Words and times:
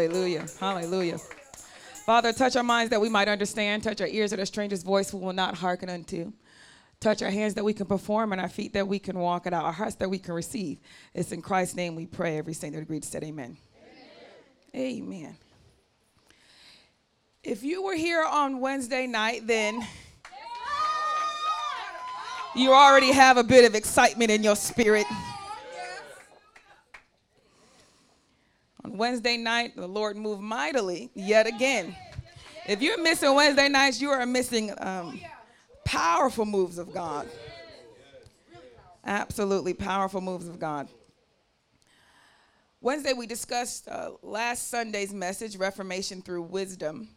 Hallelujah. 0.00 0.46
Hallelujah. 0.58 1.18
Father, 2.06 2.32
touch 2.32 2.56
our 2.56 2.62
minds 2.62 2.88
that 2.88 3.02
we 3.02 3.10
might 3.10 3.28
understand. 3.28 3.82
Touch 3.82 4.00
our 4.00 4.06
ears 4.06 4.30
that 4.30 4.40
a 4.40 4.46
stranger's 4.46 4.82
voice 4.82 5.12
we 5.12 5.20
will 5.20 5.34
not 5.34 5.54
hearken 5.54 5.90
unto. 5.90 6.32
Touch 7.00 7.20
our 7.20 7.30
hands 7.30 7.52
that 7.52 7.64
we 7.64 7.74
can 7.74 7.84
perform 7.84 8.32
and 8.32 8.40
our 8.40 8.48
feet 8.48 8.72
that 8.72 8.88
we 8.88 8.98
can 8.98 9.18
walk 9.18 9.44
and 9.44 9.54
our 9.54 9.70
hearts 9.70 9.96
that 9.96 10.08
we 10.08 10.18
can 10.18 10.32
receive. 10.32 10.78
It's 11.12 11.32
in 11.32 11.42
Christ's 11.42 11.76
name 11.76 11.96
we 11.96 12.06
pray. 12.06 12.38
Every 12.38 12.54
saint 12.54 12.72
that 12.74 12.80
agreed 12.80 13.04
said 13.04 13.22
amen. 13.22 13.58
amen. 14.74 15.02
Amen. 15.02 15.36
If 17.42 17.62
you 17.62 17.82
were 17.82 17.94
here 17.94 18.24
on 18.24 18.60
Wednesday 18.60 19.06
night, 19.06 19.46
then 19.46 19.86
you 22.56 22.72
already 22.72 23.12
have 23.12 23.36
a 23.36 23.44
bit 23.44 23.66
of 23.66 23.74
excitement 23.74 24.30
in 24.30 24.42
your 24.42 24.56
spirit. 24.56 25.04
On 28.84 28.96
Wednesday 28.96 29.36
night, 29.36 29.76
the 29.76 29.86
Lord 29.86 30.16
moved 30.16 30.42
mightily 30.42 31.10
yet 31.14 31.46
again. 31.46 31.94
If 32.66 32.80
you're 32.80 33.02
missing 33.02 33.34
Wednesday 33.34 33.68
nights, 33.68 34.00
you 34.00 34.10
are 34.10 34.24
missing 34.24 34.72
um, 34.78 35.20
powerful 35.84 36.46
moves 36.46 36.78
of 36.78 36.92
God. 36.92 37.28
Absolutely 39.04 39.74
powerful 39.74 40.20
moves 40.20 40.48
of 40.48 40.58
God. 40.58 40.88
Wednesday, 42.80 43.12
we 43.12 43.26
discussed 43.26 43.88
uh, 43.88 44.12
last 44.22 44.70
Sunday's 44.70 45.12
message, 45.12 45.56
Reformation 45.56 46.22
Through 46.22 46.42
Wisdom, 46.42 47.08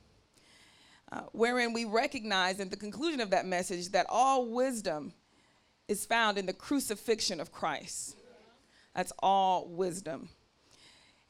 uh, 1.12 1.22
wherein 1.32 1.72
we 1.72 1.86
recognize 1.86 2.60
in 2.60 2.70
the 2.70 2.76
conclusion 2.76 3.22
of 3.22 3.30
that 3.30 3.46
message 3.46 3.90
that 3.90 4.06
all 4.10 4.50
wisdom 4.50 5.14
is 5.88 6.06
found 6.06 6.38
in 6.38 6.46
the 6.46 6.54
crucifixion 6.54 7.40
of 7.40 7.52
Christ. 7.52 8.18
That's 8.94 9.14
all 9.20 9.68
wisdom. 9.68 10.30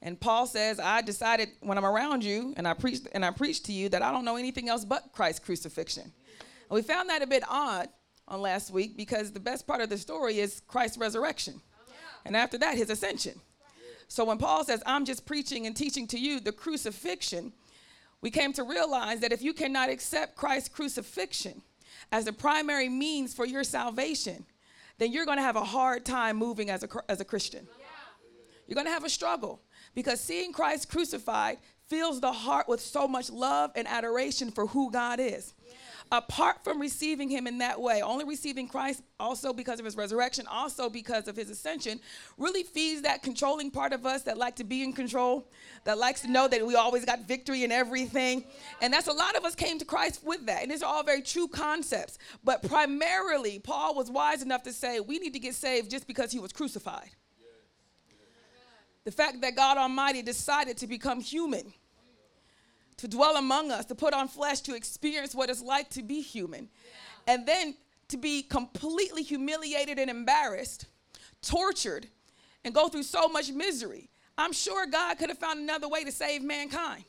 And 0.06 0.20
Paul 0.20 0.46
says, 0.46 0.82
I 0.82 1.02
decided 1.02 1.50
when 1.62 1.78
I'm 1.78 1.86
around 1.86 2.26
you 2.26 2.54
and 2.58 2.68
I 2.68 2.74
preached 2.74 3.08
and 3.14 3.24
I 3.24 3.32
preached 3.32 3.66
to 3.66 3.72
you 3.72 3.88
that 3.90 4.02
I 4.02 4.12
don't 4.12 4.26
know 4.26 4.36
anything 4.36 4.68
else 4.68 4.84
but 4.84 5.14
Christ's 5.14 5.40
crucifixion. 5.40 6.04
And 6.04 6.76
we 6.76 6.82
found 6.82 7.10
that 7.10 7.22
a 7.22 7.28
bit 7.28 7.42
odd 7.50 7.88
on 8.28 8.42
last 8.42 8.70
week 8.70 8.98
because 8.98 9.32
the 9.32 9.40
best 9.40 9.66
part 9.66 9.80
of 9.80 9.90
the 9.90 9.98
story 9.98 10.40
is 10.40 10.62
Christ's 10.68 10.98
resurrection. 10.98 11.62
And 12.26 12.36
after 12.36 12.58
that, 12.58 12.76
his 12.76 12.90
ascension. 12.90 13.40
So 14.10 14.26
when 14.26 14.38
Paul 14.38 14.66
says, 14.66 14.84
I'm 14.86 15.06
just 15.06 15.26
preaching 15.26 15.68
and 15.68 15.76
teaching 15.76 16.06
to 16.08 16.20
you 16.20 16.42
the 16.42 16.52
crucifixion, 16.52 17.54
we 18.20 18.30
came 18.30 18.52
to 18.54 18.64
realize 18.64 19.22
that 19.22 19.32
if 19.32 19.42
you 19.42 19.54
cannot 19.54 19.90
accept 19.90 20.36
Christ's 20.36 20.70
crucifixion 20.70 21.62
as 22.12 22.26
the 22.26 22.34
primary 22.34 22.90
means 22.90 23.34
for 23.34 23.46
your 23.46 23.64
salvation, 23.64 24.46
then 24.98 25.14
you're 25.14 25.26
going 25.26 25.38
to 25.38 25.44
have 25.44 25.56
a 25.56 25.64
hard 25.64 26.04
time 26.04 26.36
moving 26.36 26.70
as 26.70 26.84
a, 26.84 26.90
as 27.08 27.22
a 27.22 27.26
Christian. 27.26 27.68
You're 28.68 28.76
going 28.76 28.88
to 28.88 28.92
have 28.92 29.04
a 29.04 29.10
struggle 29.10 29.62
because 29.96 30.20
seeing 30.20 30.54
Christ 30.54 30.90
crucified 30.90 31.58
fills 31.88 32.22
the 32.22 32.32
heart 32.32 32.68
with 32.68 32.82
so 32.82 33.08
much 33.08 33.30
love 33.30 33.72
and 33.76 33.88
adoration 33.88 34.52
for 34.52 34.68
who 34.68 34.92
God 34.92 35.20
is. 35.20 35.54
Yeah. 35.68 35.74
Apart 36.12 36.64
from 36.64 36.80
receiving 36.80 37.30
him 37.30 37.48
in 37.48 37.58
that 37.58 37.82
way, 37.82 38.02
only 38.02 38.24
receiving 38.24 38.68
Christ 38.68 39.02
also 39.20 39.52
because 39.52 39.80
of 39.80 39.86
his 39.86 39.98
resurrection, 39.98 40.46
also 40.48 40.90
because 40.90 41.28
of 41.28 41.36
his 41.36 41.50
ascension, 41.50 42.00
really 42.38 42.64
feeds 42.64 43.02
that 43.02 43.24
controlling 43.24 43.72
part 43.72 43.94
of 43.94 44.06
us 44.06 44.22
that 44.24 44.38
like 44.38 44.56
to 44.58 44.64
be 44.64 44.84
in 44.84 44.94
control, 44.94 45.50
that 45.86 45.98
likes 45.98 46.22
to 46.22 46.30
know 46.30 46.48
that 46.48 46.66
we 46.66 46.76
always 46.76 47.04
got 47.04 47.28
victory 47.28 47.64
in 47.64 47.72
everything. 47.72 48.44
And 48.82 48.94
that's 48.94 49.08
a 49.08 49.14
lot 49.14 49.36
of 49.36 49.44
us 49.44 49.56
came 49.56 49.80
to 49.80 49.86
Christ 49.86 50.24
with 50.24 50.46
that. 50.46 50.62
And 50.62 50.72
these 50.72 50.84
are 50.84 50.94
all 50.94 51.04
very 51.04 51.22
true 51.22 51.48
concepts. 51.48 52.20
But 52.44 52.62
primarily, 52.62 53.58
Paul 53.58 53.96
was 53.96 54.12
wise 54.12 54.44
enough 54.44 54.64
to 54.64 54.74
say 54.74 55.00
we 55.00 55.18
need 55.18 55.34
to 55.34 55.40
get 55.40 55.56
saved 55.56 55.90
just 55.90 56.06
because 56.06 56.32
he 56.32 56.40
was 56.40 56.52
crucified. 56.52 57.10
The 59.06 59.12
fact 59.12 59.42
that 59.42 59.56
God 59.56 59.78
Almighty 59.78 60.22
decided 60.22 60.78
to 60.78 60.88
become 60.88 61.20
human, 61.20 61.74
to 62.98 63.08
dwell 63.08 63.36
among 63.36 63.72
us, 63.72 63.86
to 63.86 63.96
put 63.96 64.14
on 64.14 64.28
flesh, 64.28 64.62
to 64.62 64.76
experience 64.76 65.36
what 65.36 65.50
it's 65.50 65.62
like 65.62 65.90
to 65.92 66.04
be 66.04 66.22
human, 66.22 66.70
and 67.28 67.46
then 67.46 67.76
to 68.10 68.18
be 68.18 68.44
completely 68.44 69.24
humiliated 69.24 70.00
and 70.00 70.10
embarrassed, 70.10 70.86
tortured, 71.42 72.08
and 72.64 72.74
go 72.74 72.88
through 72.88 73.04
so 73.04 73.28
much 73.28 73.52
misery. 73.52 74.10
I'm 74.38 74.54
sure 74.54 74.86
God 74.86 75.18
could 75.18 75.30
have 75.30 75.38
found 75.38 75.60
another 75.60 75.90
way 75.90 76.04
to 76.04 76.12
save 76.12 76.42
mankind. 76.42 77.04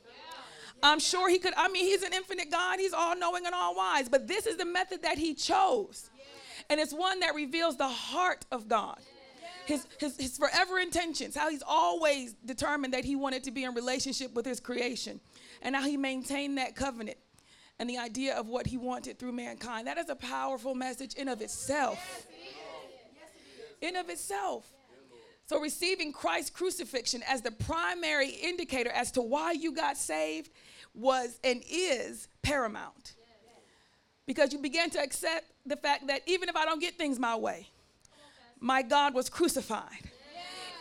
I'm 0.82 0.98
sure 0.98 1.28
he 1.30 1.38
could. 1.38 1.54
I 1.56 1.68
mean, 1.68 1.84
he's 1.84 2.02
an 2.02 2.12
infinite 2.12 2.50
God. 2.50 2.78
He's 2.78 2.92
all 2.92 3.16
knowing 3.16 3.46
and 3.46 3.54
all 3.54 3.74
wise. 3.74 4.08
But 4.08 4.26
this 4.26 4.46
is 4.46 4.56
the 4.56 4.66
method 4.66 5.02
that 5.02 5.16
he 5.16 5.32
chose. 5.32 6.10
And 6.68 6.78
it's 6.78 6.92
one 6.92 7.20
that 7.20 7.34
reveals 7.34 7.76
the 7.76 7.88
heart 7.88 8.44
of 8.50 8.68
God 8.68 8.98
his, 9.66 9.86
his, 9.98 10.16
his 10.16 10.38
forever 10.38 10.78
intentions, 10.78 11.36
how 11.36 11.50
he's 11.50 11.62
always 11.66 12.34
determined 12.44 12.94
that 12.94 13.04
he 13.04 13.16
wanted 13.16 13.44
to 13.44 13.50
be 13.50 13.64
in 13.64 13.74
relationship 13.74 14.34
with 14.34 14.46
his 14.46 14.60
creation, 14.60 15.20
and 15.62 15.74
how 15.74 15.82
he 15.82 15.96
maintained 15.96 16.58
that 16.58 16.76
covenant 16.76 17.18
and 17.78 17.90
the 17.90 17.98
idea 17.98 18.36
of 18.36 18.46
what 18.46 18.66
he 18.66 18.76
wanted 18.76 19.18
through 19.18 19.32
mankind. 19.32 19.86
That 19.86 19.98
is 19.98 20.08
a 20.08 20.14
powerful 20.14 20.74
message 20.74 21.14
in 21.14 21.28
of 21.28 21.40
itself. 21.40 22.26
In 23.80 23.96
of 23.96 24.08
itself. 24.08 24.70
So 25.46 25.60
receiving 25.60 26.12
Christ's 26.12 26.50
crucifixion 26.50 27.22
as 27.28 27.42
the 27.42 27.50
primary 27.50 28.30
indicator 28.30 28.90
as 28.90 29.10
to 29.12 29.22
why 29.22 29.52
you 29.52 29.72
got 29.72 29.96
saved 29.96 30.50
was 30.94 31.38
and 31.44 31.62
is 31.68 32.28
paramount. 32.42 33.14
Because 34.26 34.52
you 34.52 34.58
began 34.58 34.88
to 34.90 35.02
accept 35.02 35.44
the 35.66 35.76
fact 35.76 36.06
that 36.06 36.22
even 36.26 36.48
if 36.48 36.56
I 36.56 36.64
don't 36.64 36.80
get 36.80 36.96
things 36.96 37.18
my 37.18 37.36
way, 37.36 37.68
my 38.60 38.82
God 38.82 39.14
was 39.14 39.28
crucified. 39.28 40.10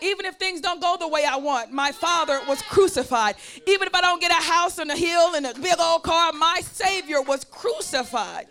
Even 0.02 0.26
if 0.26 0.36
things 0.36 0.60
don't 0.60 0.82
go 0.82 0.98
the 1.00 1.08
way 1.08 1.24
I 1.24 1.38
want, 1.38 1.72
my 1.72 1.94
Father 1.94 2.40
was 2.48 2.62
crucified. 2.64 3.36
Even 3.66 3.88
if 3.88 3.96
I 3.96 4.02
don't 4.02 4.20
get 4.20 4.32
a 4.32 4.44
house 4.52 4.78
on 4.78 4.90
a 4.90 4.98
hill 4.98 5.36
and 5.36 5.46
a 5.46 5.54
big 5.54 5.80
old 5.80 6.04
car, 6.04 6.34
my 6.34 6.60
Savior 6.62 7.22
was 7.22 7.46
crucified. 7.46 8.48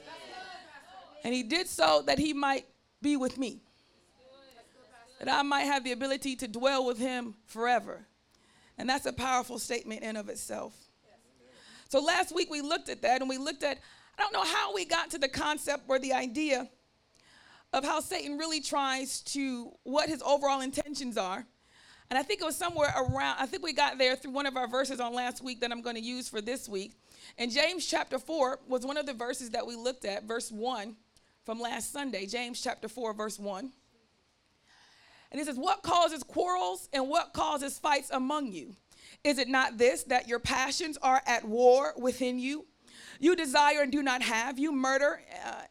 And 1.24 1.34
He 1.34 1.42
did 1.42 1.68
so 1.68 2.02
that 2.06 2.18
He 2.18 2.32
might 2.32 2.64
be 3.02 3.18
with 3.18 3.36
me, 3.36 3.60
that 5.18 5.28
I 5.28 5.42
might 5.42 5.64
have 5.64 5.84
the 5.84 5.92
ability 5.92 6.36
to 6.36 6.48
dwell 6.48 6.86
with 6.86 6.98
Him 6.98 7.34
forever. 7.46 8.06
And 8.78 8.88
that's 8.88 9.04
a 9.04 9.12
powerful 9.12 9.58
statement 9.58 10.02
in 10.02 10.16
of 10.16 10.30
itself. 10.30 10.72
So 11.90 12.00
last 12.00 12.34
week 12.34 12.50
we 12.50 12.62
looked 12.62 12.88
at 12.88 13.02
that 13.02 13.20
and 13.20 13.28
we 13.28 13.36
looked 13.36 13.62
at, 13.62 13.78
I 14.18 14.22
don't 14.22 14.32
know 14.32 14.44
how 14.44 14.74
we 14.74 14.86
got 14.86 15.10
to 15.10 15.18
the 15.18 15.28
concept 15.28 15.84
or 15.88 15.98
the 15.98 16.14
idea 16.14 16.70
of 17.72 17.84
how 17.84 18.00
Satan 18.00 18.38
really 18.38 18.60
tries 18.60 19.20
to, 19.22 19.72
what 19.82 20.08
his 20.08 20.22
overall 20.22 20.60
intentions 20.60 21.16
are. 21.16 21.46
And 22.10 22.18
I 22.18 22.22
think 22.22 22.42
it 22.42 22.44
was 22.44 22.56
somewhere 22.56 22.92
around, 22.94 23.36
I 23.38 23.46
think 23.46 23.62
we 23.62 23.72
got 23.72 23.96
there 23.96 24.16
through 24.16 24.32
one 24.32 24.44
of 24.44 24.56
our 24.56 24.68
verses 24.68 25.00
on 25.00 25.14
last 25.14 25.42
week 25.42 25.60
that 25.60 25.72
I'm 25.72 25.80
going 25.80 25.96
to 25.96 26.02
use 26.02 26.28
for 26.28 26.42
this 26.42 26.68
week. 26.68 26.92
And 27.38 27.50
James 27.50 27.86
chapter 27.86 28.18
4 28.18 28.60
was 28.68 28.84
one 28.84 28.98
of 28.98 29.06
the 29.06 29.14
verses 29.14 29.50
that 29.50 29.66
we 29.66 29.76
looked 29.76 30.04
at, 30.04 30.24
verse 30.24 30.52
1 30.52 30.94
from 31.44 31.58
last 31.58 31.92
Sunday. 31.92 32.26
James 32.26 32.60
chapter 32.60 32.88
4, 32.88 33.14
verse 33.14 33.38
1. 33.38 33.72
And 35.30 35.40
he 35.40 35.44
says, 35.44 35.56
What 35.56 35.82
causes 35.82 36.22
quarrels 36.22 36.90
and 36.92 37.08
what 37.08 37.32
causes 37.32 37.78
fights 37.78 38.10
among 38.10 38.52
you? 38.52 38.76
Is 39.24 39.38
it 39.38 39.48
not 39.48 39.78
this, 39.78 40.02
that 40.04 40.28
your 40.28 40.38
passions 40.38 40.98
are 41.00 41.22
at 41.26 41.46
war 41.46 41.94
within 41.96 42.38
you? 42.38 42.66
You 43.18 43.34
desire 43.36 43.80
and 43.82 43.90
do 43.90 44.02
not 44.02 44.20
have. 44.20 44.58
You 44.58 44.72
murder 44.72 45.22
uh, 45.46 45.62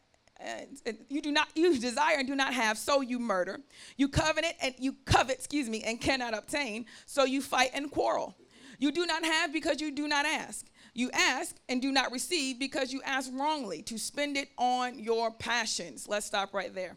and 0.44 0.98
you 1.08 1.22
do 1.22 1.30
not 1.30 1.48
you 1.54 1.78
desire 1.78 2.16
and 2.18 2.26
do 2.26 2.34
not 2.34 2.54
have 2.54 2.78
so 2.78 3.00
you 3.00 3.18
murder. 3.18 3.60
You 3.96 4.08
covenant 4.08 4.54
and 4.62 4.74
you 4.78 4.96
covet 5.04 5.36
excuse 5.36 5.68
me 5.68 5.82
and 5.82 6.00
cannot 6.00 6.34
obtain. 6.36 6.86
So 7.06 7.24
you 7.24 7.42
fight 7.42 7.70
and 7.74 7.90
quarrel. 7.90 8.36
You 8.78 8.90
do 8.90 9.06
not 9.06 9.24
have 9.24 9.52
because 9.52 9.80
you 9.80 9.92
do 9.92 10.08
not 10.08 10.26
ask. 10.26 10.66
You 10.94 11.10
ask 11.12 11.56
and 11.68 11.80
do 11.80 11.92
not 11.92 12.12
receive 12.12 12.58
because 12.58 12.92
you 12.92 13.00
ask 13.04 13.30
wrongly 13.32 13.82
to 13.82 13.98
spend 13.98 14.36
it 14.36 14.48
on 14.58 14.98
your 14.98 15.30
passions. 15.30 16.08
Let's 16.08 16.26
stop 16.26 16.52
right 16.52 16.74
there. 16.74 16.96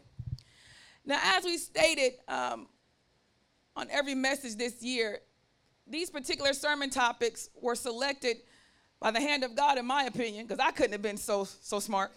Now 1.04 1.20
as 1.22 1.44
we 1.44 1.56
stated 1.56 2.14
um, 2.28 2.66
on 3.76 3.88
every 3.90 4.14
message 4.14 4.56
this 4.56 4.82
year 4.82 5.20
these 5.86 6.10
particular 6.10 6.52
sermon 6.52 6.90
topics 6.90 7.48
were 7.60 7.74
selected 7.74 8.38
by 8.98 9.10
the 9.10 9.20
hand 9.20 9.44
of 9.44 9.54
god 9.54 9.78
in 9.78 9.86
my 9.86 10.04
opinion 10.04 10.46
because 10.46 10.58
i 10.58 10.70
couldn't 10.70 10.92
have 10.92 11.02
been 11.02 11.16
so 11.16 11.44
so 11.44 11.78
smart 11.78 12.10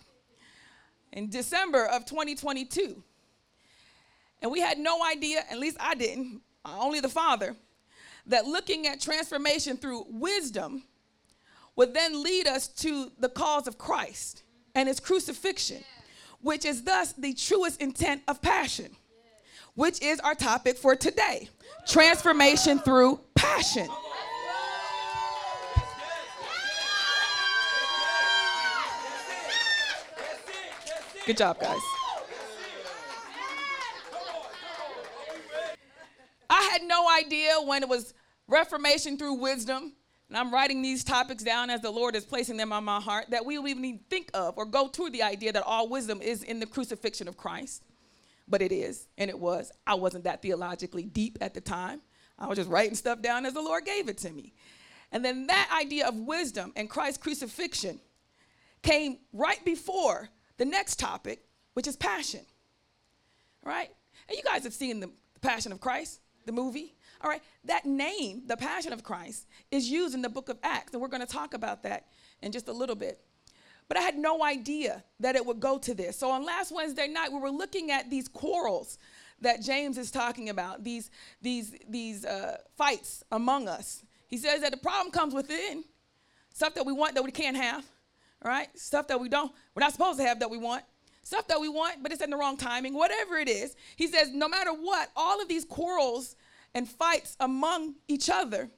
in 1.12 1.30
December 1.30 1.86
of 1.86 2.06
2022. 2.06 3.04
And 4.42 4.52
we 4.52 4.60
had 4.62 4.78
no 4.78 5.04
idea, 5.04 5.44
at 5.50 5.60
least 5.60 5.78
I 5.80 5.96
didn't, 5.96 6.42
uh, 6.66 6.78
only 6.80 7.00
the 7.00 7.10
Father, 7.10 7.56
that 8.28 8.46
looking 8.46 8.88
at 8.88 9.02
transformation 9.02 9.78
through 9.78 10.06
wisdom 10.10 10.84
would 11.76 11.94
then 11.94 12.24
lead 12.24 12.48
us 12.48 12.68
to 12.68 13.12
the 13.20 13.30
cause 13.30 13.68
of 13.68 13.78
Christ 13.78 14.44
and 14.76 14.88
his 14.88 15.00
crucifixion, 15.00 15.84
which 16.42 16.66
is 16.66 16.84
thus 16.84 17.14
the 17.14 17.34
truest 17.34 17.82
intent 17.82 18.22
of 18.28 18.42
passion, 18.42 18.96
which 19.76 20.02
is 20.02 20.20
our 20.20 20.36
topic 20.36 20.78
for 20.78 20.96
today 20.96 21.50
transformation 21.88 22.80
through 22.80 23.20
passion. 23.36 23.88
Good 31.30 31.38
job, 31.38 31.60
guys. 31.60 31.78
I 36.50 36.70
had 36.72 36.82
no 36.82 37.08
idea 37.08 37.54
when 37.64 37.84
it 37.84 37.88
was 37.88 38.16
Reformation 38.48 39.16
through 39.16 39.36
wisdom 39.36 39.94
and 40.28 40.36
I'm 40.36 40.52
writing 40.52 40.82
these 40.82 41.04
topics 41.04 41.44
down 41.44 41.70
as 41.70 41.82
the 41.82 41.92
Lord 41.92 42.16
is 42.16 42.26
placing 42.26 42.58
them 42.58 42.74
on 42.74 42.84
my 42.84 43.00
heart, 43.00 43.30
that 43.30 43.46
we 43.46 43.60
will 43.60 43.68
even 43.68 44.00
think 44.10 44.32
of 44.34 44.58
or 44.58 44.66
go 44.66 44.88
to 44.88 45.12
the 45.12 45.22
idea 45.22 45.52
that 45.54 45.62
all 45.62 45.88
wisdom 45.88 46.20
is 46.20 46.42
in 46.42 46.60
the 46.60 46.66
crucifixion 46.66 47.28
of 47.28 47.38
Christ. 47.38 47.84
But 48.48 48.64
it 48.64 48.72
is, 48.72 49.08
and 49.16 49.30
it 49.30 49.38
was. 49.38 49.72
I 49.86 49.94
wasn't 49.94 50.24
that 50.24 50.42
theologically 50.42 51.04
deep 51.04 51.38
at 51.42 51.54
the 51.54 51.62
time. 51.62 52.02
I 52.40 52.48
was 52.48 52.58
just 52.58 52.72
writing 52.72 52.96
stuff 52.96 53.22
down 53.22 53.46
as 53.46 53.54
the 53.54 53.62
Lord 53.62 53.86
gave 53.86 54.10
it 54.10 54.18
to 54.20 54.32
me. 54.32 54.56
And 55.12 55.24
then 55.24 55.46
that 55.46 55.70
idea 55.80 56.08
of 56.08 56.16
wisdom 56.16 56.74
and 56.76 56.90
Christ's 56.90 57.22
crucifixion 57.22 58.00
came 58.82 59.20
right 59.32 59.64
before 59.64 60.32
the 60.60 60.66
next 60.66 61.00
topic, 61.00 61.44
which 61.74 61.88
is 61.88 61.96
passion. 61.96 62.42
Right? 63.64 63.90
And 64.28 64.38
you 64.38 64.44
guys 64.44 64.64
have 64.64 64.74
seen 64.74 65.00
the 65.00 65.10
Passion 65.42 65.72
of 65.72 65.80
Christ, 65.80 66.20
the 66.46 66.52
movie. 66.52 66.94
All 67.22 67.30
right, 67.30 67.42
that 67.66 67.86
name, 67.86 68.44
the 68.46 68.56
Passion 68.56 68.94
of 68.94 69.04
Christ, 69.04 69.48
is 69.72 69.90
used 69.90 70.14
in 70.14 70.22
the 70.22 70.30
book 70.30 70.50
of 70.50 70.58
Acts, 70.64 70.94
and 70.94 71.02
we're 71.02 71.08
going 71.08 71.26
to 71.26 71.32
talk 71.32 71.54
about 71.54 71.84
that 71.84 72.08
in 72.42 72.52
just 72.52 72.68
a 72.68 72.74
little 72.74 72.96
bit. 72.96 73.20
But 73.88 73.98
I 73.98 74.02
had 74.02 74.18
no 74.18 74.44
idea 74.44 75.04
that 75.20 75.36
it 75.36 75.46
would 75.46 75.60
go 75.60 75.80
to 75.80 75.94
this. 75.94 76.18
So 76.18 76.30
on 76.30 76.46
last 76.46 76.72
Wednesday 76.74 77.08
night, 77.08 77.32
we 77.32 77.40
were 77.40 77.50
looking 77.50 77.90
at 77.92 78.10
these 78.10 78.28
quarrels 78.28 79.00
that 79.42 79.62
James 79.62 79.98
is 79.98 80.12
talking 80.12 80.50
about, 80.50 80.84
these, 80.84 81.10
these, 81.42 81.74
these 81.90 82.24
uh, 82.24 82.58
fights 82.78 83.24
among 83.32 83.68
us. 83.68 84.04
He 84.28 84.38
says 84.38 84.62
that 84.62 84.72
the 84.72 84.78
problem 84.78 85.12
comes 85.12 85.34
within 85.34 85.84
stuff 86.54 86.76
that 86.76 86.86
we 86.86 86.94
want 86.94 87.16
that 87.16 87.24
we 87.24 87.32
can't 87.32 87.58
have, 87.58 87.86
right? 88.44 88.68
Stuff 88.78 89.08
that 89.08 89.20
we 89.20 89.30
don't, 89.30 89.52
we're 89.76 89.82
not 89.82 89.92
supposed 89.92 90.20
to 90.20 90.26
have 90.26 90.40
that 90.40 90.50
we 90.50 90.58
want, 90.58 90.84
stuff 91.24 91.48
that 91.48 91.60
we 91.60 91.70
want, 91.70 92.02
but 92.02 92.12
it's 92.12 92.22
in 92.22 92.30
the 92.30 92.38
wrong 92.38 92.58
timing, 92.58 92.94
whatever 92.94 93.38
it 93.38 93.50
is. 93.50 93.76
He 93.96 94.08
says, 94.08 94.32
no 94.34 94.48
matter 94.48 94.72
what, 94.72 95.10
all 95.16 95.42
of 95.42 95.48
these 95.48 95.66
quarrels 95.66 96.36
and 96.74 96.88
fights 96.88 97.36
among 97.40 97.96
each 98.08 98.30
other 98.30 98.70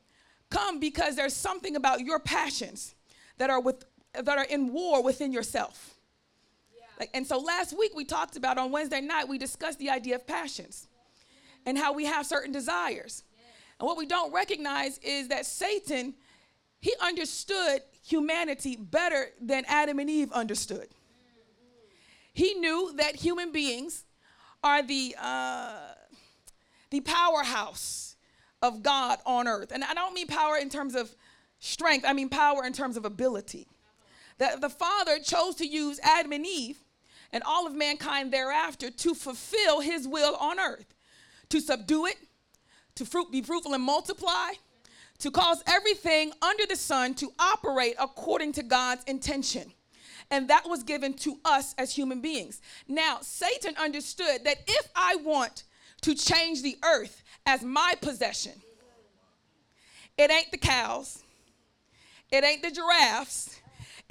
come 0.50 0.80
because 0.80 1.16
there's 1.16 1.36
something 1.36 1.76
about 1.76 2.02
your 2.02 2.20
passions 2.20 2.96
that 3.38 3.50
are 3.50 3.62
with 3.62 3.86
that 4.14 4.38
are 4.38 4.44
in 4.44 4.74
war 4.74 5.02
within 5.02 5.32
yourself. 5.32 5.96
Yeah. 6.76 6.84
Like, 7.00 7.10
and 7.14 7.26
so 7.26 7.40
last 7.40 7.78
week 7.78 7.94
we 7.96 8.04
talked 8.04 8.36
about 8.36 8.58
on 8.58 8.72
Wednesday 8.72 9.00
night 9.00 9.30
we 9.30 9.38
discussed 9.38 9.80
the 9.80 9.90
idea 9.90 10.16
of 10.16 10.28
passions 10.28 10.88
and 11.66 11.78
how 11.78 11.94
we 11.94 12.06
have 12.06 12.26
certain 12.26 12.52
desires. 12.52 13.24
And 13.80 13.88
what 13.88 13.98
we 13.98 14.06
don't 14.06 14.34
recognize 14.34 14.98
is 15.00 15.30
that 15.30 15.46
Satan 15.46 16.14
he 16.82 16.94
understood 17.00 17.82
humanity 18.04 18.76
better 18.76 19.28
than 19.40 19.64
Adam 19.68 20.00
and 20.00 20.10
Eve 20.10 20.32
understood. 20.32 20.88
He 22.34 22.54
knew 22.56 22.94
that 22.98 23.16
human 23.18 23.52
beings 23.52 24.06
are 24.64 24.82
the 24.82 25.16
uh, 25.20 25.74
the 26.90 27.02
powerhouse 27.02 28.16
of 28.62 28.84
God 28.84 29.20
on 29.26 29.48
earth. 29.48 29.72
And 29.72 29.84
I 29.84 29.94
don't 29.94 30.14
mean 30.14 30.28
power 30.28 30.58
in 30.58 30.70
terms 30.70 30.96
of 30.96 31.16
strength, 31.60 32.06
I 32.08 32.14
mean 32.14 32.30
power 32.30 32.64
in 32.66 32.74
terms 32.74 32.98
of 32.98 33.06
ability. 33.06 33.68
That 34.38 34.62
the 34.62 34.70
Father 34.70 35.20
chose 35.20 35.56
to 35.56 35.68
use 35.68 36.00
Adam 36.04 36.32
and 36.32 36.46
Eve 36.46 36.80
and 37.32 37.44
all 37.44 37.66
of 37.66 37.74
mankind 37.74 38.32
thereafter 38.32 38.92
to 38.92 39.14
fulfill 39.14 39.80
his 39.82 40.08
will 40.08 40.36
on 40.36 40.60
earth, 40.60 40.94
to 41.50 41.62
subdue 41.62 42.08
it, 42.08 42.18
to 42.96 43.06
fruit, 43.06 43.32
be 43.32 43.42
fruitful 43.42 43.74
and 43.74 43.84
multiply, 43.84 44.52
to 45.22 45.32
cause 45.32 45.64
everything 45.68 46.32
under 46.42 46.66
the 46.68 46.76
sun 46.76 47.14
to 47.16 47.32
operate 47.40 47.96
according 48.00 48.52
to 48.54 48.64
God's 48.64 49.04
intention. 49.06 49.72
And 50.30 50.48
that 50.50 50.68
was 50.68 50.84
given 50.84 51.14
to 51.16 51.40
us 51.44 51.74
as 51.78 51.94
human 51.94 52.22
beings. 52.22 52.62
Now, 52.88 53.20
Satan 53.22 53.76
understood 53.78 54.44
that 54.46 54.58
if 54.68 54.90
I 54.96 55.18
want 55.18 55.64
to 56.02 56.16
change 56.16 56.62
the 56.62 56.78
earth 56.84 57.24
as 57.46 57.64
my 57.64 57.96
possession. 58.02 58.54
It 60.18 60.32
ain't 60.32 60.52
the 60.52 60.58
cows, 60.58 61.24
it 62.32 62.44
ain't 62.44 62.62
the 62.62 62.72
giraffes. 62.72 63.61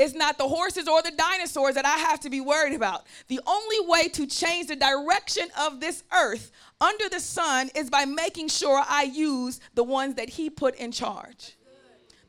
It's 0.00 0.14
not 0.14 0.38
the 0.38 0.48
horses 0.48 0.88
or 0.88 1.02
the 1.02 1.10
dinosaurs 1.10 1.74
that 1.74 1.84
I 1.84 1.98
have 1.98 2.20
to 2.20 2.30
be 2.30 2.40
worried 2.40 2.72
about. 2.72 3.06
The 3.28 3.38
only 3.46 3.86
way 3.86 4.08
to 4.08 4.26
change 4.26 4.68
the 4.68 4.76
direction 4.76 5.48
of 5.60 5.78
this 5.78 6.04
earth 6.10 6.50
under 6.80 7.10
the 7.10 7.20
sun 7.20 7.68
is 7.74 7.90
by 7.90 8.06
making 8.06 8.48
sure 8.48 8.82
I 8.88 9.02
use 9.02 9.60
the 9.74 9.84
ones 9.84 10.14
that 10.14 10.30
He 10.30 10.48
put 10.48 10.74
in 10.76 10.90
charge, 10.90 11.58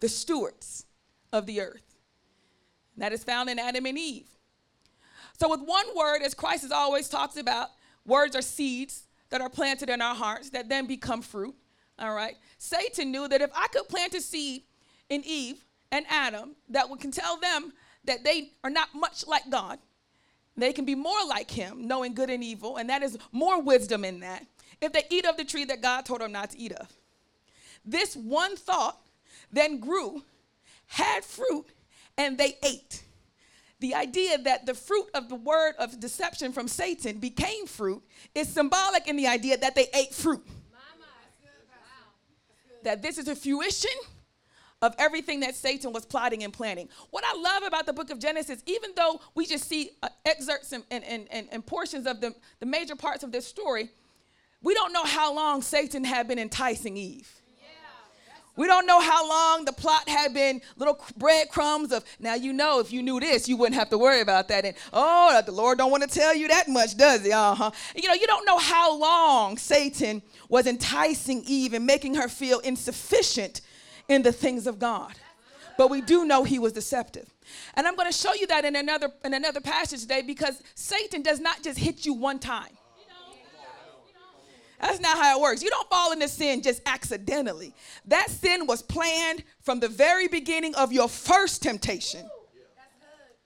the 0.01 0.09
stewards 0.09 0.85
of 1.31 1.45
the 1.45 1.61
earth. 1.61 1.95
that 2.97 3.13
is 3.13 3.23
found 3.23 3.49
in 3.49 3.57
Adam 3.57 3.85
and 3.85 3.97
Eve. 3.97 4.27
So, 5.39 5.49
with 5.49 5.61
one 5.61 5.85
word, 5.95 6.21
as 6.23 6.33
Christ 6.33 6.63
has 6.63 6.73
always 6.73 7.07
talked 7.07 7.37
about, 7.37 7.69
words 8.05 8.35
are 8.35 8.41
seeds 8.41 9.07
that 9.29 9.39
are 9.39 9.49
planted 9.49 9.89
in 9.89 10.01
our 10.01 10.13
hearts 10.13 10.49
that 10.49 10.67
then 10.67 10.87
become 10.87 11.21
fruit. 11.21 11.55
All 11.97 12.13
right. 12.13 12.35
Satan 12.57 13.13
knew 13.13 13.29
that 13.29 13.41
if 13.41 13.49
I 13.55 13.67
could 13.69 13.87
plant 13.87 14.13
a 14.13 14.19
seed 14.19 14.63
in 15.09 15.23
Eve 15.25 15.63
and 15.91 16.05
Adam 16.09 16.55
that 16.69 16.89
would 16.89 16.99
can 16.99 17.11
tell 17.11 17.37
them 17.37 17.73
that 18.05 18.23
they 18.23 18.51
are 18.63 18.69
not 18.69 18.89
much 18.95 19.27
like 19.27 19.49
God, 19.49 19.79
they 20.57 20.73
can 20.73 20.85
be 20.85 20.95
more 20.95 21.25
like 21.27 21.51
him, 21.51 21.87
knowing 21.87 22.13
good 22.13 22.29
and 22.29 22.43
evil, 22.43 22.77
and 22.77 22.89
that 22.89 23.03
is 23.03 23.17
more 23.31 23.61
wisdom 23.61 24.03
in 24.03 24.19
that. 24.21 24.45
If 24.81 24.93
they 24.93 25.03
eat 25.09 25.25
of 25.25 25.37
the 25.37 25.45
tree 25.45 25.65
that 25.65 25.81
God 25.81 26.05
told 26.05 26.21
them 26.21 26.31
not 26.31 26.51
to 26.51 26.59
eat 26.59 26.71
of. 26.71 26.87
This 27.85 28.15
one 28.15 28.55
thought 28.55 28.99
then 29.51 29.79
grew, 29.79 30.23
had 30.87 31.23
fruit, 31.23 31.65
and 32.17 32.37
they 32.37 32.57
ate 32.63 33.03
the 33.81 33.95
idea 33.95 34.37
that 34.37 34.67
the 34.67 34.75
fruit 34.75 35.07
of 35.15 35.27
the 35.27 35.35
word 35.35 35.73
of 35.79 35.99
deception 35.99 36.53
from 36.53 36.67
Satan 36.67 37.17
became 37.17 37.65
fruit 37.65 38.03
is 38.35 38.47
symbolic 38.47 39.07
in 39.07 39.17
the 39.17 39.25
idea 39.27 39.57
that 39.57 39.73
they 39.73 39.87
ate 39.93 40.13
fruit. 40.13 40.45
That 42.83 43.01
this 43.01 43.17
is 43.17 43.27
a 43.27 43.35
fruition 43.35 43.91
of 44.81 44.95
everything 44.97 45.41
that 45.41 45.55
Satan 45.55 45.93
was 45.93 46.05
plotting 46.05 46.43
and 46.43 46.51
planning. 46.51 46.89
What 47.11 47.23
I 47.25 47.37
love 47.37 47.63
about 47.63 47.85
the 47.85 47.93
book 47.93 48.09
of 48.09 48.19
Genesis, 48.19 48.63
even 48.65 48.91
though 48.95 49.21
we 49.35 49.45
just 49.45 49.67
see 49.67 49.91
uh, 50.01 50.09
excerpts 50.25 50.71
and, 50.71 50.83
and, 50.89 51.03
and, 51.03 51.47
and 51.51 51.65
portions 51.65 52.07
of 52.07 52.21
the, 52.21 52.33
the 52.59 52.65
major 52.65 52.95
parts 52.95 53.23
of 53.23 53.31
this 53.31 53.45
story, 53.45 53.91
we 54.63 54.73
don't 54.73 54.93
know 54.93 55.05
how 55.05 55.33
long 55.33 55.61
Satan 55.61 56.03
had 56.03 56.27
been 56.27 56.39
enticing 56.39 56.97
Eve. 56.97 57.41
We 58.57 58.67
don't 58.67 58.85
know 58.85 58.99
how 58.99 59.27
long 59.27 59.63
the 59.63 59.71
plot 59.71 60.09
had 60.09 60.33
been 60.33 60.61
little 60.75 60.99
breadcrumbs 61.15 61.93
of, 61.93 62.03
now 62.19 62.35
you 62.35 62.51
know 62.51 62.79
if 62.79 62.91
you 62.91 63.01
knew 63.01 63.19
this, 63.19 63.47
you 63.47 63.55
wouldn't 63.55 63.75
have 63.75 63.89
to 63.91 63.97
worry 63.97 64.19
about 64.19 64.49
that. 64.49 64.65
And 64.65 64.75
oh, 64.91 65.41
the 65.45 65.53
Lord 65.53 65.77
don't 65.77 65.89
want 65.89 66.03
to 66.03 66.09
tell 66.09 66.35
you 66.35 66.49
that 66.49 66.67
much, 66.67 66.97
does 66.97 67.23
he? 67.23 67.31
Uh-huh. 67.31 67.71
You 67.95 68.09
know, 68.09 68.13
you 68.13 68.27
don't 68.27 68.45
know 68.45 68.57
how 68.57 68.97
long 68.97 69.57
Satan 69.57 70.21
was 70.49 70.67
enticing 70.67 71.43
Eve 71.47 71.73
and 71.73 71.85
making 71.85 72.15
her 72.15 72.27
feel 72.27 72.59
insufficient 72.59 73.61
in 74.11 74.23
the 74.23 74.31
things 74.33 74.67
of 74.67 74.77
God. 74.77 75.13
But 75.77 75.89
we 75.89 76.01
do 76.01 76.25
know 76.25 76.43
he 76.43 76.59
was 76.59 76.73
deceptive. 76.73 77.33
And 77.75 77.87
I'm 77.87 77.95
going 77.95 78.11
to 78.11 78.17
show 78.17 78.33
you 78.33 78.45
that 78.47 78.65
in 78.65 78.75
another 78.75 79.09
in 79.23 79.33
another 79.33 79.61
passage 79.61 80.01
today 80.01 80.21
because 80.21 80.61
Satan 80.75 81.21
does 81.21 81.39
not 81.39 81.63
just 81.63 81.79
hit 81.79 82.05
you 82.05 82.13
one 82.13 82.37
time. 82.37 82.77
That's 84.81 84.99
not 84.99 85.17
how 85.17 85.37
it 85.37 85.41
works. 85.41 85.61
You 85.61 85.69
don't 85.69 85.89
fall 85.89 86.11
into 86.11 86.27
sin 86.27 86.61
just 86.61 86.81
accidentally. 86.87 87.73
That 88.05 88.29
sin 88.29 88.65
was 88.65 88.81
planned 88.81 89.43
from 89.61 89.79
the 89.79 89.87
very 89.87 90.27
beginning 90.27 90.73
of 90.75 90.91
your 90.91 91.07
first 91.07 91.61
temptation. 91.61 92.27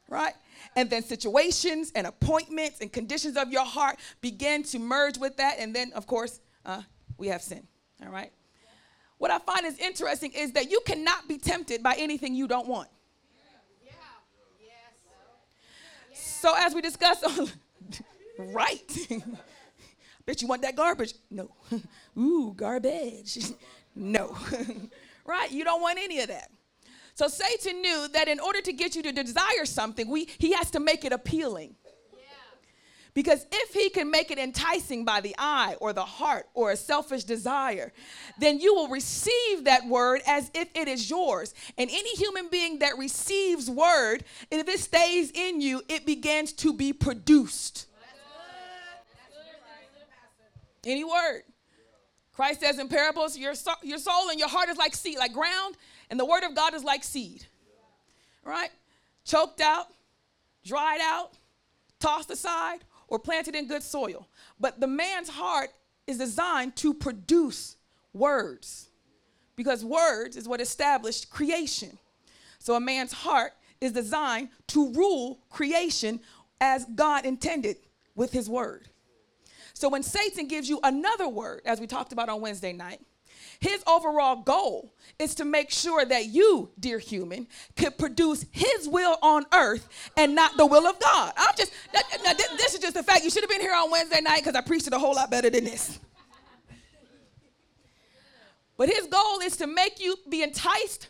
Right? 0.07 0.33
And 0.77 0.89
then 0.89 1.03
situations 1.03 1.91
and 1.93 2.07
appointments 2.07 2.79
and 2.79 2.91
conditions 2.91 3.37
of 3.37 3.51
your 3.51 3.65
heart 3.65 3.97
begin 4.21 4.63
to 4.63 4.79
merge 4.79 5.17
with 5.17 5.37
that. 5.37 5.57
And 5.59 5.75
then, 5.75 5.91
of 5.93 6.07
course, 6.07 6.39
uh, 6.65 6.81
we 7.17 7.27
have 7.27 7.41
sin. 7.41 7.67
All 8.01 8.11
right? 8.11 8.31
What 9.17 9.31
I 9.31 9.39
find 9.39 9.65
is 9.65 9.77
interesting 9.79 10.31
is 10.33 10.51
that 10.53 10.69
you 10.69 10.81
cannot 10.85 11.27
be 11.27 11.37
tempted 11.37 11.81
by 11.81 11.95
anything 11.97 12.35
you 12.35 12.47
don't 12.47 12.67
want. 12.67 12.89
So, 16.13 16.53
as 16.57 16.75
we 16.75 16.81
discussed, 16.81 17.25
right. 18.39 18.87
Bitch, 20.27 20.41
you 20.41 20.47
want 20.47 20.61
that 20.63 20.75
garbage? 20.75 21.13
No. 21.29 21.49
Ooh, 22.17 22.53
garbage. 22.55 23.37
no. 23.95 24.35
right? 25.25 25.51
You 25.51 25.63
don't 25.63 25.81
want 25.81 25.99
any 25.99 26.19
of 26.19 26.27
that. 26.27 26.49
So 27.15 27.29
Satan 27.29 27.81
knew 27.81 28.07
that 28.09 28.27
in 28.27 28.39
order 28.41 28.59
to 28.61 28.73
get 28.73 28.95
you 28.95 29.01
to 29.03 29.11
desire 29.13 29.65
something, 29.65 30.09
we, 30.09 30.27
he 30.37 30.51
has 30.51 30.69
to 30.71 30.81
make 30.81 31.05
it 31.05 31.13
appealing. 31.13 31.75
Because 33.15 33.45
if 33.49 33.73
he 33.73 33.89
can 33.89 34.11
make 34.11 34.29
it 34.29 34.37
enticing 34.37 35.05
by 35.05 35.21
the 35.21 35.33
eye 35.39 35.77
or 35.79 35.93
the 35.93 36.03
heart 36.03 36.47
or 36.53 36.71
a 36.71 36.77
selfish 36.77 37.23
desire, 37.23 37.93
then 38.37 38.59
you 38.59 38.75
will 38.75 38.89
receive 38.89 39.63
that 39.63 39.87
word 39.87 40.21
as 40.27 40.51
if 40.53 40.67
it 40.75 40.89
is 40.89 41.09
yours. 41.09 41.53
And 41.77 41.89
any 41.89 42.13
human 42.17 42.49
being 42.49 42.79
that 42.79 42.97
receives 42.97 43.69
word, 43.69 44.25
if 44.51 44.67
it 44.67 44.79
stays 44.79 45.31
in 45.31 45.61
you, 45.61 45.81
it 45.87 46.05
begins 46.05 46.51
to 46.53 46.73
be 46.73 46.91
produced. 46.91 47.87
Any 50.85 51.05
word. 51.05 51.43
Christ 52.33 52.59
says 52.59 52.79
in 52.79 52.89
parables, 52.89 53.37
your, 53.37 53.55
so, 53.55 53.71
your 53.81 53.97
soul 53.97 54.29
and 54.29 54.37
your 54.37 54.49
heart 54.49 54.67
is 54.67 54.77
like 54.77 54.93
seed, 54.93 55.17
like 55.17 55.31
ground, 55.31 55.77
and 56.09 56.19
the 56.19 56.25
word 56.25 56.43
of 56.43 56.53
God 56.53 56.73
is 56.73 56.83
like 56.83 57.05
seed. 57.05 57.45
Right? 58.43 58.69
Choked 59.23 59.61
out, 59.61 59.87
dried 60.65 60.99
out, 61.01 61.31
tossed 61.99 62.29
aside, 62.29 62.79
or 63.07 63.19
planted 63.19 63.55
in 63.55 63.67
good 63.67 63.83
soil. 63.83 64.27
But 64.59 64.79
the 64.79 64.87
man's 64.87 65.29
heart 65.29 65.69
is 66.07 66.17
designed 66.17 66.75
to 66.77 66.93
produce 66.93 67.77
words, 68.13 68.89
because 69.55 69.83
words 69.83 70.37
is 70.37 70.47
what 70.47 70.61
established 70.61 71.29
creation. 71.29 71.97
So 72.59 72.75
a 72.75 72.79
man's 72.79 73.13
heart 73.13 73.53
is 73.81 73.91
designed 73.91 74.49
to 74.67 74.91
rule 74.93 75.39
creation 75.49 76.19
as 76.61 76.85
God 76.95 77.25
intended 77.25 77.77
with 78.15 78.31
his 78.31 78.49
word. 78.49 78.89
So 79.73 79.89
when 79.89 80.03
Satan 80.03 80.47
gives 80.47 80.69
you 80.69 80.79
another 80.83 81.27
word, 81.27 81.61
as 81.65 81.79
we 81.81 81.87
talked 81.87 82.13
about 82.13 82.29
on 82.29 82.39
Wednesday 82.39 82.71
night, 82.71 83.01
his 83.59 83.83
overall 83.87 84.37
goal 84.37 84.93
is 85.17 85.35
to 85.35 85.45
make 85.45 85.71
sure 85.71 86.05
that 86.05 86.25
you, 86.25 86.69
dear 86.79 86.99
human, 86.99 87.47
could 87.75 87.97
produce 87.97 88.45
his 88.51 88.87
will 88.87 89.17
on 89.21 89.45
earth 89.53 89.87
and 90.17 90.35
not 90.35 90.57
the 90.57 90.65
will 90.65 90.85
of 90.85 90.99
God. 90.99 91.33
I'm 91.37 91.55
just, 91.57 91.71
now, 91.93 92.33
this 92.57 92.73
is 92.73 92.79
just 92.79 92.95
a 92.95 93.03
fact. 93.03 93.23
You 93.23 93.29
should 93.29 93.43
have 93.43 93.49
been 93.49 93.61
here 93.61 93.73
on 93.73 93.89
Wednesday 93.89 94.21
night 94.21 94.39
because 94.39 94.55
I 94.55 94.61
preached 94.61 94.87
it 94.87 94.93
a 94.93 94.99
whole 94.99 95.15
lot 95.15 95.31
better 95.31 95.49
than 95.49 95.63
this. 95.63 95.99
But 98.77 98.89
his 98.89 99.07
goal 99.07 99.39
is 99.41 99.57
to 99.57 99.67
make 99.67 99.99
you 100.01 100.17
be 100.29 100.43
enticed, 100.43 101.07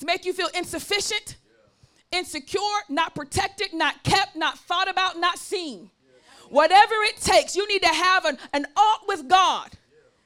to 0.00 0.06
make 0.06 0.24
you 0.24 0.32
feel 0.32 0.48
insufficient, 0.54 1.36
insecure, 2.10 2.60
not 2.88 3.14
protected, 3.14 3.72
not 3.72 4.02
kept, 4.02 4.34
not 4.34 4.58
thought 4.58 4.90
about, 4.90 5.18
not 5.18 5.38
seen. 5.38 5.90
Whatever 6.50 6.94
it 7.04 7.18
takes, 7.18 7.54
you 7.54 7.68
need 7.68 7.82
to 7.82 7.88
have 7.88 8.24
an, 8.24 8.38
an 8.52 8.66
alt 8.76 9.02
with 9.06 9.28
God, 9.28 9.70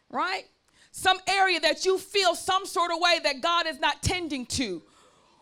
right? 0.08 0.44
Some 0.92 1.18
area 1.26 1.58
that 1.60 1.86
you 1.86 1.98
feel 1.98 2.34
some 2.34 2.66
sort 2.66 2.92
of 2.92 2.98
way 3.00 3.18
that 3.24 3.40
God 3.40 3.66
is 3.66 3.80
not 3.80 4.02
tending 4.02 4.44
to 4.46 4.82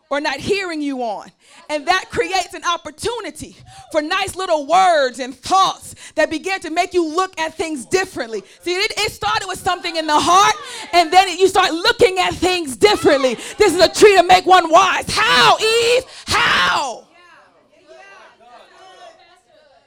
or 0.09 0.21
not 0.21 0.39
hearing 0.39 0.81
you 0.81 1.03
on. 1.03 1.31
And 1.69 1.87
that 1.87 2.07
creates 2.11 2.55
an 2.55 2.65
opportunity 2.65 3.57
for 3.91 4.01
nice 4.01 4.37
little 4.37 4.67
words 4.67 5.19
and 5.19 5.35
thoughts 5.35 5.95
that 6.15 6.31
begin 6.31 6.61
to 6.61 6.71
make 6.71 6.95
you 6.95 7.05
look 7.05 7.39
at 7.39 7.55
things 7.55 7.85
differently. 7.85 8.43
See, 8.63 8.75
it, 8.75 8.93
it 8.97 9.13
started 9.13 9.47
with 9.47 9.59
something 9.59 9.97
in 9.97 10.07
the 10.07 10.19
heart, 10.19 10.57
and 10.93 11.13
then 11.13 11.37
you 11.37 11.49
start 11.49 11.73
looking 11.73 12.19
at 12.19 12.35
things 12.35 12.77
differently. 12.77 13.35
This 13.59 13.75
is 13.75 13.81
a 13.81 13.89
tree 13.89 14.17
to 14.17 14.23
make 14.23 14.47
one 14.47 14.71
wise. 14.71 15.07
How, 15.09 15.59
Eve? 15.59 16.05
How? 16.27 17.09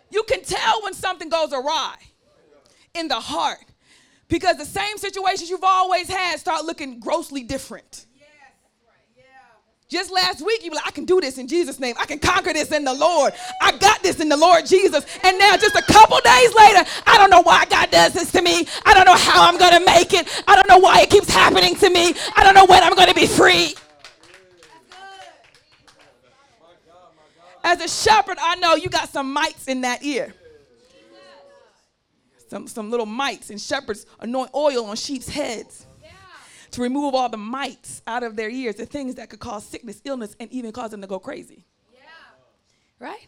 You 0.09 0.23
can 0.23 0.43
tell 0.43 0.83
when 0.83 0.93
something 0.93 1.27
goes 1.27 1.51
awry 1.53 1.95
in 2.93 3.07
the 3.07 3.19
heart 3.19 3.63
because 4.33 4.57
the 4.57 4.65
same 4.65 4.97
situations 4.97 5.47
you've 5.47 5.63
always 5.63 6.09
had 6.09 6.39
start 6.39 6.65
looking 6.65 6.99
grossly 6.99 7.43
different. 7.43 8.07
Yes, 8.17 8.27
right. 8.83 8.95
yeah. 9.15 9.23
Just 9.87 10.11
last 10.11 10.43
week, 10.43 10.63
you 10.63 10.71
were 10.71 10.75
like, 10.75 10.87
I 10.87 10.89
can 10.89 11.05
do 11.05 11.21
this 11.21 11.37
in 11.37 11.47
Jesus' 11.47 11.79
name. 11.79 11.93
I 11.99 12.07
can 12.07 12.17
conquer 12.17 12.51
this 12.51 12.71
in 12.71 12.83
the 12.83 12.95
Lord. 12.95 13.33
I 13.61 13.77
got 13.77 14.01
this 14.01 14.19
in 14.19 14.29
the 14.29 14.35
Lord 14.35 14.65
Jesus. 14.65 15.05
And 15.23 15.37
now, 15.37 15.55
just 15.55 15.75
a 15.75 15.83
couple 15.83 16.19
days 16.21 16.51
later, 16.55 16.83
I 17.05 17.15
don't 17.19 17.29
know 17.29 17.43
why 17.43 17.65
God 17.65 17.91
does 17.91 18.13
this 18.13 18.31
to 18.31 18.41
me. 18.41 18.65
I 18.87 18.95
don't 18.95 19.05
know 19.05 19.15
how 19.15 19.47
I'm 19.47 19.59
going 19.59 19.79
to 19.79 19.85
make 19.85 20.15
it. 20.15 20.27
I 20.47 20.55
don't 20.55 20.67
know 20.67 20.79
why 20.79 21.01
it 21.01 21.11
keeps 21.11 21.29
happening 21.29 21.75
to 21.75 21.91
me. 21.91 22.15
I 22.35 22.43
don't 22.43 22.55
know 22.55 22.65
when 22.65 22.81
I'm 22.81 22.95
going 22.95 23.09
to 23.09 23.15
be 23.15 23.27
free. 23.27 23.75
As 27.63 27.79
a 27.81 27.87
shepherd, 27.87 28.39
I 28.41 28.55
know 28.55 28.73
you 28.73 28.89
got 28.89 29.09
some 29.09 29.31
mites 29.31 29.67
in 29.67 29.81
that 29.81 30.03
ear. 30.03 30.33
Some, 32.53 32.67
some 32.67 32.91
little 32.91 33.07
mites, 33.07 33.49
and 33.49 33.59
shepherds 33.59 34.05
anoint 34.19 34.51
oil 34.53 34.85
on 34.85 34.95
sheep's 34.95 35.27
heads 35.27 35.87
to 36.69 36.83
remove 36.83 37.15
all 37.15 37.27
the 37.27 37.35
mites 37.35 38.03
out 38.05 38.21
of 38.21 38.35
their 38.35 38.47
ears, 38.47 38.75
the 38.75 38.85
things 38.85 39.15
that 39.15 39.31
could 39.31 39.39
cause 39.39 39.65
sickness, 39.65 39.99
illness, 40.05 40.35
and 40.39 40.51
even 40.51 40.71
cause 40.71 40.91
them 40.91 41.01
to 41.01 41.07
go 41.07 41.17
crazy. 41.17 41.65
Yeah. 41.91 41.99
Right? 42.99 43.25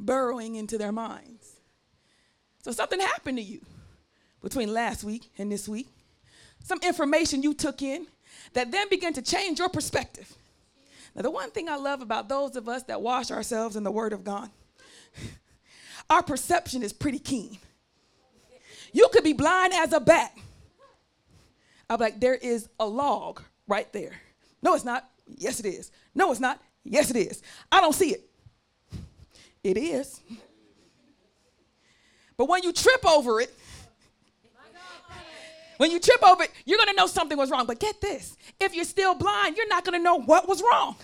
Burrowing 0.00 0.56
into 0.56 0.78
their 0.78 0.90
minds. 0.90 1.60
So 2.64 2.72
something 2.72 2.98
happened 2.98 3.38
to 3.38 3.42
you 3.44 3.60
between 4.42 4.74
last 4.74 5.04
week 5.04 5.30
and 5.38 5.52
this 5.52 5.68
week. 5.68 5.86
Some 6.64 6.80
information 6.82 7.44
you 7.44 7.54
took 7.54 7.82
in 7.82 8.08
that 8.54 8.72
then 8.72 8.88
began 8.88 9.12
to 9.12 9.22
change 9.22 9.60
your 9.60 9.68
perspective. 9.68 10.34
Now, 11.14 11.22
the 11.22 11.30
one 11.30 11.52
thing 11.52 11.68
I 11.68 11.76
love 11.76 12.02
about 12.02 12.28
those 12.28 12.56
of 12.56 12.68
us 12.68 12.82
that 12.84 13.00
wash 13.00 13.30
ourselves 13.30 13.76
in 13.76 13.84
the 13.84 13.92
Word 13.92 14.12
of 14.12 14.24
God, 14.24 14.50
our 16.10 16.24
perception 16.24 16.82
is 16.82 16.92
pretty 16.92 17.20
keen. 17.20 17.58
You 18.92 19.08
could 19.12 19.24
be 19.24 19.32
blind 19.32 19.72
as 19.74 19.92
a 19.92 20.00
bat 20.00 20.32
I'm 21.90 21.98
like, 21.98 22.20
there 22.20 22.36
is 22.36 22.68
a 22.78 22.86
log 22.86 23.42
right 23.66 23.92
there. 23.92 24.12
No, 24.62 24.74
it's 24.74 24.84
not. 24.84 25.10
Yes, 25.26 25.58
it 25.58 25.66
is. 25.66 25.90
No, 26.14 26.30
it's 26.30 26.40
not. 26.40 26.62
Yes, 26.84 27.10
it 27.10 27.16
is. 27.16 27.42
I 27.70 27.80
don't 27.80 27.94
see 27.94 28.10
it. 28.10 28.30
It 29.64 29.76
is. 29.76 30.20
But 32.36 32.48
when 32.48 32.62
you 32.62 32.72
trip 32.72 33.04
over 33.04 33.40
it, 33.40 33.52
when 35.78 35.90
you 35.90 35.98
trip 35.98 36.22
over 36.22 36.44
it, 36.44 36.52
you're 36.64 36.78
to 36.90 36.94
know 36.96 37.08
something 37.08 37.36
was 37.36 37.50
wrong. 37.50 37.66
But 37.66 37.80
get 37.80 38.00
this 38.00 38.36
if 38.60 38.74
you're 38.74 38.84
still 38.84 39.14
blind, 39.14 39.56
you're 39.56 39.68
not 39.68 39.84
to 39.98 39.98
know 39.98 40.20
what 40.20 40.46
was 40.48 40.62
wrong. 40.62 40.94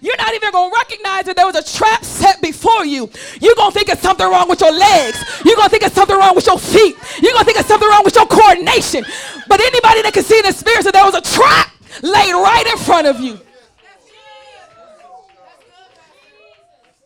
You're 0.00 0.16
not 0.16 0.34
even 0.34 0.50
going 0.52 0.70
to 0.70 0.76
recognize 0.76 1.24
that 1.26 1.36
there 1.36 1.46
was 1.46 1.56
a 1.56 1.78
trap 1.78 2.04
set 2.04 2.40
before 2.40 2.84
you. 2.84 3.10
You're 3.40 3.54
going 3.54 3.72
to 3.72 3.78
think 3.78 3.88
it's 3.88 4.02
something 4.02 4.26
wrong 4.26 4.48
with 4.48 4.60
your 4.60 4.72
legs. 4.72 5.22
You're 5.44 5.56
going 5.56 5.66
to 5.66 5.70
think 5.70 5.82
it's 5.82 5.94
something 5.94 6.16
wrong 6.16 6.34
with 6.34 6.46
your 6.46 6.58
feet. 6.58 6.96
You're 7.20 7.32
going 7.32 7.44
to 7.44 7.44
think 7.44 7.58
it's 7.58 7.68
something 7.68 7.88
wrong 7.88 8.02
with 8.04 8.14
your 8.14 8.26
coordination. 8.26 9.04
But 9.48 9.60
anybody 9.60 10.02
that 10.02 10.12
can 10.14 10.22
see 10.22 10.38
in 10.38 10.46
the 10.46 10.52
spirit 10.52 10.84
that 10.84 10.94
there 10.94 11.04
was 11.04 11.14
a 11.14 11.20
trap 11.20 11.70
laid 12.02 12.32
right 12.32 12.66
in 12.66 12.78
front 12.78 13.06
of 13.06 13.20
you. 13.20 13.38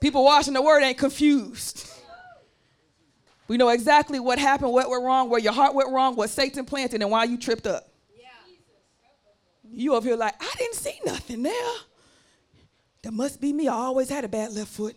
People 0.00 0.24
watching 0.24 0.54
the 0.54 0.62
word 0.62 0.82
ain't 0.82 0.98
confused. 0.98 1.90
We 3.48 3.56
know 3.56 3.68
exactly 3.70 4.20
what 4.20 4.38
happened, 4.38 4.72
what 4.72 4.90
went 4.90 5.02
wrong, 5.02 5.30
where 5.30 5.40
your 5.40 5.52
heart 5.52 5.74
went 5.74 5.90
wrong, 5.90 6.16
what 6.16 6.30
Satan 6.30 6.64
planted, 6.64 7.00
and 7.00 7.10
why 7.10 7.24
you 7.24 7.38
tripped 7.38 7.66
up. 7.66 7.88
You 9.72 9.94
over 9.94 10.08
here 10.08 10.16
like, 10.16 10.34
I 10.40 10.52
didn't 10.56 10.74
see 10.74 10.98
nothing 11.04 11.42
there. 11.42 11.72
That 13.06 13.12
must 13.12 13.40
be 13.40 13.52
me. 13.52 13.68
I 13.68 13.72
always 13.72 14.08
had 14.08 14.24
a 14.24 14.28
bad 14.28 14.52
left 14.52 14.72
foot. 14.72 14.96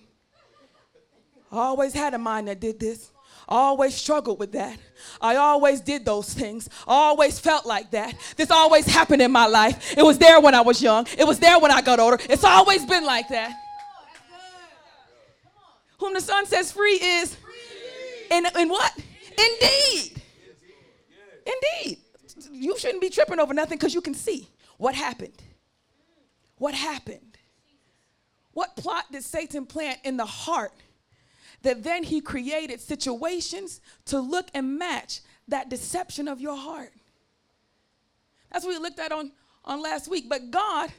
I 1.51 1.57
always 1.57 1.93
had 1.93 2.15
a 2.15 2.17
mind 2.17 2.47
that 2.47 2.59
did 2.59 2.79
this. 2.79 3.11
I 3.47 3.53
always 3.53 3.93
struggled 3.93 4.39
with 4.39 4.53
that. 4.53 4.79
I 5.21 5.35
always 5.35 5.79
did 5.79 6.05
those 6.05 6.33
things. 6.33 6.69
I 6.87 6.93
always 6.93 7.37
felt 7.37 7.67
like 7.67 7.91
that. 7.91 8.15
This 8.35 8.49
always 8.49 8.87
happened 8.87 9.21
in 9.21 9.31
my 9.31 9.45
life. 9.45 9.95
It 9.95 10.01
was 10.01 10.17
there 10.17 10.41
when 10.41 10.55
I 10.55 10.61
was 10.61 10.81
young. 10.81 11.05
It 11.19 11.27
was 11.27 11.37
there 11.37 11.59
when 11.59 11.69
I 11.69 11.83
got 11.83 11.99
older. 11.99 12.17
It's 12.27 12.43
always 12.43 12.83
been 12.83 13.05
like 13.05 13.27
that. 13.27 13.53
Whom 15.99 16.15
the 16.15 16.21
Son 16.21 16.47
says 16.47 16.71
free 16.71 16.95
is 16.95 17.37
in, 18.31 18.43
in 18.59 18.69
what? 18.69 18.91
Indeed. 19.37 20.19
Indeed. 21.45 21.99
You 22.53 22.75
shouldn't 22.79 23.01
be 23.01 23.11
tripping 23.11 23.39
over 23.39 23.53
nothing 23.53 23.77
because 23.77 23.93
you 23.93 24.01
can 24.01 24.15
see 24.15 24.49
what 24.79 24.95
happened. 24.95 25.43
What 26.57 26.73
happened? 26.73 27.28
What 28.59 28.75
plot 28.75 29.05
did 29.09 29.23
Satan 29.23 29.65
plant 29.65 29.99
in 30.03 30.17
the 30.17 30.25
heart 30.25 30.73
that 31.61 31.81
then 31.81 32.03
he 32.03 32.19
created 32.19 32.81
situations 32.81 33.79
to 34.07 34.19
look 34.19 34.49
and 34.53 34.77
match 34.77 35.21
that 35.47 35.69
deception 35.69 36.27
of 36.27 36.41
your 36.41 36.57
heart? 36.57 36.91
That's 38.51 38.65
what 38.65 38.73
we 38.73 38.79
looked 38.79 38.99
at 38.99 39.13
on, 39.13 39.31
on 39.63 39.81
last 39.81 40.09
week. 40.09 40.27
But 40.27 40.51
God, 40.51 40.91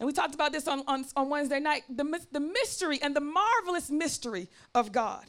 and 0.00 0.06
we 0.06 0.14
talked 0.14 0.34
about 0.34 0.52
this 0.52 0.66
on, 0.66 0.82
on, 0.86 1.04
on 1.14 1.28
Wednesday 1.28 1.60
night, 1.60 1.82
the, 1.90 2.04
the 2.32 2.40
mystery 2.40 2.98
and 3.02 3.14
the 3.14 3.20
marvelous 3.20 3.90
mystery 3.90 4.48
of 4.74 4.92
God 4.92 5.26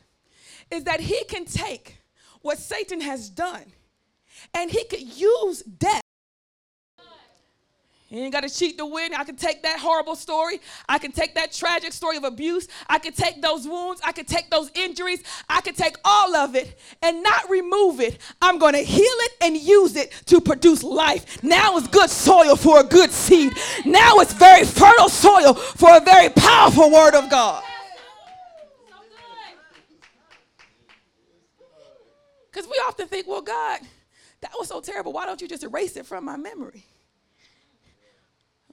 is 0.71 0.85
that 0.85 1.01
he 1.01 1.25
can 1.25 1.43
take 1.43 1.97
what 2.41 2.57
Satan 2.57 3.01
has 3.01 3.29
done 3.29 3.65
and 4.53 4.71
he 4.71 4.85
could 4.85 5.01
use 5.01 5.62
death 5.62 6.02
you 8.13 8.22
ain't 8.22 8.32
got 8.32 8.43
to 8.43 8.50
cheat 8.50 8.77
to 8.77 8.86
win. 8.86 9.15
I 9.15 9.24
can 9.24 9.36
take 9.36 9.63
that 9.63 9.79
horrible 9.79 10.15
story. 10.15 10.62
I 10.88 11.00
can 11.00 11.12
take 11.12 11.34
that 11.34 11.51
tragic 11.51 11.93
story 11.93 12.15
of 12.15 12.24
abuse. 12.24 12.67
I 12.88 13.00
can 13.00 13.12
take 13.12 13.41
those 13.41 13.67
wounds. 13.67 14.01
I 14.05 14.12
can 14.12 14.25
take 14.25 14.51
those 14.51 14.70
injuries. 14.75 15.24
I 15.50 15.62
can 15.62 15.74
take 15.74 15.96
all 16.05 16.36
of 16.36 16.55
it 16.55 16.79
and 17.01 17.24
not 17.24 17.50
remove 17.50 18.00
it. 18.00 18.20
I'm 18.39 18.60
going 18.60 18.74
to 18.74 18.84
heal 18.84 19.03
it 19.03 19.32
and 19.41 19.58
use 19.58 19.96
it 19.96 20.12
to 20.27 20.39
produce 20.39 20.84
life. 20.84 21.41
Now 21.41 21.75
it's 21.77 21.88
good 21.88 22.12
soil 22.12 22.55
for 22.55 22.82
a 22.82 22.84
good 22.84 23.10
seed. 23.10 23.53
Now 23.84 24.20
it's 24.20 24.34
very 24.34 24.63
fertile 24.63 25.10
soil 25.10 25.55
for 25.55 25.98
a 25.98 26.00
very 26.00 26.29
powerful 26.29 26.91
word 26.91 27.15
of 27.15 27.32
God. 27.32 27.63
Because 32.51 32.67
we 32.67 32.79
often 32.88 33.08
think, 33.08 33.27
well, 33.27 33.41
God, 33.41 33.79
that 34.41 34.51
was 34.60 34.67
so 34.67 34.82
terrible. 34.82 35.13
Why 35.13 35.25
don't 35.25 35.41
you 35.41 35.48
just 35.48 35.63
erase 35.63 35.98
it 35.98 36.05
from 36.05 36.25
my 36.25 36.38
memory? 36.38 36.86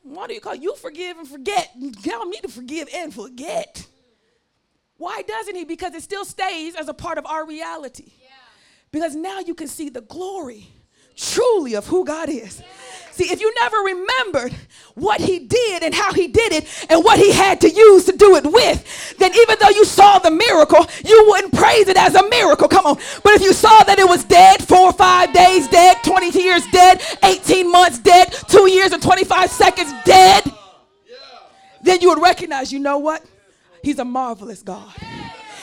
Why 0.02 0.26
do 0.26 0.34
you 0.34 0.40
call 0.40 0.54
you 0.54 0.74
forgive 0.76 1.18
and 1.18 1.28
forget? 1.28 1.70
Tell 2.02 2.24
me 2.24 2.38
to 2.40 2.48
forgive 2.48 2.88
and 2.94 3.12
forget. 3.14 3.86
Why 4.96 5.22
doesn't 5.22 5.54
he? 5.54 5.64
Because 5.64 5.94
it 5.94 6.02
still 6.02 6.24
stays 6.24 6.74
as 6.74 6.88
a 6.88 6.94
part 6.94 7.18
of 7.18 7.26
our 7.26 7.46
reality. 7.46 8.12
Yeah. 8.20 8.28
Because 8.92 9.14
now 9.14 9.40
you 9.40 9.54
can 9.54 9.68
see 9.68 9.88
the 9.88 10.02
glory 10.02 10.68
truly 11.16 11.74
of 11.74 11.86
who 11.86 12.04
God 12.04 12.28
is. 12.28 12.62
See, 13.12 13.32
if 13.32 13.40
you 13.40 13.52
never 13.60 13.76
remembered 13.78 14.54
what 14.94 15.20
he 15.20 15.38
did 15.40 15.82
and 15.82 15.94
how 15.94 16.12
he 16.12 16.28
did 16.28 16.52
it 16.52 16.86
and 16.88 17.04
what 17.04 17.18
he 17.18 17.32
had 17.32 17.60
to 17.62 17.70
use 17.70 18.04
to 18.04 18.12
do 18.16 18.36
it 18.36 18.44
with, 18.44 19.16
then 19.18 19.34
even 19.34 19.56
though 19.60 19.70
you 19.70 19.84
saw 19.84 20.18
the 20.18 20.30
miracle, 20.30 20.86
you 21.04 21.24
wouldn't 21.28 21.54
praise 21.54 21.88
it 21.88 21.96
as 21.96 22.14
a 22.14 22.28
miracle. 22.28 22.68
Come 22.68 22.86
on. 22.86 22.96
But 23.22 23.34
if 23.34 23.42
you 23.42 23.52
saw 23.52 23.82
that 23.84 23.98
it 23.98 24.08
was 24.08 24.24
dead, 24.24 24.62
four 24.66 24.86
or 24.88 24.92
five 24.92 25.32
days 25.32 25.68
dead, 25.68 25.98
20 26.04 26.38
years 26.40 26.66
dead, 26.68 27.02
18 27.22 27.70
months 27.70 27.98
dead, 27.98 28.32
two 28.48 28.70
years 28.70 28.92
and 28.92 29.02
25 29.02 29.50
seconds 29.50 29.92
dead, 30.04 30.44
then 31.82 32.00
you 32.00 32.10
would 32.10 32.22
recognize, 32.22 32.72
you 32.72 32.78
know 32.78 32.98
what? 32.98 33.24
He's 33.82 33.98
a 33.98 34.04
marvelous 34.04 34.62
God. 34.62 34.92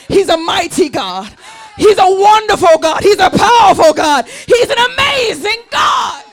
He's 0.07 0.29
a 0.29 0.37
mighty 0.37 0.89
God. 0.89 1.31
He's 1.77 1.97
a 1.97 2.05
wonderful 2.05 2.79
God. 2.79 3.03
He's 3.03 3.19
a 3.19 3.29
powerful 3.29 3.93
God. 3.93 4.27
He's 4.27 4.69
an 4.69 4.77
amazing 4.93 5.61
God. 5.69 6.23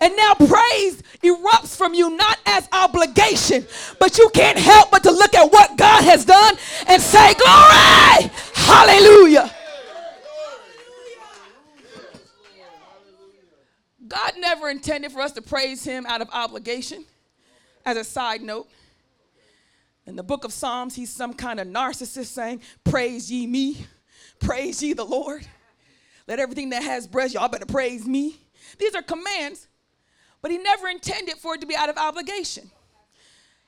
And 0.00 0.16
now 0.16 0.34
praise 0.34 1.02
erupts 1.22 1.76
from 1.76 1.92
you 1.92 2.16
not 2.16 2.38
as 2.46 2.68
obligation, 2.72 3.66
but 3.98 4.16
you 4.16 4.30
can't 4.30 4.58
help 4.58 4.90
but 4.90 5.02
to 5.02 5.10
look 5.10 5.34
at 5.34 5.52
what 5.52 5.76
God 5.76 6.04
has 6.04 6.24
done 6.24 6.56
and 6.86 7.02
say, 7.02 7.34
Glory! 7.34 8.30
Hallelujah. 8.54 9.50
God 14.08 14.32
never 14.38 14.70
intended 14.70 15.12
for 15.12 15.20
us 15.20 15.32
to 15.32 15.42
praise 15.42 15.84
Him 15.84 16.06
out 16.06 16.20
of 16.20 16.28
obligation. 16.32 17.04
As 17.84 17.96
a 17.96 18.04
side 18.04 18.42
note, 18.42 18.68
in 20.06 20.16
the 20.16 20.22
book 20.22 20.44
of 20.44 20.52
Psalms, 20.52 20.94
he's 20.94 21.10
some 21.10 21.32
kind 21.32 21.60
of 21.60 21.68
narcissist 21.68 22.26
saying, 22.26 22.60
Praise 22.84 23.30
ye 23.30 23.46
me, 23.46 23.86
praise 24.38 24.82
ye 24.82 24.92
the 24.92 25.04
Lord. 25.04 25.46
Let 26.26 26.40
everything 26.40 26.70
that 26.70 26.82
has 26.82 27.06
breath, 27.06 27.32
y'all 27.32 27.48
better 27.48 27.66
praise 27.66 28.06
me. 28.06 28.36
These 28.78 28.94
are 28.94 29.02
commands 29.02 29.68
but 30.42 30.50
he 30.50 30.58
never 30.58 30.88
intended 30.88 31.36
for 31.36 31.54
it 31.54 31.60
to 31.60 31.66
be 31.66 31.76
out 31.76 31.88
of 31.88 31.96
obligation. 31.96 32.70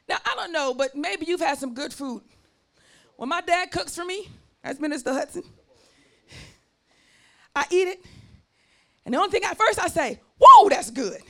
Now, 0.09 0.19
I 0.25 0.35
don't 0.35 0.53
know, 0.53 0.75
but 0.75 0.95
maybe 0.95 1.27
you've 1.27 1.41
had 1.41 1.59
some 1.59 1.75
good 1.75 1.93
food. 1.93 2.23
When 3.17 3.29
my 3.29 3.41
dad 3.41 3.71
cooks 3.71 3.95
for 3.95 4.05
me, 4.05 4.29
as 4.65 4.81
Minister 4.81 5.13
Hudson, 5.13 5.45
I 7.55 7.67
eat 7.71 7.89
it, 7.89 8.05
and 9.05 9.15
the 9.15 9.19
only 9.19 9.31
thing 9.31 9.45
at 9.45 9.57
first 9.57 9.81
I 9.81 9.89
say, 9.89 10.21
Whoa, 10.39 10.69
that's 10.69 10.91
good. 10.91 11.21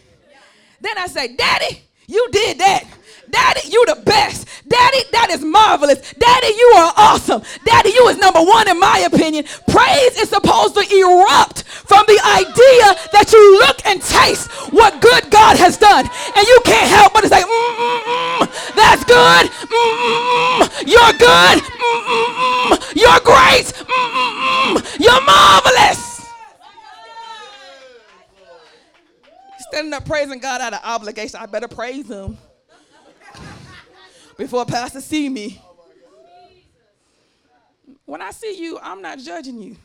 Then 0.80 0.99
I 0.99 1.06
say, 1.06 1.37
Daddy, 1.37 1.82
you 2.12 2.28
did 2.31 2.59
that. 2.59 2.85
Daddy, 3.31 3.69
you 3.71 3.83
the 3.87 3.97
best. 4.04 4.47
Daddy, 4.69 5.02
that 5.12 5.31
is 5.31 5.42
marvelous. 5.42 6.12
Daddy, 6.19 6.52
you 6.52 6.69
are 6.76 6.92
awesome. 6.97 7.42
Daddy, 7.64 7.88
you 7.88 8.09
is 8.09 8.19
number 8.19 8.40
one 8.40 8.69
in 8.69 8.78
my 8.78 9.09
opinion. 9.11 9.45
Praise 9.69 10.21
is 10.21 10.28
supposed 10.28 10.75
to 10.75 10.85
erupt 10.85 11.62
from 11.64 12.04
the 12.07 12.21
idea 12.28 12.87
that 13.16 13.33
you 13.33 13.40
look 13.64 13.81
and 13.87 14.02
taste 14.02 14.50
what 14.73 15.00
good 15.00 15.31
God 15.31 15.57
has 15.57 15.78
done. 15.78 16.04
And 16.37 16.47
you 16.47 16.61
can't 16.64 16.90
help 16.92 17.14
but 17.14 17.25
say, 17.25 17.40
mm, 17.40 17.49
mm, 17.49 18.45
that's 18.76 19.04
good. 19.09 19.49
You're 20.85 21.16
good. 21.16 21.57
You're 22.92 23.23
great. 23.25 23.73
You're 25.00 25.25
marvelous. 25.25 26.12
Standing 29.73 29.95
up 29.95 30.05
praising 30.05 30.38
God 30.38 30.61
out 30.61 30.75
of 30.75 30.81
obligation. 30.85 31.41
I 31.41 31.47
better 31.47 31.67
praise 31.67 32.07
him 32.07 32.37
before 34.37 34.67
pastor 34.67 35.00
see 35.00 35.31
me. 35.31 35.62
When 38.05 38.21
I 38.21 38.33
see 38.33 38.62
you, 38.62 38.79
I'm 38.83 39.00
not 39.00 39.19
judging 39.19 39.59
you. 39.62 39.76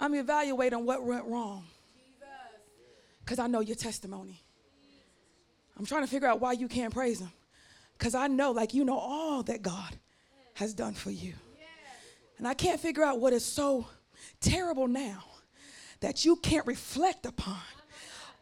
I'm 0.00 0.16
evaluating 0.16 0.84
what 0.84 1.04
went 1.04 1.24
wrong. 1.26 1.64
Because 3.24 3.38
I 3.38 3.46
know 3.46 3.60
your 3.60 3.76
testimony. 3.76 4.40
I'm 5.78 5.86
trying 5.86 6.02
to 6.02 6.08
figure 6.08 6.26
out 6.26 6.40
why 6.40 6.54
you 6.54 6.66
can't 6.66 6.92
praise 6.92 7.20
him. 7.20 7.30
Because 7.96 8.16
I 8.16 8.26
know, 8.26 8.50
like, 8.50 8.74
you 8.74 8.84
know 8.84 8.98
all 8.98 9.44
that 9.44 9.62
God 9.62 9.96
has 10.54 10.74
done 10.74 10.94
for 10.94 11.12
you. 11.12 11.34
And 12.38 12.48
I 12.48 12.54
can't 12.54 12.80
figure 12.80 13.04
out 13.04 13.20
what 13.20 13.32
is 13.32 13.44
so 13.44 13.86
terrible 14.40 14.88
now 14.88 15.22
that 16.02 16.24
you 16.24 16.36
can't 16.36 16.66
reflect 16.66 17.26
upon 17.26 17.58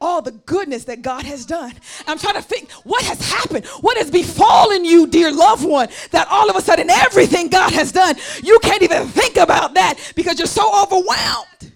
all 0.01 0.23
the 0.23 0.33
goodness 0.33 0.85
that 0.85 1.03
God 1.03 1.25
has 1.25 1.45
done. 1.45 1.73
I'm 2.07 2.19
trying 2.19 2.35
to 2.35 2.43
think 2.43 2.71
what 2.85 3.05
has 3.05 3.21
happened, 3.31 3.67
what 3.83 3.99
has 3.99 4.11
befallen 4.11 4.85
you, 4.85 5.07
dear 5.07 5.31
loved 5.31 5.65
one, 5.65 5.89
that 6.11 6.27
all 6.29 6.49
of 6.49 6.57
a 6.57 6.63
sudden 6.63 6.89
everything 6.89 7.49
God 7.49 7.73
has 7.73 7.93
done, 7.93 8.17
you 8.43 8.59
can't 8.61 8.83
even 8.83 9.07
think 9.07 9.37
about 9.37 9.75
that 9.75 10.13
because 10.17 10.39
you're 10.39 10.47
so 10.47 10.83
overwhelmed. 10.83 11.73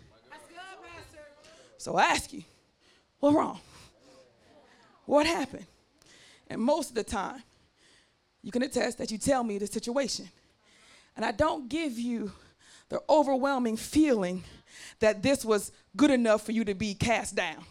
So 1.76 1.96
I 1.96 2.04
ask 2.04 2.32
you, 2.32 2.42
what's 3.20 3.36
wrong? 3.36 3.60
What 5.04 5.26
happened? 5.26 5.66
And 6.48 6.62
most 6.62 6.88
of 6.88 6.94
the 6.94 7.04
time, 7.04 7.42
you 8.42 8.50
can 8.50 8.62
attest 8.62 8.98
that 8.98 9.10
you 9.10 9.18
tell 9.18 9.44
me 9.44 9.58
the 9.58 9.66
situation. 9.66 10.30
And 11.14 11.26
I 11.26 11.32
don't 11.32 11.68
give 11.68 11.98
you 11.98 12.32
the 12.88 13.02
overwhelming 13.08 13.76
feeling 13.76 14.44
that 15.00 15.22
this 15.22 15.44
was 15.44 15.72
good 15.96 16.10
enough 16.10 16.42
for 16.42 16.52
you 16.52 16.64
to 16.64 16.74
be 16.74 16.94
cast 16.94 17.34
down. 17.34 17.64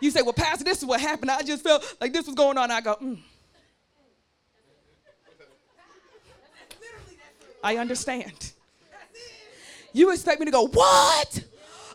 You 0.00 0.10
say, 0.10 0.22
Well, 0.22 0.32
Pastor, 0.32 0.64
this 0.64 0.78
is 0.78 0.84
what 0.84 1.00
happened. 1.00 1.30
I 1.30 1.42
just 1.42 1.62
felt 1.62 1.96
like 2.00 2.12
this 2.12 2.26
was 2.26 2.34
going 2.34 2.58
on. 2.58 2.70
I 2.70 2.80
go, 2.80 2.96
mm. 2.96 3.18
I 7.62 7.76
understand. 7.76 8.52
You 9.92 10.10
expect 10.10 10.40
me 10.40 10.46
to 10.46 10.52
go, 10.52 10.66
What? 10.66 11.44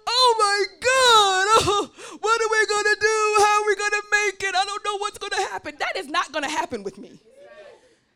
Oh 0.09 0.35
my 0.39 0.63
God. 0.79 1.47
Oh, 1.69 1.91
what 2.21 2.41
are 2.41 2.49
we 2.49 2.65
going 2.65 2.83
to 2.83 2.97
do? 2.99 3.35
How 3.43 3.61
are 3.61 3.67
we 3.67 3.75
going 3.75 3.91
to 3.91 4.03
make 4.11 4.43
it? 4.43 4.55
I 4.55 4.63
don't 4.63 4.85
know 4.85 4.97
what's 4.99 5.17
going 5.17 5.31
to 5.31 5.49
happen. 5.51 5.75
That 5.79 5.97
is 5.97 6.07
not 6.07 6.31
going 6.31 6.43
to 6.43 6.49
happen 6.49 6.83
with 6.83 6.97
me. 6.97 7.19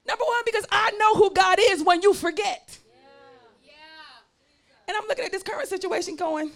Number 0.08 0.24
one, 0.24 0.42
because 0.46 0.66
I 0.72 0.92
know 0.92 1.16
who 1.16 1.34
God 1.34 1.58
is 1.60 1.84
when 1.84 2.02
you 2.02 2.14
forget. 2.14 2.78
And 4.92 4.98
I'm 4.98 5.08
looking 5.08 5.24
at 5.24 5.32
this 5.32 5.42
current 5.42 5.70
situation 5.70 6.18
going, 6.18 6.52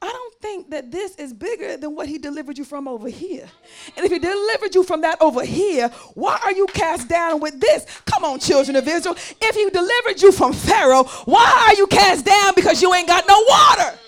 I 0.00 0.06
don't 0.06 0.34
think 0.40 0.70
that 0.70 0.90
this 0.90 1.14
is 1.16 1.34
bigger 1.34 1.76
than 1.76 1.94
what 1.94 2.08
he 2.08 2.16
delivered 2.16 2.56
you 2.56 2.64
from 2.64 2.88
over 2.88 3.06
here. 3.06 3.46
And 3.94 4.06
if 4.06 4.10
he 4.10 4.18
delivered 4.18 4.74
you 4.74 4.82
from 4.82 5.02
that 5.02 5.20
over 5.20 5.44
here, 5.44 5.90
why 6.14 6.40
are 6.42 6.52
you 6.52 6.66
cast 6.68 7.06
down 7.06 7.40
with 7.40 7.60
this? 7.60 7.84
Come 8.06 8.24
on, 8.24 8.38
children 8.38 8.76
of 8.76 8.88
Israel. 8.88 9.14
If 9.42 9.56
he 9.56 9.68
delivered 9.68 10.22
you 10.22 10.32
from 10.32 10.54
Pharaoh, 10.54 11.04
why 11.26 11.66
are 11.68 11.74
you 11.74 11.86
cast 11.86 12.24
down 12.24 12.54
because 12.56 12.80
you 12.80 12.94
ain't 12.94 13.08
got 13.08 13.28
no 13.28 13.38
water? 13.46 13.98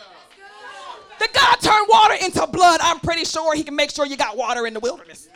The 1.19 1.29
God 1.35 1.57
turned 1.57 1.89
water 1.91 2.15
into 2.15 2.47
blood. 2.47 2.81
I'm 2.83 3.01
pretty 3.01 3.27
sure 3.27 3.55
he 3.55 3.65
can 3.65 3.77
make 3.77 3.91
sure 3.91 4.07
you 4.07 4.17
got 4.17 4.35
water 4.35 4.67
in 4.67 4.73
the 4.73 4.81
wilderness. 4.81 5.29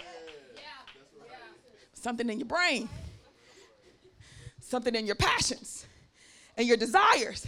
Something 1.92 2.30
in 2.30 2.38
your 2.38 2.48
brain, 2.48 2.88
something 4.58 4.94
in 4.94 5.04
your 5.04 5.16
passions 5.16 5.84
and 6.56 6.66
your 6.66 6.78
desires 6.78 7.46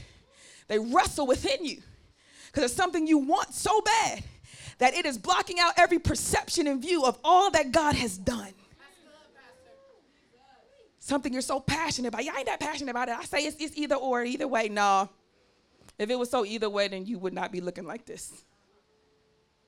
they 0.69 0.79
wrestle 0.79 1.27
within 1.27 1.65
you 1.65 1.83
because 2.47 2.65
it's 2.65 2.75
something 2.75 3.07
you 3.07 3.19
want 3.19 3.55
so 3.55 3.81
bad 3.81 4.23
that 4.79 4.95
it 4.95 5.07
is 5.07 5.17
blocking 5.17 5.59
out 5.59 5.73
every 5.77 5.99
perception 5.99 6.67
and 6.67 6.83
view 6.83 7.05
of 7.05 7.19
all 7.25 7.51
that 7.51 7.73
God 7.73 7.95
has 7.95 8.19
done. 8.19 8.53
Something 10.99 11.33
you're 11.33 11.43
so 11.43 11.61
passionate 11.61 12.09
about. 12.09 12.25
Yeah, 12.25 12.33
I 12.35 12.39
ain't 12.39 12.47
that 12.47 12.61
passionate 12.61 12.91
about 12.91 13.09
it. 13.09 13.17
I 13.17 13.25
say 13.25 13.45
it's, 13.45 13.57
it's 13.59 13.77
either 13.77 13.97
or, 13.97 14.25
either 14.25 14.47
way. 14.47 14.69
No. 14.69 15.09
If 15.99 16.11
it 16.11 16.19
was 16.19 16.31
so 16.31 16.45
either 16.45 16.71
way, 16.71 16.89
then 16.89 17.07
you 17.07 17.19
would 17.19 17.33
not 17.33 17.51
be 17.51 17.61
looking 17.61 17.85
like 17.85 18.07
this. 18.07 18.45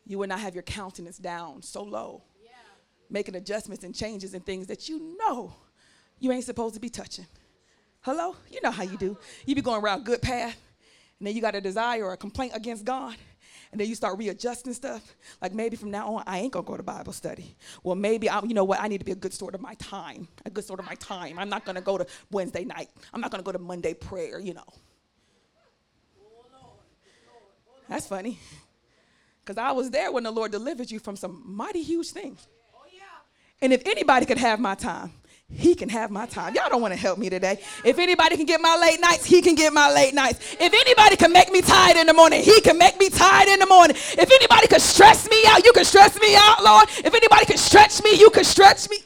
You 0.07 0.19
would 0.19 0.29
not 0.29 0.41
have 0.41 0.55
your 0.55 0.63
countenance 0.63 1.19
down 1.19 1.63
so 1.63 1.83
low, 1.83 2.23
yeah. 2.43 2.51
making 3.11 3.35
adjustments 3.35 3.85
and 3.85 3.95
changes 3.95 4.35
and 4.35 4.45
things 4.45 4.67
that 4.69 4.89
you 4.89 5.17
know 5.19 5.55
you 6.21 6.31
ain't 6.31 6.45
supposed 6.45 6.75
to 6.75 6.81
be 6.81 6.89
touching. 6.89 7.27
Hello? 8.03 8.37
You 8.51 8.61
know 8.63 8.71
how 8.71 8.83
you 8.83 8.97
do. 8.97 9.17
You 9.47 9.55
be 9.55 9.63
going 9.63 9.83
around 9.83 10.05
good 10.05 10.23
path 10.23 10.57
and 11.25 11.29
then 11.31 11.37
you 11.37 11.41
got 11.41 11.55
a 11.55 11.61
desire 11.63 12.05
or 12.05 12.13
a 12.13 12.19
complaint 12.19 12.53
against 12.55 12.85
God. 12.85 13.17
And 13.73 13.81
then 13.81 13.89
you 13.89 13.95
start 13.95 14.19
readjusting 14.19 14.75
stuff. 14.75 15.17
Like 15.41 15.55
maybe 15.55 15.75
from 15.75 15.91
now 15.91 16.17
on, 16.17 16.25
I 16.27 16.41
ain't 16.41 16.53
gonna 16.53 16.67
go 16.67 16.77
to 16.77 16.83
Bible 16.83 17.15
study. 17.15 17.57
Well, 17.83 17.95
maybe 17.95 18.29
I, 18.29 18.43
you 18.43 18.53
know 18.53 18.65
what? 18.65 18.79
I 18.79 18.89
need 18.89 18.99
to 18.99 19.07
be 19.07 19.13
a 19.13 19.17
good 19.17 19.33
steward 19.33 19.55
of 19.55 19.63
my 19.63 19.73
time. 19.77 20.29
A 20.45 20.51
good 20.51 20.65
steward 20.65 20.81
of 20.81 20.87
my 20.87 20.97
time. 20.97 21.39
I'm 21.39 21.49
not 21.49 21.65
gonna 21.65 21.81
go 21.81 21.97
to 21.97 22.07
Wednesday 22.31 22.67
night. 22.67 22.91
I'm 23.15 23.23
not 23.23 23.31
gonna 23.31 23.43
go 23.43 23.53
to 23.53 23.59
Monday 23.59 23.95
prayer. 23.95 24.39
You 24.39 24.53
know. 24.53 24.67
That's 27.89 28.07
funny. 28.07 28.39
Because 29.43 29.57
I 29.57 29.73
was 29.73 29.91
there 29.91 30.13
when 30.13 30.25
the 30.25 30.31
Lord 30.31 30.53
delivered 30.53 30.91
you 30.91 30.99
from 30.99 31.17
some 31.17 31.43
mighty 31.47 31.83
huge 31.83 32.11
things. 32.11 32.47
Oh, 32.77 32.85
and 33.63 33.73
if 33.73 33.81
anybody 33.87 34.27
could 34.27 34.37
have 34.37 34.61
my 34.61 34.75
time, 34.75 35.11
he 35.51 35.75
can 35.75 35.89
have 35.89 36.11
my 36.11 36.27
time. 36.27 36.55
Y'all 36.55 36.69
don't 36.69 36.81
want 36.81 36.93
to 36.95 36.99
help 36.99 37.19
me 37.19 37.29
today. 37.29 37.61
If 37.85 37.99
anybody 37.99 38.37
can 38.37 38.47
get 38.47 38.61
my 38.61 38.77
late 38.81 39.01
nights, 39.01 39.25
he 39.25 39.43
can 39.43 39.55
get 39.55 39.73
my 39.73 39.93
late 39.93 40.15
nights. 40.15 40.57
If 40.59 40.73
anybody 40.73 41.17
can 41.17 41.33
make 41.33 41.51
me 41.53 41.61
tired 41.61 41.97
in 41.97 42.07
the 42.07 42.15
morning, 42.15 42.43
he 42.43 42.61
can 42.61 42.79
make 42.79 42.99
me 42.99 43.11
tired 43.11 43.49
in 43.49 43.59
the 43.61 43.67
morning. 43.67 43.97
If 43.97 44.31
anybody 44.31 44.67
can 44.67 44.81
stress 44.81 45.29
me 45.29 45.43
out, 45.47 45.65
you 45.65 45.73
can 45.73 45.85
stress 45.85 46.19
me 46.21 46.35
out, 46.37 46.63
Lord. 46.63 46.89
If 46.89 47.15
anybody 47.15 47.47
can 47.47 47.59
stretch 47.59 48.03
me, 48.03 48.19
you 48.19 48.31
can 48.31 48.45
stretch 48.45 48.89
me. 48.89 48.99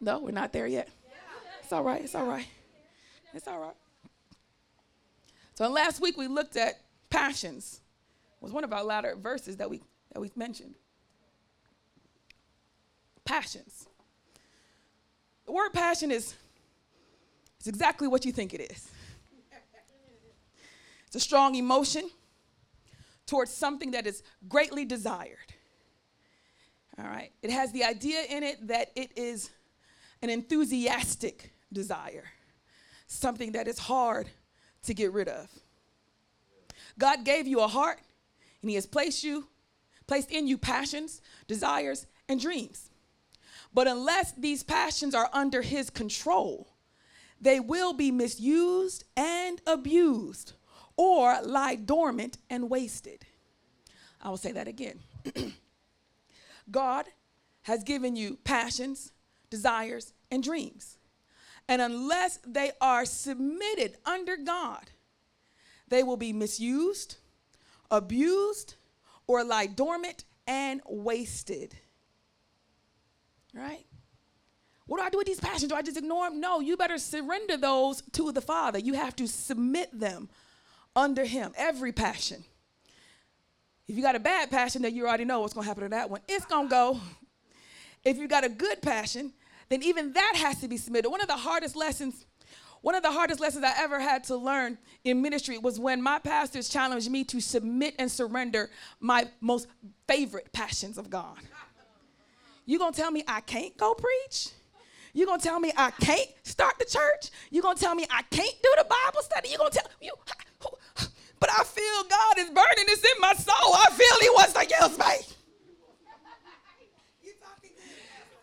No, 0.00 0.18
we're 0.18 0.32
not 0.32 0.52
there 0.52 0.66
yet. 0.66 0.88
It's 1.62 1.72
all 1.72 1.82
right. 1.82 2.02
It's 2.02 2.14
all 2.14 2.26
right. 2.26 2.46
It's 3.34 3.48
all 3.48 3.58
right. 3.58 3.74
So 5.54 5.68
last 5.68 6.00
week 6.00 6.16
we 6.16 6.26
looked 6.26 6.56
at 6.56 6.74
passions, 7.08 7.80
was 8.40 8.52
one 8.52 8.64
of 8.64 8.72
our 8.72 8.82
latter 8.82 9.16
verses 9.16 9.56
that 9.58 9.70
we 9.70 9.80
that 10.12 10.20
we 10.20 10.30
mentioned. 10.36 10.74
Passions. 13.24 13.86
The 15.52 15.56
word 15.56 15.74
passion 15.74 16.10
is, 16.10 16.32
is 17.60 17.66
exactly 17.66 18.08
what 18.08 18.24
you 18.24 18.32
think 18.32 18.54
it 18.54 18.72
is. 18.72 18.90
It's 21.06 21.16
a 21.16 21.20
strong 21.20 21.56
emotion 21.56 22.08
towards 23.26 23.52
something 23.52 23.90
that 23.90 24.06
is 24.06 24.22
greatly 24.48 24.86
desired. 24.86 25.52
All 26.98 27.04
right. 27.04 27.32
It 27.42 27.50
has 27.50 27.70
the 27.70 27.84
idea 27.84 28.22
in 28.30 28.42
it 28.42 28.66
that 28.68 28.92
it 28.96 29.10
is 29.14 29.50
an 30.22 30.30
enthusiastic 30.30 31.52
desire, 31.70 32.24
something 33.06 33.52
that 33.52 33.68
is 33.68 33.78
hard 33.78 34.30
to 34.84 34.94
get 34.94 35.12
rid 35.12 35.28
of. 35.28 35.50
God 36.98 37.26
gave 37.26 37.46
you 37.46 37.60
a 37.60 37.68
heart, 37.68 38.00
and 38.62 38.70
He 38.70 38.76
has 38.76 38.86
placed 38.86 39.22
you, 39.22 39.48
placed 40.06 40.30
in 40.30 40.46
you 40.46 40.56
passions, 40.56 41.20
desires, 41.46 42.06
and 42.26 42.40
dreams. 42.40 42.88
But 43.74 43.88
unless 43.88 44.32
these 44.32 44.62
passions 44.62 45.14
are 45.14 45.30
under 45.32 45.62
his 45.62 45.90
control, 45.90 46.68
they 47.40 47.58
will 47.58 47.92
be 47.92 48.10
misused 48.10 49.04
and 49.16 49.60
abused 49.66 50.52
or 50.96 51.40
lie 51.42 51.74
dormant 51.74 52.38
and 52.50 52.70
wasted. 52.70 53.24
I 54.20 54.28
will 54.28 54.36
say 54.36 54.52
that 54.52 54.68
again. 54.68 55.00
God 56.70 57.06
has 57.62 57.82
given 57.82 58.14
you 58.14 58.38
passions, 58.44 59.12
desires, 59.50 60.12
and 60.30 60.42
dreams. 60.42 60.98
And 61.68 61.80
unless 61.80 62.38
they 62.46 62.72
are 62.80 63.04
submitted 63.04 63.96
under 64.04 64.36
God, 64.36 64.90
they 65.88 66.02
will 66.02 66.16
be 66.16 66.32
misused, 66.32 67.16
abused, 67.90 68.74
or 69.26 69.44
lie 69.44 69.66
dormant 69.66 70.24
and 70.46 70.80
wasted. 70.86 71.76
Right? 73.54 73.84
What 74.86 74.98
do 74.98 75.04
I 75.04 75.10
do 75.10 75.18
with 75.18 75.26
these 75.26 75.40
passions? 75.40 75.70
Do 75.70 75.74
I 75.74 75.82
just 75.82 75.96
ignore 75.96 76.28
them? 76.28 76.40
No, 76.40 76.60
you 76.60 76.76
better 76.76 76.98
surrender 76.98 77.56
those 77.56 78.02
to 78.12 78.32
the 78.32 78.40
Father. 78.40 78.78
You 78.78 78.94
have 78.94 79.14
to 79.16 79.28
submit 79.28 79.98
them 79.98 80.28
under 80.96 81.24
Him. 81.24 81.52
Every 81.56 81.92
passion. 81.92 82.44
If 83.88 83.96
you 83.96 84.02
got 84.02 84.16
a 84.16 84.20
bad 84.20 84.50
passion, 84.50 84.82
then 84.82 84.94
you 84.94 85.06
already 85.06 85.24
know 85.24 85.40
what's 85.40 85.54
going 85.54 85.64
to 85.64 85.68
happen 85.68 85.84
to 85.84 85.88
that 85.90 86.10
one. 86.10 86.20
It's 86.28 86.46
going 86.46 86.68
to 86.68 86.70
go. 86.70 87.00
If 88.04 88.16
you 88.16 88.26
got 88.26 88.44
a 88.44 88.48
good 88.48 88.82
passion, 88.82 89.32
then 89.68 89.82
even 89.82 90.12
that 90.12 90.32
has 90.36 90.60
to 90.60 90.68
be 90.68 90.76
submitted. 90.76 91.10
One 91.10 91.20
of 91.20 91.28
the 91.28 91.36
hardest 91.36 91.76
lessons, 91.76 92.26
one 92.80 92.94
of 92.94 93.02
the 93.02 93.12
hardest 93.12 93.40
lessons 93.40 93.64
I 93.64 93.72
ever 93.78 94.00
had 94.00 94.24
to 94.24 94.36
learn 94.36 94.78
in 95.04 95.22
ministry 95.22 95.58
was 95.58 95.78
when 95.78 96.02
my 96.02 96.18
pastors 96.18 96.68
challenged 96.68 97.10
me 97.10 97.24
to 97.24 97.40
submit 97.40 97.94
and 97.98 98.10
surrender 98.10 98.70
my 99.00 99.28
most 99.40 99.68
favorite 100.08 100.52
passions 100.52 100.98
of 100.98 101.08
God. 101.10 101.38
You 102.64 102.78
gonna 102.78 102.94
tell 102.94 103.10
me 103.10 103.24
I 103.26 103.40
can't 103.40 103.76
go 103.76 103.94
preach? 103.94 104.48
You 105.12 105.26
gonna 105.26 105.42
tell 105.42 105.60
me 105.60 105.72
I 105.76 105.90
can't 105.90 106.28
start 106.42 106.78
the 106.78 106.84
church? 106.84 107.30
You 107.50 107.60
gonna 107.60 107.78
tell 107.78 107.94
me 107.94 108.06
I 108.10 108.22
can't 108.22 108.54
do 108.62 108.68
the 108.78 108.84
Bible 108.84 109.22
study? 109.22 109.50
You 109.50 109.58
gonna 109.58 109.70
tell 109.70 109.90
you? 110.00 110.12
But 111.38 111.50
I 111.50 111.64
feel 111.64 112.04
God 112.08 112.38
is 112.38 112.50
burning 112.50 112.86
this 112.86 113.02
in 113.02 113.20
my 113.20 113.32
soul. 113.34 113.74
I 113.74 113.90
feel 113.90 114.20
He 114.20 114.28
wants 114.30 114.52
to 114.52 114.64
use 114.64 114.98
me. 114.98 115.41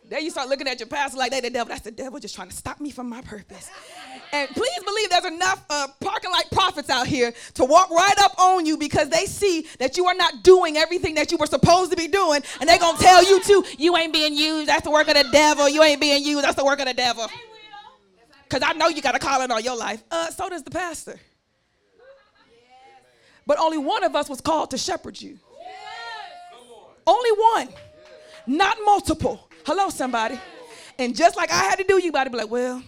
Then 0.10 0.24
you 0.24 0.32
start 0.32 0.50
looking 0.50 0.67
at 0.67 0.80
your 0.80 0.88
pastor 0.88 1.19
like 1.19 1.30
they 1.30 1.39
the 1.39 1.52
devil. 1.52 1.69
That's 1.69 1.84
the 1.84 1.91
devil 1.91 2.19
just 2.19 2.34
trying 2.34 2.50
to 2.50 2.56
stop 2.56 2.82
me 2.82 2.89
from 2.89 3.08
my 3.10 3.22
purpose. 3.22 3.69
And 4.34 4.50
please 4.50 4.84
believe 4.84 5.10
there's 5.12 5.26
enough 5.26 5.63
uh, 5.69 5.88
parking 6.00 6.32
lot 6.32 6.45
prophets 6.52 6.89
out 6.89 7.06
here 7.06 7.32
to 7.56 7.65
walk 7.65 7.91
right 7.91 8.17
up 8.19 8.39
on 8.39 8.65
you 8.65 8.76
because 8.76 9.10
they 9.10 9.26
see 9.26 9.67
that 9.78 9.98
you 9.98 10.08
are 10.08 10.15
not 10.15 10.43
doing 10.43 10.78
everything 10.78 11.13
that 11.15 11.32
you 11.32 11.38
were 11.38 11.45
supposed 11.45 11.91
to 11.91 11.98
be 11.98 12.08
doing. 12.08 12.41
And 12.60 12.67
they're 12.67 12.80
going 12.80 12.98
to 12.98 13.04
tell 13.04 13.24
you 13.24 13.39
too, 13.43 13.63
you 13.78 13.95
ain't 13.98 14.12
being 14.12 14.34
used. 14.34 14.67
That's 14.67 14.84
the 14.84 14.91
work 14.91 15.08
of 15.10 15.13
the 15.13 15.28
devil. 15.32 15.69
You 15.69 15.84
ain't 15.84 16.02
being 16.02 16.24
used. 16.24 16.43
That's 16.43 16.56
the 16.56 16.65
work 16.65 16.80
of 16.80 16.88
the 16.88 16.93
devil. 16.95 17.28
Because 18.43 18.67
I 18.67 18.74
know 18.74 18.88
you 18.88 19.04
got 19.04 19.15
a 19.15 19.19
calling 19.19 19.52
on 19.52 19.63
your 19.63 19.78
life. 19.78 20.04
Uh, 20.10 20.32
so 20.32 20.50
does 20.50 20.63
the 20.63 20.72
pastor. 20.72 21.19
But 23.45 23.60
only 23.60 23.78
one 23.78 24.04
of 24.04 24.15
us 24.15 24.28
was 24.28 24.41
called 24.41 24.72
to 24.72 24.78
shepherd 24.78 25.22
you. 25.22 25.38
Only 27.06 27.32
one, 27.32 27.69
not 28.48 28.78
multiple. 28.84 29.49
Hello, 29.65 29.89
somebody. 29.89 30.39
And 30.98 31.15
just 31.15 31.38
like 31.38 31.52
I 31.52 31.63
had 31.63 31.78
to 31.78 31.84
do, 31.84 32.02
you 32.02 32.12
got 32.12 32.26
to 32.26 32.30
be 32.30 32.38
like, 32.38 32.50
well, 32.50 32.84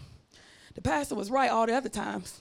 the 0.75 0.81
pastor 0.81 1.15
was 1.15 1.29
right 1.29 1.49
all 1.49 1.65
the 1.65 1.73
other 1.73 1.89
times 1.89 2.39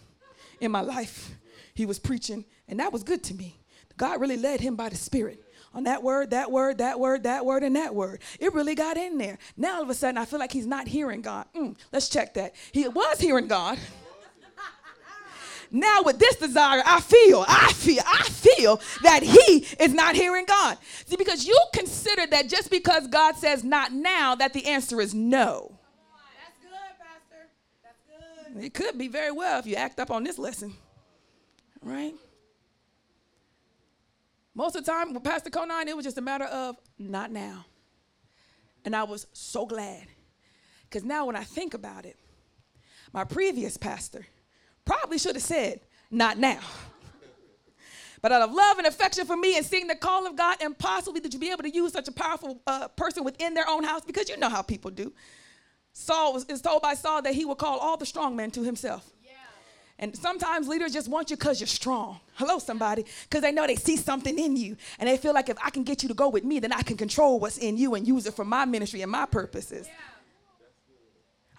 in 0.61 0.71
my 0.71 0.81
life. 0.81 1.31
He 1.75 1.87
was 1.87 1.99
preaching, 1.99 2.45
and 2.69 2.81
that 2.81 2.93
was 2.93 3.03
good 3.03 3.23
to 3.25 3.35
me. 3.35 3.57
God 3.97 4.21
really 4.21 4.37
led 4.37 4.61
him 4.61 4.77
by 4.77 4.88
the 4.88 4.97
Spirit 4.97 5.45
on 5.73 5.85
that 5.85 6.03
word, 6.03 6.31
that 6.31 6.51
word, 6.51 6.79
that 6.79 6.99
word, 6.99 7.23
that 7.25 7.45
word, 7.45 7.62
and 7.62 7.77
that 7.77 7.95
word. 7.95 8.21
It 8.38 8.53
really 8.55 8.75
got 8.75 8.97
in 8.97 9.19
there. 9.19 9.38
Now 9.57 9.77
all 9.77 9.83
of 9.83 9.90
a 9.90 9.95
sudden, 9.95 10.19
I 10.19 10.25
feel 10.25 10.38
like 10.38 10.53
he's 10.53 10.66
not 10.66 10.88
hearing 10.88 11.21
God. 11.21 11.47
Mm, 11.55 11.77
let's 11.93 12.09
check 12.09 12.35
that. 12.35 12.55
He 12.73 12.87
was 12.88 13.21
hearing 13.21 13.47
God. 13.47 13.79
Now 15.71 16.03
with 16.03 16.19
this 16.19 16.37
desire, 16.37 16.83
I 16.85 17.01
feel, 17.01 17.45
I 17.47 17.73
feel, 17.73 18.03
I 18.07 18.25
feel 18.25 18.81
that 19.03 19.23
he 19.23 19.67
is 19.79 19.95
not 19.95 20.17
hearing 20.17 20.45
God. 20.45 20.79
See, 21.07 21.17
because 21.17 21.47
you 21.47 21.59
consider 21.73 22.27
that 22.27 22.49
just 22.49 22.71
because 22.71 23.07
God 23.07 23.37
says 23.37 23.63
not 23.63 23.93
now, 23.93 24.35
that 24.35 24.53
the 24.53 24.67
answer 24.67 25.01
is 25.01 25.15
no. 25.15 25.79
That's 26.43 26.59
good, 26.61 26.99
Pastor. 26.99 27.49
That's 27.85 28.55
good. 28.55 28.65
It 28.65 28.75
could 28.75 28.99
be 28.99 29.09
very 29.09 29.31
well 29.31 29.61
if 29.61 29.67
you 29.67 29.77
act 29.77 30.01
up 30.01 30.11
on 30.11 30.25
this 30.25 30.39
lesson, 30.39 30.75
right? 31.81 32.15
Most 34.55 34.75
of 34.75 34.85
the 34.85 34.91
time 34.91 35.15
with 35.15 35.23
Pastor 35.23 35.51
Conine, 35.51 35.89
it 35.89 35.97
was 35.97 36.05
just 36.05 36.19
a 36.19 36.23
matter 36.23 36.47
of 36.47 36.77
not 36.99 37.31
now. 37.31 37.67
And 38.85 38.97
I 38.97 39.05
was 39.05 39.27
so 39.33 39.67
glad. 39.67 40.07
Because 40.83 41.05
now 41.05 41.27
when 41.27 41.37
I 41.37 41.45
think 41.45 41.75
about 41.75 42.05
it, 42.05 42.17
my 43.13 43.23
previous 43.25 43.77
pastor, 43.77 44.27
Probably 44.90 45.18
should 45.18 45.37
have 45.37 45.44
said, 45.44 45.81
not 46.11 46.37
now. 46.37 46.59
But 48.22 48.33
out 48.33 48.42
of 48.42 48.53
love 48.53 48.76
and 48.76 48.87
affection 48.88 49.24
for 49.24 49.37
me 49.37 49.57
and 49.57 49.64
seeing 49.64 49.87
the 49.87 49.94
call 49.94 50.26
of 50.26 50.37
God, 50.37 50.57
and 50.61 50.76
possibly 50.76 51.20
that 51.20 51.33
you 51.33 51.38
be 51.38 51.53
able 51.53 51.62
to 51.62 51.70
use 51.70 51.92
such 51.92 52.09
a 52.09 52.12
powerful 52.12 52.61
uh, 52.66 52.88
person 52.88 53.22
within 53.22 53.55
their 53.55 53.66
own 53.68 53.85
house, 53.85 54.03
because 54.05 54.29
you 54.29 54.37
know 54.37 54.48
how 54.48 54.62
people 54.62 54.90
do. 54.90 55.12
Saul 55.92 56.35
was, 56.35 56.44
is 56.46 56.61
told 56.61 56.83
by 56.83 56.94
Saul 56.94 57.22
that 57.22 57.35
he 57.35 57.44
would 57.44 57.57
call 57.57 57.79
all 57.79 57.96
the 57.96 58.05
strong 58.05 58.35
men 58.35 58.50
to 58.50 58.62
himself. 58.64 59.09
Yeah. 59.24 59.31
And 60.00 60.16
sometimes 60.16 60.66
leaders 60.66 60.92
just 60.92 61.09
want 61.09 61.31
you 61.31 61.37
because 61.37 61.61
you're 61.61 61.68
strong. 61.68 62.18
Hello, 62.35 62.59
somebody. 62.59 63.07
Because 63.22 63.42
they 63.42 63.53
know 63.53 63.66
they 63.66 63.76
see 63.76 63.96
something 63.96 64.37
in 64.38 64.57
you. 64.57 64.76
And 64.98 65.09
they 65.09 65.16
feel 65.16 65.33
like 65.33 65.48
if 65.48 65.57
I 65.64 65.70
can 65.70 65.85
get 65.85 66.03
you 66.03 66.09
to 66.09 66.14
go 66.14 66.29
with 66.29 66.44
me, 66.44 66.59
then 66.59 66.72
I 66.72 66.83
can 66.83 66.96
control 66.96 67.38
what's 67.38 67.59
in 67.59 67.79
you 67.79 67.94
and 67.94 68.07
use 68.07 68.26
it 68.26 68.35
for 68.35 68.44
my 68.44 68.64
ministry 68.64 69.03
and 69.03 69.11
my 69.12 69.24
purposes. 69.24 69.87
Yeah. 69.87 69.94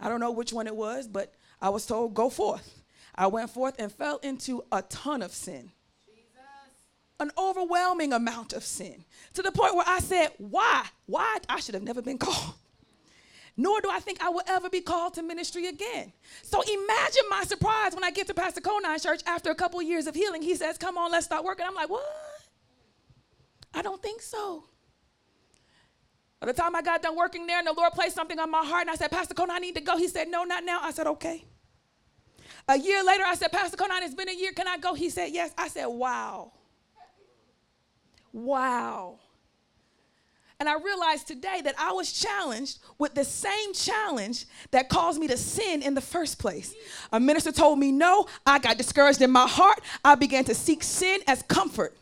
I 0.01 0.09
don't 0.09 0.19
know 0.19 0.31
which 0.31 0.51
one 0.51 0.67
it 0.67 0.75
was, 0.75 1.07
but 1.07 1.33
I 1.61 1.69
was 1.69 1.85
told, 1.85 2.13
go 2.13 2.29
forth. 2.29 2.80
I 3.21 3.27
went 3.27 3.51
forth 3.51 3.75
and 3.77 3.91
fell 3.91 4.17
into 4.23 4.63
a 4.71 4.81
ton 4.81 5.21
of 5.21 5.31
sin. 5.31 5.69
An 7.19 7.29
overwhelming 7.37 8.13
amount 8.13 8.51
of 8.51 8.63
sin. 8.63 9.05
To 9.35 9.43
the 9.43 9.51
point 9.51 9.75
where 9.75 9.85
I 9.87 9.99
said, 9.99 10.29
Why? 10.39 10.87
Why? 11.05 11.37
I 11.47 11.59
should 11.59 11.75
have 11.75 11.83
never 11.83 12.01
been 12.01 12.17
called. 12.27 12.55
Nor 13.55 13.79
do 13.81 13.91
I 13.91 13.99
think 13.99 14.23
I 14.23 14.29
will 14.29 14.41
ever 14.47 14.71
be 14.71 14.81
called 14.81 15.13
to 15.15 15.21
ministry 15.21 15.67
again. 15.67 16.11
So 16.41 16.63
imagine 16.63 17.23
my 17.29 17.43
surprise 17.43 17.93
when 17.93 18.03
I 18.03 18.09
get 18.09 18.25
to 18.25 18.33
Pastor 18.33 18.59
Conine's 18.59 19.03
church 19.03 19.21
after 19.27 19.51
a 19.51 19.55
couple 19.55 19.79
years 19.83 20.07
of 20.07 20.15
healing. 20.15 20.41
He 20.41 20.55
says, 20.55 20.79
Come 20.79 20.97
on, 20.97 21.11
let's 21.11 21.27
start 21.27 21.43
working. 21.43 21.67
I'm 21.67 21.75
like, 21.75 21.91
What? 21.91 22.03
I 23.71 23.83
don't 23.83 24.01
think 24.01 24.23
so. 24.23 24.63
By 26.39 26.47
the 26.47 26.53
time 26.53 26.75
I 26.75 26.81
got 26.81 27.03
done 27.03 27.15
working 27.15 27.45
there 27.45 27.59
and 27.59 27.67
the 27.67 27.73
Lord 27.73 27.93
placed 27.93 28.15
something 28.15 28.39
on 28.39 28.49
my 28.49 28.65
heart, 28.65 28.81
and 28.81 28.89
I 28.89 28.95
said, 28.95 29.11
Pastor 29.11 29.35
Conine, 29.35 29.57
I 29.57 29.59
need 29.59 29.75
to 29.75 29.81
go. 29.81 29.95
He 29.95 30.07
said, 30.07 30.27
No, 30.27 30.43
not 30.43 30.65
now. 30.65 30.79
I 30.81 30.89
said, 30.89 31.05
Okay. 31.05 31.45
A 32.71 32.77
year 32.77 33.03
later, 33.03 33.23
I 33.27 33.35
said, 33.35 33.51
Pastor 33.51 33.75
Conine, 33.75 34.03
it's 34.03 34.15
been 34.15 34.29
a 34.29 34.33
year. 34.33 34.53
Can 34.53 34.65
I 34.65 34.77
go? 34.77 34.93
He 34.93 35.09
said, 35.09 35.31
Yes. 35.31 35.51
I 35.57 35.67
said, 35.67 35.87
Wow. 35.87 36.53
Wow. 38.31 39.19
And 40.57 40.69
I 40.69 40.75
realized 40.75 41.27
today 41.27 41.59
that 41.65 41.75
I 41.77 41.91
was 41.91 42.13
challenged 42.13 42.79
with 42.97 43.13
the 43.13 43.25
same 43.25 43.73
challenge 43.73 44.45
that 44.69 44.87
caused 44.87 45.19
me 45.19 45.27
to 45.27 45.35
sin 45.35 45.81
in 45.81 45.95
the 45.95 46.01
first 46.01 46.39
place. 46.39 46.73
A 47.11 47.19
minister 47.19 47.51
told 47.51 47.77
me 47.77 47.91
no. 47.91 48.27
I 48.45 48.59
got 48.59 48.77
discouraged 48.77 49.21
in 49.21 49.31
my 49.31 49.47
heart. 49.47 49.81
I 50.05 50.15
began 50.15 50.45
to 50.45 50.55
seek 50.55 50.81
sin 50.81 51.19
as 51.27 51.41
comfort. 51.41 51.97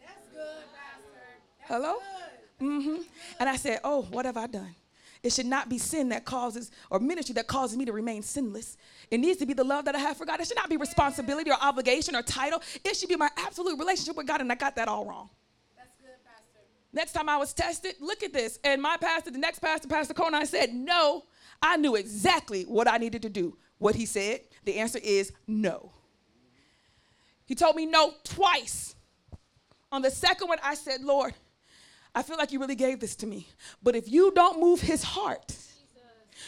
That's 0.00 0.26
good, 0.32 0.64
Pastor. 0.74 1.08
That's 1.68 1.68
Hello? 1.68 1.96
Mm-hmm. 2.60 3.02
And 3.38 3.48
I 3.48 3.54
said, 3.54 3.78
Oh, 3.84 4.02
what 4.10 4.24
have 4.24 4.38
I 4.38 4.48
done? 4.48 4.74
It 5.24 5.32
should 5.32 5.46
not 5.46 5.70
be 5.70 5.78
sin 5.78 6.10
that 6.10 6.26
causes, 6.26 6.70
or 6.90 7.00
ministry 7.00 7.32
that 7.32 7.46
causes 7.46 7.78
me 7.78 7.86
to 7.86 7.92
remain 7.92 8.22
sinless. 8.22 8.76
It 9.10 9.18
needs 9.18 9.38
to 9.38 9.46
be 9.46 9.54
the 9.54 9.64
love 9.64 9.86
that 9.86 9.94
I 9.94 9.98
have 9.98 10.18
for 10.18 10.26
God. 10.26 10.38
It 10.38 10.46
should 10.46 10.58
not 10.58 10.68
be 10.68 10.76
responsibility 10.76 11.50
or 11.50 11.56
obligation 11.62 12.14
or 12.14 12.20
title. 12.20 12.62
It 12.84 12.94
should 12.94 13.08
be 13.08 13.16
my 13.16 13.30
absolute 13.38 13.78
relationship 13.78 14.16
with 14.16 14.26
God, 14.26 14.42
and 14.42 14.52
I 14.52 14.54
got 14.54 14.76
that 14.76 14.86
all 14.86 15.06
wrong. 15.06 15.30
That's 15.78 15.94
good, 15.98 16.10
Pastor. 16.26 16.60
Next 16.92 17.12
time 17.12 17.30
I 17.30 17.38
was 17.38 17.54
tested, 17.54 17.94
look 18.00 18.22
at 18.22 18.34
this. 18.34 18.58
And 18.64 18.82
my 18.82 18.98
pastor, 18.98 19.30
the 19.30 19.38
next 19.38 19.60
pastor, 19.60 19.88
Pastor 19.88 20.12
Conine, 20.12 20.44
said, 20.44 20.74
No, 20.74 21.24
I 21.62 21.78
knew 21.78 21.94
exactly 21.96 22.64
what 22.64 22.86
I 22.86 22.98
needed 22.98 23.22
to 23.22 23.30
do. 23.30 23.56
What 23.78 23.94
he 23.94 24.04
said, 24.04 24.40
the 24.64 24.74
answer 24.76 25.00
is 25.02 25.32
no. 25.46 25.90
He 27.46 27.54
told 27.54 27.76
me 27.76 27.86
no 27.86 28.12
twice 28.24 28.94
On 29.90 30.02
the 30.02 30.10
second 30.10 30.48
one, 30.48 30.58
I 30.62 30.74
said, 30.74 31.02
Lord, 31.02 31.34
I 32.14 32.22
feel 32.22 32.36
like 32.36 32.52
you 32.52 32.60
really 32.60 32.76
gave 32.76 33.00
this 33.00 33.16
to 33.16 33.26
me. 33.26 33.48
But 33.82 33.96
if 33.96 34.08
you 34.08 34.32
don't 34.32 34.60
move 34.60 34.80
his 34.80 35.02
heart, 35.02 35.56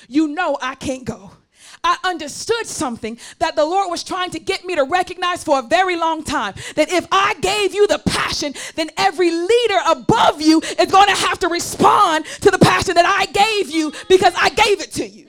you 0.09 0.29
know 0.29 0.57
I 0.61 0.75
can't 0.75 1.05
go. 1.05 1.33
I 1.83 1.97
understood 2.05 2.67
something 2.67 3.19
that 3.39 3.57
the 3.57 3.65
Lord 3.65 3.91
was 3.91 4.05
trying 4.05 4.31
to 4.31 4.39
get 4.39 4.65
me 4.65 4.77
to 4.77 4.85
recognize 4.85 5.43
for 5.43 5.59
a 5.59 5.63
very 5.63 5.97
long 5.97 6.23
time. 6.23 6.55
That 6.77 6.93
if 6.93 7.07
I 7.11 7.35
gave 7.35 7.75
you 7.75 7.87
the 7.87 7.99
passion, 7.99 8.55
then 8.77 8.91
every 8.97 9.31
leader 9.31 9.79
above 9.89 10.41
you 10.41 10.61
is 10.61 10.91
going 10.91 11.09
to 11.09 11.15
have 11.15 11.39
to 11.41 11.49
respond 11.49 12.27
to 12.43 12.51
the 12.51 12.59
passion 12.59 12.95
that 12.95 13.07
I 13.07 13.27
gave 13.27 13.71
you 13.71 13.93
because 14.09 14.35
I 14.37 14.51
gave 14.51 14.81
it 14.81 14.93
to 14.93 15.07
you. 15.07 15.27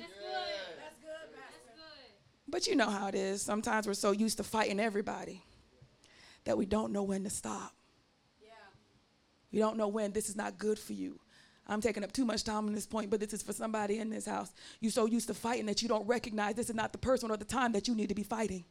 But 2.48 2.66
you 2.66 2.76
know 2.76 2.90
how 2.90 3.08
it 3.08 3.16
is. 3.16 3.42
Sometimes 3.42 3.88
we're 3.88 3.94
so 3.94 4.12
used 4.12 4.38
to 4.38 4.44
fighting 4.44 4.80
everybody 4.80 5.44
that 6.46 6.58
we 6.58 6.66
don't 6.66 6.94
know 6.94 7.04
when 7.04 7.24
to 7.24 7.30
stop. 7.30 7.77
You 9.52 9.60
don't 9.60 9.78
know 9.78 9.88
when 9.88 10.12
this 10.12 10.30
is 10.30 10.36
not 10.36 10.58
good 10.58 10.78
for 10.78 10.94
you. 10.94 11.20
I'm 11.68 11.82
taking 11.82 12.04
up 12.04 12.14
too 12.14 12.26
much 12.26 12.44
time 12.44 12.68
on 12.68 12.74
this 12.74 12.86
point, 12.86 13.10
but 13.10 13.20
this 13.20 13.34
is 13.34 13.42
for 13.42 13.52
somebody 13.54 14.00
in 14.00 14.10
this 14.10 14.26
house. 14.26 14.52
You're 14.80 14.92
so 14.92 15.06
used 15.06 15.28
to 15.28 15.34
fighting 15.34 15.66
that 15.66 15.82
you 15.82 15.90
don't 15.90 16.08
recognize 16.08 16.56
this 16.56 16.70
is 16.70 16.76
not 16.76 16.92
the 16.94 16.98
person 16.98 17.30
or 17.30 17.38
the 17.38 17.46
time 17.46 17.74
that 17.74 17.88
you 17.88 17.96
need 17.96 18.10
to 18.10 18.16
be 18.16 18.24
fighting. 18.24 18.64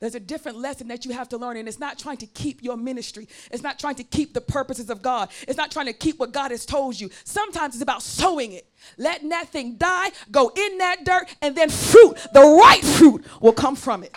There's 0.00 0.14
a 0.14 0.20
different 0.20 0.58
lesson 0.58 0.88
that 0.88 1.04
you 1.04 1.12
have 1.12 1.28
to 1.30 1.38
learn, 1.38 1.56
and 1.56 1.66
it's 1.66 1.78
not 1.78 1.98
trying 1.98 2.18
to 2.18 2.26
keep 2.26 2.62
your 2.62 2.76
ministry. 2.76 3.28
It's 3.50 3.62
not 3.62 3.78
trying 3.78 3.94
to 3.96 4.04
keep 4.04 4.34
the 4.34 4.40
purposes 4.40 4.90
of 4.90 5.02
God. 5.02 5.30
It's 5.48 5.56
not 5.56 5.70
trying 5.70 5.86
to 5.86 5.92
keep 5.92 6.18
what 6.18 6.32
God 6.32 6.50
has 6.50 6.66
told 6.66 7.00
you. 7.00 7.10
Sometimes 7.24 7.74
it's 7.74 7.82
about 7.82 8.02
sowing 8.02 8.52
it, 8.52 8.66
letting 8.98 9.30
that 9.30 9.48
thing 9.48 9.76
die, 9.76 10.10
go 10.30 10.52
in 10.54 10.78
that 10.78 11.04
dirt, 11.04 11.34
and 11.40 11.56
then 11.56 11.70
fruit, 11.70 12.16
the 12.32 12.40
right 12.40 12.84
fruit, 12.84 13.24
will 13.40 13.52
come 13.52 13.76
from 13.76 14.02
it. 14.02 14.14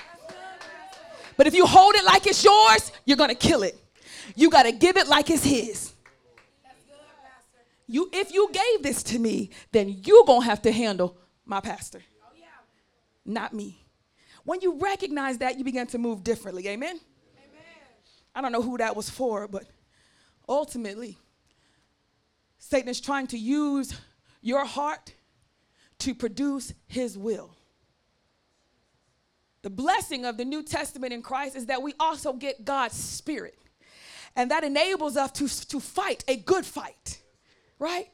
But 1.37 1.47
if 1.47 1.53
you 1.53 1.65
hold 1.65 1.95
it 1.95 2.03
like 2.03 2.25
it's 2.27 2.43
yours, 2.43 2.91
you're 3.05 3.17
going 3.17 3.29
to 3.29 3.35
kill 3.35 3.63
it. 3.63 3.79
You 4.37 4.51
got 4.51 4.63
to 4.63 4.71
give 4.71 4.97
it 4.97 5.07
like 5.07 5.31
it's 5.31 5.43
His. 5.43 5.93
You, 7.87 8.07
if 8.13 8.31
you 8.31 8.49
gave 8.51 8.83
this 8.83 9.01
to 9.03 9.17
me, 9.17 9.49
then 9.71 9.89
you're 10.03 10.25
going 10.25 10.41
to 10.41 10.45
have 10.45 10.61
to 10.61 10.71
handle 10.71 11.17
my 11.43 11.59
pastor, 11.59 12.03
not 13.25 13.51
me. 13.53 13.83
When 14.43 14.61
you 14.61 14.77
recognize 14.77 15.39
that, 15.39 15.57
you 15.57 15.63
begin 15.63 15.87
to 15.87 15.97
move 15.97 16.23
differently. 16.23 16.67
Amen? 16.67 16.99
Amen? 16.99 17.01
I 18.35 18.41
don't 18.41 18.51
know 18.51 18.61
who 18.61 18.77
that 18.77 18.95
was 18.95 19.09
for, 19.09 19.47
but 19.47 19.63
ultimately, 20.47 21.17
Satan 22.59 22.89
is 22.89 23.01
trying 23.01 23.27
to 23.27 23.39
use 23.39 23.99
your 24.41 24.65
heart 24.65 25.13
to 25.99 26.13
produce 26.13 26.73
his 26.85 27.17
will. 27.17 27.55
The 29.63 29.71
blessing 29.71 30.25
of 30.25 30.37
the 30.37 30.45
New 30.45 30.61
Testament 30.61 31.11
in 31.11 31.23
Christ 31.23 31.55
is 31.55 31.65
that 31.65 31.81
we 31.81 31.93
also 31.99 32.33
get 32.33 32.63
God's 32.63 32.95
Spirit. 32.95 33.57
And 34.37 34.51
that 34.51 34.63
enables 34.63 35.17
us 35.17 35.31
to, 35.33 35.67
to 35.67 35.81
fight 35.81 36.23
a 36.29 36.37
good 36.37 36.65
fight, 36.65 37.21
right? 37.79 38.07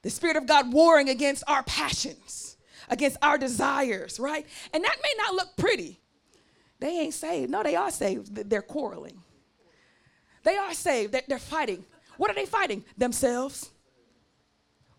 The 0.00 0.08
Spirit 0.08 0.36
of 0.36 0.46
God 0.46 0.72
warring 0.72 1.10
against 1.10 1.44
our 1.46 1.62
passions 1.64 2.48
against 2.90 3.16
our 3.22 3.38
desires, 3.38 4.18
right? 4.18 4.46
And 4.72 4.84
that 4.84 4.96
may 5.02 5.12
not 5.18 5.34
look 5.34 5.56
pretty. 5.56 6.00
They 6.80 7.00
ain't 7.00 7.14
saved. 7.14 7.50
No, 7.50 7.62
they 7.62 7.76
are 7.76 7.90
saved. 7.90 8.34
They're 8.34 8.62
quarreling. 8.62 9.20
They 10.44 10.56
are 10.56 10.74
saved. 10.74 11.16
They're 11.26 11.38
fighting. 11.38 11.84
What 12.16 12.30
are 12.30 12.34
they 12.34 12.46
fighting? 12.46 12.84
Themselves. 12.96 13.70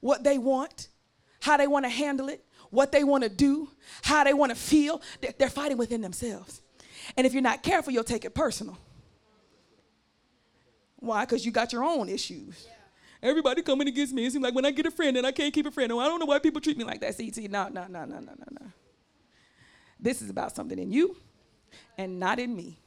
What 0.02 0.24
they 0.24 0.38
want, 0.38 0.90
how 1.42 1.58
they 1.58 1.68
want 1.68 1.86
to 1.86 1.90
handle 1.90 2.30
it, 2.30 2.46
what 2.70 2.92
they 2.92 3.04
want 3.04 3.24
to 3.24 3.30
do, 3.30 3.70
how 4.04 4.24
they 4.24 4.34
want 4.34 4.52
to 4.52 4.56
feel. 4.56 5.02
They're 5.38 5.50
fighting 5.50 5.78
within 5.78 6.02
themselves. 6.02 6.62
And 7.18 7.26
if 7.26 7.34
you're 7.34 7.42
not 7.42 7.64
careful, 7.64 7.92
you'll 7.92 8.04
take 8.04 8.24
it 8.24 8.34
personal. 8.34 8.78
Why? 11.00 11.26
Because 11.26 11.46
you 11.46 11.52
got 11.52 11.72
your 11.74 11.84
own 11.84 12.10
issues. 12.10 12.66
Yeah. 12.68 13.30
Everybody 13.30 13.62
coming 13.62 13.88
against 13.88 14.14
me. 14.14 14.26
It 14.26 14.32
seems 14.32 14.44
like 14.44 14.56
when 14.56 14.66
I 14.66 14.72
get 14.72 14.86
a 14.86 14.92
friend 14.92 15.18
and 15.18 15.26
I 15.26 15.32
can't 15.32 15.54
keep 15.54 15.66
a 15.66 15.72
friend. 15.72 15.92
Oh, 15.92 16.00
I 16.00 16.08
don't 16.08 16.20
know 16.20 16.26
why 16.26 16.40
people 16.40 16.62
treat 16.62 16.78
me 16.78 16.84
like 16.84 17.02
that. 17.02 17.16
See, 17.16 17.32
see, 17.32 17.48
no, 17.48 17.68
no, 17.68 17.86
no, 17.88 18.06
no, 18.06 18.20
no, 18.20 18.34
no, 18.38 18.46
no. 18.62 18.72
This 20.00 20.22
is 20.22 20.30
about 20.30 20.56
something 20.56 20.80
in 20.80 20.92
you 20.92 21.18
and 21.98 22.20
not 22.20 22.40
in 22.40 22.56
me. 22.56 22.80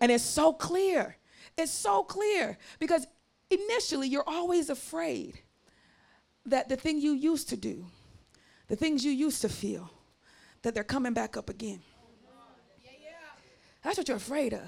And 0.00 0.10
it's 0.10 0.24
so 0.24 0.52
clear. 0.52 1.16
It's 1.58 1.72
so 1.72 2.02
clear 2.02 2.58
because 2.78 3.06
initially 3.50 4.08
you're 4.08 4.26
always 4.26 4.70
afraid 4.70 5.38
that 6.46 6.68
the 6.68 6.76
thing 6.76 7.00
you 7.00 7.12
used 7.12 7.48
to 7.50 7.56
do, 7.56 7.84
the 8.68 8.76
things 8.76 9.04
you 9.04 9.12
used 9.12 9.42
to 9.42 9.48
feel, 9.48 9.90
that 10.62 10.74
they're 10.74 10.84
coming 10.84 11.12
back 11.12 11.36
up 11.36 11.50
again. 11.50 11.80
That's 13.82 13.98
what 13.98 14.08
you're 14.08 14.16
afraid 14.16 14.52
of. 14.52 14.62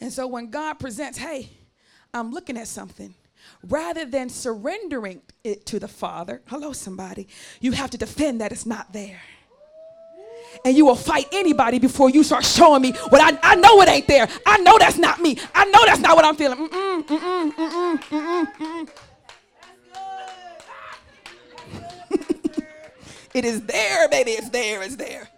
And 0.00 0.12
so 0.12 0.26
when 0.26 0.50
God 0.50 0.74
presents, 0.74 1.18
hey, 1.18 1.50
I'm 2.14 2.32
looking 2.32 2.56
at 2.56 2.68
something 2.68 3.14
rather 3.68 4.04
than 4.04 4.28
surrendering 4.28 5.22
it 5.44 5.66
to 5.66 5.78
the 5.78 5.88
Father, 5.88 6.40
hello, 6.46 6.72
somebody, 6.72 7.28
you 7.60 7.72
have 7.72 7.90
to 7.90 7.98
defend 7.98 8.40
that 8.40 8.52
it's 8.52 8.66
not 8.66 8.92
there. 8.92 9.20
And 10.64 10.76
you 10.76 10.84
will 10.84 10.96
fight 10.96 11.26
anybody 11.32 11.78
before 11.78 12.10
you 12.10 12.24
start 12.24 12.44
showing 12.44 12.82
me 12.82 12.92
what 13.10 13.20
I, 13.20 13.38
I 13.42 13.54
know 13.54 13.80
it 13.82 13.88
ain't 13.88 14.08
there. 14.08 14.28
I 14.44 14.58
know 14.58 14.78
that's 14.78 14.98
not 14.98 15.20
me. 15.20 15.38
I 15.54 15.64
know 15.66 15.84
that's 15.86 16.00
not 16.00 16.16
what 16.16 16.24
I'm 16.24 16.34
feeling. 16.36 16.58
Mm-mm, 16.68 17.06
mm-mm, 17.06 17.52
mm-mm, 17.52 18.52
mm-mm, 18.52 18.90
it 23.34 23.44
is 23.44 23.62
there, 23.62 24.08
baby. 24.08 24.32
It's 24.32 24.48
there. 24.50 24.82
It's 24.82 24.96
there. 24.96 25.29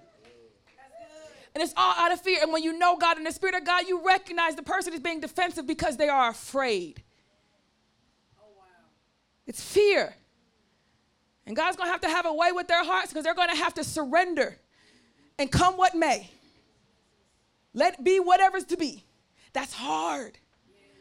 And 1.54 1.62
it's 1.62 1.74
all 1.76 1.94
out 1.96 2.12
of 2.12 2.20
fear. 2.20 2.38
And 2.42 2.52
when 2.52 2.62
you 2.62 2.78
know 2.78 2.96
God 2.96 3.18
and 3.18 3.26
the 3.26 3.32
Spirit 3.32 3.54
of 3.54 3.64
God, 3.64 3.86
you 3.86 4.04
recognize 4.04 4.56
the 4.56 4.62
person 4.62 4.94
is 4.94 5.00
being 5.00 5.20
defensive 5.20 5.66
because 5.66 5.96
they 5.96 6.08
are 6.08 6.30
afraid. 6.30 7.02
Oh, 8.38 8.48
wow. 8.56 8.64
It's 9.46 9.62
fear. 9.62 10.14
And 11.46 11.54
God's 11.54 11.76
going 11.76 11.88
to 11.88 11.92
have 11.92 12.00
to 12.02 12.08
have 12.08 12.24
a 12.24 12.32
way 12.32 12.52
with 12.52 12.68
their 12.68 12.84
hearts 12.84 13.08
because 13.08 13.24
they're 13.24 13.34
going 13.34 13.50
to 13.50 13.56
have 13.56 13.74
to 13.74 13.84
surrender 13.84 14.56
and 15.38 15.50
come 15.50 15.76
what 15.76 15.94
may. 15.94 16.30
Let 17.74 18.02
be 18.02 18.20
whatever's 18.20 18.64
to 18.66 18.76
be. 18.76 19.04
That's 19.52 19.72
hard, 19.72 20.38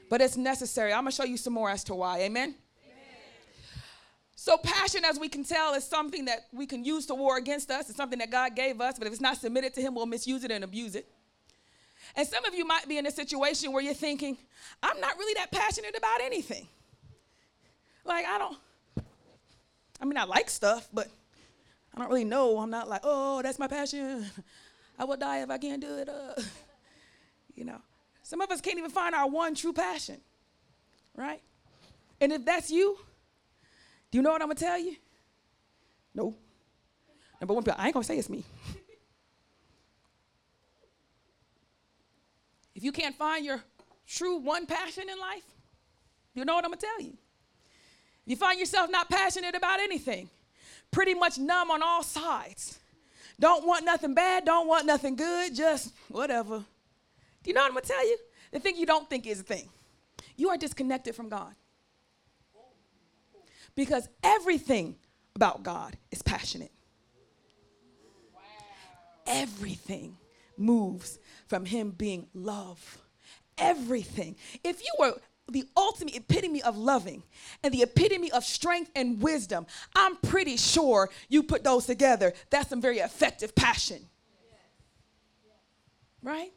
but 0.10 0.22
it's 0.22 0.36
necessary. 0.36 0.92
I'm 0.94 1.04
going 1.04 1.12
to 1.12 1.16
show 1.16 1.24
you 1.24 1.38
some 1.38 1.54
more 1.54 1.70
as 1.70 1.84
to 1.86 1.96
why. 1.96 2.22
Amen? 2.22 2.56
So, 4.42 4.58
passion, 4.58 5.06
as 5.06 5.20
we 5.20 5.30
can 5.30 5.44
tell, 5.44 5.76
is 5.76 5.84
something 5.84 6.26
that 6.26 6.48
we 6.52 6.66
can 6.66 6.84
use 6.84 7.06
to 7.06 7.14
war 7.14 7.38
against 7.38 7.70
us. 7.70 7.90
It's 7.90 7.96
something 7.96 8.18
that 8.18 8.32
God 8.32 8.56
gave 8.56 8.82
us, 8.82 8.98
but 8.98 9.06
if 9.06 9.14
it's 9.14 9.22
not 9.22 9.38
submitted 9.38 9.76
to 9.76 9.82
Him, 9.82 9.94
we'll 9.94 10.08
misuse 10.08 10.44
it 10.44 10.50
and 10.50 10.64
abuse 10.64 10.96
it. 10.96 11.08
And 12.16 12.28
some 12.28 12.44
of 12.46 12.56
you 12.56 12.66
might 12.66 12.88
be 12.88 12.98
in 12.98 13.06
a 13.06 13.12
situation 13.12 13.72
where 13.72 13.84
you're 13.84 13.94
thinking, 13.94 14.40
I'm 14.82 15.00
not 15.00 15.16
really 15.20 15.36
that 15.36 15.52
passionate 15.52 15.96
about 15.96 16.22
anything. 16.22 16.68
Like, 18.04 18.26
I 18.26 18.40
don't, 18.40 18.58
I 20.02 20.06
mean, 20.06 20.18
I 20.18 20.24
like 20.24 20.50
stuff, 20.50 20.90
but 20.92 21.08
I 21.94 22.00
don't 22.00 22.10
really 22.10 22.26
know. 22.26 22.58
I'm 22.58 22.72
not 22.72 22.90
like, 22.90 23.02
oh, 23.04 23.44
that's 23.44 23.60
my 23.60 23.68
passion. 23.68 24.26
I 24.98 25.06
will 25.06 25.18
die 25.18 25.44
if 25.44 25.52
I 25.52 25.60
can't 25.60 25.82
do 25.82 25.98
it. 26.00 26.10
Uh. 26.10 26.34
You 27.54 27.66
know, 27.66 27.82
some 28.24 28.42
of 28.42 28.50
us 28.50 28.60
can't 28.60 28.80
even 28.80 28.90
find 28.90 29.14
our 29.14 29.30
one 29.30 29.54
true 29.54 29.74
passion, 29.74 30.20
right? 31.16 31.42
And 32.20 32.32
if 32.32 32.46
that's 32.46 32.72
you, 32.72 32.98
do 34.12 34.18
you 34.18 34.22
know 34.22 34.32
what 34.32 34.42
I'm 34.42 34.50
gonna 34.50 34.60
tell 34.60 34.78
you? 34.78 34.96
No. 36.14 36.36
Number 37.40 37.54
one, 37.54 37.64
I 37.78 37.86
ain't 37.86 37.94
gonna 37.94 38.04
say 38.04 38.18
it's 38.18 38.30
me. 38.30 38.44
if 42.76 42.84
you 42.84 42.92
can't 42.92 43.16
find 43.16 43.46
your 43.46 43.64
true 44.06 44.38
one 44.38 44.66
passion 44.66 45.10
in 45.10 45.18
life, 45.18 45.46
you 46.34 46.44
know 46.46 46.56
what 46.56 46.66
I'm 46.66 46.72
gonna 46.72 46.82
tell 46.82 47.02
you? 47.02 47.18
You 48.26 48.36
find 48.36 48.60
yourself 48.60 48.92
not 48.92 49.10
passionate 49.10 49.56
about 49.56 49.80
anything, 49.80 50.30
pretty 50.92 51.14
much 51.14 51.38
numb 51.38 51.72
on 51.72 51.82
all 51.82 52.04
sides. 52.04 52.80
Don't 53.40 53.66
want 53.66 53.86
nothing 53.86 54.14
bad, 54.14 54.46
don't 54.46 54.68
want 54.68 54.86
nothing 54.86 55.16
good, 55.16 55.56
just 55.56 55.94
whatever. 56.10 56.60
Do 57.44 57.50
you 57.50 57.54
know 57.54 57.62
what 57.62 57.70
I'm 57.70 57.74
gonna 57.74 57.86
tell 57.86 58.08
you? 58.08 58.18
The 58.52 58.60
thing 58.60 58.76
you 58.76 58.86
don't 58.86 59.10
think 59.10 59.26
is 59.26 59.40
a 59.40 59.44
thing. 59.44 59.70
You 60.36 60.50
are 60.50 60.58
disconnected 60.58 61.16
from 61.16 61.30
God. 61.30 61.56
Because 63.76 64.08
everything 64.24 64.96
about 65.36 65.64
God 65.64 65.98
is 66.12 66.22
passionate. 66.22 66.72
Everything 69.26 70.18
moves 70.58 71.20
from 71.48 71.66
Him 71.66 71.92
being 71.92 72.28
love. 72.34 72.98
Everything. 73.58 74.36
If 74.64 74.82
you 74.82 74.92
were 75.00 75.14
the 75.52 75.68
ultimate 75.76 76.16
epitome 76.16 76.62
of 76.64 76.78
loving 76.78 77.24
and 77.64 77.74
the 77.74 77.82
epitome 77.82 78.32
of 78.32 78.44
strength 78.44 78.90
and 78.96 79.22
wisdom. 79.22 79.66
I'm 79.96 80.16
pretty 80.18 80.58
sure 80.58 81.10
you 81.30 81.44
put 81.44 81.64
those 81.64 81.86
together. 81.86 82.34
That's 82.50 82.70
some 82.70 82.82
very 82.82 83.00
effective 83.00 83.54
passion. 83.54 84.08
Right? 86.24 86.54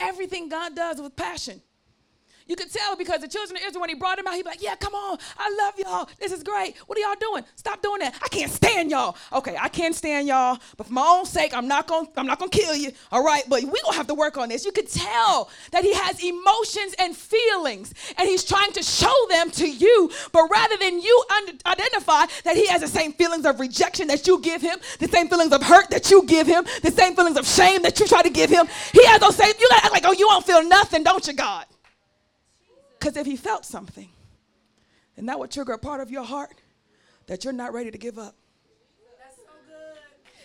Everything 0.00 0.48
God 0.48 0.74
does 0.74 1.00
with 1.00 1.16
passion. 1.16 1.60
You 2.48 2.56
could 2.56 2.72
tell 2.72 2.96
because 2.96 3.20
the 3.20 3.28
children 3.28 3.58
of 3.58 3.62
Israel, 3.62 3.82
when 3.82 3.90
he 3.90 3.94
brought 3.94 4.16
them 4.16 4.26
out, 4.26 4.34
he'd 4.34 4.42
be 4.42 4.48
like, 4.48 4.62
Yeah, 4.62 4.74
come 4.74 4.94
on. 4.94 5.18
I 5.36 5.54
love 5.62 5.74
y'all. 5.78 6.08
This 6.18 6.32
is 6.32 6.42
great. 6.42 6.76
What 6.86 6.96
are 6.98 7.02
y'all 7.02 7.14
doing? 7.20 7.44
Stop 7.56 7.82
doing 7.82 8.00
that. 8.00 8.14
I 8.22 8.28
can't 8.28 8.50
stand 8.50 8.90
y'all. 8.90 9.16
Okay, 9.32 9.56
I 9.60 9.68
can't 9.68 9.94
stand 9.94 10.26
y'all, 10.26 10.58
but 10.78 10.86
for 10.86 10.92
my 10.94 11.06
own 11.06 11.26
sake, 11.26 11.54
I'm 11.54 11.68
not 11.68 11.86
gonna 11.86 12.08
I'm 12.16 12.26
not 12.26 12.38
gonna 12.38 12.50
kill 12.50 12.74
you. 12.74 12.90
All 13.12 13.22
right, 13.22 13.44
but 13.48 13.62
we 13.62 13.78
gonna 13.84 13.96
have 13.96 14.06
to 14.06 14.14
work 14.14 14.38
on 14.38 14.48
this. 14.48 14.64
You 14.64 14.72
could 14.72 14.88
tell 14.88 15.50
that 15.72 15.84
he 15.84 15.92
has 15.94 16.22
emotions 16.24 16.94
and 16.98 17.14
feelings, 17.14 17.92
and 18.16 18.26
he's 18.26 18.44
trying 18.44 18.72
to 18.72 18.82
show 18.82 19.14
them 19.28 19.50
to 19.52 19.68
you. 19.70 20.10
But 20.32 20.48
rather 20.50 20.78
than 20.78 21.00
you 21.00 21.24
un- 21.36 21.58
identify 21.66 22.24
that 22.44 22.56
he 22.56 22.66
has 22.68 22.80
the 22.80 22.88
same 22.88 23.12
feelings 23.12 23.44
of 23.44 23.60
rejection 23.60 24.08
that 24.08 24.26
you 24.26 24.40
give 24.40 24.62
him, 24.62 24.78
the 25.00 25.08
same 25.08 25.28
feelings 25.28 25.52
of 25.52 25.62
hurt 25.62 25.90
that 25.90 26.10
you 26.10 26.24
give 26.24 26.46
him, 26.46 26.64
the 26.82 26.90
same 26.90 27.14
feelings 27.14 27.36
of 27.36 27.46
shame 27.46 27.82
that 27.82 28.00
you 28.00 28.06
try 28.06 28.22
to 28.22 28.30
give 28.30 28.48
him, 28.48 28.66
he 28.92 29.04
has 29.06 29.20
those 29.20 29.36
same. 29.36 29.52
You 29.60 29.68
gotta 29.68 29.84
act 29.84 29.92
like, 29.92 30.04
oh, 30.06 30.12
you 30.12 30.26
won't 30.28 30.46
feel 30.46 30.66
nothing, 30.66 31.02
don't 31.02 31.26
you, 31.26 31.34
God? 31.34 31.66
Because 32.98 33.16
if 33.16 33.26
he 33.26 33.36
felt 33.36 33.64
something, 33.64 34.08
then 35.16 35.26
that 35.26 35.38
would 35.38 35.50
trigger 35.50 35.72
a 35.72 35.78
part 35.78 36.00
of 36.00 36.10
your 36.10 36.24
heart 36.24 36.54
that 37.26 37.44
you're 37.44 37.52
not 37.52 37.72
ready 37.72 37.90
to 37.90 37.98
give 37.98 38.18
up. 38.18 38.34
So. 39.36 39.42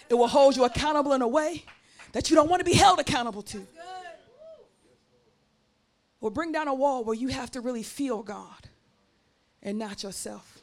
It 0.09 0.13
will 0.15 0.27
hold 0.27 0.55
you 0.55 0.65
accountable 0.65 1.13
in 1.13 1.21
a 1.21 1.27
way 1.27 1.63
that 2.11 2.29
you 2.29 2.35
don't 2.35 2.49
want 2.49 2.59
to 2.59 2.65
be 2.65 2.73
held 2.73 2.99
accountable 2.99 3.41
to. 3.43 3.65
Or 6.21 6.31
bring 6.31 6.51
down 6.51 6.67
a 6.67 6.73
wall 6.73 7.03
where 7.03 7.15
you 7.15 7.27
have 7.29 7.51
to 7.51 7.61
really 7.61 7.83
feel 7.83 8.23
God 8.23 8.69
and 9.61 9.77
not 9.77 10.03
yourself. 10.03 10.59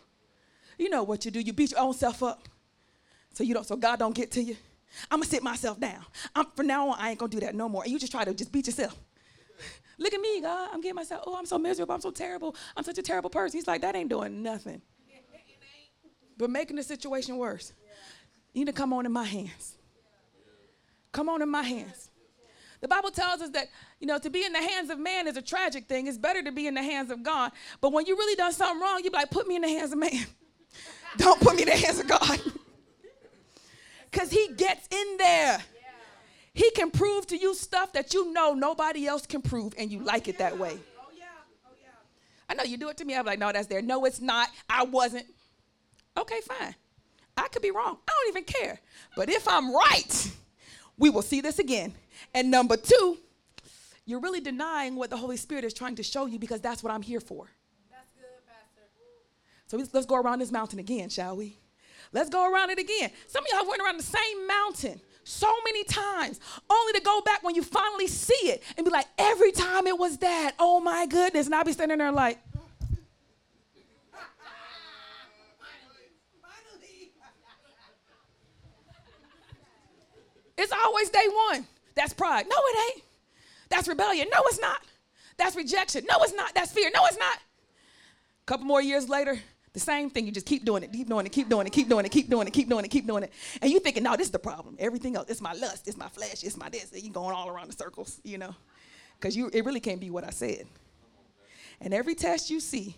You 0.78 0.88
know 0.88 1.02
what 1.02 1.24
you 1.24 1.30
do. 1.30 1.40
You 1.40 1.52
beat 1.52 1.72
your 1.72 1.80
own 1.80 1.92
self 1.92 2.22
up. 2.22 2.48
So 3.34 3.44
you 3.44 3.52
don't 3.52 3.66
so 3.66 3.76
God 3.76 3.98
don't 3.98 4.14
get 4.14 4.30
to 4.32 4.42
you. 4.42 4.56
I'm 5.10 5.20
gonna 5.20 5.30
sit 5.30 5.42
myself 5.42 5.78
down. 5.78 6.04
I'm 6.34 6.46
from 6.56 6.66
now 6.66 6.88
on, 6.88 6.98
I 6.98 7.10
ain't 7.10 7.18
gonna 7.18 7.30
do 7.30 7.40
that 7.40 7.54
no 7.54 7.68
more. 7.68 7.82
And 7.82 7.92
you 7.92 7.98
just 7.98 8.12
try 8.12 8.24
to 8.24 8.32
just 8.32 8.50
beat 8.50 8.66
yourself. 8.66 8.96
Look 10.00 10.14
at 10.14 10.20
me, 10.20 10.40
God. 10.40 10.70
I'm 10.72 10.80
getting 10.80 10.96
myself, 10.96 11.24
oh, 11.26 11.36
I'm 11.36 11.44
so 11.44 11.58
miserable. 11.58 11.94
I'm 11.94 12.00
so 12.00 12.10
terrible. 12.10 12.56
I'm 12.74 12.82
such 12.82 12.96
a 12.96 13.02
terrible 13.02 13.28
person. 13.28 13.58
He's 13.58 13.68
like, 13.68 13.82
that 13.82 13.94
ain't 13.94 14.08
doing 14.08 14.42
nothing. 14.42 14.80
But 16.38 16.48
making 16.48 16.76
the 16.76 16.82
situation 16.82 17.36
worse. 17.36 17.74
You 18.54 18.62
need 18.62 18.66
to 18.66 18.72
come 18.72 18.94
on 18.94 19.04
in 19.04 19.12
my 19.12 19.24
hands. 19.24 19.76
Come 21.12 21.28
on 21.28 21.42
in 21.42 21.50
my 21.50 21.62
hands. 21.62 22.10
The 22.80 22.88
Bible 22.88 23.10
tells 23.10 23.42
us 23.42 23.50
that, 23.50 23.66
you 24.00 24.06
know, 24.06 24.18
to 24.18 24.30
be 24.30 24.42
in 24.42 24.54
the 24.54 24.62
hands 24.62 24.88
of 24.88 24.98
man 24.98 25.26
is 25.26 25.36
a 25.36 25.42
tragic 25.42 25.86
thing. 25.86 26.06
It's 26.06 26.16
better 26.16 26.42
to 26.42 26.50
be 26.50 26.66
in 26.66 26.72
the 26.72 26.82
hands 26.82 27.10
of 27.10 27.22
God. 27.22 27.52
But 27.82 27.92
when 27.92 28.06
you 28.06 28.16
really 28.16 28.36
done 28.36 28.52
something 28.52 28.80
wrong, 28.80 29.02
you 29.04 29.10
be 29.10 29.18
like, 29.18 29.30
put 29.30 29.46
me 29.46 29.56
in 29.56 29.62
the 29.62 29.68
hands 29.68 29.92
of 29.92 29.98
man. 29.98 30.26
Don't 31.18 31.38
put 31.42 31.56
me 31.56 31.62
in 31.64 31.68
the 31.68 31.76
hands 31.76 32.00
of 32.00 32.08
God. 32.08 32.40
Because 34.10 34.32
he 34.32 34.48
gets 34.56 34.88
in 34.90 35.16
there. 35.18 35.62
He 36.52 36.70
can 36.72 36.90
prove 36.90 37.26
to 37.28 37.36
you 37.36 37.54
stuff 37.54 37.92
that 37.92 38.12
you 38.12 38.32
know 38.32 38.54
nobody 38.54 39.06
else 39.06 39.26
can 39.26 39.42
prove, 39.42 39.74
and 39.78 39.90
you 39.90 40.00
oh, 40.00 40.04
like 40.04 40.28
it 40.28 40.38
that 40.38 40.58
way. 40.58 40.78
Oh 40.98 41.10
yeah. 41.16 41.24
Oh 41.64 41.72
yeah. 41.80 41.88
I 42.48 42.54
know 42.54 42.64
you 42.64 42.76
do 42.76 42.88
it 42.88 42.96
to 42.98 43.04
me. 43.04 43.14
I'm 43.14 43.24
like, 43.24 43.38
no, 43.38 43.52
that's 43.52 43.68
there. 43.68 43.82
No, 43.82 44.04
it's 44.04 44.20
not. 44.20 44.48
I 44.68 44.84
wasn't. 44.84 45.26
Okay, 46.16 46.40
fine. 46.40 46.74
I 47.36 47.48
could 47.48 47.62
be 47.62 47.70
wrong. 47.70 47.98
I 48.08 48.12
don't 48.12 48.36
even 48.36 48.44
care. 48.44 48.80
But 49.16 49.30
if 49.30 49.46
I'm 49.46 49.72
right, 49.72 50.32
we 50.98 51.08
will 51.08 51.22
see 51.22 51.40
this 51.40 51.58
again. 51.58 51.94
And 52.34 52.50
number 52.50 52.76
two, 52.76 53.18
you're 54.04 54.20
really 54.20 54.40
denying 54.40 54.96
what 54.96 55.08
the 55.08 55.16
Holy 55.16 55.36
Spirit 55.36 55.64
is 55.64 55.72
trying 55.72 55.94
to 55.96 56.02
show 56.02 56.26
you 56.26 56.38
because 56.38 56.60
that's 56.60 56.82
what 56.82 56.92
I'm 56.92 57.02
here 57.02 57.20
for. 57.20 57.48
That's 57.90 58.12
good, 58.12 58.46
Pastor. 58.46 58.90
So 59.68 59.76
let's, 59.76 59.94
let's 59.94 60.06
go 60.06 60.16
around 60.16 60.40
this 60.40 60.50
mountain 60.50 60.80
again, 60.80 61.08
shall 61.08 61.36
we? 61.36 61.56
Let's 62.12 62.28
go 62.28 62.52
around 62.52 62.70
it 62.70 62.80
again. 62.80 63.10
Some 63.28 63.44
of 63.44 63.50
y'all 63.52 63.68
went 63.68 63.80
around 63.80 63.98
the 63.98 64.02
same 64.02 64.46
mountain 64.48 65.00
so 65.30 65.52
many 65.64 65.84
times, 65.84 66.40
only 66.68 66.92
to 66.94 67.00
go 67.00 67.20
back 67.22 67.42
when 67.42 67.54
you 67.54 67.62
finally 67.62 68.06
see 68.06 68.48
it 68.48 68.62
and 68.76 68.84
be 68.84 68.90
like, 68.90 69.06
every 69.18 69.52
time 69.52 69.86
it 69.86 69.98
was 69.98 70.18
that. 70.18 70.52
Oh 70.58 70.80
my 70.80 71.06
goodness. 71.06 71.46
And 71.46 71.54
I'll 71.54 71.64
be 71.64 71.72
standing 71.72 71.98
there 71.98 72.12
like. 72.12 72.38
It's 80.62 80.72
always 80.72 81.08
day 81.08 81.26
one. 81.48 81.66
That's 81.94 82.12
pride. 82.12 82.44
No, 82.46 82.56
it 82.58 82.92
ain't. 82.96 83.04
That's 83.70 83.88
rebellion. 83.88 84.28
No, 84.30 84.42
it's 84.44 84.60
not. 84.60 84.82
That's 85.38 85.56
rejection. 85.56 86.04
No, 86.06 86.22
it's 86.22 86.34
not. 86.34 86.54
That's 86.54 86.70
fear. 86.70 86.90
No, 86.94 87.06
it's 87.06 87.16
not. 87.16 87.36
A 87.36 88.44
couple 88.44 88.66
more 88.66 88.82
years 88.82 89.08
later, 89.08 89.38
the 89.72 89.80
same 89.80 90.10
thing. 90.10 90.26
You 90.26 90.32
just 90.32 90.46
keep 90.46 90.64
doing 90.64 90.82
it, 90.82 90.92
keep 90.92 91.08
doing 91.08 91.26
it, 91.26 91.32
keep 91.32 91.48
doing 91.48 91.66
it, 91.66 91.70
keep 91.70 91.88
doing 91.88 92.04
it, 92.04 92.10
keep 92.10 92.28
doing 92.28 92.46
it, 92.46 92.52
keep 92.52 92.68
doing 92.68 92.84
it, 92.84 92.88
keep 92.88 93.06
doing 93.06 93.22
it. 93.22 93.32
And 93.62 93.70
you 93.70 93.78
thinking, 93.78 94.02
no, 94.02 94.16
this 94.16 94.26
is 94.26 94.32
the 94.32 94.38
problem. 94.38 94.76
Everything 94.78 95.16
else, 95.16 95.30
it's 95.30 95.40
my 95.40 95.52
lust, 95.52 95.86
it's 95.86 95.96
my 95.96 96.08
flesh, 96.08 96.42
it's 96.42 96.56
my 96.56 96.68
this. 96.68 96.92
And 96.92 97.02
you 97.02 97.10
going 97.10 97.34
all 97.34 97.48
around 97.48 97.68
the 97.68 97.76
circles, 97.76 98.20
you 98.24 98.38
know. 98.38 98.54
Because 99.18 99.36
you 99.36 99.50
it 99.52 99.64
really 99.64 99.80
can't 99.80 100.00
be 100.00 100.10
what 100.10 100.24
I 100.24 100.30
said. 100.30 100.66
And 101.80 101.94
every 101.94 102.14
test 102.14 102.50
you 102.50 102.60
see, 102.60 102.96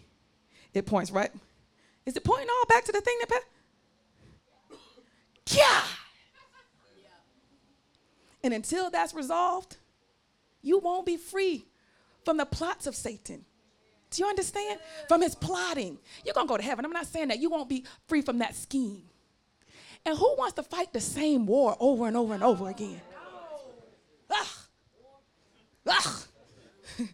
it 0.72 0.86
points 0.86 1.10
right. 1.10 1.30
Is 2.06 2.16
it 2.16 2.24
pointing 2.24 2.48
all 2.48 2.66
back 2.68 2.84
to 2.84 2.92
the 2.92 3.00
thing 3.00 3.16
that 3.20 3.28
pa- 3.28 4.76
Yeah. 5.46 5.82
And 8.44 8.52
until 8.52 8.90
that's 8.90 9.14
resolved, 9.14 9.76
you 10.62 10.78
won't 10.78 11.06
be 11.06 11.16
free 11.16 11.64
from 12.24 12.36
the 12.36 12.46
plots 12.46 12.86
of 12.86 12.94
Satan. 12.96 13.44
Do 14.12 14.22
you 14.22 14.28
understand? 14.28 14.78
From 15.08 15.22
his 15.22 15.34
plotting. 15.34 15.98
You're 16.24 16.34
going 16.34 16.46
to 16.46 16.48
go 16.48 16.56
to 16.56 16.62
heaven. 16.62 16.84
I'm 16.84 16.92
not 16.92 17.06
saying 17.06 17.28
that 17.28 17.40
you 17.40 17.50
won't 17.50 17.68
be 17.68 17.84
free 18.06 18.22
from 18.22 18.38
that 18.38 18.54
scheme. 18.54 19.02
And 20.04 20.16
who 20.16 20.34
wants 20.36 20.54
to 20.54 20.62
fight 20.62 20.92
the 20.92 21.00
same 21.00 21.46
war 21.46 21.76
over 21.80 22.06
and 22.06 22.16
over 22.16 22.34
and 22.34 22.42
over 22.42 22.68
again? 22.68 23.00
Ugh. 24.30 24.46
Ugh. 25.86 26.22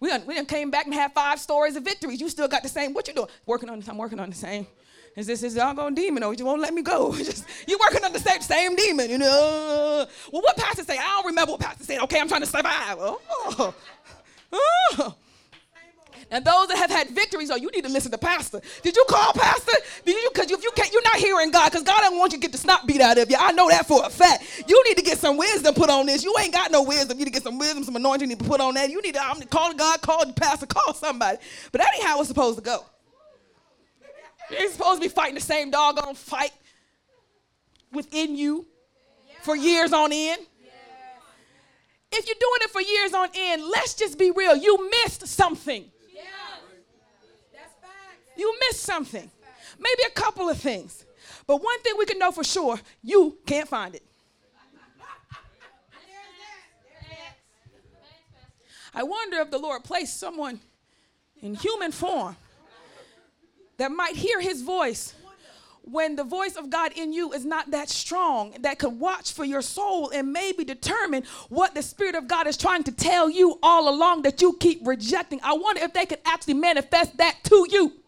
We 0.00 0.08
done, 0.08 0.22
we 0.26 0.34
done 0.34 0.46
came 0.46 0.70
back 0.70 0.86
and 0.86 0.94
had 0.94 1.12
five 1.12 1.38
stories 1.38 1.76
of 1.76 1.84
victories. 1.84 2.22
You 2.22 2.30
still 2.30 2.48
got 2.48 2.62
the 2.62 2.70
same. 2.70 2.94
What 2.94 3.06
you 3.06 3.12
doing? 3.12 3.28
Working 3.44 3.68
on 3.68 3.78
this. 3.78 3.88
I'm 3.88 3.98
working 3.98 4.18
on 4.18 4.30
the 4.30 4.36
same. 4.36 4.66
Is 5.14 5.26
this 5.26 5.42
is 5.42 5.54
doggone 5.54 5.94
demon? 5.94 6.22
Or 6.22 6.32
you 6.32 6.46
won't 6.46 6.62
let 6.62 6.72
me 6.72 6.80
go? 6.80 7.14
Just 7.16 7.44
you 7.68 7.78
working 7.78 8.02
on 8.02 8.12
the 8.12 8.18
same 8.18 8.40
same 8.40 8.76
demon. 8.76 9.10
You 9.10 9.18
know. 9.18 10.06
Well, 10.32 10.42
what 10.42 10.56
pastor 10.56 10.84
say? 10.84 10.96
I 10.96 11.02
don't 11.02 11.26
remember 11.26 11.52
what 11.52 11.60
pastor 11.60 11.84
said. 11.84 12.00
Okay, 12.00 12.18
I'm 12.18 12.28
trying 12.28 12.40
to 12.40 12.46
survive. 12.46 12.96
Oh. 12.98 13.20
Oh. 13.58 13.74
oh. 14.52 15.14
And 16.32 16.44
those 16.44 16.68
that 16.68 16.78
have 16.78 16.90
had 16.90 17.10
victories, 17.10 17.50
oh, 17.50 17.56
you 17.56 17.70
need 17.72 17.82
to 17.84 17.90
listen 17.90 18.12
to 18.12 18.18
pastor. 18.18 18.60
Did 18.82 18.94
you 18.94 19.04
call 19.08 19.32
pastor? 19.32 19.72
Did 20.04 20.14
you? 20.14 20.30
Because 20.32 20.48
if 20.50 20.62
you 20.62 20.70
can't, 20.76 20.92
you're 20.92 21.02
not 21.02 21.16
hearing 21.16 21.50
God. 21.50 21.70
Because 21.70 21.82
God 21.82 22.00
doesn't 22.00 22.18
want 22.18 22.32
you 22.32 22.38
to 22.38 22.42
get 22.42 22.52
the 22.52 22.58
snot 22.58 22.86
beat 22.86 23.00
out 23.00 23.18
of 23.18 23.28
you. 23.28 23.36
I 23.38 23.50
know 23.50 23.68
that 23.68 23.86
for 23.86 24.04
a 24.04 24.10
fact. 24.10 24.64
You 24.68 24.80
need 24.86 24.96
to 24.96 25.02
get 25.02 25.18
some 25.18 25.36
wisdom 25.36 25.74
put 25.74 25.90
on 25.90 26.06
this. 26.06 26.22
You 26.22 26.32
ain't 26.40 26.52
got 26.52 26.70
no 26.70 26.84
wisdom. 26.84 27.18
You 27.18 27.24
need 27.24 27.32
to 27.32 27.34
get 27.34 27.42
some 27.42 27.58
wisdom, 27.58 27.82
some 27.82 27.96
anointing 27.96 28.28
to 28.30 28.36
put 28.36 28.60
on 28.60 28.74
that. 28.74 28.90
You 28.90 29.02
need 29.02 29.14
to 29.14 29.24
I'm 29.24 29.40
call 29.42 29.74
God, 29.74 30.00
call 30.02 30.24
the 30.24 30.32
pastor, 30.32 30.66
call 30.66 30.94
somebody. 30.94 31.38
But 31.72 31.80
that 31.80 31.94
ain't 31.94 32.04
how 32.04 32.20
it's 32.20 32.28
supposed 32.28 32.58
to 32.58 32.64
go. 32.64 32.84
You 34.50 34.56
ain't 34.56 34.72
supposed 34.72 35.02
to 35.02 35.08
be 35.08 35.12
fighting 35.12 35.34
the 35.34 35.40
same 35.40 35.70
doggone 35.70 36.14
fight 36.14 36.52
within 37.92 38.36
you 38.36 38.66
for 39.42 39.56
years 39.56 39.92
on 39.92 40.12
end. 40.12 40.42
If 42.12 42.26
you're 42.26 42.36
doing 42.40 42.60
it 42.62 42.70
for 42.70 42.80
years 42.80 43.14
on 43.14 43.28
end, 43.34 43.62
let's 43.64 43.94
just 43.94 44.18
be 44.18 44.30
real. 44.30 44.56
You 44.56 44.90
missed 44.90 45.26
something. 45.26 45.84
You 48.40 48.58
missed 48.58 48.80
something. 48.80 49.30
Maybe 49.78 50.02
a 50.08 50.10
couple 50.12 50.48
of 50.48 50.56
things. 50.56 51.04
But 51.46 51.62
one 51.62 51.78
thing 51.82 51.92
we 51.98 52.06
can 52.06 52.18
know 52.18 52.32
for 52.32 52.42
sure 52.42 52.80
you 53.02 53.36
can't 53.44 53.68
find 53.68 53.94
it. 53.94 54.02
I 58.94 59.02
wonder 59.02 59.36
if 59.40 59.50
the 59.50 59.58
Lord 59.58 59.84
placed 59.84 60.18
someone 60.18 60.58
in 61.42 61.54
human 61.54 61.92
form 61.92 62.34
that 63.76 63.92
might 63.92 64.16
hear 64.16 64.40
his 64.40 64.62
voice 64.62 65.14
when 65.82 66.16
the 66.16 66.24
voice 66.24 66.56
of 66.56 66.70
God 66.70 66.92
in 66.96 67.12
you 67.12 67.32
is 67.32 67.44
not 67.44 67.70
that 67.72 67.90
strong, 67.90 68.54
that 68.60 68.78
could 68.78 68.98
watch 68.98 69.32
for 69.32 69.44
your 69.44 69.62
soul 69.62 70.10
and 70.10 70.32
maybe 70.32 70.64
determine 70.64 71.24
what 71.48 71.74
the 71.74 71.82
Spirit 71.82 72.14
of 72.14 72.26
God 72.26 72.46
is 72.46 72.56
trying 72.56 72.84
to 72.84 72.92
tell 72.92 73.28
you 73.28 73.58
all 73.62 73.88
along 73.88 74.22
that 74.22 74.40
you 74.40 74.56
keep 74.60 74.86
rejecting. 74.86 75.40
I 75.42 75.52
wonder 75.52 75.82
if 75.82 75.92
they 75.92 76.06
could 76.06 76.20
actually 76.24 76.54
manifest 76.54 77.16
that 77.18 77.38
to 77.44 77.66
you. 77.70 77.99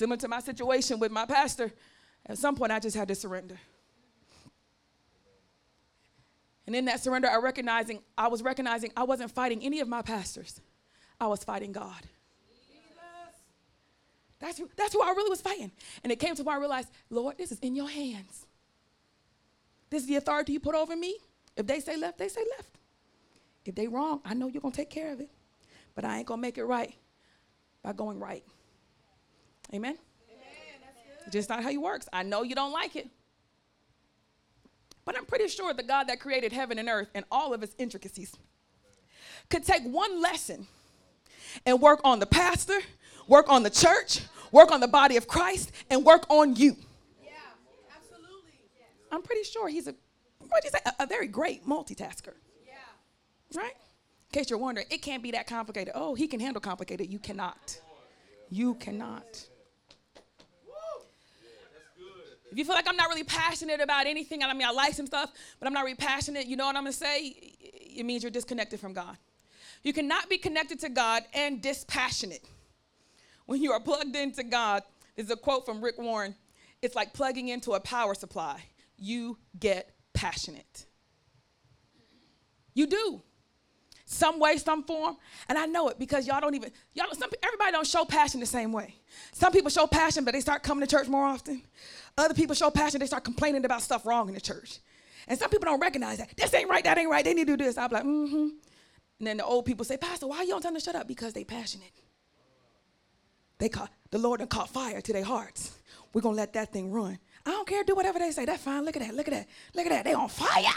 Similar 0.00 0.16
to 0.16 0.28
my 0.28 0.40
situation 0.40 0.98
with 0.98 1.12
my 1.12 1.26
pastor, 1.26 1.70
at 2.24 2.38
some 2.38 2.56
point 2.56 2.72
I 2.72 2.78
just 2.78 2.96
had 2.96 3.06
to 3.08 3.14
surrender. 3.14 3.60
And 6.66 6.74
in 6.74 6.86
that 6.86 7.00
surrender, 7.00 7.28
I 7.28 7.36
recognizing 7.36 8.00
I 8.16 8.28
was 8.28 8.42
recognizing 8.42 8.92
I 8.96 9.02
wasn't 9.02 9.30
fighting 9.30 9.62
any 9.62 9.80
of 9.80 9.88
my 9.88 10.00
pastors. 10.00 10.62
I 11.20 11.26
was 11.26 11.44
fighting 11.44 11.72
God. 11.72 12.00
That's 14.38 14.56
who, 14.56 14.70
that's 14.74 14.94
who 14.94 15.02
I 15.02 15.10
really 15.10 15.28
was 15.28 15.42
fighting. 15.42 15.70
And 16.02 16.10
it 16.10 16.18
came 16.18 16.34
to 16.34 16.44
where 16.44 16.56
I 16.56 16.58
realized, 16.58 16.88
Lord, 17.10 17.36
this 17.36 17.52
is 17.52 17.58
in 17.58 17.76
your 17.76 17.90
hands. 17.90 18.46
This 19.90 20.04
is 20.04 20.08
the 20.08 20.16
authority 20.16 20.54
you 20.54 20.60
put 20.60 20.74
over 20.74 20.96
me. 20.96 21.18
If 21.58 21.66
they 21.66 21.80
say 21.80 21.98
left, 21.98 22.16
they 22.16 22.28
say 22.28 22.42
left. 22.56 22.78
If 23.66 23.74
they 23.74 23.86
wrong, 23.86 24.22
I 24.24 24.32
know 24.32 24.48
you're 24.48 24.62
gonna 24.62 24.74
take 24.74 24.88
care 24.88 25.12
of 25.12 25.20
it. 25.20 25.28
But 25.94 26.06
I 26.06 26.16
ain't 26.16 26.26
gonna 26.26 26.40
make 26.40 26.56
it 26.56 26.64
right 26.64 26.94
by 27.82 27.92
going 27.92 28.18
right. 28.18 28.44
Amen? 29.72 29.96
Amen. 29.96 29.98
That's 30.82 31.24
good. 31.24 31.32
Just 31.32 31.48
not 31.48 31.62
how 31.62 31.70
he 31.70 31.78
works. 31.78 32.08
I 32.12 32.22
know 32.22 32.42
you 32.42 32.54
don't 32.54 32.72
like 32.72 32.96
it. 32.96 33.08
But 35.04 35.16
I'm 35.16 35.24
pretty 35.24 35.48
sure 35.48 35.72
the 35.72 35.82
God 35.82 36.04
that 36.08 36.20
created 36.20 36.52
heaven 36.52 36.78
and 36.78 36.88
earth 36.88 37.08
and 37.14 37.24
all 37.30 37.52
of 37.54 37.62
its 37.62 37.74
intricacies 37.78 38.32
could 39.48 39.64
take 39.64 39.82
one 39.82 40.20
lesson 40.20 40.66
and 41.66 41.80
work 41.80 42.00
on 42.04 42.18
the 42.20 42.26
pastor, 42.26 42.78
work 43.26 43.48
on 43.48 43.62
the 43.62 43.70
church, 43.70 44.20
work 44.52 44.70
on 44.70 44.80
the 44.80 44.88
body 44.88 45.16
of 45.16 45.26
Christ, 45.26 45.72
and 45.88 46.04
work 46.04 46.24
on 46.28 46.54
you. 46.54 46.76
Yeah, 47.24 47.30
absolutely. 47.96 48.52
I'm 49.10 49.22
pretty 49.22 49.42
sure 49.44 49.68
he's 49.68 49.88
a, 49.88 49.94
what 50.38 50.62
do 50.62 50.66
you 50.68 50.70
say, 50.70 50.78
a, 50.86 51.02
a 51.04 51.06
very 51.06 51.26
great 51.26 51.66
multitasker, 51.66 52.34
Yeah. 52.66 52.74
right? 53.54 53.72
In 54.32 54.38
case 54.38 54.48
you're 54.50 54.60
wondering, 54.60 54.86
it 54.90 55.02
can't 55.02 55.24
be 55.24 55.32
that 55.32 55.48
complicated. 55.48 55.92
Oh, 55.96 56.14
he 56.14 56.28
can 56.28 56.38
handle 56.38 56.60
complicated. 56.60 57.10
You 57.10 57.18
cannot. 57.18 57.80
You 58.48 58.74
cannot. 58.74 59.44
If 62.50 62.58
you 62.58 62.64
feel 62.64 62.74
like 62.74 62.88
I'm 62.88 62.96
not 62.96 63.08
really 63.08 63.24
passionate 63.24 63.80
about 63.80 64.06
anything, 64.06 64.42
I 64.42 64.52
mean, 64.52 64.66
I 64.66 64.72
like 64.72 64.94
some 64.94 65.06
stuff, 65.06 65.30
but 65.58 65.66
I'm 65.66 65.72
not 65.72 65.84
really 65.84 65.96
passionate, 65.96 66.46
you 66.46 66.56
know 66.56 66.66
what 66.66 66.76
I'm 66.76 66.82
gonna 66.82 66.92
say? 66.92 67.34
It 67.60 68.04
means 68.04 68.22
you're 68.22 68.30
disconnected 68.30 68.80
from 68.80 68.92
God. 68.92 69.16
You 69.82 69.92
cannot 69.92 70.28
be 70.28 70.36
connected 70.36 70.80
to 70.80 70.88
God 70.88 71.22
and 71.32 71.62
dispassionate. 71.62 72.44
When 73.46 73.62
you 73.62 73.72
are 73.72 73.80
plugged 73.80 74.14
into 74.16 74.42
God, 74.42 74.82
there's 75.16 75.30
a 75.30 75.36
quote 75.36 75.64
from 75.64 75.82
Rick 75.82 75.98
Warren 75.98 76.34
it's 76.82 76.96
like 76.96 77.12
plugging 77.12 77.48
into 77.48 77.72
a 77.72 77.80
power 77.80 78.14
supply. 78.14 78.62
You 78.96 79.38
get 79.58 79.90
passionate. 80.12 80.86
You 82.74 82.86
do. 82.86 83.22
Some 84.06 84.40
way, 84.40 84.56
some 84.56 84.82
form. 84.82 85.16
And 85.48 85.56
I 85.56 85.66
know 85.66 85.88
it 85.88 85.98
because 85.98 86.26
y'all 86.26 86.40
don't 86.40 86.54
even, 86.54 86.70
y'all, 86.94 87.06
some, 87.12 87.30
everybody 87.42 87.72
don't 87.72 87.86
show 87.86 88.04
passion 88.04 88.40
the 88.40 88.46
same 88.46 88.72
way. 88.72 88.96
Some 89.32 89.52
people 89.52 89.70
show 89.70 89.86
passion, 89.86 90.24
but 90.24 90.34
they 90.34 90.40
start 90.40 90.62
coming 90.62 90.86
to 90.86 90.90
church 90.90 91.06
more 91.06 91.24
often. 91.24 91.62
Other 92.18 92.34
people 92.34 92.54
show 92.54 92.70
passion, 92.70 93.00
they 93.00 93.06
start 93.06 93.24
complaining 93.24 93.64
about 93.64 93.82
stuff 93.82 94.06
wrong 94.06 94.28
in 94.28 94.34
the 94.34 94.40
church. 94.40 94.78
And 95.28 95.38
some 95.38 95.50
people 95.50 95.66
don't 95.66 95.80
recognize 95.80 96.18
that. 96.18 96.36
This 96.36 96.52
ain't 96.54 96.68
right, 96.68 96.82
that 96.84 96.98
ain't 96.98 97.10
right. 97.10 97.24
They 97.24 97.34
need 97.34 97.46
to 97.46 97.56
do 97.56 97.64
this. 97.64 97.78
I'm 97.78 97.90
like, 97.90 98.04
mm-hmm. 98.04 98.48
And 99.20 99.26
then 99.26 99.36
the 99.36 99.44
old 99.44 99.66
people 99.66 99.84
say, 99.84 99.96
Pastor, 99.96 100.26
why 100.26 100.42
you 100.42 100.48
don't 100.48 100.62
tell 100.62 100.72
them 100.72 100.80
to 100.80 100.84
shut 100.84 100.96
up? 100.96 101.06
Because 101.06 101.34
they 101.34 101.44
passionate. 101.44 101.92
They 103.58 103.68
caught, 103.68 103.92
the 104.10 104.18
Lord 104.18 104.40
done 104.40 104.48
caught 104.48 104.70
fire 104.70 105.00
to 105.00 105.12
their 105.12 105.24
hearts. 105.24 105.78
We're 106.12 106.22
gonna 106.22 106.36
let 106.36 106.54
that 106.54 106.72
thing 106.72 106.90
run. 106.90 107.18
I 107.46 107.50
don't 107.50 107.68
care, 107.68 107.84
do 107.84 107.94
whatever 107.94 108.18
they 108.18 108.32
say. 108.32 108.44
That's 108.44 108.62
fine. 108.62 108.84
Look 108.84 108.96
at 108.96 109.02
that, 109.02 109.14
look 109.14 109.28
at 109.28 109.34
that, 109.34 109.46
look 109.74 109.86
at 109.86 109.90
that. 109.90 110.04
They 110.04 110.14
on 110.14 110.28
fire. 110.28 110.74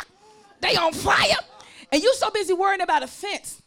They 0.60 0.76
on 0.76 0.94
fire. 0.94 1.38
And 1.92 2.04
you 2.04 2.14
so 2.16 2.30
busy 2.30 2.54
worrying 2.54 2.82
about 2.82 3.02
offense 3.02 3.63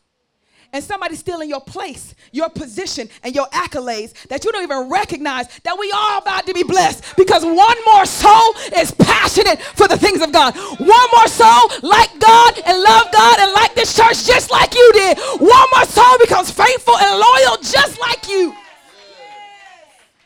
and 0.73 0.83
somebody 0.83 1.17
stealing 1.17 1.49
your 1.49 1.61
place, 1.61 2.15
your 2.33 2.49
position, 2.49 3.09
and 3.23 3.35
your 3.35 3.47
accolades 3.49 4.13
that 4.29 4.45
you 4.45 4.53
don't 4.53 4.63
even 4.63 4.91
recognize 4.91 5.47
that 5.65 5.79
we 5.79 5.91
are 5.93 6.19
about 6.19 6.47
to 6.47 6.55
be 6.55 6.63
blessed 6.63 7.17
because 7.17 7.45
one 7.45 7.77
more 7.85 8.07
soul 8.07 8.55
is 8.77 8.91
passionate 8.93 9.61
for 9.61 9.89
the 9.89 9.97
things 9.97 10.23
of 10.23 10.33
God. 10.33 10.55
One 10.57 11.09
more 11.15 11.29
soul 11.29 11.71
like 11.83 12.19
God 12.19 12.61
and 12.67 12.83
love 12.83 13.13
God 13.13 13.39
and 13.41 13.53
like 13.53 13.75
this 13.75 13.95
church 13.97 14.27
just 14.27 14.51
like 14.51 14.75
you 14.75 14.91
did. 14.93 15.19
One 15.39 15.67
more 15.75 15.85
soul 15.85 16.19
becomes 16.19 16.51
faithful 16.51 16.97
and 16.97 17.19
loyal 17.19 17.57
just 17.59 18.01
like 18.01 18.29
you. 18.29 18.55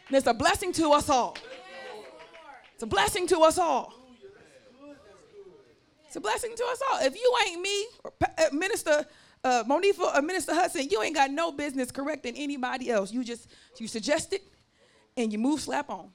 And 0.09 0.17
it's 0.17 0.27
a 0.27 0.35
blessing 0.35 0.73
to 0.73 0.91
us 0.93 1.09
all. 1.09 1.37
It's 2.75 2.83
a 2.83 2.87
blessing 2.87 3.27
to 3.29 3.39
us 3.41 3.59
all. 3.59 3.95
It's 6.07 6.17
a 6.17 6.21
blessing 6.21 6.57
to 6.57 6.65
us 6.65 6.83
all. 6.91 6.99
If 7.03 7.15
you 7.15 7.37
ain't 7.47 7.61
me, 7.61 7.87
Minister 8.53 9.07
uh, 9.43 9.65
Monifa 9.65 10.17
or 10.17 10.23
Minister 10.23 10.55
Hudson, 10.55 10.89
you 10.91 11.03
ain't 11.03 11.15
got 11.15 11.31
no 11.31 11.53
business 11.53 11.91
correcting 11.91 12.37
anybody 12.37 12.91
else. 12.91 13.13
You 13.13 13.25
just 13.25 13.49
you 13.79 13.89
suggest 13.89 14.33
it 14.33 14.43
and 15.17 15.33
you 15.33 15.39
move 15.39 15.61
slap 15.61 15.91
on. 15.91 16.11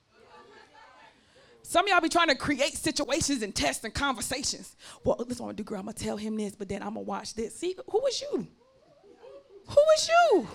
Some 1.63 1.85
of 1.85 1.89
y'all 1.89 1.99
be 1.99 2.09
trying 2.09 2.27
to 2.27 2.35
create 2.35 2.75
situations 2.75 3.41
and 3.41 3.53
tests 3.53 3.83
and 3.83 3.93
conversations. 3.93 4.75
Well, 5.03 5.15
this 5.15 5.37
is 5.37 5.41
what 5.41 5.47
I'm 5.47 5.49
gonna 5.49 5.57
do, 5.57 5.63
girl. 5.63 5.79
I'm 5.79 5.85
gonna 5.85 5.93
tell 5.93 6.15
him 6.15 6.37
this, 6.37 6.53
but 6.55 6.69
then 6.69 6.83
I'm 6.83 6.89
gonna 6.89 7.01
watch 7.01 7.33
this. 7.33 7.55
See, 7.55 7.75
who 7.89 7.99
was 7.99 8.21
you? 8.21 8.47
Who 9.67 9.75
was 9.75 10.09
you? 10.09 10.47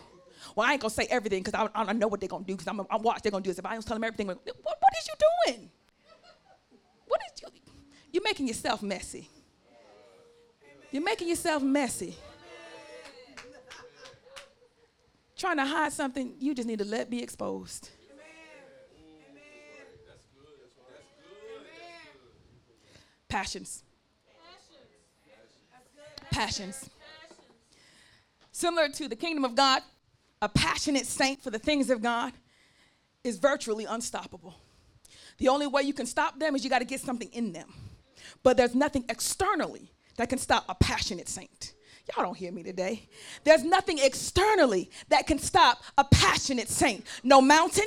Well, 0.54 0.68
I 0.68 0.72
ain't 0.72 0.80
gonna 0.80 0.90
say 0.90 1.06
everything 1.10 1.42
because 1.42 1.68
I, 1.74 1.82
I 1.82 1.92
know 1.92 2.06
what 2.06 2.20
they're 2.20 2.28
gonna 2.28 2.44
do 2.44 2.54
because 2.54 2.68
I'm, 2.68 2.80
I'm 2.88 3.02
watch 3.02 3.22
they're 3.22 3.32
gonna 3.32 3.42
do 3.42 3.50
this. 3.50 3.58
If 3.58 3.66
I 3.66 3.72
don't 3.72 3.84
tell 3.84 3.96
them 3.96 4.04
everything, 4.04 4.28
what, 4.28 4.38
what 4.44 4.92
is 5.00 5.08
you 5.08 5.14
doing? 5.46 5.70
What 7.08 7.20
is 7.26 7.42
you? 7.42 7.48
You're 8.12 8.22
making 8.22 8.46
yourself 8.46 8.80
messy. 8.80 9.28
You're 10.92 11.02
making 11.02 11.28
yourself 11.28 11.62
messy. 11.62 12.16
Trying 15.40 15.56
to 15.56 15.64
hide 15.64 15.90
something 15.90 16.34
you 16.38 16.54
just 16.54 16.68
need 16.68 16.80
to 16.80 16.84
let 16.84 17.08
be 17.08 17.22
exposed. 17.22 17.88
Passions. 23.26 23.82
Passions. 26.30 26.90
Similar 28.52 28.90
to 28.90 29.08
the 29.08 29.16
kingdom 29.16 29.46
of 29.46 29.54
God, 29.54 29.80
a 30.42 30.48
passionate 30.50 31.06
saint 31.06 31.42
for 31.42 31.48
the 31.48 31.58
things 31.58 31.88
of 31.88 32.02
God 32.02 32.34
is 33.24 33.38
virtually 33.38 33.86
unstoppable. 33.86 34.54
The 35.38 35.48
only 35.48 35.66
way 35.66 35.84
you 35.84 35.94
can 35.94 36.04
stop 36.04 36.38
them 36.38 36.54
is 36.54 36.64
you 36.64 36.68
got 36.68 36.80
to 36.80 36.84
get 36.84 37.00
something 37.00 37.30
in 37.32 37.54
them. 37.54 37.72
But 38.42 38.58
there's 38.58 38.74
nothing 38.74 39.06
externally 39.08 39.90
that 40.16 40.28
can 40.28 40.38
stop 40.38 40.66
a 40.68 40.74
passionate 40.74 41.30
saint. 41.30 41.72
Y'all 42.16 42.24
don't 42.24 42.36
hear 42.36 42.52
me 42.52 42.62
today. 42.62 43.08
There's 43.44 43.62
nothing 43.62 43.98
externally 43.98 44.90
that 45.08 45.26
can 45.26 45.38
stop 45.38 45.82
a 45.96 46.04
passionate 46.04 46.68
saint. 46.68 47.06
No 47.22 47.40
mountain, 47.40 47.86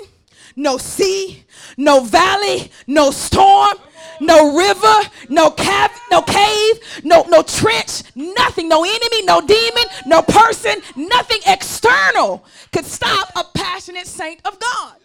no 0.55 0.77
sea, 0.77 1.43
no 1.77 2.01
valley, 2.01 2.71
no 2.87 3.11
storm, 3.11 3.77
no 4.21 4.55
river, 4.55 5.09
no 5.29 5.51
cave, 5.51 5.89
no 6.11 6.21
cave, 6.21 7.01
no 7.03 7.23
no 7.27 7.41
trench, 7.41 8.03
nothing, 8.15 8.69
no 8.69 8.83
enemy, 8.83 9.25
no 9.25 9.41
demon, 9.41 9.83
no 10.05 10.21
person, 10.21 10.75
nothing 10.95 11.39
external 11.45 12.45
could 12.71 12.85
stop 12.85 13.29
a 13.35 13.43
passionate 13.55 14.07
saint 14.07 14.39
of 14.45 14.59
God. 14.59 14.95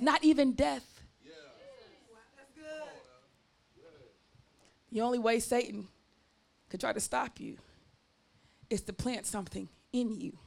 Not 0.00 0.22
even 0.24 0.52
death. 0.52 0.84
The 4.92 5.00
only 5.00 5.18
way 5.18 5.40
Satan 5.40 5.88
could 6.68 6.80
try 6.80 6.92
to 6.92 7.00
stop 7.00 7.40
you 7.40 7.56
is 8.70 8.82
to 8.82 8.92
plant 8.92 9.26
something 9.26 9.68
in 9.92 10.12
you. 10.12 10.38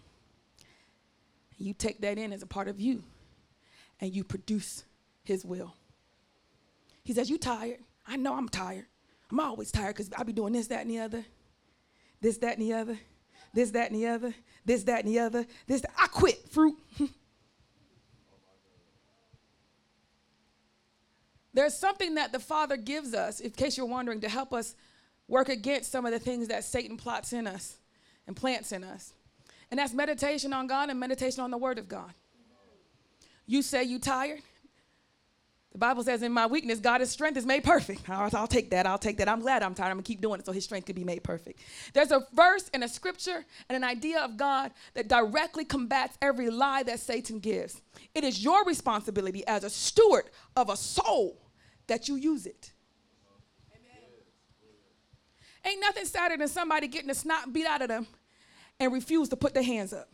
You 1.57 1.73
take 1.73 2.01
that 2.01 2.17
in 2.17 2.33
as 2.33 2.43
a 2.43 2.47
part 2.47 2.67
of 2.67 2.79
you 2.79 3.03
and 3.99 4.13
you 4.13 4.23
produce 4.23 4.83
his 5.23 5.43
will. 5.43 5.73
He 7.03 7.13
says, 7.13 7.29
You 7.29 7.37
tired? 7.37 7.79
I 8.05 8.15
know 8.15 8.35
I'm 8.35 8.49
tired. 8.49 8.85
I'm 9.31 9.39
always 9.39 9.71
tired 9.71 9.95
because 9.95 10.11
I'll 10.15 10.23
be 10.23 10.33
doing 10.33 10.53
this, 10.53 10.67
that, 10.67 10.81
and 10.81 10.91
the 10.91 10.99
other. 10.99 11.25
This, 12.21 12.37
that, 12.37 12.57
and 12.57 12.67
the 12.67 12.73
other. 12.73 12.97
This, 13.53 13.71
that, 13.71 13.91
and 13.91 13.99
the 14.01 14.07
other. 14.07 14.33
This, 14.65 14.83
that, 14.83 15.03
and 15.03 15.13
the 15.13 15.19
other. 15.19 15.45
This, 15.65 15.81
that. 15.81 15.91
I 15.97 16.07
quit 16.07 16.47
fruit. 16.49 16.77
There's 21.53 21.73
something 21.73 22.15
that 22.15 22.31
the 22.31 22.39
Father 22.39 22.77
gives 22.77 23.13
us, 23.13 23.39
in 23.39 23.51
case 23.51 23.77
you're 23.77 23.85
wondering, 23.87 24.21
to 24.21 24.29
help 24.29 24.53
us 24.53 24.75
work 25.27 25.49
against 25.49 25.91
some 25.91 26.05
of 26.05 26.11
the 26.11 26.19
things 26.19 26.47
that 26.49 26.63
Satan 26.63 26.95
plots 26.97 27.33
in 27.33 27.47
us 27.47 27.77
and 28.27 28.35
plants 28.35 28.71
in 28.71 28.83
us. 28.83 29.13
And 29.71 29.79
that's 29.79 29.93
meditation 29.93 30.53
on 30.53 30.67
God 30.67 30.89
and 30.89 30.99
meditation 30.99 31.41
on 31.41 31.51
the 31.51 31.57
Word 31.57 31.79
of 31.79 31.89
God. 31.89 32.13
You 33.45 33.61
say 33.61 33.83
you 33.83 33.99
tired. 33.99 34.41
The 35.71 35.79
Bible 35.79 36.03
says, 36.03 36.23
in 36.23 36.31
my 36.31 36.47
weakness, 36.47 36.79
God's 36.79 37.09
strength 37.11 37.37
is 37.37 37.45
made 37.45 37.63
perfect. 37.63 38.01
I'll, 38.09 38.47
take 38.47 38.71
that. 38.71 38.87
I'll 38.87 38.97
take 38.97 39.17
that. 39.17 39.29
I'm 39.29 39.41
glad 39.41 39.61
I'm 39.61 39.75
tired. 39.75 39.89
I'm 39.89 39.97
going 39.97 40.05
to 40.05 40.07
keep 40.07 40.21
doing 40.21 40.39
it 40.39 40.45
so 40.45 40.51
his 40.51 40.63
strength 40.63 40.85
could 40.85 40.95
be 40.95 41.03
made 41.03 41.23
perfect. 41.23 41.59
There's 41.93 42.11
a 42.11 42.25
verse 42.33 42.69
and 42.73 42.83
a 42.83 42.89
scripture 42.89 43.45
and 43.69 43.75
an 43.75 43.83
idea 43.83 44.21
of 44.21 44.37
God 44.37 44.71
that 44.95 45.07
directly 45.07 45.65
combats 45.65 46.17
every 46.21 46.49
lie 46.49 46.83
that 46.83 46.99
Satan 46.99 47.39
gives. 47.39 47.81
It 48.15 48.23
is 48.23 48.43
your 48.43 48.65
responsibility 48.65 49.45
as 49.45 49.63
a 49.63 49.69
steward 49.69 50.25
of 50.55 50.69
a 50.69 50.77
soul 50.77 51.37
that 51.85 52.07
you 52.07 52.15
use 52.15 52.47
it. 52.47 52.71
Ain't 55.63 55.81
nothing 55.81 56.05
sadder 56.05 56.37
than 56.37 56.47
somebody 56.47 56.87
getting 56.87 57.09
the 57.09 57.15
snot 57.15 57.51
beat 57.53 57.67
out 57.67 57.81
of 57.81 57.89
them 57.89 58.07
and 58.79 58.93
refuse 58.93 59.29
to 59.29 59.35
put 59.35 59.53
their 59.53 59.63
hands 59.63 59.93
up. 59.93 60.09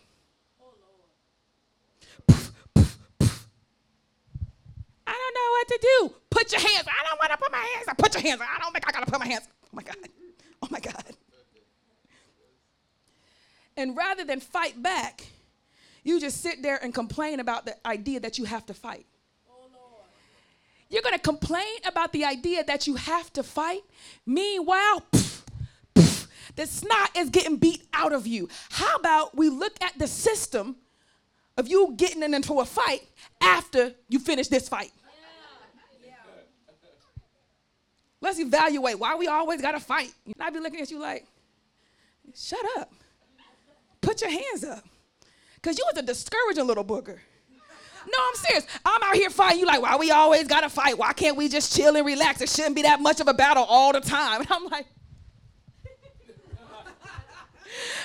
I 5.06 5.12
don't 5.12 5.34
know 5.36 5.50
what 5.52 5.68
to 5.68 5.80
do. 5.82 6.16
Put 6.30 6.52
your 6.52 6.62
hands. 6.62 6.88
I 6.88 7.08
don't 7.08 7.20
want 7.20 7.32
to 7.32 7.38
put 7.38 7.52
my 7.52 7.58
hands 7.76 7.88
up. 7.88 7.98
Put 7.98 8.14
your 8.14 8.24
hands. 8.24 8.42
I 8.42 8.60
don't 8.60 8.72
think 8.72 8.88
I 8.88 8.92
gotta 8.92 9.12
put 9.12 9.20
my 9.20 9.28
hands. 9.28 9.48
Oh 9.66 9.70
my 9.74 9.84
God. 9.84 9.96
Oh 10.62 10.68
my 10.70 10.80
God. 10.80 11.04
And 13.76 13.98
rather 13.98 14.24
than 14.24 14.40
fight 14.40 14.82
back, 14.82 15.28
you 16.04 16.20
just 16.20 16.42
sit 16.42 16.62
there 16.62 16.78
and 16.82 16.94
complain 16.94 17.40
about 17.40 17.66
the 17.66 17.76
idea 17.88 18.20
that 18.20 18.38
you 18.38 18.46
have 18.46 18.66
to 18.68 18.74
fight. 18.74 19.06
You're 20.90 21.02
gonna 21.02 21.18
complain 21.18 21.80
about 21.86 22.14
the 22.14 22.24
idea 22.24 22.64
that 22.66 22.86
you 22.86 22.96
have 22.96 23.34
to 23.34 23.42
fight. 23.42 23.82
Meanwhile, 24.28 25.04
pff, 25.12 25.33
the 26.56 26.68
snot 26.68 27.12
is 27.18 27.30
getting 27.30 27.58
beat 27.58 27.84
out 27.94 28.14
of 28.14 28.28
you. 28.28 28.50
How 28.70 28.96
about 28.96 29.36
we 29.36 29.50
look 29.50 29.74
at 29.82 29.98
the 29.98 30.08
system 30.08 30.76
of 31.58 31.68
you 31.68 31.94
getting 31.98 32.24
into 32.24 32.60
a 32.60 32.66
fight 32.66 33.02
after 33.42 33.94
you 34.10 34.20
finish 34.20 34.48
this 34.48 34.70
fight? 34.70 34.92
Let's 38.22 38.40
evaluate 38.40 38.98
why 39.00 39.16
we 39.16 39.28
always 39.28 39.62
got 39.62 39.74
to 39.74 39.82
fight. 39.82 40.14
And 40.26 40.36
I'd 40.40 40.54
be 40.54 40.60
looking 40.60 40.80
at 40.80 40.90
you 40.90 41.00
like, 41.00 41.26
shut 42.34 42.66
up. 42.78 42.90
Put 44.00 44.22
your 44.22 44.30
hands 44.30 44.64
up. 44.64 44.84
Because 45.56 45.78
you 45.78 45.84
was 45.92 46.02
a 46.02 46.06
discouraging 46.06 46.66
little 46.66 46.86
booger. 46.86 47.20
No, 48.06 48.18
I'm 48.18 48.36
serious. 48.36 48.68
I'm 48.86 49.02
out 49.04 49.16
here 49.16 49.30
fighting. 49.30 49.60
You 49.60 49.66
like, 49.66 49.82
why 49.82 49.96
we 49.98 50.12
always 50.12 50.48
got 50.48 50.62
to 50.62 50.70
fight? 50.70 50.98
Why 50.98 51.14
can't 51.14 51.38
we 51.38 51.48
just 51.48 51.76
chill 51.76 51.96
and 51.96 52.06
relax? 52.06 52.42
It 52.42 52.50
shouldn't 52.50 52.76
be 52.76 52.82
that 52.84 53.02
much 53.02 53.20
of 53.20 53.28
a 53.28 53.34
battle 53.34 53.64
all 53.64 53.94
the 53.94 54.02
time. 54.02 54.42
And 54.42 54.52
I'm 54.52 54.66
like, 54.66 54.86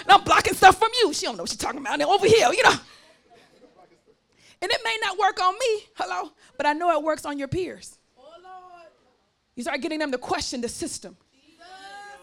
and 0.02 0.12
I'm 0.12 0.24
blocking 0.24 0.54
stuff 0.54 0.78
from 0.78 0.90
you. 1.00 1.12
She 1.12 1.26
don't 1.26 1.36
know 1.36 1.42
what 1.42 1.50
she's 1.50 1.58
talking 1.58 1.80
about. 1.80 1.94
And 1.94 2.02
over 2.02 2.26
here, 2.26 2.52
you 2.52 2.62
know. 2.62 2.74
And 4.60 4.70
it 4.72 4.80
may 4.84 4.96
not 5.00 5.18
work 5.18 5.40
on 5.40 5.54
me, 5.54 5.84
hello, 5.94 6.32
but 6.56 6.66
I 6.66 6.72
know 6.72 6.90
it 6.98 7.04
works 7.04 7.24
on 7.24 7.38
your 7.38 7.48
peers. 7.48 7.96
You 9.54 9.62
start 9.62 9.80
getting 9.80 9.98
them 9.98 10.12
to 10.12 10.18
question 10.18 10.60
the 10.60 10.68
system. 10.68 11.16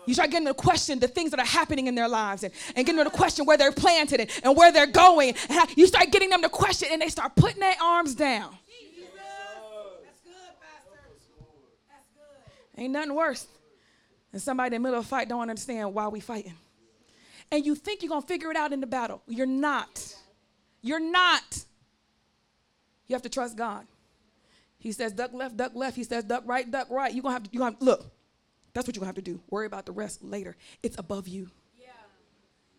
You 0.05 0.13
start 0.13 0.29
getting 0.29 0.45
them 0.45 0.53
to 0.53 0.61
question 0.61 0.99
the 0.99 1.07
things 1.07 1.31
that 1.31 1.39
are 1.39 1.45
happening 1.45 1.87
in 1.87 1.95
their 1.95 2.07
lives 2.07 2.43
and, 2.43 2.53
and 2.75 2.85
getting 2.85 2.97
them 2.97 3.05
to 3.05 3.15
question 3.15 3.45
where 3.45 3.57
they're 3.57 3.71
planted 3.71 4.19
and, 4.21 4.29
and 4.43 4.55
where 4.55 4.71
they're 4.71 4.85
going. 4.85 5.33
How, 5.49 5.65
you 5.75 5.87
start 5.87 6.11
getting 6.11 6.29
them 6.29 6.41
to 6.43 6.49
question 6.49 6.89
and 6.91 7.01
they 7.01 7.09
start 7.09 7.35
putting 7.35 7.59
their 7.59 7.75
arms 7.81 8.15
down. 8.15 8.55
Ain't 12.77 12.91
nothing 12.91 13.15
worse 13.15 13.47
than 14.31 14.41
somebody 14.41 14.75
in 14.75 14.81
the 14.81 14.87
middle 14.87 14.99
of 14.99 15.05
a 15.05 15.07
fight 15.07 15.29
don't 15.29 15.41
understand 15.41 15.93
why 15.93 16.07
we 16.07 16.19
fighting. 16.19 16.53
And 17.51 17.65
you 17.65 17.75
think 17.75 18.01
you're 18.01 18.09
gonna 18.09 18.25
figure 18.25 18.51
it 18.51 18.57
out 18.57 18.73
in 18.73 18.81
the 18.81 18.87
battle. 18.87 19.21
You're 19.27 19.45
not. 19.45 20.15
You're 20.81 20.99
not. 20.99 21.65
You 23.07 23.15
have 23.15 23.21
to 23.23 23.29
trust 23.29 23.55
God. 23.55 23.85
He 24.77 24.91
says 24.91 25.13
duck 25.13 25.33
left, 25.33 25.57
duck 25.57 25.71
left. 25.75 25.95
He 25.95 26.03
says 26.03 26.23
duck 26.23 26.43
right, 26.45 26.69
duck 26.69 26.89
right. 26.89 27.13
You're 27.13 27.23
gonna 27.23 27.33
have 27.33 27.43
to, 27.43 27.49
you 27.51 27.59
gonna 27.59 27.71
have, 27.71 27.81
look, 27.81 28.05
that's 28.73 28.87
what 28.87 28.95
you're 28.95 29.01
gonna 29.01 29.09
have 29.09 29.15
to 29.15 29.21
do. 29.21 29.41
Worry 29.49 29.65
about 29.65 29.85
the 29.85 29.91
rest 29.91 30.23
later. 30.23 30.55
It's 30.83 30.97
above 30.99 31.27
you. 31.27 31.49
Yeah. 31.79 31.87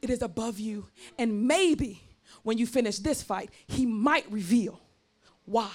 It 0.02 0.10
is 0.10 0.22
above 0.22 0.60
you. 0.60 0.86
And 1.18 1.48
maybe 1.48 2.02
when 2.42 2.58
you 2.58 2.66
finish 2.66 2.98
this 2.98 3.22
fight, 3.22 3.50
he 3.66 3.86
might 3.86 4.30
reveal 4.30 4.80
why. 5.46 5.72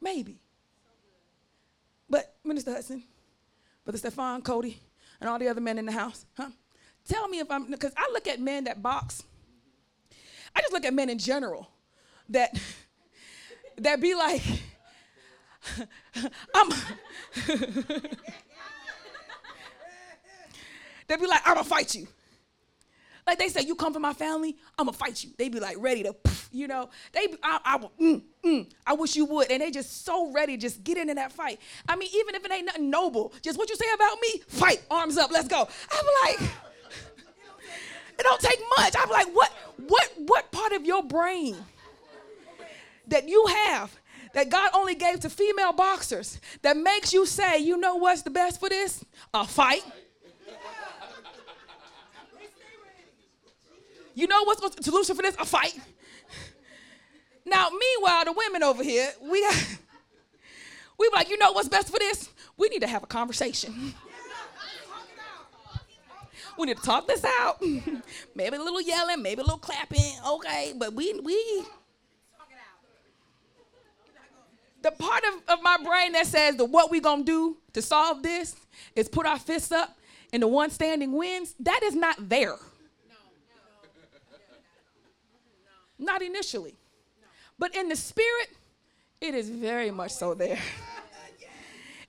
Maybe. 0.00 0.40
But 2.08 2.34
Minister 2.44 2.72
Hudson, 2.72 3.02
Brother 3.84 3.98
Stefan, 3.98 4.42
Cody, 4.42 4.78
and 5.20 5.28
all 5.28 5.38
the 5.38 5.48
other 5.48 5.60
men 5.60 5.78
in 5.78 5.86
the 5.86 5.92
house, 5.92 6.26
huh? 6.36 6.50
Tell 7.08 7.28
me 7.28 7.38
if 7.40 7.50
I'm 7.50 7.70
because 7.70 7.92
I 7.96 8.08
look 8.12 8.26
at 8.26 8.40
men 8.40 8.64
that 8.64 8.82
box. 8.82 9.22
I 10.56 10.60
just 10.60 10.72
look 10.72 10.84
at 10.84 10.94
men 10.94 11.10
in 11.10 11.18
general 11.18 11.68
that 12.30 12.58
that 13.78 14.00
be 14.00 14.14
like, 14.14 14.42
I'm 16.54 16.70
they 21.06 21.16
be 21.16 21.26
like, 21.26 21.42
I'm 21.44 21.54
gonna 21.54 21.64
fight 21.64 21.94
you. 21.94 22.08
Like 23.26 23.38
they 23.38 23.48
say, 23.48 23.62
you 23.62 23.74
come 23.74 23.92
from 23.92 24.02
my 24.02 24.12
family, 24.12 24.56
I'm 24.78 24.84
gonna 24.86 24.96
fight 24.96 25.24
you. 25.24 25.30
They 25.38 25.48
be 25.48 25.58
like 25.58 25.76
ready 25.78 26.02
to, 26.02 26.14
you 26.52 26.68
know. 26.68 26.90
They, 27.12 27.28
I, 27.42 27.58
I, 27.64 27.78
mm, 28.00 28.22
mm, 28.44 28.70
I 28.86 28.92
wish 28.92 29.16
you 29.16 29.24
would, 29.24 29.50
and 29.50 29.62
they 29.62 29.70
just 29.70 30.04
so 30.04 30.30
ready, 30.30 30.58
just 30.58 30.84
get 30.84 30.98
into 30.98 31.14
that 31.14 31.32
fight. 31.32 31.58
I 31.88 31.96
mean, 31.96 32.10
even 32.14 32.34
if 32.34 32.44
it 32.44 32.52
ain't 32.52 32.66
nothing 32.66 32.90
noble, 32.90 33.32
just 33.40 33.58
what 33.58 33.70
you 33.70 33.76
say 33.76 33.86
about 33.94 34.18
me, 34.20 34.42
fight, 34.48 34.82
arms 34.90 35.16
up, 35.16 35.30
let's 35.30 35.48
go. 35.48 35.66
I'm 35.90 36.06
like, 36.24 36.50
it 38.18 38.22
don't 38.22 38.40
take 38.40 38.60
much. 38.78 38.94
I'm 38.98 39.10
like, 39.10 39.28
what, 39.34 39.50
what, 39.86 40.10
what 40.18 40.52
part 40.52 40.72
of 40.72 40.84
your 40.84 41.02
brain 41.02 41.56
that 43.08 43.28
you 43.28 43.46
have 43.46 43.96
that 44.34 44.48
God 44.50 44.70
only 44.74 44.94
gave 44.94 45.20
to 45.20 45.30
female 45.30 45.72
boxers 45.72 46.40
that 46.62 46.76
makes 46.76 47.12
you 47.12 47.26
say, 47.26 47.58
you 47.58 47.76
know 47.76 47.96
what's 47.96 48.22
the 48.22 48.30
best 48.30 48.60
for 48.60 48.68
this? 48.68 49.04
A 49.32 49.46
fight. 49.46 49.84
You 54.14 54.28
know 54.28 54.44
what's 54.44 54.60
the 54.60 54.82
solution 54.82 55.16
for 55.16 55.22
this? 55.22 55.36
A 55.38 55.44
fight. 55.44 55.78
Now, 57.44 57.68
meanwhile, 57.70 58.24
the 58.24 58.32
women 58.32 58.62
over 58.62 58.82
here, 58.82 59.10
we 59.20 59.40
we 60.98 61.08
were 61.08 61.16
like, 61.16 61.28
you 61.28 61.36
know 61.38 61.52
what's 61.52 61.68
best 61.68 61.90
for 61.90 61.98
this? 61.98 62.30
We 62.56 62.68
need 62.68 62.80
to 62.80 62.86
have 62.86 63.02
a 63.02 63.06
conversation. 63.06 63.94
We 66.58 66.66
need 66.66 66.76
to 66.76 66.82
talk 66.82 67.06
this 67.06 67.24
out. 67.24 67.60
maybe 68.34 68.56
a 68.56 68.62
little 68.62 68.80
yelling, 68.80 69.22
maybe 69.22 69.40
a 69.40 69.44
little 69.44 69.58
clapping. 69.58 70.12
Okay, 70.26 70.72
but 70.76 70.92
we 70.94 71.18
we 71.20 71.64
the 74.82 74.90
part 74.92 75.24
of, 75.24 75.58
of 75.58 75.62
my 75.62 75.78
brain 75.82 76.12
that 76.12 76.26
says 76.26 76.56
the 76.56 76.64
what 76.64 76.90
we 76.90 77.00
gonna 77.00 77.24
do 77.24 77.56
to 77.72 77.82
solve 77.82 78.22
this 78.22 78.54
is 78.94 79.08
put 79.08 79.26
our 79.26 79.38
fists 79.38 79.72
up 79.72 79.96
and 80.32 80.42
the 80.42 80.48
one 80.48 80.70
standing 80.70 81.12
wins. 81.12 81.54
That 81.60 81.82
is 81.82 81.94
not 81.94 82.28
there. 82.28 82.56
Not 85.98 86.22
initially. 86.22 86.74
But 87.58 87.74
in 87.74 87.88
the 87.88 87.96
spirit, 87.96 88.48
it 89.20 89.34
is 89.34 89.48
very 89.48 89.90
much 89.90 90.10
so 90.12 90.34
there. 90.34 90.58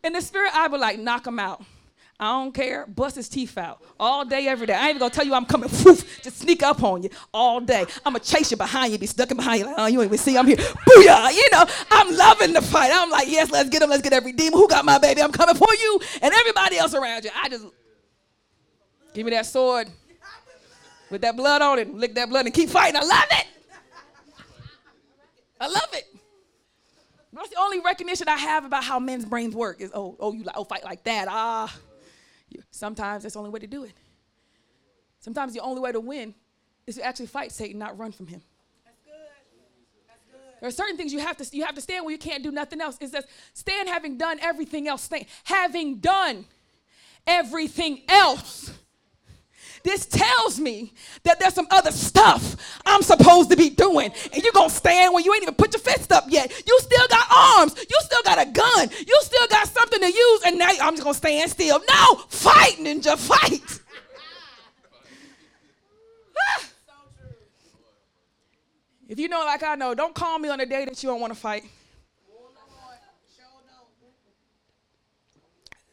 In 0.03 0.13
the 0.13 0.21
spirit, 0.21 0.51
I 0.53 0.67
would 0.67 0.81
like 0.81 0.99
knock 0.99 1.25
him 1.25 1.39
out. 1.39 1.63
I 2.17 2.31
don't 2.31 2.53
care. 2.53 2.85
Bust 2.87 3.17
his 3.17 3.27
teeth 3.27 3.57
out 3.57 3.81
all 3.99 4.23
day, 4.23 4.47
every 4.47 4.65
day. 4.65 4.73
I 4.73 4.81
ain't 4.83 4.89
even 4.91 4.99
gonna 4.99 5.13
tell 5.13 5.25
you 5.25 5.33
I'm 5.33 5.45
coming. 5.45 5.69
Poof, 5.69 6.21
just 6.23 6.39
sneak 6.39 6.63
up 6.63 6.81
on 6.81 7.03
you 7.03 7.09
all 7.33 7.59
day. 7.59 7.85
I'm 8.05 8.13
gonna 8.13 8.19
chase 8.19 8.51
you 8.51 8.57
behind 8.57 8.93
you, 8.93 8.97
be 8.97 9.05
stuck 9.05 9.31
in 9.31 9.37
behind 9.37 9.59
you. 9.59 9.65
Like, 9.65 9.75
oh, 9.77 9.87
you 9.87 10.01
ain't 10.01 10.07
even 10.07 10.17
see 10.17 10.37
I'm 10.37 10.47
here. 10.47 10.55
Booyah! 10.55 11.33
You 11.33 11.49
know, 11.51 11.65
I'm 11.91 12.15
loving 12.15 12.53
the 12.53 12.61
fight. 12.61 12.91
I'm 12.93 13.09
like, 13.09 13.27
yes, 13.29 13.51
let's 13.51 13.69
get 13.69 13.81
him. 13.81 13.89
Let's 13.89 14.01
get 14.01 14.13
every 14.13 14.31
demon 14.31 14.59
who 14.59 14.67
got 14.67 14.85
my 14.85 14.97
baby. 14.97 15.21
I'm 15.21 15.33
coming 15.33 15.55
for 15.55 15.67
you 15.73 15.99
and 16.21 16.33
everybody 16.33 16.77
else 16.77 16.93
around 16.93 17.25
you. 17.25 17.31
I 17.35 17.49
just 17.49 17.65
give 19.13 19.25
me 19.25 19.31
that 19.31 19.45
sword 19.45 19.89
with 21.09 21.21
that 21.21 21.35
blood 21.35 21.61
on 21.61 21.79
it. 21.79 21.93
Lick 21.93 22.15
that 22.15 22.29
blood 22.29 22.45
and 22.45 22.53
keep 22.53 22.69
fighting. 22.69 22.95
I 22.95 23.03
love 23.03 23.27
it. 23.31 23.47
I 25.59 25.67
love 25.67 25.89
it. 25.93 26.05
That's 27.33 27.49
the 27.49 27.59
only 27.59 27.81
recognition 27.81 28.29
I 28.29 28.37
have 28.37 28.63
about 28.63 28.85
how 28.85 28.99
men's 28.99 29.25
brains 29.25 29.53
work 29.53 29.81
is 29.81 29.91
oh 29.93 30.15
oh 30.21 30.31
you 30.31 30.43
like 30.43 30.55
oh 30.57 30.63
fight 30.63 30.85
like 30.85 31.03
that 31.03 31.27
ah. 31.29 31.75
Sometimes 32.71 33.23
that's 33.23 33.33
the 33.33 33.39
only 33.39 33.51
way 33.51 33.59
to 33.59 33.67
do 33.67 33.83
it. 33.83 33.93
Sometimes 35.19 35.53
the 35.53 35.61
only 35.61 35.81
way 35.81 35.91
to 35.91 35.99
win 35.99 36.35
is 36.85 36.95
to 36.95 37.03
actually 37.03 37.27
fight 37.27 37.51
Satan, 37.51 37.79
not 37.79 37.97
run 37.97 38.11
from 38.11 38.27
him. 38.27 38.41
That's 38.85 38.99
good. 39.03 39.13
That's 40.07 40.23
good. 40.31 40.59
There 40.59 40.67
are 40.67 40.71
certain 40.71 40.97
things 40.97 41.11
you 41.13 41.19
have 41.19 41.37
to 41.37 41.57
you 41.57 41.65
have 41.65 41.75
to 41.75 41.81
stand 41.81 42.05
where 42.05 42.11
you 42.11 42.17
can't 42.17 42.43
do 42.43 42.51
nothing 42.51 42.81
else. 42.81 42.97
It 43.01 43.09
says 43.09 43.25
stand 43.53 43.89
having 43.89 44.17
done 44.17 44.39
everything 44.41 44.87
else. 44.87 45.03
Stand 45.03 45.25
having 45.45 45.97
done 45.97 46.45
everything 47.25 48.03
else. 48.07 48.71
This 49.85 50.07
tells 50.07 50.59
me 50.59 50.93
that 51.21 51.39
there's 51.39 51.53
some 51.53 51.67
other 51.69 51.91
stuff 51.91 52.79
I'm 52.87 53.03
supposed 53.03 53.51
to 53.51 53.55
be 53.55 53.69
doing. 53.69 54.11
And 54.33 54.41
you're 54.41 54.51
going 54.51 54.69
to 54.69 54.75
stand 54.75 55.13
when 55.13 55.23
you 55.23 55.31
ain't 55.31 55.43
even 55.43 55.53
put 55.53 55.75
your 55.75 55.79
fist 55.79 56.11
up 56.11 56.23
yet. 56.27 56.51
You 56.65 56.79
still 56.81 57.07
got 57.07 57.27
arms. 57.31 57.75
You 57.77 57.97
still 57.99 58.23
got 58.23 58.41
a 58.41 58.49
gun. 58.49 58.89
You 59.05 59.19
still 59.21 59.47
got 59.47 59.67
something 59.67 59.99
to 59.99 60.07
use. 60.07 60.41
And 60.47 60.57
now 60.57 60.69
I'm 60.81 60.95
just 60.95 61.03
going 61.03 61.13
to 61.13 61.17
stand 61.19 61.51
still. 61.51 61.79
No, 61.87 62.15
fight, 62.29 62.77
ninja, 62.79 63.15
fight. 63.15 63.81
If 69.07 69.19
you 69.19 69.29
know 69.29 69.45
like 69.45 69.61
I 69.61 69.75
know, 69.75 69.93
don't 69.93 70.15
call 70.15 70.39
me 70.39 70.49
on 70.49 70.57
the 70.57 70.65
day 70.65 70.83
that 70.83 71.03
you 71.03 71.09
don't 71.09 71.21
want 71.21 71.31
to 71.31 71.39
fight. 71.39 71.63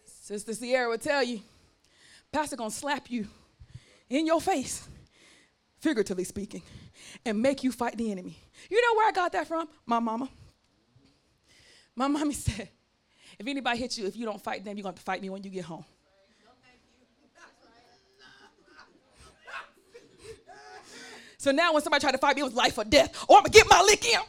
Sister 0.06 0.54
Sierra 0.54 0.88
will 0.88 0.96
tell 0.96 1.22
you, 1.22 1.42
Pastor 2.32 2.56
gonna 2.56 2.70
slap 2.70 3.10
you 3.10 3.28
in 4.12 4.26
your 4.26 4.40
face, 4.40 4.86
figuratively 5.80 6.24
speaking, 6.24 6.62
and 7.24 7.40
make 7.40 7.64
you 7.64 7.72
fight 7.72 7.96
the 7.96 8.12
enemy. 8.12 8.38
You 8.70 8.80
know 8.80 8.98
where 8.98 9.08
I 9.08 9.12
got 9.12 9.32
that 9.32 9.48
from? 9.48 9.66
My 9.86 10.00
mama. 10.00 10.28
My 11.96 12.08
mommy 12.08 12.34
said, 12.34 12.68
if 13.38 13.46
anybody 13.46 13.78
hits 13.78 13.96
you, 13.96 14.06
if 14.06 14.14
you 14.14 14.26
don't 14.26 14.40
fight 14.40 14.64
them, 14.64 14.76
you're 14.76 14.86
have 14.86 14.96
to 14.96 15.02
fight 15.02 15.22
me 15.22 15.30
when 15.30 15.42
you 15.42 15.50
get 15.50 15.64
home. 15.64 15.84
So 21.38 21.50
now 21.50 21.72
when 21.72 21.82
somebody 21.82 22.02
tried 22.02 22.12
to 22.12 22.18
fight 22.18 22.36
me, 22.36 22.42
it 22.42 22.44
was 22.44 22.54
life 22.54 22.78
or 22.78 22.84
death. 22.84 23.16
Oh, 23.28 23.34
or 23.34 23.38
I'm 23.38 23.42
gonna 23.42 23.52
get 23.52 23.66
my 23.68 23.82
lick 23.82 24.04
in. 24.06 24.20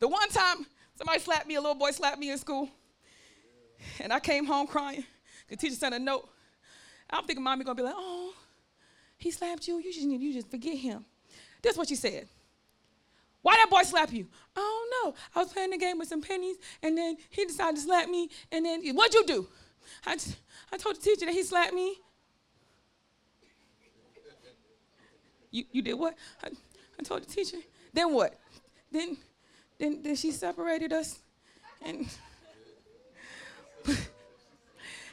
the 0.00 0.08
one 0.08 0.28
time 0.30 0.66
somebody 0.96 1.20
slapped 1.20 1.46
me, 1.46 1.54
a 1.54 1.60
little 1.60 1.76
boy 1.76 1.92
slapped 1.92 2.18
me 2.18 2.30
in 2.30 2.38
school, 2.38 2.68
and 4.00 4.12
I 4.12 4.18
came 4.18 4.44
home 4.44 4.66
crying. 4.66 5.04
The 5.48 5.56
teacher 5.56 5.74
sent 5.74 5.94
a 5.94 5.98
note. 5.98 6.28
I'm 7.10 7.24
thinking 7.24 7.42
mommy 7.42 7.64
gonna 7.64 7.74
be 7.74 7.82
like, 7.82 7.94
oh, 7.96 8.34
he 9.16 9.30
slapped 9.30 9.66
you. 9.66 9.78
You 9.78 9.92
just 9.92 10.06
you 10.06 10.32
just 10.32 10.50
forget 10.50 10.76
him. 10.76 11.04
This 11.62 11.72
is 11.72 11.78
what 11.78 11.88
she 11.88 11.96
said. 11.96 12.28
Why 13.42 13.56
that 13.56 13.70
boy 13.70 13.82
slap 13.82 14.12
you? 14.12 14.26
I 14.56 14.60
don't 14.60 14.90
know. 15.04 15.14
I 15.34 15.38
was 15.42 15.52
playing 15.52 15.70
the 15.70 15.78
game 15.78 15.98
with 15.98 16.08
some 16.08 16.20
pennies, 16.20 16.56
and 16.82 16.98
then 16.98 17.16
he 17.30 17.44
decided 17.44 17.76
to 17.76 17.82
slap 17.82 18.08
me. 18.08 18.28
And 18.52 18.64
then 18.64 18.82
what'd 18.94 19.14
you 19.14 19.24
do? 19.24 19.46
I, 20.04 20.16
I 20.72 20.76
told 20.76 20.96
the 20.96 21.00
teacher 21.00 21.26
that 21.26 21.34
he 21.34 21.42
slapped 21.42 21.72
me. 21.72 21.96
You, 25.50 25.64
you 25.72 25.82
did 25.82 25.94
what? 25.94 26.14
I, 26.44 26.48
I 26.98 27.02
told 27.02 27.22
the 27.22 27.26
teacher. 27.26 27.56
Then 27.94 28.12
what? 28.12 28.34
Then 28.92 29.16
then, 29.78 30.02
then 30.02 30.16
she 30.16 30.32
separated 30.32 30.92
us. 30.92 31.20
And 31.82 32.06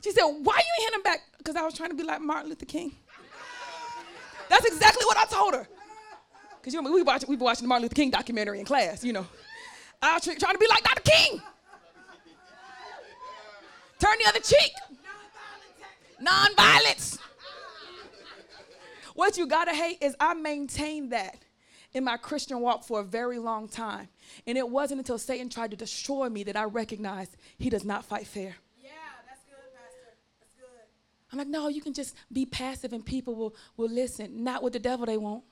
she 0.05 0.11
said, 0.11 0.23
Why 0.23 0.57
you 0.57 0.85
hit 0.85 0.93
him 0.93 1.01
back? 1.01 1.21
Because 1.39 1.55
I 1.55 1.63
was 1.63 1.73
trying 1.73 1.89
to 1.89 1.95
be 1.95 2.03
like 2.03 2.21
Martin 2.21 2.49
Luther 2.49 2.65
King. 2.65 2.91
That's 4.49 4.65
exactly 4.65 5.03
what 5.05 5.17
I 5.17 5.25
told 5.25 5.55
her. 5.55 5.67
Because 6.61 6.75
you 6.75 6.81
know, 6.81 6.91
we 6.91 7.01
watch, 7.01 7.25
we 7.27 7.35
been 7.35 7.45
watching 7.45 7.63
the 7.63 7.67
Martin 7.67 7.83
Luther 7.83 7.95
King 7.95 8.11
documentary 8.11 8.59
in 8.59 8.65
class, 8.65 9.03
you 9.03 9.13
know. 9.13 9.25
I 10.03 10.13
was 10.13 10.23
trying 10.23 10.53
to 10.53 10.59
be 10.59 10.67
like 10.67 10.83
Dr. 10.83 11.01
King. 11.01 11.41
Turn 13.97 14.13
the 14.23 14.29
other 14.29 14.39
cheek. 14.41 14.71
Non-violence. 16.19 17.17
What 19.15 19.37
you 19.37 19.47
gotta 19.47 19.73
hate 19.73 19.97
is 20.01 20.15
I 20.19 20.35
maintained 20.35 21.13
that 21.13 21.37
in 21.93 22.03
my 22.03 22.17
Christian 22.17 22.59
walk 22.59 22.83
for 22.83 22.99
a 22.99 23.03
very 23.03 23.39
long 23.39 23.67
time. 23.67 24.09
And 24.45 24.55
it 24.55 24.69
wasn't 24.69 24.99
until 24.99 25.17
Satan 25.17 25.49
tried 25.49 25.71
to 25.71 25.77
destroy 25.77 26.29
me 26.29 26.43
that 26.43 26.55
I 26.55 26.65
recognized 26.65 27.37
he 27.57 27.69
does 27.71 27.85
not 27.85 28.05
fight 28.05 28.27
fair. 28.27 28.55
Yeah, 28.83 28.91
that's 29.27 29.41
good, 29.45 29.55
Pastor. 29.73 30.13
That's 30.39 30.53
good. 30.59 31.24
I'm 31.35 31.39
like, 31.39 31.47
no, 31.49 31.67
you 31.67 31.81
can 31.81 31.93
just 31.93 32.15
be 32.31 32.45
passive 32.45 32.93
and 32.93 33.05
people 33.05 33.35
will, 33.35 33.55
will 33.75 33.89
listen. 33.89 34.41
Not 34.45 34.63
with 34.63 34.71
the 34.71 34.79
devil 34.79 35.05
they 35.05 35.17
won't. 35.17 35.43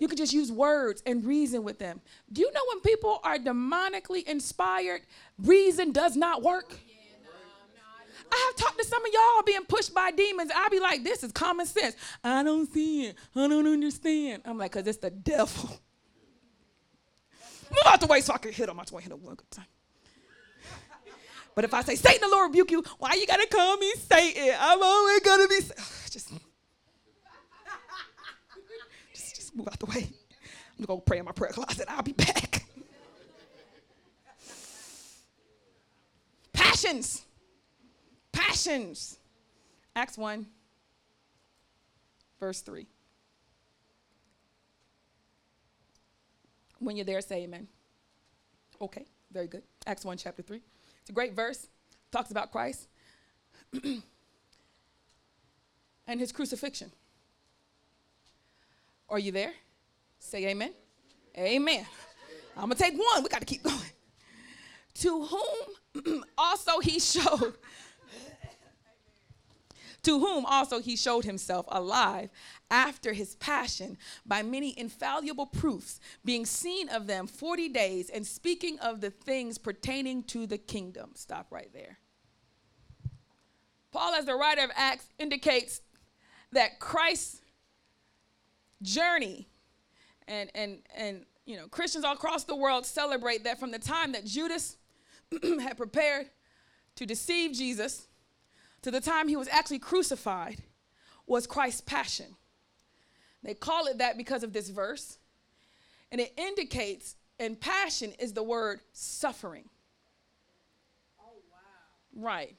You 0.00 0.08
can 0.08 0.16
just 0.16 0.32
use 0.32 0.50
words 0.50 1.00
and 1.06 1.24
reason 1.24 1.62
with 1.62 1.78
them. 1.78 2.00
Do 2.32 2.40
you 2.40 2.52
know 2.52 2.60
when 2.72 2.80
people 2.80 3.20
are 3.22 3.38
demonically 3.38 4.24
inspired, 4.24 5.02
reason 5.38 5.92
does 5.92 6.16
not 6.16 6.42
work? 6.42 6.74
I 8.30 8.44
have 8.46 8.56
talked 8.56 8.78
to 8.78 8.84
some 8.84 9.04
of 9.04 9.12
y'all 9.12 9.42
being 9.46 9.64
pushed 9.64 9.94
by 9.94 10.10
demons. 10.10 10.50
I'll 10.54 10.70
be 10.70 10.80
like, 10.80 11.04
this 11.04 11.22
is 11.22 11.30
common 11.30 11.66
sense. 11.66 11.94
I 12.24 12.42
don't 12.42 12.70
see 12.72 13.06
it. 13.06 13.16
I 13.36 13.46
don't 13.46 13.66
understand. 13.66 14.42
I'm 14.44 14.58
like, 14.58 14.72
because 14.72 14.88
it's 14.88 14.98
the 14.98 15.10
devil. 15.10 15.68
Move 17.70 17.78
out 17.86 18.00
the 18.00 18.06
way 18.08 18.20
so 18.22 18.34
I 18.34 18.38
can 18.38 18.52
hit 18.52 18.68
him. 18.68 18.78
I 18.80 18.82
just 18.82 18.92
want 18.92 19.04
to 19.04 19.10
hit 19.10 19.18
him 19.18 19.24
one 19.24 19.36
good 19.36 19.50
time. 19.52 19.66
But 21.58 21.64
if 21.64 21.74
I 21.74 21.82
say, 21.82 21.96
Satan, 21.96 22.20
the 22.20 22.28
Lord 22.28 22.50
rebuke 22.50 22.70
you, 22.70 22.84
why 23.00 23.14
you 23.14 23.26
gotta 23.26 23.48
call 23.48 23.76
me 23.78 23.92
Satan? 24.08 24.54
I'm 24.60 24.80
always 24.80 25.18
gonna 25.22 25.48
be. 25.48 25.56
Just, 26.08 26.30
just, 29.12 29.34
just 29.34 29.56
move 29.56 29.66
out 29.66 29.76
the 29.80 29.86
way. 29.86 30.08
I'm 30.78 30.84
gonna 30.84 30.86
go 30.86 31.00
pray 31.00 31.18
in 31.18 31.24
my 31.24 31.32
prayer 31.32 31.50
closet. 31.50 31.86
I'll 31.88 32.04
be 32.04 32.12
back. 32.12 32.64
Passions. 36.52 37.24
Passions. 38.30 39.18
Acts 39.96 40.16
1, 40.16 40.46
verse 42.38 42.60
3. 42.60 42.86
When 46.78 46.94
you're 46.94 47.04
there, 47.04 47.20
say 47.20 47.42
amen. 47.42 47.66
Okay, 48.80 49.06
very 49.32 49.48
good. 49.48 49.64
Acts 49.88 50.04
1, 50.04 50.18
chapter 50.18 50.42
3. 50.42 50.62
It's 51.08 51.10
a 51.10 51.14
great 51.14 51.32
verse. 51.32 51.66
Talks 52.12 52.30
about 52.30 52.52
Christ 52.52 52.86
and 53.82 54.02
his 56.06 56.32
crucifixion. 56.32 56.92
Are 59.08 59.18
you 59.18 59.32
there? 59.32 59.54
Say 60.18 60.48
amen. 60.48 60.74
Amen. 61.38 61.86
I'm 62.58 62.64
going 62.64 62.76
to 62.76 62.82
take 62.84 62.92
one. 62.92 63.22
We 63.22 63.30
got 63.30 63.40
to 63.40 63.46
keep 63.46 63.62
going. 63.62 63.78
To 64.96 65.24
whom 65.24 66.24
also 66.38 66.80
he 66.80 67.00
showed 67.00 67.54
to 70.08 70.18
whom 70.18 70.46
also 70.46 70.80
he 70.80 70.96
showed 70.96 71.26
himself 71.26 71.66
alive 71.68 72.30
after 72.70 73.12
his 73.12 73.34
passion 73.34 73.98
by 74.24 74.42
many 74.42 74.72
infallible 74.78 75.44
proofs, 75.44 76.00
being 76.24 76.46
seen 76.46 76.88
of 76.88 77.06
them 77.06 77.26
40 77.26 77.68
days 77.68 78.08
and 78.08 78.26
speaking 78.26 78.78
of 78.78 79.02
the 79.02 79.10
things 79.10 79.58
pertaining 79.58 80.22
to 80.22 80.46
the 80.46 80.56
kingdom. 80.56 81.10
Stop 81.14 81.48
right 81.50 81.70
there. 81.74 81.98
Paul, 83.92 84.14
as 84.14 84.24
the 84.24 84.34
writer 84.34 84.62
of 84.62 84.70
Acts, 84.74 85.06
indicates 85.18 85.82
that 86.52 86.80
Christ's 86.80 87.42
journey 88.80 89.46
and, 90.26 90.50
and, 90.54 90.78
and 90.96 91.26
you 91.44 91.58
know, 91.58 91.68
Christians 91.68 92.06
all 92.06 92.14
across 92.14 92.44
the 92.44 92.56
world 92.56 92.86
celebrate 92.86 93.44
that 93.44 93.60
from 93.60 93.72
the 93.72 93.78
time 93.78 94.12
that 94.12 94.24
Judas 94.24 94.78
had 95.42 95.76
prepared 95.76 96.30
to 96.96 97.04
deceive 97.04 97.52
Jesus 97.52 98.07
to 98.82 98.90
the 98.90 99.00
time 99.00 99.28
he 99.28 99.36
was 99.36 99.48
actually 99.48 99.78
crucified 99.78 100.62
was 101.26 101.46
Christ's 101.46 101.80
passion. 101.82 102.36
They 103.42 103.54
call 103.54 103.86
it 103.86 103.98
that 103.98 104.16
because 104.16 104.42
of 104.42 104.52
this 104.52 104.68
verse. 104.68 105.18
And 106.10 106.20
it 106.20 106.32
indicates, 106.36 107.16
and 107.38 107.60
passion 107.60 108.12
is 108.18 108.32
the 108.32 108.42
word 108.42 108.80
suffering. 108.92 109.68
Oh, 111.20 111.32
wow. 111.52 112.24
Right. 112.24 112.56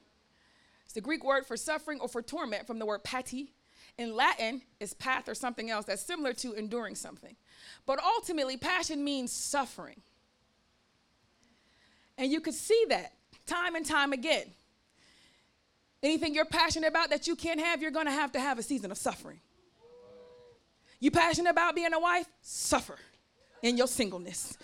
It's 0.84 0.94
the 0.94 1.00
Greek 1.00 1.24
word 1.24 1.46
for 1.46 1.56
suffering 1.56 2.00
or 2.00 2.08
for 2.08 2.22
torment 2.22 2.66
from 2.66 2.78
the 2.78 2.86
word 2.86 3.04
pati. 3.04 3.52
In 3.98 4.14
Latin, 4.14 4.62
it's 4.78 4.94
path 4.94 5.28
or 5.28 5.34
something 5.34 5.70
else 5.70 5.84
that's 5.84 6.02
similar 6.02 6.32
to 6.34 6.52
enduring 6.52 6.94
something. 6.94 7.36
But 7.86 7.98
ultimately, 8.02 8.56
passion 8.56 9.04
means 9.04 9.32
suffering. 9.32 10.00
And 12.16 12.30
you 12.30 12.40
could 12.40 12.54
see 12.54 12.84
that 12.88 13.14
time 13.46 13.74
and 13.74 13.84
time 13.84 14.12
again. 14.12 14.52
Anything 16.02 16.34
you're 16.34 16.46
passionate 16.46 16.88
about 16.88 17.10
that 17.10 17.26
you 17.26 17.36
can't 17.36 17.60
have, 17.60 17.82
you're 17.82 17.90
gonna 17.90 18.10
have 18.10 18.32
to 18.32 18.40
have 18.40 18.58
a 18.58 18.62
season 18.62 18.90
of 18.90 18.96
suffering. 18.96 19.40
You 20.98 21.10
passionate 21.10 21.50
about 21.50 21.74
being 21.74 21.92
a 21.92 22.00
wife? 22.00 22.26
Suffer 22.40 22.96
in 23.62 23.76
your 23.76 23.86
singleness. 23.86 24.56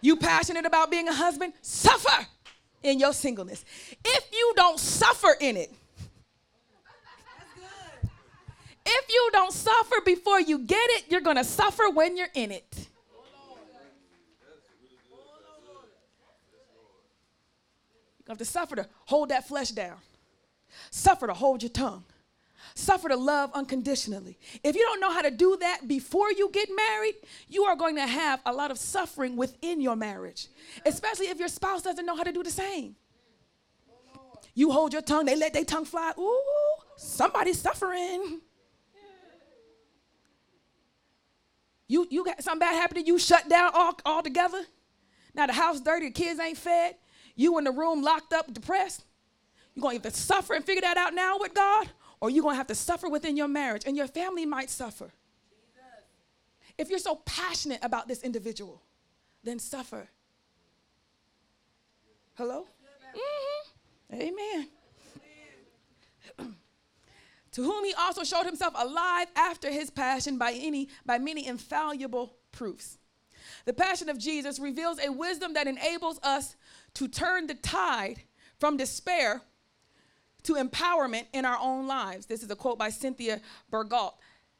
You 0.00 0.16
passionate 0.16 0.66
about 0.66 0.90
being 0.90 1.08
a 1.08 1.12
husband? 1.12 1.52
Suffer 1.62 2.26
in 2.82 3.00
your 3.00 3.12
singleness. 3.12 3.64
If 4.04 4.28
you 4.32 4.52
don't 4.56 4.78
suffer 4.78 5.36
in 5.40 5.56
it, 5.56 5.72
if 8.88 9.08
you 9.08 9.30
don't 9.32 9.52
suffer 9.52 9.96
before 10.04 10.40
you 10.40 10.60
get 10.60 10.90
it, 10.90 11.04
you're 11.08 11.20
gonna 11.20 11.42
suffer 11.42 11.90
when 11.92 12.16
you're 12.16 12.28
in 12.34 12.52
it. 12.52 12.88
You 18.18 18.30
have 18.30 18.38
to 18.38 18.44
suffer 18.44 18.76
to 18.76 18.88
hold 19.04 19.28
that 19.30 19.46
flesh 19.46 19.70
down. 19.70 19.98
Suffer 20.90 21.26
to 21.26 21.34
hold 21.34 21.62
your 21.62 21.70
tongue. 21.70 22.04
Suffer 22.74 23.08
to 23.08 23.16
love 23.16 23.50
unconditionally. 23.54 24.38
If 24.62 24.76
you 24.76 24.82
don't 24.82 25.00
know 25.00 25.10
how 25.10 25.22
to 25.22 25.30
do 25.30 25.56
that 25.60 25.88
before 25.88 26.30
you 26.32 26.50
get 26.50 26.68
married, 26.74 27.14
you 27.48 27.64
are 27.64 27.76
going 27.76 27.96
to 27.96 28.06
have 28.06 28.40
a 28.44 28.52
lot 28.52 28.70
of 28.70 28.78
suffering 28.78 29.36
within 29.36 29.80
your 29.80 29.96
marriage, 29.96 30.48
especially 30.84 31.28
if 31.28 31.38
your 31.38 31.48
spouse 31.48 31.82
doesn't 31.82 32.04
know 32.04 32.16
how 32.16 32.22
to 32.22 32.32
do 32.32 32.42
the 32.42 32.50
same. 32.50 32.96
You 34.54 34.70
hold 34.70 34.92
your 34.92 35.02
tongue, 35.02 35.26
they 35.26 35.36
let 35.36 35.52
their 35.52 35.64
tongue 35.64 35.84
fly. 35.84 36.12
Ooh, 36.18 36.42
somebody's 36.96 37.60
suffering. 37.60 38.40
You, 41.88 42.06
you 42.10 42.24
got 42.24 42.42
something 42.42 42.60
bad 42.60 42.74
happen 42.74 42.96
to 42.96 43.06
you, 43.06 43.18
shut 43.18 43.48
down 43.48 43.70
all, 43.74 43.98
all 44.04 44.22
together. 44.22 44.62
Now 45.34 45.46
the 45.46 45.52
house 45.52 45.80
dirty, 45.80 46.06
the 46.06 46.12
kids 46.12 46.40
ain't 46.40 46.58
fed. 46.58 46.96
You 47.36 47.58
in 47.58 47.64
the 47.64 47.70
room 47.70 48.02
locked 48.02 48.32
up, 48.32 48.52
depressed. 48.52 49.04
You're 49.76 49.82
going 49.82 50.00
to 50.00 50.08
have 50.08 50.14
to 50.14 50.18
suffer 50.18 50.54
and 50.54 50.64
figure 50.64 50.80
that 50.80 50.96
out 50.96 51.14
now 51.14 51.36
with 51.38 51.52
God, 51.52 51.90
or 52.20 52.30
you're 52.30 52.42
going 52.42 52.54
to 52.54 52.58
have 52.58 52.66
to 52.68 52.74
suffer 52.74 53.10
within 53.10 53.36
your 53.36 53.46
marriage, 53.46 53.82
and 53.86 53.94
your 53.94 54.06
family 54.06 54.46
might 54.46 54.70
suffer. 54.70 55.12
If 56.78 56.88
you're 56.88 56.98
so 56.98 57.16
passionate 57.16 57.80
about 57.82 58.08
this 58.08 58.22
individual, 58.22 58.82
then 59.44 59.58
suffer. 59.58 60.08
Hello? 62.34 62.66
Mm-hmm. 64.10 64.22
Amen. 64.22 64.68
to 67.52 67.62
whom 67.62 67.84
he 67.84 67.94
also 67.94 68.24
showed 68.24 68.44
himself 68.44 68.74
alive 68.76 69.28
after 69.36 69.70
his 69.70 69.90
passion 69.90 70.38
by 70.38 70.52
any 70.52 70.88
by 71.04 71.18
many 71.18 71.46
infallible 71.46 72.36
proofs. 72.50 72.98
The 73.64 73.72
passion 73.72 74.08
of 74.08 74.18
Jesus 74.18 74.58
reveals 74.58 74.98
a 74.98 75.10
wisdom 75.10 75.54
that 75.54 75.66
enables 75.66 76.18
us 76.22 76.56
to 76.94 77.08
turn 77.08 77.46
the 77.46 77.54
tide 77.54 78.22
from 78.58 78.76
despair 78.76 79.42
to 80.46 80.54
empowerment 80.54 81.26
in 81.32 81.44
our 81.44 81.58
own 81.60 81.86
lives. 81.86 82.26
This 82.26 82.42
is 82.42 82.50
a 82.50 82.56
quote 82.56 82.78
by 82.78 82.90
Cynthia 82.90 83.40
Bourgeault. 83.72 84.14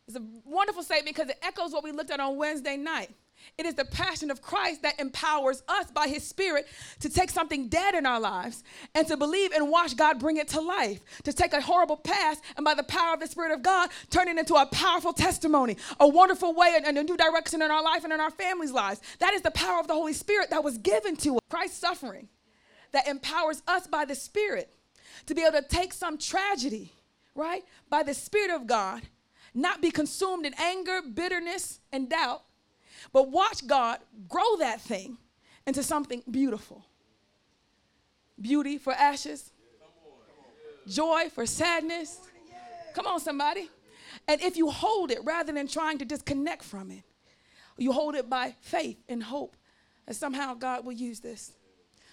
It's 0.07 0.16
a 0.16 0.22
wonderful 0.45 0.82
statement 0.82 1.16
because 1.16 1.30
it 1.30 1.39
echoes 1.43 1.72
what 1.72 1.82
we 1.82 1.91
looked 1.91 2.11
at 2.11 2.20
on 2.20 2.37
Wednesday 2.37 2.76
night. 2.76 3.11
It 3.59 3.66
is 3.66 3.74
the 3.74 3.84
passion 3.84 4.30
of 4.30 4.43
Christ 4.43 4.82
that 4.82 4.99
empowers 4.99 5.62
us 5.68 5.91
by 5.91 6.09
his 6.09 6.26
spirit 6.26 6.66
to 7.01 7.09
take 7.09 7.30
something 7.30 7.68
dead 7.68 7.95
in 7.95 8.07
our 8.07 8.20
lives 8.20 8.64
and 8.95 9.07
to 9.09 9.16
believe 9.16 9.53
and 9.53 9.70
watch 9.70 9.97
God 9.97 10.18
bring 10.18 10.37
it 10.37 10.49
to 10.49 10.61
life. 10.61 11.01
To 11.24 11.32
take 11.32 11.53
a 11.53 11.61
horrible 11.61 11.97
past 11.97 12.43
and 12.57 12.64
by 12.64 12.74
the 12.74 12.82
power 12.82 13.14
of 13.14 13.20
the 13.20 13.26
spirit 13.26 13.53
of 13.53 13.62
God 13.62 13.91
turn 14.11 14.28
it 14.28 14.39
into 14.39 14.55
a 14.55 14.66
powerful 14.66 15.12
testimony, 15.12 15.76
a 16.01 16.09
wonderful 16.09 16.55
way 16.55 16.76
and 16.84 16.99
a 16.99 17.03
new 17.03 17.16
direction 17.16 17.62
in 17.62 17.70
our 17.70 17.82
life 17.82 18.05
and 18.05 18.12
in 18.12 18.20
our 18.20 18.30
families' 18.30 18.72
lives. 18.72 19.01
That 19.18 19.34
is 19.34 19.43
the 19.43 19.51
power 19.51 19.80
of 19.80 19.87
the 19.87 19.95
Holy 19.95 20.12
Spirit 20.12 20.51
that 20.51 20.64
was 20.64 20.78
given 20.78 21.16
to 21.18 21.37
us. 21.37 21.41
Christ's 21.51 21.78
suffering 21.78 22.28
that 22.93 23.07
empowers 23.07 23.62
us 23.68 23.87
by 23.87 24.05
the 24.05 24.14
spirit 24.14 24.76
to 25.24 25.34
be 25.34 25.42
able 25.42 25.60
to 25.60 25.66
take 25.66 25.92
some 25.92 26.18
tragedy, 26.18 26.92
right, 27.34 27.64
by 27.88 28.02
the 28.02 28.14
spirit 28.14 28.50
of 28.50 28.66
God, 28.66 29.02
not 29.54 29.80
be 29.80 29.90
consumed 29.90 30.44
in 30.44 30.54
anger, 30.58 31.00
bitterness, 31.02 31.80
and 31.90 32.10
doubt 32.10 32.42
But 33.12 33.30
watch 33.30 33.66
God 33.66 33.98
grow 34.28 34.56
that 34.58 34.80
thing 34.80 35.18
into 35.66 35.82
something 35.82 36.22
beautiful. 36.30 36.84
Beauty 38.40 38.78
for 38.78 38.92
ashes, 38.92 39.50
joy 40.86 41.30
for 41.34 41.46
sadness. 41.46 42.20
Come 42.94 43.06
on, 43.06 43.20
somebody. 43.20 43.70
And 44.28 44.40
if 44.40 44.56
you 44.56 44.70
hold 44.70 45.10
it 45.10 45.20
rather 45.24 45.52
than 45.52 45.68
trying 45.68 45.98
to 45.98 46.04
disconnect 46.04 46.64
from 46.64 46.90
it, 46.90 47.02
you 47.78 47.92
hold 47.92 48.14
it 48.14 48.28
by 48.28 48.54
faith 48.60 48.98
and 49.08 49.22
hope 49.22 49.56
that 50.06 50.14
somehow 50.14 50.54
God 50.54 50.84
will 50.84 50.92
use 50.92 51.20
this. 51.20 51.52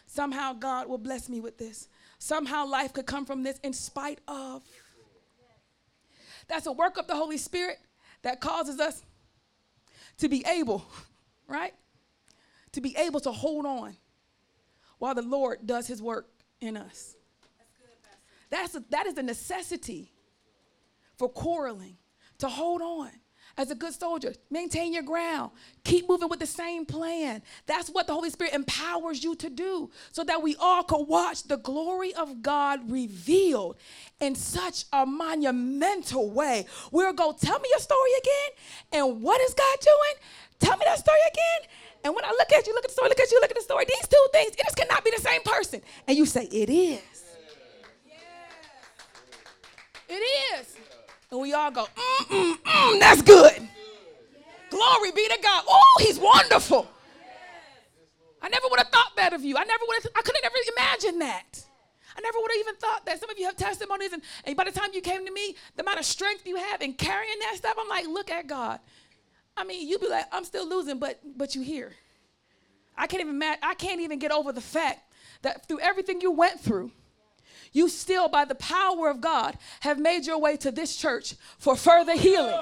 Somehow 0.05 0.53
God 0.53 0.87
will 0.87 0.97
bless 0.97 1.29
me 1.29 1.39
with 1.39 1.57
this. 1.57 1.87
Somehow 2.23 2.65
life 2.65 2.93
could 2.93 3.05
come 3.05 3.25
from 3.25 3.43
this 3.43 3.59
in 3.63 3.73
spite 3.73 4.19
of. 4.29 4.63
That's 6.47 6.67
a 6.67 6.71
work 6.71 6.95
of 6.97 7.05
the 7.05 7.15
Holy 7.15 7.37
Spirit 7.37 7.79
that 8.21 8.39
causes 8.39 8.79
us 8.79 9.03
to 10.19 10.29
be 10.29 10.41
able, 10.47 10.85
right? 11.49 11.73
To 12.71 12.79
be 12.79 12.95
able 12.95 13.19
to 13.19 13.31
hold 13.33 13.65
on 13.65 13.97
while 14.99 15.13
the 15.13 15.21
Lord 15.21 15.67
does 15.67 15.85
his 15.85 16.01
work 16.01 16.29
in 16.61 16.77
us. 16.77 17.17
That's 18.49 18.73
a, 18.73 18.83
that 18.91 19.05
is 19.05 19.17
a 19.17 19.23
necessity 19.23 20.13
for 21.17 21.27
quarreling, 21.27 21.97
to 22.37 22.47
hold 22.47 22.81
on 22.81 23.11
as 23.57 23.69
a 23.69 23.75
good 23.75 23.93
soldier. 23.93 24.33
Maintain 24.49 24.93
your 24.93 25.03
ground. 25.03 25.51
Keep 25.83 26.09
moving 26.09 26.29
with 26.29 26.39
the 26.39 26.47
same 26.47 26.85
plan. 26.85 27.41
That's 27.65 27.89
what 27.89 28.07
the 28.07 28.13
Holy 28.13 28.29
Spirit 28.29 28.53
empowers 28.53 29.23
you 29.23 29.35
to 29.35 29.49
do 29.49 29.91
so 30.11 30.23
that 30.23 30.41
we 30.41 30.55
all 30.59 30.83
can 30.83 31.05
watch 31.07 31.43
the 31.43 31.57
glory 31.57 32.13
of 32.15 32.41
God 32.41 32.89
revealed 32.91 33.77
in 34.19 34.35
such 34.35 34.85
a 34.91 35.05
monumental 35.05 36.31
way. 36.31 36.65
We'll 36.91 37.13
go, 37.13 37.33
tell 37.33 37.59
me 37.59 37.69
your 37.69 37.79
story 37.79 38.11
again. 38.19 39.01
And 39.03 39.21
what 39.21 39.39
is 39.41 39.53
God 39.53 39.77
doing? 39.81 40.23
Tell 40.59 40.77
me 40.77 40.85
that 40.85 40.99
story 40.99 41.17
again. 41.31 41.69
And 42.05 42.15
when 42.15 42.25
I 42.25 42.29
look 42.31 42.51
at 42.51 42.65
you, 42.67 42.73
look 42.73 42.83
at 42.83 42.89
the 42.89 42.93
story, 42.93 43.09
look 43.09 43.19
at 43.19 43.31
you, 43.31 43.39
look 43.39 43.51
at 43.51 43.57
the 43.57 43.63
story, 43.63 43.85
these 43.87 44.07
two 44.07 44.27
things, 44.33 44.51
it 44.51 44.63
just 44.63 44.75
cannot 44.75 45.05
be 45.05 45.11
the 45.15 45.21
same 45.21 45.41
person. 45.43 45.81
And 46.07 46.17
you 46.17 46.25
say, 46.25 46.45
it 46.45 46.69
is. 46.69 47.01
It 50.09 50.13
is. 50.59 50.75
And 51.33 51.41
we 51.41 51.51
all 51.51 51.71
go, 51.71 51.85
mm, 51.85 52.25
mm, 52.27 52.57
mm, 52.61 52.99
that's 52.99 53.23
good. 53.23 53.67
Glory 54.69 55.11
be 55.15 55.27
to 55.29 55.39
God. 55.41 55.63
Oh, 55.67 55.97
he's 55.99 56.19
wonderful. 56.19 56.87
I 58.39 58.49
never 58.49 58.67
would 58.69 58.77
have 58.77 58.89
thought 58.89 59.13
that 59.15 59.33
of 59.33 59.43
you. 59.43 59.57
I 59.57 59.63
never 59.63 59.83
would 59.87 60.03
have, 60.03 60.11
I 60.15 60.21
could 60.21 60.35
have 60.35 60.43
never 60.43 60.55
imagined 60.77 61.21
that. 61.21 61.65
I 62.15 62.21
never 62.21 62.37
would 62.39 62.51
have 62.51 62.59
even 62.59 62.75
thought 62.75 63.07
that. 63.07 63.19
Some 63.19 63.31
of 63.31 63.39
you 63.39 63.45
have 63.45 63.55
testimonies, 63.55 64.13
and, 64.13 64.21
and 64.45 64.55
by 64.55 64.65
the 64.65 64.71
time 64.71 64.91
you 64.93 65.01
came 65.01 65.25
to 65.25 65.31
me, 65.31 65.55
the 65.75 65.81
amount 65.81 65.97
of 65.97 66.05
strength 66.05 66.45
you 66.45 66.55
have 66.55 66.83
in 66.83 66.93
carrying 66.93 67.39
that 67.39 67.55
stuff, 67.55 67.77
I'm 67.79 67.89
like, 67.89 68.05
look 68.05 68.29
at 68.29 68.45
God. 68.45 68.79
I 69.57 69.63
mean, 69.63 69.89
you'd 69.89 70.01
be 70.01 70.09
like, 70.09 70.25
I'm 70.31 70.43
still 70.43 70.69
losing, 70.69 70.99
but 70.99 71.19
but 71.35 71.55
you 71.55 71.63
here. 71.63 71.93
I 72.95 73.07
can't 73.07 73.21
even 73.21 73.41
I 73.41 73.73
can't 73.73 74.01
even 74.01 74.19
get 74.19 74.31
over 74.31 74.51
the 74.51 74.61
fact 74.61 75.11
that 75.41 75.67
through 75.67 75.79
everything 75.79 76.21
you 76.21 76.29
went 76.29 76.59
through, 76.59 76.91
you 77.73 77.89
still, 77.89 78.29
by 78.29 78.45
the 78.45 78.55
power 78.55 79.09
of 79.09 79.19
God, 79.19 79.57
have 79.81 79.99
made 79.99 80.25
your 80.25 80.39
way 80.39 80.57
to 80.57 80.71
this 80.71 80.95
church 80.95 81.35
for 81.57 81.75
further 81.75 82.15
healing, 82.15 82.59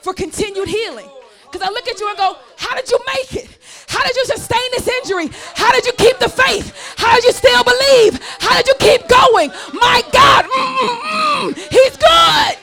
for 0.00 0.14
continued 0.14 0.68
healing. 0.68 1.08
Because 1.50 1.66
I 1.66 1.70
look 1.72 1.88
at 1.88 1.98
you 1.98 2.08
and 2.08 2.16
go, 2.16 2.36
How 2.56 2.74
did 2.76 2.90
you 2.90 2.98
make 3.14 3.44
it? 3.44 3.58
How 3.88 4.04
did 4.04 4.14
you 4.16 4.24
sustain 4.26 4.70
this 4.72 4.86
injury? 4.86 5.28
How 5.54 5.72
did 5.72 5.86
you 5.86 5.92
keep 5.92 6.18
the 6.18 6.28
faith? 6.28 6.94
How 6.98 7.14
did 7.14 7.24
you 7.24 7.32
still 7.32 7.64
believe? 7.64 8.20
How 8.38 8.56
did 8.56 8.68
you 8.68 8.74
keep 8.78 9.08
going? 9.08 9.50
My 9.72 10.02
God, 10.12 10.44
mm-mm-mm, 10.44 11.56
He's 11.70 11.96
good. 11.96 12.58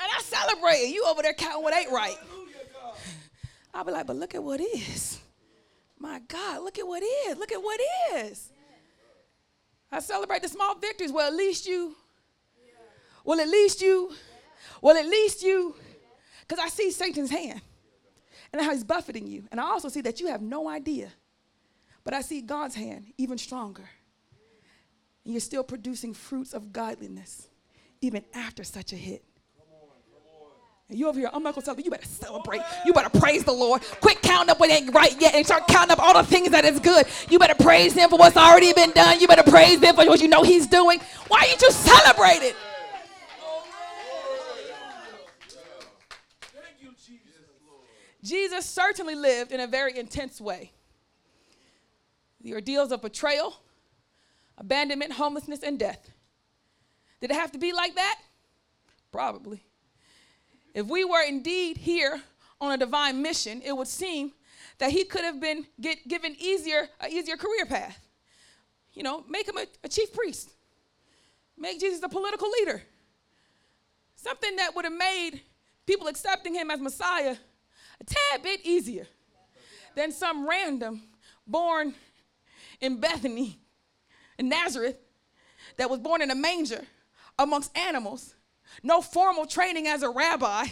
And 0.00 0.10
I 0.12 0.20
celebrate, 0.20 0.86
you 0.86 1.04
over 1.06 1.22
there 1.22 1.34
counting 1.34 1.62
what 1.62 1.74
ain't 1.74 1.92
right. 1.92 2.18
I'll 3.72 3.84
be 3.84 3.92
like, 3.92 4.06
But 4.06 4.16
look 4.16 4.34
at 4.34 4.42
what 4.42 4.60
is. 4.60 5.20
My 6.00 6.18
God, 6.26 6.62
look 6.62 6.78
at 6.78 6.88
what 6.88 7.02
is. 7.02 7.36
Look 7.36 7.52
at 7.52 7.62
what 7.62 7.78
is. 8.14 8.50
I 9.92 10.00
celebrate 10.00 10.42
the 10.42 10.48
small 10.48 10.74
victories. 10.74 11.12
Well, 11.12 11.28
at 11.28 11.34
least 11.34 11.66
you. 11.66 11.94
Well, 13.22 13.38
at 13.38 13.48
least 13.48 13.82
you. 13.82 14.12
Well, 14.80 14.96
at 14.96 15.04
least 15.06 15.42
you. 15.42 15.74
Because 16.40 16.64
I 16.64 16.68
see 16.68 16.90
Satan's 16.90 17.30
hand 17.30 17.60
and 18.52 18.62
how 18.62 18.72
he's 18.72 18.82
buffeting 18.82 19.26
you. 19.26 19.44
And 19.50 19.60
I 19.60 19.64
also 19.64 19.88
see 19.88 20.00
that 20.00 20.20
you 20.20 20.28
have 20.28 20.40
no 20.40 20.68
idea. 20.68 21.10
But 22.02 22.14
I 22.14 22.22
see 22.22 22.40
God's 22.40 22.74
hand 22.74 23.12
even 23.18 23.36
stronger. 23.36 23.88
And 25.24 25.34
you're 25.34 25.40
still 25.40 25.62
producing 25.62 26.14
fruits 26.14 26.54
of 26.54 26.72
godliness 26.72 27.48
even 28.00 28.24
after 28.32 28.64
such 28.64 28.94
a 28.94 28.96
hit. 28.96 29.22
And 30.90 30.98
you 30.98 31.06
over 31.08 31.20
here, 31.20 31.30
I'm 31.32 31.44
not 31.44 31.54
gonna 31.54 31.64
tell 31.64 31.78
you, 31.78 31.88
better 31.88 32.04
celebrate. 32.04 32.62
You 32.84 32.92
better 32.92 33.16
praise 33.16 33.44
the 33.44 33.52
Lord. 33.52 33.80
Quit 34.00 34.20
counting 34.22 34.50
up 34.50 34.58
what 34.58 34.70
ain't 34.70 34.92
right 34.92 35.14
yet 35.20 35.36
and 35.36 35.46
start 35.46 35.68
counting 35.68 35.92
up 35.92 36.00
all 36.00 36.14
the 36.14 36.28
things 36.28 36.50
that 36.50 36.64
is 36.64 36.80
good. 36.80 37.06
You 37.28 37.38
better 37.38 37.54
praise 37.54 37.94
Him 37.94 38.10
for 38.10 38.18
what's 38.18 38.36
already 38.36 38.72
been 38.72 38.90
done. 38.90 39.20
You 39.20 39.28
better 39.28 39.48
praise 39.48 39.80
Him 39.80 39.94
for 39.94 40.04
what 40.06 40.20
you 40.20 40.26
know 40.26 40.42
He's 40.42 40.66
doing. 40.66 41.00
Why 41.28 41.46
aren't 41.48 41.62
you 41.62 41.70
celebrating? 41.70 42.56
Jesus 48.22 48.66
certainly 48.66 49.14
lived 49.14 49.52
in 49.52 49.60
a 49.60 49.66
very 49.68 49.96
intense 49.96 50.40
way. 50.40 50.72
The 52.40 52.52
ordeals 52.52 52.90
of 52.90 53.00
betrayal, 53.00 53.54
abandonment, 54.58 55.12
homelessness, 55.12 55.62
and 55.62 55.78
death. 55.78 56.10
Did 57.20 57.30
it 57.30 57.34
have 57.34 57.52
to 57.52 57.58
be 57.58 57.72
like 57.72 57.94
that? 57.94 58.20
Probably. 59.12 59.62
If 60.74 60.86
we 60.86 61.04
were 61.04 61.22
indeed 61.22 61.76
here 61.76 62.22
on 62.60 62.72
a 62.72 62.76
divine 62.76 63.22
mission, 63.22 63.62
it 63.64 63.76
would 63.76 63.88
seem 63.88 64.32
that 64.78 64.90
he 64.90 65.04
could 65.04 65.24
have 65.24 65.40
been 65.40 65.66
get, 65.80 66.06
given 66.06 66.36
easier, 66.38 66.88
an 67.00 67.10
easier 67.10 67.36
career 67.36 67.66
path. 67.66 67.98
You 68.92 69.02
know, 69.02 69.24
make 69.28 69.48
him 69.48 69.56
a, 69.56 69.66
a 69.84 69.88
chief 69.88 70.12
priest. 70.12 70.50
Make 71.56 71.80
Jesus 71.80 72.02
a 72.02 72.08
political 72.08 72.48
leader. 72.50 72.82
Something 74.16 74.56
that 74.56 74.74
would 74.74 74.84
have 74.84 74.94
made 74.94 75.40
people 75.86 76.08
accepting 76.08 76.54
him 76.54 76.70
as 76.70 76.80
Messiah 76.80 77.36
a 78.00 78.04
tad 78.04 78.42
bit 78.42 78.60
easier 78.64 79.06
than 79.94 80.12
some 80.12 80.48
random 80.48 81.02
born 81.46 81.94
in 82.80 83.00
Bethany, 83.00 83.58
in 84.38 84.48
Nazareth, 84.48 84.96
that 85.76 85.90
was 85.90 85.98
born 85.98 86.22
in 86.22 86.30
a 86.30 86.34
manger 86.34 86.82
amongst 87.38 87.76
animals 87.76 88.34
no 88.82 89.00
formal 89.00 89.46
training 89.46 89.86
as 89.86 90.02
a 90.02 90.10
rabbi, 90.10 90.66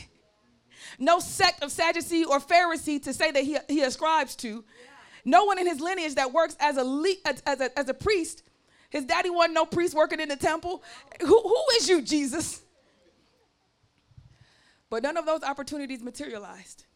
no 0.99 1.19
sect 1.19 1.63
of 1.63 1.73
Sadducee 1.73 2.25
or 2.25 2.39
Pharisee 2.39 3.03
to 3.03 3.13
say 3.13 3.31
that 3.31 3.45
he, 3.45 3.59
he 3.69 3.83
ascribes 3.83 4.37
to, 4.37 4.65
no 5.25 5.45
one 5.45 5.59
in 5.59 5.67
his 5.67 5.81
lineage 5.81 6.15
that 6.15 6.33
works 6.33 6.57
as 6.61 6.77
a, 6.77 6.85
le- 6.85 7.15
as, 7.25 7.43
as, 7.45 7.61
a, 7.61 7.79
as 7.79 7.89
a 7.89 7.95
priest. 7.95 8.43
His 8.91 9.05
daddy 9.05 9.29
wasn't 9.29 9.55
no 9.55 9.67
priest 9.67 9.95
working 9.95 10.21
in 10.21 10.29
the 10.29 10.37
temple. 10.37 10.83
Who, 11.21 11.41
who 11.43 11.65
is 11.77 11.89
you, 11.89 12.01
Jesus? 12.01 12.63
But 14.89 15.03
none 15.03 15.17
of 15.17 15.27
those 15.27 15.43
opportunities 15.43 16.03
materialized. 16.03 16.87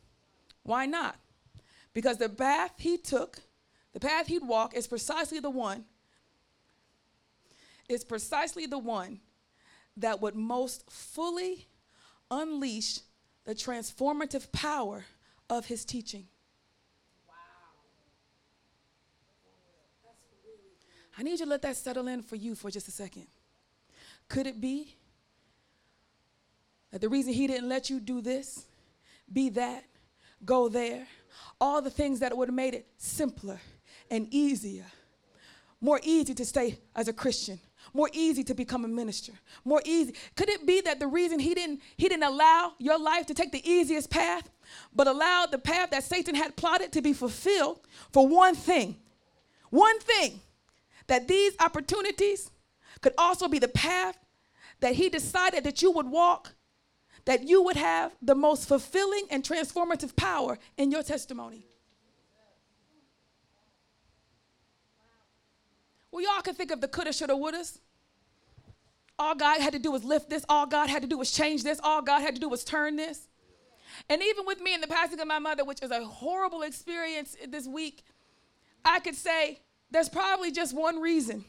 Why 0.62 0.86
not? 0.86 1.16
Because 1.92 2.16
the 2.16 2.28
path 2.28 2.72
he 2.78 2.96
took, 2.96 3.40
the 3.92 4.00
path 4.00 4.28
he'd 4.28 4.46
walk, 4.46 4.74
is 4.74 4.86
precisely 4.86 5.40
the 5.40 5.50
one, 5.50 5.84
is 7.88 8.04
precisely 8.04 8.64
the 8.64 8.78
one 8.78 9.20
that 9.96 10.20
would 10.20 10.34
most 10.34 10.90
fully 10.90 11.66
unleash 12.30 13.00
the 13.44 13.54
transformative 13.54 14.50
power 14.52 15.04
of 15.50 15.66
his 15.66 15.84
teaching. 15.84 16.26
Wow. 17.28 17.34
I 21.18 21.22
need 21.22 21.32
you 21.32 21.38
to 21.38 21.46
let 21.46 21.62
that 21.62 21.76
settle 21.76 22.08
in 22.08 22.22
for 22.22 22.36
you 22.36 22.54
for 22.54 22.70
just 22.70 22.88
a 22.88 22.92
second. 22.92 23.26
Could 24.28 24.46
it 24.46 24.60
be 24.60 24.96
that 26.90 27.00
the 27.00 27.08
reason 27.08 27.32
he 27.32 27.46
didn't 27.46 27.68
let 27.68 27.90
you 27.90 28.00
do 28.00 28.20
this, 28.20 28.66
be 29.32 29.48
that, 29.50 29.84
go 30.44 30.68
there, 30.68 31.06
all 31.60 31.82
the 31.82 31.90
things 31.90 32.20
that 32.20 32.36
would 32.36 32.48
have 32.48 32.54
made 32.54 32.74
it 32.74 32.86
simpler 32.96 33.60
and 34.10 34.28
easier, 34.30 34.84
more 35.80 36.00
easy 36.02 36.34
to 36.34 36.44
stay 36.44 36.78
as 36.94 37.08
a 37.08 37.12
Christian, 37.12 37.58
more 37.92 38.08
easy 38.12 38.42
to 38.44 38.54
become 38.54 38.84
a 38.84 38.88
minister 38.88 39.32
more 39.64 39.82
easy. 39.84 40.14
Could 40.36 40.48
it 40.48 40.66
be 40.66 40.80
that 40.82 40.98
the 40.98 41.06
reason 41.06 41.38
he 41.38 41.54
didn't 41.54 41.80
he 41.96 42.08
didn't 42.08 42.24
allow 42.24 42.72
your 42.78 42.98
life 42.98 43.26
to 43.26 43.34
take 43.34 43.52
the 43.52 43.68
easiest 43.68 44.10
path 44.10 44.48
but 44.94 45.06
allowed 45.06 45.50
the 45.50 45.58
path 45.58 45.90
that 45.90 46.04
satan 46.04 46.34
had 46.34 46.56
plotted 46.56 46.92
to 46.92 47.02
be 47.02 47.12
fulfilled 47.12 47.80
for 48.12 48.26
one 48.26 48.54
thing 48.54 48.96
one 49.70 49.98
thing 50.00 50.40
that 51.06 51.28
these 51.28 51.52
opportunities 51.60 52.50
could 53.00 53.14
also 53.18 53.48
be 53.48 53.58
the 53.58 53.68
path 53.68 54.16
that 54.80 54.94
he 54.94 55.08
decided 55.08 55.64
that 55.64 55.82
you 55.82 55.90
would 55.90 56.06
walk 56.08 56.54
that 57.24 57.46
you 57.46 57.62
would 57.62 57.76
have 57.76 58.14
the 58.20 58.34
most 58.34 58.66
fulfilling 58.66 59.26
and 59.30 59.42
transformative 59.44 60.14
power 60.16 60.58
in 60.76 60.90
your 60.90 61.02
testimony 61.02 61.66
We 66.12 66.26
all 66.26 66.42
can 66.42 66.54
think 66.54 66.70
of 66.70 66.80
the 66.80 66.88
coulda, 66.88 67.12
shoulda, 67.12 67.34
wouldas. 67.34 67.78
all 69.18 69.34
God 69.34 69.60
had 69.60 69.72
to 69.72 69.78
do 69.78 69.90
was 69.90 70.04
lift 70.04 70.28
this, 70.28 70.44
all 70.48 70.66
God 70.66 70.90
had 70.90 71.02
to 71.02 71.08
do 71.08 71.18
was 71.18 71.32
change 71.32 71.64
this, 71.64 71.80
all 71.82 72.02
God 72.02 72.20
had 72.20 72.34
to 72.34 72.40
do 72.40 72.48
was 72.48 72.64
turn 72.64 72.96
this. 72.96 73.28
And 74.08 74.22
even 74.22 74.46
with 74.46 74.60
me 74.60 74.74
and 74.74 74.82
the 74.82 74.88
passing 74.88 75.20
of 75.20 75.26
my 75.26 75.38
mother, 75.38 75.64
which 75.64 75.82
is 75.82 75.90
a 75.90 76.04
horrible 76.04 76.62
experience 76.62 77.36
this 77.48 77.66
week, 77.66 78.02
I 78.84 79.00
could 79.00 79.14
say 79.14 79.60
there's 79.90 80.08
probably 80.08 80.50
just 80.50 80.74
one 80.74 81.00
reason 81.00 81.44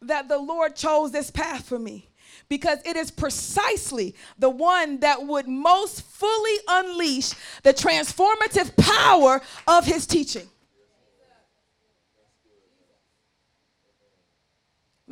that 0.00 0.28
the 0.28 0.38
Lord 0.38 0.74
chose 0.74 1.12
this 1.12 1.30
path 1.30 1.68
for 1.68 1.78
me 1.78 2.08
because 2.48 2.78
it 2.84 2.96
is 2.96 3.10
precisely 3.10 4.14
the 4.38 4.50
one 4.50 5.00
that 5.00 5.26
would 5.26 5.46
most 5.46 6.02
fully 6.02 6.56
unleash 6.68 7.30
the 7.62 7.74
transformative 7.74 8.76
power 8.76 9.40
of 9.66 9.84
his 9.84 10.06
teaching. 10.06 10.48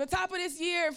The 0.01 0.07
top 0.07 0.30
of 0.30 0.38
this 0.38 0.59
year, 0.59 0.92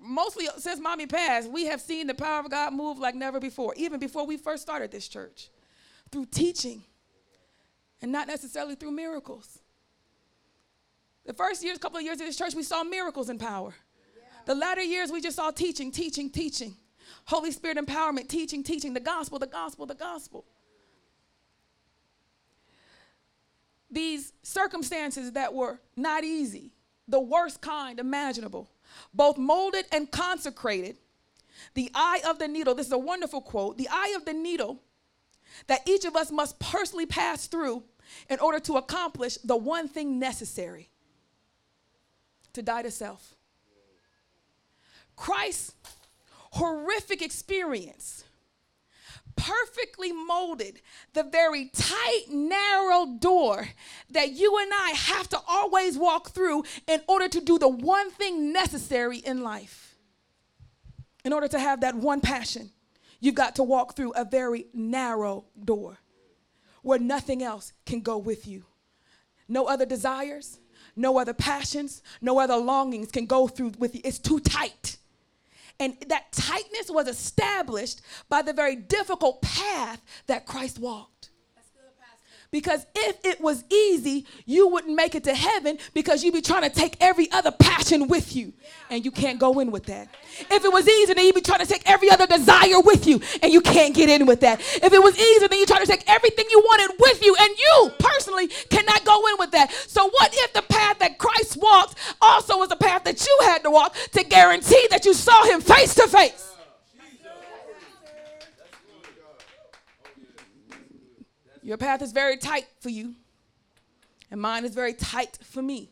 mostly 0.00 0.48
since 0.56 0.80
mommy 0.80 1.04
passed, 1.04 1.50
we 1.50 1.66
have 1.66 1.78
seen 1.78 2.06
the 2.06 2.14
power 2.14 2.40
of 2.40 2.50
God 2.50 2.72
move 2.72 2.98
like 2.98 3.14
never 3.14 3.38
before, 3.38 3.74
even 3.76 4.00
before 4.00 4.24
we 4.24 4.38
first 4.38 4.62
started 4.62 4.90
this 4.90 5.06
church, 5.08 5.50
through 6.10 6.24
teaching 6.30 6.82
and 8.00 8.10
not 8.10 8.26
necessarily 8.26 8.74
through 8.74 8.92
miracles. 8.92 9.58
The 11.26 11.34
first 11.34 11.62
years, 11.62 11.76
couple 11.76 11.98
of 11.98 12.04
years 12.04 12.18
of 12.18 12.26
this 12.26 12.38
church, 12.38 12.54
we 12.54 12.62
saw 12.62 12.82
miracles 12.82 13.28
and 13.28 13.38
power. 13.38 13.74
The 14.46 14.54
latter 14.54 14.82
years, 14.82 15.12
we 15.12 15.20
just 15.20 15.36
saw 15.36 15.50
teaching, 15.50 15.92
teaching, 15.92 16.30
teaching. 16.30 16.76
Holy 17.26 17.50
Spirit 17.50 17.76
empowerment, 17.76 18.26
teaching, 18.26 18.62
teaching, 18.62 18.94
the 18.94 19.00
gospel, 19.00 19.38
the 19.38 19.46
gospel, 19.46 19.84
the 19.84 19.94
gospel. 19.94 20.46
These 23.90 24.32
circumstances 24.42 25.32
that 25.32 25.52
were 25.52 25.78
not 25.94 26.24
easy, 26.24 26.72
the 27.08 27.20
worst 27.20 27.60
kind 27.60 27.98
imaginable, 27.98 28.70
both 29.14 29.38
molded 29.38 29.86
and 29.92 30.10
consecrated, 30.10 30.96
the 31.74 31.90
eye 31.94 32.20
of 32.26 32.38
the 32.38 32.48
needle, 32.48 32.74
this 32.74 32.86
is 32.86 32.92
a 32.92 32.98
wonderful 32.98 33.40
quote, 33.40 33.78
the 33.78 33.88
eye 33.90 34.14
of 34.16 34.24
the 34.24 34.32
needle 34.32 34.82
that 35.68 35.88
each 35.88 36.04
of 36.04 36.16
us 36.16 36.30
must 36.30 36.58
personally 36.58 37.06
pass 37.06 37.46
through 37.46 37.82
in 38.28 38.38
order 38.40 38.58
to 38.60 38.74
accomplish 38.74 39.36
the 39.38 39.56
one 39.56 39.88
thing 39.88 40.18
necessary 40.18 40.90
to 42.52 42.62
die 42.62 42.82
to 42.82 42.90
self. 42.90 43.34
Christ's 45.14 45.72
horrific 46.52 47.22
experience 47.22 48.24
perfectly 49.36 50.12
molded 50.12 50.80
the 51.12 51.22
very 51.22 51.70
tight, 51.72 52.24
narrow 52.30 53.06
door 53.18 53.68
that 54.10 54.32
you 54.32 54.58
and 54.58 54.72
I 54.72 54.90
have 54.90 55.28
to 55.30 55.40
always 55.46 55.96
walk 55.96 56.30
through 56.30 56.64
in 56.86 57.00
order 57.06 57.28
to 57.28 57.40
do 57.40 57.58
the 57.58 57.68
one 57.68 58.10
thing 58.10 58.52
necessary 58.52 59.18
in 59.18 59.42
life. 59.42 59.96
In 61.24 61.32
order 61.32 61.48
to 61.48 61.58
have 61.58 61.80
that 61.80 61.94
one 61.94 62.20
passion, 62.20 62.70
you've 63.20 63.34
got 63.34 63.56
to 63.56 63.62
walk 63.62 63.96
through 63.96 64.12
a 64.12 64.24
very 64.24 64.66
narrow 64.72 65.44
door 65.64 65.98
where 66.82 66.98
nothing 66.98 67.42
else 67.42 67.72
can 67.84 68.00
go 68.00 68.16
with 68.16 68.46
you. 68.46 68.64
No 69.48 69.66
other 69.66 69.86
desires, 69.86 70.60
no 70.94 71.18
other 71.18 71.34
passions, 71.34 72.02
no 72.20 72.38
other 72.38 72.56
longings 72.56 73.10
can 73.10 73.26
go 73.26 73.48
through 73.48 73.72
with 73.78 73.94
you. 73.94 74.00
It's 74.04 74.18
too 74.18 74.40
tight. 74.40 74.96
And 75.78 75.96
that 76.08 76.32
tightness 76.32 76.90
was 76.90 77.06
established 77.08 78.00
by 78.28 78.42
the 78.42 78.52
very 78.52 78.76
difficult 78.76 79.42
path 79.42 80.02
that 80.26 80.46
Christ 80.46 80.78
walked. 80.78 81.15
Because 82.50 82.86
if 82.94 83.24
it 83.24 83.40
was 83.40 83.64
easy, 83.70 84.26
you 84.44 84.68
wouldn't 84.68 84.94
make 84.94 85.14
it 85.14 85.24
to 85.24 85.34
heaven 85.34 85.78
because 85.94 86.22
you'd 86.22 86.34
be 86.34 86.40
trying 86.40 86.62
to 86.62 86.70
take 86.70 86.96
every 87.00 87.30
other 87.32 87.50
passion 87.50 88.08
with 88.08 88.34
you. 88.36 88.52
And 88.90 89.04
you 89.04 89.10
can't 89.10 89.38
go 89.38 89.58
in 89.60 89.70
with 89.70 89.86
that. 89.86 90.08
If 90.50 90.64
it 90.64 90.72
was 90.72 90.88
easy, 90.88 91.14
then 91.14 91.24
you'd 91.24 91.34
be 91.34 91.40
trying 91.40 91.60
to 91.60 91.66
take 91.66 91.82
every 91.88 92.10
other 92.10 92.26
desire 92.26 92.80
with 92.80 93.06
you. 93.06 93.20
And 93.42 93.52
you 93.52 93.60
can't 93.60 93.94
get 93.94 94.08
in 94.08 94.26
with 94.26 94.40
that. 94.40 94.60
If 94.60 94.92
it 94.92 95.02
was 95.02 95.18
easy, 95.18 95.46
then 95.46 95.58
you 95.58 95.66
try 95.66 95.78
to 95.78 95.86
take 95.86 96.04
everything 96.08 96.46
you 96.50 96.60
wanted 96.60 96.96
with 96.98 97.24
you. 97.24 97.36
And 97.38 97.58
you 97.58 97.92
personally 97.98 98.48
cannot 98.70 99.04
go 99.04 99.26
in 99.28 99.34
with 99.38 99.50
that. 99.52 99.72
So, 99.72 100.08
what 100.08 100.30
if 100.34 100.52
the 100.52 100.62
path 100.62 100.98
that 101.00 101.18
Christ 101.18 101.56
walked 101.60 101.96
also 102.20 102.58
was 102.58 102.70
a 102.70 102.76
path 102.76 103.04
that 103.04 103.24
you 103.24 103.38
had 103.42 103.62
to 103.64 103.70
walk 103.70 103.96
to 104.12 104.24
guarantee 104.24 104.86
that 104.90 105.04
you 105.04 105.14
saw 105.14 105.44
him 105.44 105.60
face 105.60 105.94
to 105.96 106.06
face? 106.08 106.55
Your 111.66 111.76
path 111.76 112.00
is 112.00 112.12
very 112.12 112.36
tight 112.36 112.68
for 112.78 112.90
you, 112.90 113.16
and 114.30 114.40
mine 114.40 114.64
is 114.64 114.72
very 114.72 114.94
tight 114.94 115.36
for 115.42 115.60
me. 115.60 115.90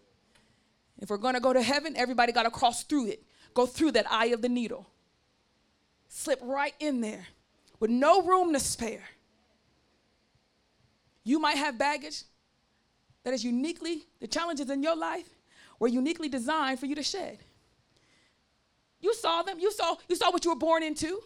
If 1.00 1.10
we're 1.10 1.16
to 1.16 1.40
go 1.40 1.52
to 1.52 1.62
heaven, 1.62 1.96
everybody 1.96 2.30
got 2.30 2.44
to 2.44 2.50
cross 2.50 2.84
through 2.84 3.08
it, 3.08 3.24
go 3.54 3.66
through 3.66 3.90
that 3.90 4.06
eye 4.08 4.26
of 4.26 4.40
the 4.40 4.48
needle, 4.48 4.86
slip 6.06 6.38
right 6.44 6.74
in 6.78 7.00
there 7.00 7.26
with 7.80 7.90
no 7.90 8.22
room 8.22 8.52
to 8.52 8.60
spare. 8.60 9.02
You 11.24 11.40
might 11.40 11.56
have 11.56 11.76
baggage 11.76 12.22
that 13.24 13.34
is 13.34 13.42
uniquely, 13.42 14.04
the 14.20 14.28
challenges 14.28 14.70
in 14.70 14.80
your 14.80 14.94
life 14.94 15.28
were 15.80 15.88
uniquely 15.88 16.28
designed 16.28 16.78
for 16.78 16.86
you 16.86 16.94
to 16.94 17.02
shed. 17.02 17.38
You 19.00 19.12
saw 19.12 19.42
them. 19.42 19.58
You 19.58 19.72
saw, 19.72 19.96
you 20.08 20.14
saw 20.14 20.30
what 20.30 20.44
you 20.44 20.52
were 20.52 20.56
born 20.56 20.84
into. 20.84 21.20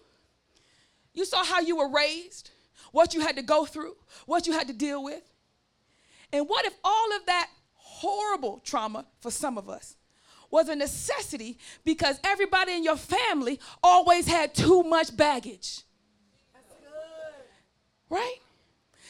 You 1.13 1.27
saw 1.27 1.45
how 1.45 1.61
you 1.61 1.77
were 1.77 1.91
raised 1.91 2.51
what 2.93 3.15
you 3.15 3.21
had 3.21 3.37
to 3.37 3.43
go 3.43 3.65
through, 3.65 3.97
what 4.27 4.47
you 4.47 4.53
had 4.53 4.67
to 4.69 4.73
deal 4.73 5.03
with. 5.03 5.23
And 6.33 6.49
what 6.49 6.65
if 6.67 6.75
all 6.85 7.17
of 7.17 7.27
that 7.27 7.49
horrible 7.75 8.61
trauma 8.65 9.07
for 9.21 9.31
some 9.31 9.59
of 9.59 9.69
us 9.69 9.97
was 10.51 10.69
a 10.69 10.77
necessity 10.77 11.59
because 11.85 12.19
everybody 12.25 12.73
in 12.73 12.85
your 12.85 12.97
family 12.97 13.61
always 13.83 14.27
had 14.27 14.55
too 14.55 14.83
much 14.83 15.17
baggage? 15.17 15.83
Right? 18.11 18.37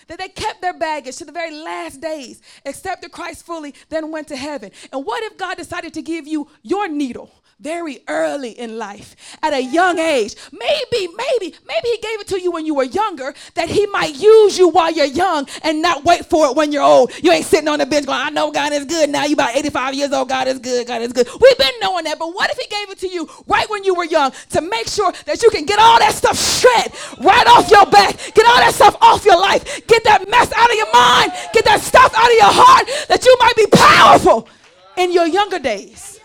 That 0.09 0.19
they 0.19 0.29
kept 0.29 0.61
their 0.63 0.77
baggage 0.77 1.17
to 1.17 1.25
the 1.25 1.33
very 1.33 1.55
last 1.55 2.01
days, 2.01 2.41
accepted 2.65 3.13
Christ 3.13 3.45
fully, 3.45 3.75
then 3.91 4.11
went 4.11 4.29
to 4.29 4.37
heaven. 4.37 4.71
And 4.93 5.05
what 5.05 5.23
if 5.25 5.37
God 5.37 5.57
decided 5.57 5.95
to 5.95 6.03
give 6.03 6.27
you 6.27 6.49
your 6.63 6.89
needle? 6.89 7.31
Very 7.61 7.99
early 8.07 8.53
in 8.53 8.79
life, 8.79 9.17
at 9.43 9.53
a 9.53 9.61
young 9.61 9.99
age. 9.99 10.37
Maybe, 10.53 11.09
maybe, 11.17 11.57
maybe 11.67 11.89
he 11.89 11.99
gave 11.99 12.21
it 12.21 12.29
to 12.29 12.41
you 12.41 12.53
when 12.53 12.65
you 12.65 12.75
were 12.75 12.85
younger 12.85 13.35
that 13.55 13.69
he 13.69 13.85
might 13.87 14.15
use 14.15 14.57
you 14.57 14.69
while 14.69 14.93
you're 14.93 15.07
young 15.07 15.49
and 15.63 15.83
not 15.83 16.05
wait 16.05 16.25
for 16.27 16.47
it 16.47 16.57
when 16.57 16.71
you're 16.71 16.85
old. 16.85 17.11
You 17.23 17.33
ain't 17.33 17.47
sitting 17.47 17.67
on 17.67 17.81
the 17.81 17.87
bench 17.87 18.07
going, 18.07 18.21
I 18.21 18.31
know 18.31 18.53
God 18.53 18.73
is 18.73 18.85
good. 18.85 19.11
Now 19.11 19.25
you 19.25 19.35
about 19.35 19.57
85 19.57 19.95
years 19.95 20.13
old. 20.13 20.29
God 20.29 20.47
is 20.47 20.61
good. 20.61 20.87
God 20.87 21.03
is 21.03 21.13
good. 21.13 21.29
We've 21.41 21.59
been 21.59 21.73
knowing 21.81 22.05
that, 22.05 22.19
but 22.21 22.29
what 22.29 22.49
if 22.51 22.59
he 22.59 22.67
gave 22.69 22.91
it 22.91 22.99
to 22.99 23.09
you 23.09 23.29
right 23.49 23.69
when 23.69 23.83
you 23.83 23.95
were 23.95 24.05
young 24.05 24.33
to 24.51 24.61
make 24.61 24.87
sure 24.87 25.13
that 25.27 25.43
you 25.43 25.51
can 25.51 25.65
get 25.65 25.81
all 25.81 25.99
that 25.99 26.15
stuff 26.15 26.39
shred 26.39 26.93
right 27.19 27.47
off 27.49 27.69
your 27.71 27.87
back, 27.87 28.17
get 28.35 28.47
all 28.47 28.59
that 28.59 28.73
stuff 28.73 28.97
off 29.01 29.25
your 29.25 29.41
life, 29.41 29.85
get 29.89 30.05
that 30.05 30.29
mess 30.31 30.53
out 30.53 30.71
of 30.71 30.77
your 30.77 30.93
mind, 30.93 31.33
get 31.53 31.65
that 31.65 31.81
stuff 31.81 32.15
out 32.17 32.31
of 32.31 32.37
your 32.37 32.53
heart 32.53 33.09
that 33.09 33.25
you 33.25 33.37
might 33.41 33.57
be 33.57 33.67
powerful 33.67 34.49
in 34.97 35.13
your 35.13 35.27
younger 35.27 35.59
days 35.59 36.18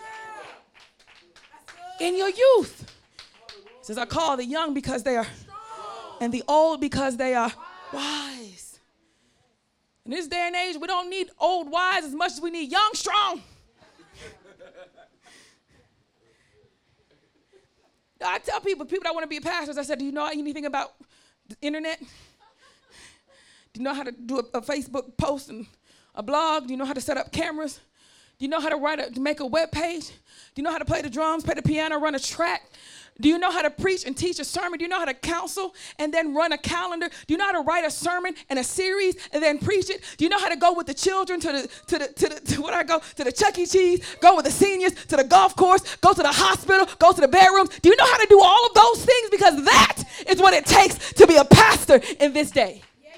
in 2.00 2.16
your 2.16 2.28
youth. 2.28 2.92
Says, 3.82 3.98
I 3.98 4.06
call 4.06 4.36
the 4.36 4.44
young 4.44 4.72
because 4.74 5.02
they 5.02 5.16
are, 5.16 5.26
and 6.20 6.32
the 6.32 6.42
old 6.48 6.80
because 6.80 7.16
they 7.16 7.34
are 7.34 7.52
wise. 7.92 8.78
In 10.04 10.10
this 10.10 10.26
day 10.26 10.44
and 10.46 10.56
age, 10.56 10.76
we 10.80 10.86
don't 10.86 11.08
need 11.08 11.30
old 11.38 11.70
wise 11.70 12.04
as 12.04 12.14
much 12.14 12.32
as 12.32 12.40
we 12.40 12.50
need 12.50 12.70
young 12.70 12.90
strong. 12.94 13.42
I 18.26 18.38
tell 18.38 18.60
people, 18.60 18.86
people 18.86 19.04
that 19.04 19.14
want 19.14 19.24
to 19.24 19.28
be 19.28 19.40
pastors, 19.40 19.76
I 19.76 19.82
said, 19.82 19.98
Do 19.98 20.04
you 20.04 20.12
know 20.12 20.26
anything 20.26 20.66
about 20.66 20.94
the 21.48 21.56
internet? 21.60 22.00
Do 22.00 23.80
you 23.80 23.84
know 23.84 23.92
how 23.92 24.04
to 24.04 24.12
do 24.12 24.38
a, 24.38 24.58
a 24.58 24.60
Facebook 24.62 25.16
post 25.16 25.50
and 25.50 25.66
a 26.14 26.22
blog? 26.22 26.66
Do 26.66 26.72
you 26.72 26.76
know 26.78 26.84
how 26.84 26.92
to 26.92 27.00
set 27.00 27.16
up 27.16 27.32
cameras? 27.32 27.80
Do 28.38 28.44
you 28.44 28.48
know 28.48 28.60
how 28.60 28.68
to 28.68 28.76
write 28.76 28.98
a, 28.98 29.10
to 29.10 29.20
make 29.20 29.40
a 29.40 29.46
web 29.46 29.72
page? 29.72 30.12
Do 30.54 30.62
you 30.62 30.64
know 30.64 30.70
how 30.70 30.78
to 30.78 30.84
play 30.84 31.02
the 31.02 31.10
drums, 31.10 31.42
play 31.42 31.54
the 31.54 31.62
piano, 31.62 31.98
run 31.98 32.14
a 32.14 32.20
track? 32.20 32.62
Do 33.20 33.28
you 33.28 33.38
know 33.38 33.50
how 33.50 33.62
to 33.62 33.70
preach 33.70 34.04
and 34.04 34.16
teach 34.16 34.40
a 34.40 34.44
sermon? 34.44 34.78
Do 34.78 34.84
you 34.84 34.88
know 34.88 34.98
how 34.98 35.04
to 35.04 35.14
counsel 35.14 35.74
and 35.98 36.12
then 36.12 36.34
run 36.34 36.52
a 36.52 36.58
calendar? 36.58 37.08
Do 37.08 37.34
you 37.34 37.38
know 37.38 37.44
how 37.44 37.52
to 37.52 37.60
write 37.60 37.84
a 37.84 37.90
sermon 37.90 38.34
and 38.50 38.58
a 38.58 38.64
series 38.64 39.16
and 39.32 39.42
then 39.42 39.58
preach 39.58 39.88
it? 39.88 40.02
Do 40.16 40.24
you 40.24 40.28
know 40.28 40.38
how 40.38 40.48
to 40.48 40.56
go 40.56 40.72
with 40.72 40.86
the 40.86 40.94
children 40.94 41.38
to 41.40 41.52
the 41.52 41.68
to 41.86 41.98
the 41.98 42.08
to 42.08 42.28
the 42.28 42.40
to 42.54 42.62
what 42.62 42.74
I 42.74 42.82
go 42.82 43.00
to 43.16 43.24
the 43.24 43.30
Chuck 43.30 43.56
E. 43.58 43.66
Cheese, 43.66 44.04
go 44.20 44.34
with 44.34 44.44
the 44.46 44.50
seniors 44.50 44.94
to 45.06 45.16
the 45.16 45.24
golf 45.24 45.54
course, 45.54 45.96
go 45.96 46.12
to 46.12 46.22
the 46.22 46.32
hospital, 46.32 46.88
go 46.98 47.12
to 47.12 47.20
the 47.20 47.28
bedrooms? 47.28 47.70
Do 47.80 47.88
you 47.88 47.96
know 47.96 48.06
how 48.06 48.18
to 48.18 48.26
do 48.28 48.40
all 48.40 48.66
of 48.66 48.74
those 48.74 49.04
things? 49.04 49.30
Because 49.30 49.64
that 49.64 50.02
is 50.28 50.40
what 50.40 50.52
it 50.52 50.66
takes 50.66 51.12
to 51.14 51.26
be 51.26 51.36
a 51.36 51.44
pastor 51.44 52.00
in 52.18 52.32
this 52.32 52.50
day. 52.50 52.82
Yeah, 53.02 53.10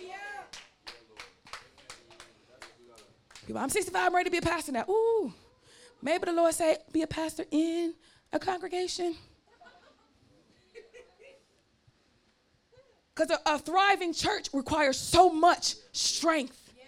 People, 3.46 3.62
I'm 3.62 3.70
65, 3.70 4.06
I'm 4.06 4.14
ready 4.14 4.24
to 4.24 4.30
be 4.30 4.38
a 4.38 4.42
pastor 4.42 4.72
now. 4.72 4.84
Ooh, 4.90 5.32
maybe 6.06 6.24
the 6.24 6.32
Lord 6.32 6.54
say, 6.54 6.78
be 6.92 7.02
a 7.02 7.06
pastor 7.06 7.44
in 7.50 7.92
a 8.32 8.38
congregation. 8.38 9.16
Because 13.12 13.30
a, 13.30 13.54
a, 13.54 13.58
thriving 13.58 14.12
church 14.12 14.48
requires 14.52 14.98
so 14.98 15.30
much 15.30 15.74
strength. 15.92 16.72
Yeah. 16.76 16.84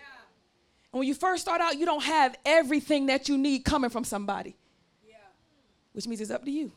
And 0.92 1.00
when 1.00 1.08
you 1.08 1.14
first 1.14 1.42
start 1.42 1.60
out, 1.60 1.78
you 1.78 1.86
don't 1.86 2.04
have 2.04 2.36
everything 2.44 3.06
that 3.06 3.28
you 3.28 3.38
need 3.38 3.64
coming 3.64 3.90
from 3.90 4.04
somebody. 4.04 4.54
Yeah. 5.08 5.16
Which 5.94 6.06
means 6.06 6.20
it's 6.20 6.30
up 6.30 6.44
to 6.44 6.50
you. 6.50 6.70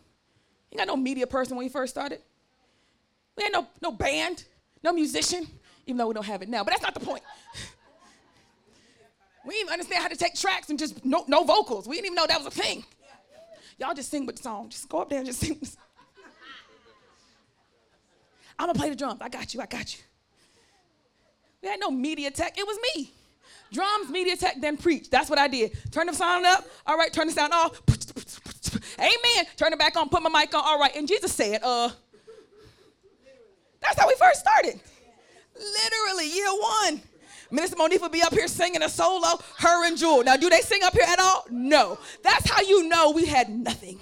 You 0.72 0.78
got 0.78 0.88
no 0.88 0.96
media 0.96 1.28
person 1.28 1.58
when 1.58 1.66
you 1.66 1.70
first 1.70 1.94
started. 1.94 2.22
We 3.36 3.44
had 3.44 3.52
no, 3.52 3.68
no 3.82 3.92
band, 3.92 4.46
no 4.84 4.94
musician, 4.94 5.46
even 5.86 5.98
though 5.98 6.08
we 6.08 6.14
don't 6.14 6.26
have 6.26 6.42
it 6.42 6.50
now. 6.50 6.64
But 6.64 6.72
that's 6.72 6.84
not 6.84 6.94
the 6.94 7.02
point. 7.02 7.24
we 9.46 9.54
didn't 9.54 9.62
even 9.68 9.74
understand 9.74 10.04
how 10.04 10.08
to 10.08 10.16
take 10.16 10.36
tracks 10.36 10.70
and 10.70 10.78
just 10.78 11.04
no, 11.04 11.26
no 11.28 11.44
vocals. 11.44 11.88
We 11.88 11.96
didn't 11.96 12.08
even 12.08 12.16
know 12.16 12.28
that 12.28 12.38
was 12.38 12.48
a 12.48 12.62
thing. 12.62 12.84
Y'all 13.78 13.94
just 13.94 14.12
sing 14.12 14.26
with 14.26 14.36
the 14.38 14.44
song. 14.44 14.70
Just 14.70 14.88
go 14.88 15.00
up 15.00 15.10
there 15.10 15.20
and 15.20 15.28
just 15.28 15.40
sing. 15.40 15.60
I'm 18.60 18.68
gonna 18.68 18.78
play 18.78 18.90
the 18.90 18.96
drums. 18.96 19.20
I 19.22 19.30
got 19.30 19.54
you. 19.54 19.62
I 19.62 19.66
got 19.66 19.98
you. 19.98 20.04
We 21.64 21.70
had 21.70 21.80
no 21.80 21.90
media 21.90 22.30
tech. 22.30 22.58
It 22.58 22.66
was 22.66 22.78
me. 22.96 23.12
Drums, 23.72 24.10
media 24.10 24.36
tech, 24.36 24.60
then 24.60 24.78
preach. 24.78 25.10
That's 25.10 25.30
what 25.30 25.40
I 25.40 25.48
did. 25.48 25.72
Turn 25.92 26.08
the 26.08 26.14
sound 26.14 26.46
up. 26.46 26.66
All 26.86 26.98
right. 26.98 27.12
Turn 27.12 27.28
the 27.28 27.34
sound 27.34 27.54
off. 27.54 27.82
Amen. 29.00 29.46
Turn 29.56 29.74
it 29.74 29.80
back 29.80 29.96
on. 29.96 30.10
Put 30.10 30.22
my 30.22 30.30
mic 30.30 30.54
on. 30.54 30.62
All 30.64 30.80
right. 30.80 30.96
And 30.96 31.08
Jesus 31.08 31.34
said, 31.34 31.62
uh, 31.64 31.90
that's 33.82 34.00
how 34.00 34.08
we 34.08 34.16
first 34.20 34.42
started. 34.42 34.80
Literally, 35.56 36.30
year 36.30 36.52
one. 36.52 37.02
Minister 37.52 37.76
Monifa 37.76 38.10
be 38.10 38.22
up 38.22 38.34
here 38.34 38.48
singing 38.48 38.82
a 38.82 38.90
solo, 38.90 39.38
her 39.58 39.86
and 39.86 39.98
Jewel. 39.98 40.24
Now, 40.24 40.38
do 40.38 40.50
they 40.50 40.62
sing 40.62 40.84
up 40.84 40.94
here 40.94 41.06
at 41.06 41.20
all? 41.20 41.46
No. 41.50 42.00
That's 42.24 42.50
how 42.50 42.62
you 42.62 42.88
know 42.88 43.12
we 43.12 43.26
had 43.26 43.50
nothing. 43.50 44.00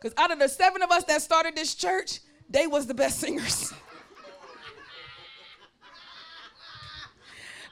Because 0.00 0.16
out 0.16 0.30
of 0.30 0.38
the 0.38 0.48
seven 0.48 0.80
of 0.80 0.90
us 0.90 1.04
that 1.04 1.20
started 1.20 1.56
this 1.56 1.74
church, 1.74 2.20
they 2.48 2.66
was 2.66 2.86
the 2.86 2.94
best 2.94 3.18
singers. 3.18 3.72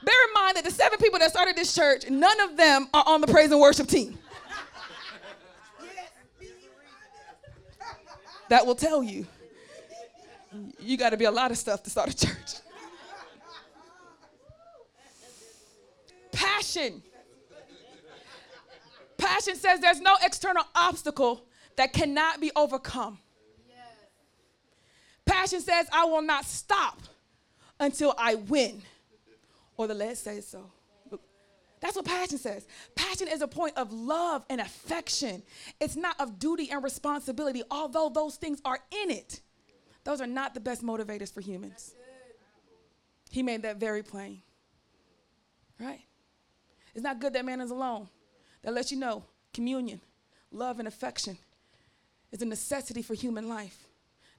Bear 0.03 0.15
in 0.27 0.33
mind 0.33 0.57
that 0.57 0.63
the 0.63 0.71
seven 0.71 0.99
people 0.99 1.19
that 1.19 1.29
started 1.31 1.55
this 1.55 1.73
church, 1.73 2.09
none 2.09 2.39
of 2.41 2.57
them 2.57 2.87
are 2.93 3.03
on 3.07 3.21
the 3.21 3.27
praise 3.27 3.51
and 3.51 3.59
worship 3.59 3.87
team. 3.87 4.17
That 8.49 8.65
will 8.65 8.75
tell 8.75 9.03
you 9.03 9.25
you 10.79 10.97
got 10.97 11.11
to 11.11 11.17
be 11.17 11.25
a 11.25 11.31
lot 11.31 11.51
of 11.51 11.57
stuff 11.57 11.83
to 11.83 11.89
start 11.89 12.09
a 12.09 12.15
church. 12.15 12.61
Passion. 16.31 17.01
Passion 19.17 19.55
says 19.55 19.79
there's 19.79 20.01
no 20.01 20.15
external 20.23 20.63
obstacle 20.75 21.45
that 21.75 21.93
cannot 21.93 22.39
be 22.39 22.51
overcome. 22.55 23.19
Passion 25.25 25.61
says 25.61 25.87
I 25.91 26.05
will 26.05 26.21
not 26.21 26.45
stop 26.45 26.99
until 27.79 28.13
I 28.17 28.35
win, 28.35 28.81
or 29.77 29.87
the 29.87 29.93
lead 29.93 30.17
says 30.17 30.47
so. 30.47 30.71
That's 31.79 31.95
what 31.95 32.05
passion 32.05 32.37
says. 32.37 32.67
Passion 32.95 33.27
is 33.29 33.41
a 33.41 33.47
point 33.47 33.77
of 33.77 33.93
love 33.93 34.45
and 34.49 34.59
affection. 34.59 35.41
It's 35.79 35.95
not 35.95 36.19
of 36.19 36.37
duty 36.37 36.69
and 36.71 36.83
responsibility, 36.83 37.63
although 37.71 38.09
those 38.09 38.35
things 38.35 38.61
are 38.65 38.79
in 39.03 39.11
it. 39.11 39.39
Those 40.03 40.19
are 40.19 40.27
not 40.27 40.53
the 40.53 40.59
best 40.59 40.83
motivators 40.83 41.31
for 41.33 41.39
humans. 41.39 41.93
He 43.29 43.43
made 43.43 43.61
that 43.61 43.77
very 43.77 44.03
plain. 44.03 44.41
Right? 45.79 46.01
It's 46.93 47.03
not 47.03 47.19
good 47.19 47.33
that 47.33 47.45
man 47.45 47.61
is 47.61 47.71
alone. 47.71 48.07
That 48.61 48.73
lets 48.73 48.91
you 48.91 48.97
know 48.97 49.23
communion, 49.53 50.01
love, 50.51 50.79
and 50.79 50.87
affection 50.87 51.37
is 52.31 52.41
a 52.41 52.45
necessity 52.45 53.01
for 53.01 53.13
human 53.13 53.47
life, 53.47 53.87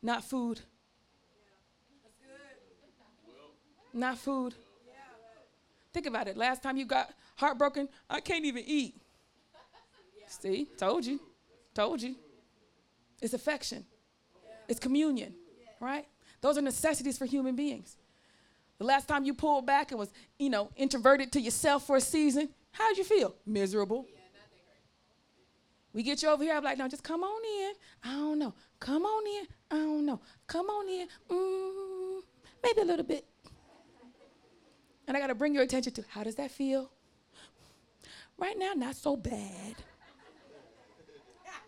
not 0.02 0.24
food. 0.24 0.60
Not 3.92 4.18
food. 4.18 4.54
Think 5.92 6.06
about 6.06 6.28
it. 6.28 6.36
Last 6.36 6.62
time 6.62 6.76
you 6.76 6.84
got 6.84 7.10
heartbroken, 7.36 7.88
I 8.08 8.20
can't 8.20 8.44
even 8.44 8.62
eat. 8.64 8.94
See, 10.28 10.68
told 10.76 11.04
you, 11.04 11.18
told 11.74 12.00
you. 12.00 12.14
It's 13.20 13.34
affection, 13.34 13.84
it's 14.68 14.78
communion, 14.78 15.34
right? 15.80 16.06
Those 16.40 16.56
are 16.56 16.62
necessities 16.62 17.18
for 17.18 17.26
human 17.26 17.54
beings. 17.54 17.96
The 18.80 18.86
last 18.86 19.08
time 19.08 19.24
you 19.24 19.34
pulled 19.34 19.66
back 19.66 19.90
and 19.90 20.00
was, 20.00 20.10
you 20.38 20.48
know, 20.48 20.70
introverted 20.74 21.32
to 21.32 21.40
yourself 21.40 21.86
for 21.86 21.96
a 21.96 22.00
season, 22.00 22.48
how 22.72 22.88
did 22.88 22.96
you 22.96 23.04
feel? 23.04 23.34
Miserable. 23.44 24.06
We 25.92 26.02
get 26.02 26.22
you 26.22 26.30
over 26.30 26.42
here, 26.42 26.54
I'm 26.54 26.64
like, 26.64 26.78
no, 26.78 26.88
just 26.88 27.02
come 27.02 27.22
on 27.22 27.42
in. 27.44 27.74
I 28.02 28.14
don't 28.14 28.38
know. 28.38 28.54
Come 28.78 29.04
on 29.04 29.26
in. 29.26 29.46
I 29.70 29.82
don't 29.84 30.06
know. 30.06 30.22
Come 30.46 30.66
on 30.70 30.88
in. 30.88 31.08
Mm, 31.30 32.22
maybe 32.62 32.80
a 32.80 32.84
little 32.86 33.04
bit. 33.04 33.26
And 35.06 35.14
I 35.14 35.20
got 35.20 35.26
to 35.26 35.34
bring 35.34 35.52
your 35.52 35.62
attention 35.62 35.92
to 35.92 36.04
how 36.08 36.22
does 36.22 36.36
that 36.36 36.50
feel? 36.50 36.90
Right 38.38 38.58
now, 38.58 38.72
not 38.74 38.96
so 38.96 39.14
bad. 39.14 39.74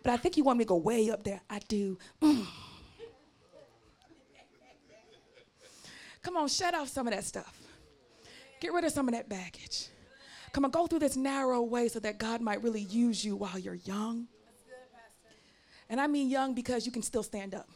But 0.01 0.13
I 0.13 0.17
think 0.17 0.35
you 0.35 0.43
want 0.43 0.57
me 0.57 0.65
to 0.65 0.69
go 0.69 0.77
way 0.77 1.11
up 1.11 1.23
there. 1.23 1.41
I 1.47 1.59
do. 1.59 1.99
Mm. 2.23 2.47
Come 6.23 6.37
on, 6.37 6.47
shut 6.47 6.73
off 6.73 6.87
some 6.87 7.07
of 7.07 7.13
that 7.13 7.23
stuff. 7.23 7.55
Get 8.59 8.73
rid 8.73 8.85
of 8.85 8.91
some 8.91 9.07
of 9.07 9.13
that 9.13 9.29
baggage. 9.29 9.89
Come 10.53 10.65
on, 10.65 10.71
go 10.71 10.87
through 10.87 10.99
this 10.99 11.17
narrow 11.17 11.61
way 11.61 11.89
so 11.89 11.99
that 11.99 12.17
God 12.17 12.39
might 12.39 12.63
really 12.63 12.81
use 12.81 13.23
you 13.23 13.35
while 13.35 13.59
you're 13.59 13.75
young. 13.75 14.27
And 15.89 15.99
I 15.99 16.07
mean 16.07 16.29
young 16.29 16.53
because 16.53 16.85
you 16.85 16.91
can 16.91 17.01
still 17.01 17.23
stand 17.23 17.53
up. 17.53 17.67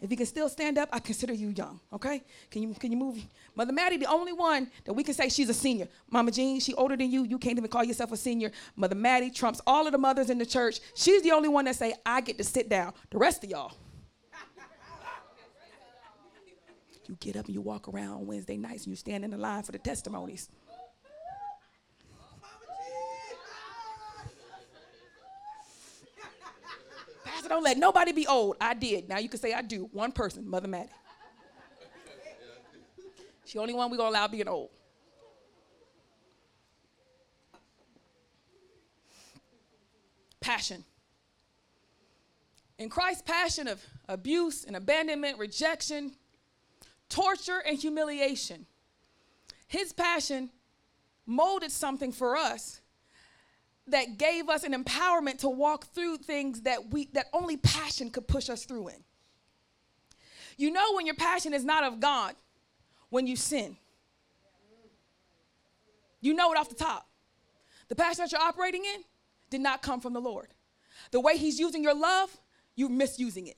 If 0.00 0.10
you 0.10 0.16
can 0.16 0.26
still 0.26 0.48
stand 0.48 0.78
up, 0.78 0.88
I 0.92 0.98
consider 0.98 1.34
you 1.34 1.48
young. 1.48 1.78
Okay? 1.92 2.22
Can 2.50 2.62
you 2.62 2.74
can 2.74 2.90
you 2.90 2.96
move? 2.96 3.18
Mother 3.54 3.72
Maddie, 3.72 3.98
the 3.98 4.06
only 4.06 4.32
one 4.32 4.70
that 4.84 4.94
we 4.94 5.04
can 5.04 5.12
say 5.12 5.28
she's 5.28 5.50
a 5.50 5.54
senior. 5.54 5.88
Mama 6.08 6.30
Jean, 6.30 6.58
she 6.58 6.72
older 6.74 6.96
than 6.96 7.10
you. 7.10 7.24
You 7.24 7.38
can't 7.38 7.58
even 7.58 7.68
call 7.68 7.84
yourself 7.84 8.10
a 8.12 8.16
senior. 8.16 8.50
Mother 8.76 8.94
Maddie 8.94 9.30
trumps 9.30 9.60
all 9.66 9.86
of 9.86 9.92
the 9.92 9.98
mothers 9.98 10.30
in 10.30 10.38
the 10.38 10.46
church. 10.46 10.80
She's 10.94 11.22
the 11.22 11.32
only 11.32 11.50
one 11.50 11.66
that 11.66 11.76
say 11.76 11.94
I 12.06 12.22
get 12.22 12.38
to 12.38 12.44
sit 12.44 12.70
down. 12.70 12.94
The 13.10 13.18
rest 13.18 13.44
of 13.44 13.50
y'all. 13.50 13.72
You 17.10 17.16
get 17.18 17.34
up 17.34 17.46
and 17.46 17.54
you 17.54 17.60
walk 17.60 17.88
around 17.88 18.24
Wednesday 18.24 18.56
nights 18.56 18.84
and 18.84 18.92
you 18.92 18.96
stand 18.96 19.24
in 19.24 19.32
the 19.32 19.36
line 19.36 19.64
for 19.64 19.72
the 19.72 19.78
testimonies. 19.78 20.48
Pastor, 27.24 27.48
don't 27.48 27.64
let 27.64 27.78
nobody 27.78 28.12
be 28.12 28.28
old. 28.28 28.56
I 28.60 28.74
did. 28.74 29.08
Now 29.08 29.18
you 29.18 29.28
can 29.28 29.40
say 29.40 29.52
I 29.52 29.62
do. 29.62 29.90
One 29.92 30.12
person, 30.12 30.48
Mother 30.48 30.68
Maddie. 30.68 30.90
She 33.44 33.58
only 33.58 33.74
one 33.74 33.90
we 33.90 33.96
gonna 33.96 34.10
allow 34.10 34.28
being 34.28 34.46
old. 34.46 34.70
Passion. 40.40 40.84
In 42.78 42.88
Christ's 42.88 43.22
passion 43.22 43.66
of 43.66 43.84
abuse 44.08 44.64
and 44.64 44.76
abandonment, 44.76 45.38
rejection, 45.38 46.12
torture, 47.10 47.62
and 47.66 47.78
humiliation, 47.78 48.66
his 49.66 49.92
passion 49.92 50.50
molded 51.26 51.70
something 51.70 52.12
for 52.12 52.36
us 52.36 52.80
that 53.86 54.18
gave 54.18 54.48
us 54.48 54.64
an 54.64 54.72
empowerment 54.72 55.38
to 55.38 55.48
walk 55.48 55.86
through 55.92 56.16
things 56.16 56.62
that 56.62 56.90
we 56.90 57.08
that 57.12 57.26
only 57.32 57.56
passion 57.56 58.10
could 58.10 58.26
push 58.26 58.48
us 58.48 58.64
through 58.64 58.88
in. 58.88 59.04
You 60.56 60.70
know 60.70 60.94
when 60.94 61.06
your 61.06 61.14
passion 61.14 61.52
is 61.52 61.64
not 61.64 61.84
of 61.84 62.00
God 62.00 62.34
when 63.10 63.26
you 63.26 63.36
sin. 63.36 63.76
You 66.20 66.34
know 66.34 66.52
it 66.52 66.58
off 66.58 66.68
the 66.68 66.74
top. 66.74 67.08
The 67.88 67.96
passion 67.96 68.24
that 68.24 68.32
you're 68.32 68.40
operating 68.40 68.84
in 68.84 69.02
did 69.50 69.60
not 69.60 69.82
come 69.82 70.00
from 70.00 70.12
the 70.12 70.20
Lord. 70.20 70.48
The 71.10 71.20
way 71.20 71.36
he's 71.36 71.58
using 71.58 71.82
your 71.82 71.94
love, 71.94 72.36
you're 72.76 72.90
misusing 72.90 73.46
it. 73.46 73.56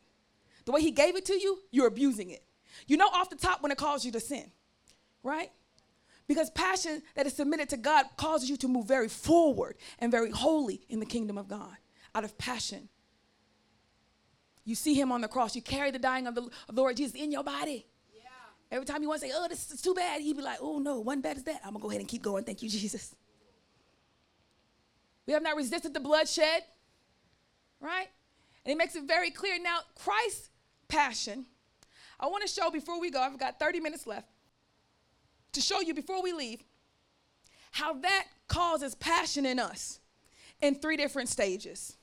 The 0.65 0.73
way 0.73 0.81
he 0.81 0.91
gave 0.91 1.17
it 1.17 1.27
to 1.27 1.35
you, 1.35 1.59
you're 1.71 1.89
abusing 1.89 2.31
it. 2.31 2.45
You 2.87 2.97
know 2.97 3.09
off 3.09 3.31
the 3.31 3.37
top 3.37 3.63
when 3.63 3.73
it 3.73 3.79
calls 3.79 4.05
you 4.05 4.13
to 4.13 4.21
sin, 4.21 4.51
right? 5.23 5.51
Because 6.27 6.51
passion 6.51 7.03
that 7.15 7.27
is 7.27 7.35
submitted 7.35 7.69
to 7.71 7.77
God 7.77 8.07
causes 8.17 8.49
you 8.49 8.57
to 8.59 8.69
move 8.69 8.87
very 8.87 9.09
forward 9.09 9.77
and 9.99 10.11
very 10.11 10.31
holy 10.31 10.83
in 10.89 11.01
the 11.01 11.07
kingdom 11.07 11.37
of 11.37 11.49
God 11.49 11.77
out 12.15 12.25
of 12.25 12.39
passion. 12.39 12.89
You 14.65 14.75
see 14.75 14.95
him 14.95 15.11
on 15.11 15.21
the 15.21 15.29
cross. 15.29 15.57
You 15.57 15.63
carry 15.63 15.91
the 15.91 15.99
dying 15.99 16.27
of 16.27 16.35
the, 16.35 16.43
of 16.43 16.75
the 16.75 16.81
Lord 16.81 16.97
Jesus 16.97 17.15
in 17.15 17.33
your 17.33 17.43
body. 17.43 17.87
Yeah. 18.15 18.23
Every 18.71 18.87
time 18.87 19.03
you 19.03 19.09
want 19.09 19.21
to 19.21 19.27
say, 19.27 19.33
oh, 19.35 19.49
this 19.49 19.71
is 19.73 19.83
too 19.83 19.95
bad, 19.95 20.21
he'd 20.21 20.37
be 20.37 20.43
like, 20.43 20.59
oh, 20.61 20.79
no, 20.79 21.01
one 21.01 21.21
bad 21.21 21.37
is 21.37 21.43
that. 21.45 21.61
I'm 21.65 21.73
going 21.73 21.81
to 21.81 21.83
go 21.83 21.91
ahead 21.91 22.01
and 22.01 22.09
keep 22.09 22.23
going. 22.23 22.45
Thank 22.45 22.63
you, 22.63 22.69
Jesus. 22.69 23.15
We 25.27 25.33
have 25.33 25.43
not 25.43 25.57
resisted 25.57 25.95
the 25.95 26.01
bloodshed, 26.01 26.63
right? 27.81 28.09
And 28.65 28.73
it 28.73 28.77
makes 28.77 28.95
it 28.95 29.05
very 29.05 29.31
clear. 29.31 29.61
Now, 29.61 29.81
Christ's 29.97 30.51
passion, 30.89 31.47
I 32.23 32.27
want 32.27 32.43
to 32.43 32.49
show 32.49 32.71
before 32.71 32.99
we 33.01 33.11
go, 33.11 33.21
I've 33.21 33.39
got 33.39 33.59
30 33.59 33.81
minutes 33.81 34.07
left 34.07 34.29
to 35.53 35.61
show 35.61 35.81
you 35.81 35.93
before 35.93 36.23
we 36.23 36.33
leave 36.33 36.63
how 37.73 37.95
that 37.95 38.27
causes 38.49 38.95
passion 38.95 39.45
in 39.45 39.59
us 39.59 39.99
in 40.61 40.77
three 40.77 40.97
different 40.97 41.29
stages. 41.29 41.97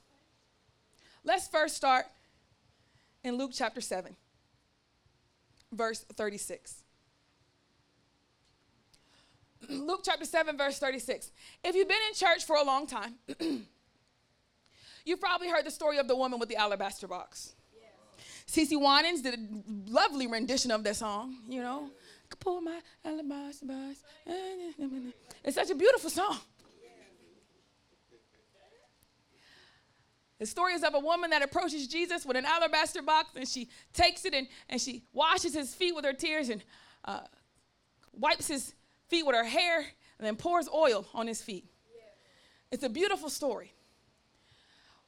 Let's 1.23 1.47
first 1.47 1.75
start 1.75 2.05
in 3.23 3.37
Luke 3.37 3.51
chapter 3.53 3.81
7, 3.81 4.15
verse 5.71 6.05
36. 6.15 6.83
Luke 9.69 10.01
chapter 10.03 10.25
7, 10.25 10.57
verse 10.57 10.77
36. 10.79 11.31
If 11.63 11.75
you've 11.75 11.87
been 11.87 11.97
in 12.09 12.15
church 12.15 12.45
for 12.45 12.57
a 12.57 12.63
long 12.63 12.85
time, 12.85 13.15
You've 15.09 15.19
probably 15.19 15.49
heard 15.49 15.65
the 15.65 15.71
story 15.71 15.97
of 15.97 16.07
the 16.07 16.15
woman 16.15 16.39
with 16.39 16.49
the 16.49 16.55
alabaster 16.55 17.07
box. 17.07 17.53
CeCe 18.49 18.81
Winans 18.81 19.21
did 19.21 19.35
a 19.35 19.91
lovely 19.91 20.25
rendition 20.25 20.71
of 20.71 20.83
that 20.83 20.95
song, 20.95 21.37
you 21.47 21.61
know. 21.61 21.91
Pull 22.39 22.61
my 22.61 22.79
alabaster 23.05 23.65
box. 23.65 24.03
Eh, 24.25 24.31
eh, 24.31 24.71
eh, 24.81 24.87
it's 25.43 25.55
such 25.55 25.69
a 25.69 25.75
beautiful 25.75 26.09
song. 26.09 26.37
The 30.39 30.45
story 30.45 30.73
is 30.73 30.83
of 30.83 30.95
a 30.95 30.99
woman 30.99 31.29
that 31.31 31.43
approaches 31.43 31.87
Jesus 31.87 32.25
with 32.25 32.37
an 32.37 32.45
alabaster 32.45 33.01
box 33.01 33.31
and 33.35 33.47
she 33.47 33.69
takes 33.93 34.25
it 34.25 34.33
and, 34.33 34.47
and 34.69 34.79
she 34.79 35.03
washes 35.11 35.53
his 35.53 35.75
feet 35.75 35.93
with 35.93 36.05
her 36.05 36.13
tears 36.13 36.49
and 36.49 36.63
uh, 37.05 37.21
wipes 38.13 38.47
his 38.47 38.73
feet 39.09 39.25
with 39.25 39.35
her 39.35 39.43
hair 39.43 39.79
and 39.79 40.25
then 40.25 40.35
pours 40.35 40.69
oil 40.73 41.05
on 41.13 41.27
his 41.27 41.41
feet. 41.41 41.65
It's 42.71 42.83
a 42.83 42.89
beautiful 42.89 43.29
story. 43.29 43.73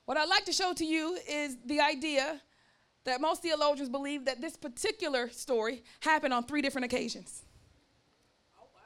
What 0.06 0.18
I'd 0.18 0.30
like 0.30 0.46
to 0.46 0.54
show 0.54 0.74
to 0.74 0.86
you 0.86 1.18
is 1.28 1.58
the 1.66 1.80
idea 1.80 2.42
that 3.04 3.22
most 3.22 3.42
theologians 3.42 3.90
believe 3.90 4.26
that 4.26 4.42
this 4.42 4.56
particular 4.56 5.30
story 5.30 5.84
happened 6.02 6.34
on 6.34 6.44
three 6.44 6.62
different 6.62 6.86
occasions. 6.86 7.44
Oh, 8.60 8.68
wow. 8.74 8.82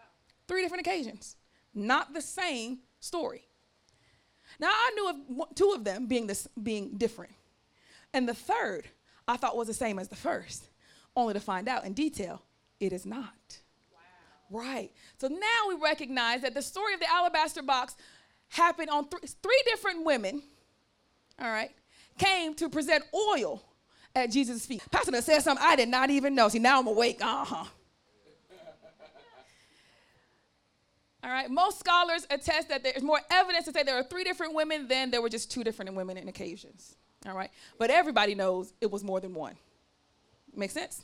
Three 0.47 0.61
different 0.61 0.85
occasions, 0.85 1.35
not 1.73 2.13
the 2.13 2.21
same 2.21 2.79
story. 2.99 3.47
Now 4.59 4.69
I 4.69 4.91
knew 4.95 5.09
of 5.09 5.55
two 5.55 5.73
of 5.75 5.83
them 5.83 6.07
being 6.07 6.27
this 6.27 6.47
being 6.61 6.97
different, 6.97 7.33
and 8.13 8.27
the 8.27 8.33
third 8.33 8.87
I 9.27 9.37
thought 9.37 9.57
was 9.57 9.67
the 9.67 9.73
same 9.73 9.99
as 9.99 10.07
the 10.07 10.15
first, 10.15 10.69
only 11.15 11.33
to 11.33 11.39
find 11.39 11.67
out 11.67 11.83
in 11.83 11.93
detail 11.93 12.41
it 12.79 12.93
is 12.93 13.05
not. 13.05 13.59
Wow. 13.91 14.61
Right. 14.61 14.91
So 15.19 15.27
now 15.27 15.67
we 15.67 15.75
recognize 15.75 16.41
that 16.41 16.53
the 16.53 16.61
story 16.61 16.93
of 16.93 16.99
the 17.01 17.11
alabaster 17.11 17.63
box 17.63 17.95
happened 18.49 18.89
on 18.89 19.09
th- 19.09 19.23
three 19.43 19.61
different 19.65 20.05
women. 20.05 20.41
All 21.37 21.49
right, 21.49 21.71
came 22.17 22.53
to 22.53 22.69
present 22.69 23.03
oil 23.13 23.61
at 24.15 24.31
Jesus' 24.31 24.65
feet. 24.65 24.81
Pastor 24.89 25.21
said 25.21 25.41
something 25.41 25.65
I 25.65 25.75
did 25.75 25.89
not 25.89 26.09
even 26.09 26.33
know. 26.33 26.47
See, 26.47 26.59
now 26.59 26.79
I'm 26.79 26.87
awake. 26.87 27.19
Uh 27.21 27.45
huh. 27.45 27.65
All 31.23 31.31
right, 31.31 31.49
most 31.49 31.79
scholars 31.79 32.27
attest 32.29 32.69
that 32.69 32.83
there's 32.83 33.01
more 33.01 33.19
evidence 33.31 33.65
to 33.65 33.71
say 33.71 33.81
there 33.81 33.97
are 33.97 34.03
three 34.03 34.23
different 34.23 34.53
women 34.53 34.87
than 34.87 35.09
there 35.09 35.23
were 35.23 35.29
just 35.29 35.49
two 35.49 35.63
different 35.63 35.91
women 35.95 36.17
in 36.17 36.27
occasions. 36.27 36.95
All 37.25 37.33
right, 37.33 37.49
but 37.79 37.89
everybody 37.89 38.35
knows 38.35 38.73
it 38.79 38.91
was 38.91 39.03
more 39.03 39.19
than 39.19 39.33
one. 39.33 39.55
Make 40.55 40.69
sense? 40.69 41.03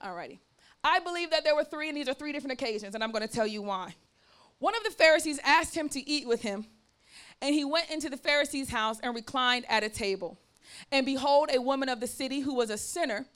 All 0.00 0.14
righty. 0.14 0.38
I 0.84 1.00
believe 1.00 1.30
that 1.30 1.42
there 1.42 1.56
were 1.56 1.64
three, 1.64 1.88
and 1.88 1.96
these 1.96 2.08
are 2.08 2.14
three 2.14 2.30
different 2.30 2.52
occasions, 2.52 2.94
and 2.94 3.02
I'm 3.02 3.10
going 3.10 3.26
to 3.26 3.32
tell 3.32 3.46
you 3.46 3.62
why. 3.62 3.96
One 4.60 4.76
of 4.76 4.84
the 4.84 4.90
Pharisees 4.92 5.40
asked 5.42 5.74
him 5.74 5.88
to 5.88 6.08
eat 6.08 6.28
with 6.28 6.42
him, 6.42 6.66
and 7.40 7.52
he 7.52 7.64
went 7.64 7.90
into 7.90 8.08
the 8.08 8.16
Pharisee's 8.16 8.70
house 8.70 9.00
and 9.02 9.12
reclined 9.12 9.64
at 9.68 9.82
a 9.82 9.88
table. 9.88 10.38
And 10.90 11.06
behold, 11.06 11.50
a 11.52 11.60
woman 11.60 11.88
of 11.88 12.00
the 12.00 12.06
city 12.06 12.40
who 12.40 12.54
was 12.54 12.70
a 12.70 12.78
sinner, 12.78 13.26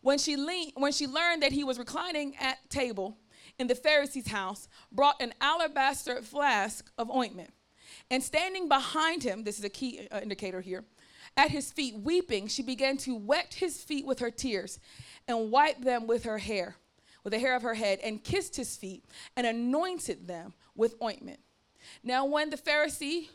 when 0.00 0.18
she, 0.18 0.36
le- 0.36 0.72
when 0.74 0.92
she 0.92 1.06
learned 1.06 1.42
that 1.42 1.52
he 1.52 1.64
was 1.64 1.78
reclining 1.78 2.36
at 2.36 2.58
table, 2.70 3.16
in 3.58 3.66
the 3.66 3.74
Pharisee's 3.74 4.28
house 4.28 4.68
brought 4.92 5.20
an 5.20 5.34
alabaster 5.40 6.22
flask 6.22 6.90
of 6.96 7.10
ointment. 7.10 7.50
And 8.10 8.22
standing 8.22 8.68
behind 8.68 9.22
him, 9.22 9.44
this 9.44 9.58
is 9.58 9.64
a 9.64 9.68
key 9.68 10.08
uh, 10.10 10.20
indicator 10.20 10.60
here, 10.60 10.84
at 11.36 11.50
his 11.50 11.70
feet, 11.70 11.94
weeping, 11.94 12.48
she 12.48 12.62
began 12.62 12.96
to 12.98 13.14
wet 13.14 13.54
his 13.54 13.82
feet 13.82 14.06
with 14.06 14.18
her 14.18 14.30
tears 14.30 14.78
and 15.26 15.50
wipe 15.50 15.82
them 15.82 16.06
with 16.06 16.24
her 16.24 16.38
hair, 16.38 16.76
with 17.22 17.32
the 17.32 17.38
hair 17.38 17.54
of 17.54 17.62
her 17.62 17.74
head, 17.74 18.00
and 18.02 18.24
kissed 18.24 18.56
his 18.56 18.76
feet 18.76 19.04
and 19.36 19.46
anointed 19.46 20.26
them 20.26 20.54
with 20.74 20.94
ointment. 21.02 21.40
Now, 22.02 22.24
when 22.24 22.50
the 22.50 22.56
Pharisee 22.56 23.28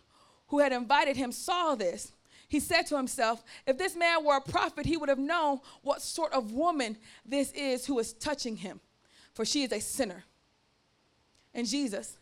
who 0.48 0.60
had 0.60 0.74
invited 0.74 1.18
him 1.18 1.32
saw 1.32 1.76
this, 1.76 2.12
he 2.54 2.62
said 2.62 2.84
to 2.84 2.96
himself, 2.96 3.44
If 3.68 3.78
this 3.78 3.96
man 3.96 4.24
were 4.24 4.38
a 4.38 4.42
prophet, 4.42 4.86
he 4.86 4.96
would 4.96 5.10
have 5.10 5.20
known 5.20 5.60
what 5.82 6.02
sort 6.02 6.32
of 6.32 6.54
woman 6.54 6.98
this 7.26 7.52
is 7.52 7.86
who 7.86 8.00
is 8.00 8.14
touching 8.14 8.56
him 8.56 8.80
for 9.34 9.46
she 9.46 9.64
is 9.64 9.72
a 9.72 9.80
sinner. 9.80 10.24
And 11.54 11.68
Jesus 11.68 12.18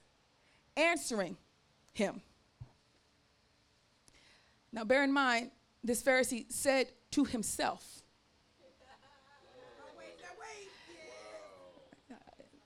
answering 0.76 1.38
him. 1.94 2.22
Now, 4.72 4.86
bear 4.86 5.04
in 5.04 5.12
mind, 5.12 5.52
this 5.84 6.02
Pharisee 6.02 6.52
said 6.52 6.88
to 7.12 7.26
himself, 7.26 8.02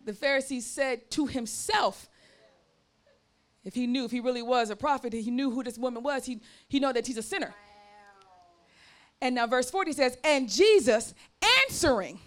the 0.03 0.13
Pharisee 0.13 0.61
said 0.61 1.09
to 1.11 1.25
himself, 1.25 2.07
if 3.65 3.73
he 3.73 3.87
knew, 3.87 4.05
if 4.05 4.11
he 4.11 4.19
really 4.19 4.43
was 4.43 4.69
a 4.69 4.75
prophet, 4.75 5.11
he 5.11 5.31
knew 5.31 5.49
who 5.49 5.63
this 5.63 5.77
woman 5.77 6.03
was, 6.03 6.23
he, 6.25 6.39
he 6.69 6.79
know 6.79 6.93
that 6.93 7.07
he's 7.07 7.17
a 7.17 7.23
sinner. 7.23 7.53
And 9.21 9.33
now 9.33 9.47
verse 9.47 9.71
40 9.71 9.93
says, 9.93 10.17
and 10.23 10.47
Jesus 10.47 11.15
answering 11.63 12.19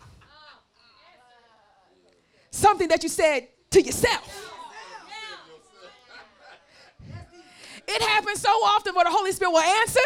something 2.50 2.88
that 2.88 3.04
you 3.04 3.08
said 3.08 3.46
to 3.70 3.80
yourself. 3.80 4.46
It 7.86 8.02
happens 8.02 8.40
so 8.40 8.50
often 8.50 8.94
where 8.94 9.04
the 9.04 9.10
Holy 9.10 9.32
Spirit 9.32 9.52
will 9.52 9.60
answer 9.60 10.00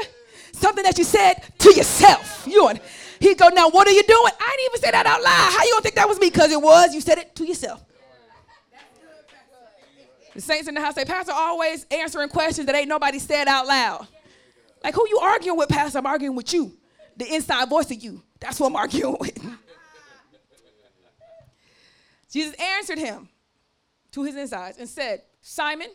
something 0.53 0.85
that 0.85 0.99
you 0.99 1.05
said 1.05 1.35
to 1.59 1.74
yourself. 1.74 2.47
You 2.47 2.68
and 2.68 2.80
he 3.18 3.35
go, 3.35 3.49
now 3.49 3.70
what 3.70 3.89
are 3.89 3.93
you 3.93 4.03
doing? 4.03 4.33
I 4.39 4.57
didn't 4.57 4.70
even 4.70 4.80
say 4.83 4.91
that 4.91 5.07
out 5.07 5.22
loud. 5.22 5.53
How 5.53 5.64
you 5.64 5.72
gonna 5.72 5.83
think 5.83 5.95
that 5.95 6.09
was 6.09 6.20
me? 6.20 6.28
Because 6.28 6.53
it 6.53 6.61
was. 6.61 6.95
You 6.95 7.01
said 7.01 7.18
it 7.18 7.35
to 7.37 7.45
yourself. 7.45 7.83
The 10.35 10.41
saints 10.41 10.68
in 10.68 10.74
the 10.74 10.80
house 10.80 10.95
say, 10.95 11.05
Pastor 11.05 11.33
always 11.33 11.87
answering 11.91 12.28
questions 12.28 12.66
that 12.66 12.74
ain't 12.74 12.89
nobody 12.89 13.18
said 13.18 13.49
out 13.49 13.66
loud. 13.66 14.07
Like 14.83 14.95
who 14.95 15.07
you 15.09 15.18
arguing 15.18 15.59
with, 15.59 15.68
Pastor? 15.68 15.99
I'm 15.99 16.07
arguing 16.07 16.37
with 16.37 16.53
you. 16.53 16.72
The 17.16 17.35
inside 17.35 17.68
voice 17.68 17.91
of 17.91 18.03
you. 18.03 18.22
That's 18.41 18.59
what 18.59 18.68
I'm 18.68 18.76
arguing 18.76 19.16
with. 19.20 19.39
Jesus 22.30 22.55
answered 22.55 22.99
him 22.99 23.28
to 24.12 24.24
his 24.24 24.35
insides 24.37 24.78
and 24.78 24.89
said, 24.89 25.22
Simon, 25.43 25.89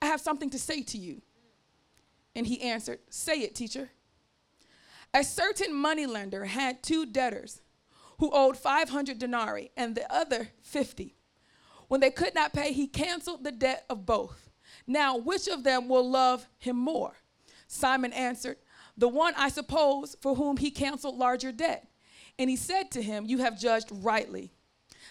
I 0.00 0.06
have 0.06 0.20
something 0.20 0.50
to 0.50 0.58
say 0.58 0.82
to 0.82 0.98
you. 0.98 1.20
And 2.36 2.46
he 2.46 2.60
answered, 2.60 3.00
Say 3.10 3.40
it, 3.40 3.54
teacher. 3.54 3.90
A 5.12 5.24
certain 5.24 5.74
moneylender 5.74 6.44
had 6.44 6.82
two 6.82 7.06
debtors 7.06 7.62
who 8.18 8.30
owed 8.32 8.56
500 8.56 9.18
denarii 9.18 9.70
and 9.76 9.94
the 9.94 10.10
other 10.12 10.50
50. 10.62 11.15
When 11.88 12.00
they 12.00 12.10
could 12.10 12.34
not 12.34 12.52
pay, 12.52 12.72
he 12.72 12.86
canceled 12.86 13.44
the 13.44 13.52
debt 13.52 13.84
of 13.88 14.06
both. 14.06 14.50
Now, 14.86 15.16
which 15.16 15.48
of 15.48 15.64
them 15.64 15.88
will 15.88 16.08
love 16.08 16.46
him 16.58 16.76
more? 16.76 17.14
Simon 17.68 18.12
answered, 18.12 18.56
The 18.96 19.08
one, 19.08 19.34
I 19.36 19.48
suppose, 19.48 20.16
for 20.20 20.36
whom 20.36 20.56
he 20.56 20.70
canceled 20.70 21.16
larger 21.16 21.52
debt. 21.52 21.88
And 22.38 22.50
he 22.50 22.56
said 22.56 22.90
to 22.92 23.02
him, 23.02 23.26
You 23.26 23.38
have 23.38 23.58
judged 23.58 23.88
rightly. 23.90 24.52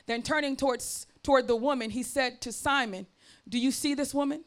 Then 0.05 0.21
turning 0.21 0.55
towards 0.55 1.07
toward 1.23 1.47
the 1.47 1.55
woman, 1.55 1.89
he 1.89 2.03
said 2.03 2.41
to 2.41 2.51
Simon, 2.51 3.07
Do 3.49 3.57
you 3.57 3.71
see 3.71 3.93
this 3.93 4.13
woman? 4.13 4.43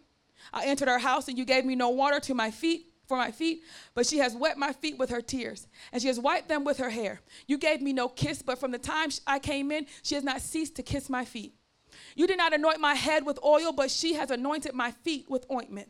I 0.53 0.66
entered 0.66 0.89
her 0.89 0.99
house, 0.99 1.29
and 1.29 1.37
you 1.37 1.45
gave 1.45 1.64
me 1.64 1.74
no 1.74 1.91
water 1.91 2.20
to 2.20 2.35
my 2.35 2.51
feet 2.51 2.93
for 3.07 3.16
my 3.16 3.31
feet, 3.31 3.62
but 3.95 4.07
she 4.07 4.18
has 4.18 4.37
wet 4.37 4.59
my 4.59 4.72
feet 4.72 4.99
with 4.99 5.11
her 5.11 5.22
tears, 5.22 5.66
and 5.93 6.01
she 6.01 6.09
has 6.09 6.20
wiped 6.20 6.49
them 6.49 6.62
with 6.62 6.79
her 6.79 6.91
hair. 6.91 7.20
You 7.47 7.59
gave 7.59 7.81
me 7.81 7.93
no 7.93 8.09
kiss, 8.09 8.43
but 8.43 8.61
from 8.61 8.70
the 8.70 8.79
time 8.79 9.09
I 9.26 9.39
came 9.39 9.72
in, 9.72 9.87
she 10.03 10.14
has 10.14 10.22
not 10.22 10.43
ceased 10.43 10.76
to 10.76 10.83
kiss 10.83 11.09
my 11.09 11.24
feet. 11.24 11.55
You 12.19 12.27
did 12.27 12.37
not 12.37 12.53
anoint 12.53 12.81
my 12.81 12.97
head 12.97 13.25
with 13.25 13.39
oil, 13.45 13.71
but 13.73 13.93
she 13.93 14.14
has 14.14 14.33
anointed 14.33 14.75
my 14.75 14.91
feet 14.91 15.31
with 15.31 15.47
ointment. 15.53 15.89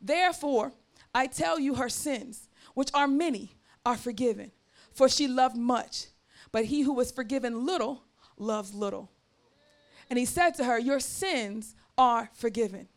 Therefore, 0.00 0.72
I 1.14 1.28
tell 1.28 1.60
you, 1.60 1.76
her 1.76 1.88
sins, 1.88 2.48
which 2.74 2.90
are 2.94 3.06
many, 3.06 3.52
are 3.86 3.96
forgiven, 3.96 4.50
for 4.92 5.08
she 5.08 5.28
loved 5.28 5.54
much. 5.56 6.06
But 6.50 6.64
he 6.64 6.82
who 6.82 6.92
was 6.92 7.12
forgiven 7.12 7.64
little 7.64 8.02
loves 8.36 8.74
little. 8.74 9.08
And 10.10 10.18
he 10.18 10.24
said 10.24 10.56
to 10.56 10.64
her, 10.64 10.80
Your 10.80 10.98
sins 10.98 11.76
are 11.96 12.28
forgiven. 12.34 12.88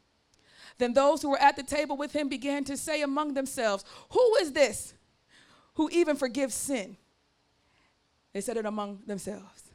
Then 0.80 0.94
those 0.94 1.22
who 1.22 1.30
were 1.30 1.40
at 1.40 1.56
the 1.56 1.64
table 1.64 1.98
with 1.98 2.14
him 2.14 2.30
began 2.30 2.64
to 2.64 2.76
say 2.76 3.04
among 3.04 3.36
themselves, 3.36 3.86
Who 4.10 4.38
is 4.38 4.54
this 4.54 4.96
who 5.76 5.88
even 5.92 6.16
forgives 6.16 6.56
sin? 6.56 6.98
They 8.34 8.42
said 8.42 8.58
it 8.58 8.66
among 8.66 9.02
themselves. 9.06 9.66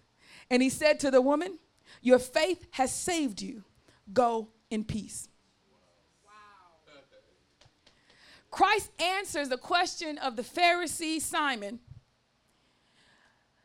And 0.50 0.60
he 0.60 0.70
said 0.70 0.98
to 1.00 1.12
the 1.12 1.20
woman, 1.20 1.60
Your 2.02 2.18
faith 2.18 2.66
has 2.72 2.92
saved 2.92 3.42
you. 3.42 3.64
Go 4.12 4.48
in 4.70 4.84
peace. 4.84 5.28
Christ 8.50 8.90
answers 8.98 9.48
the 9.48 9.58
question 9.58 10.16
of 10.18 10.36
the 10.36 10.42
Pharisee 10.42 11.20
Simon 11.20 11.78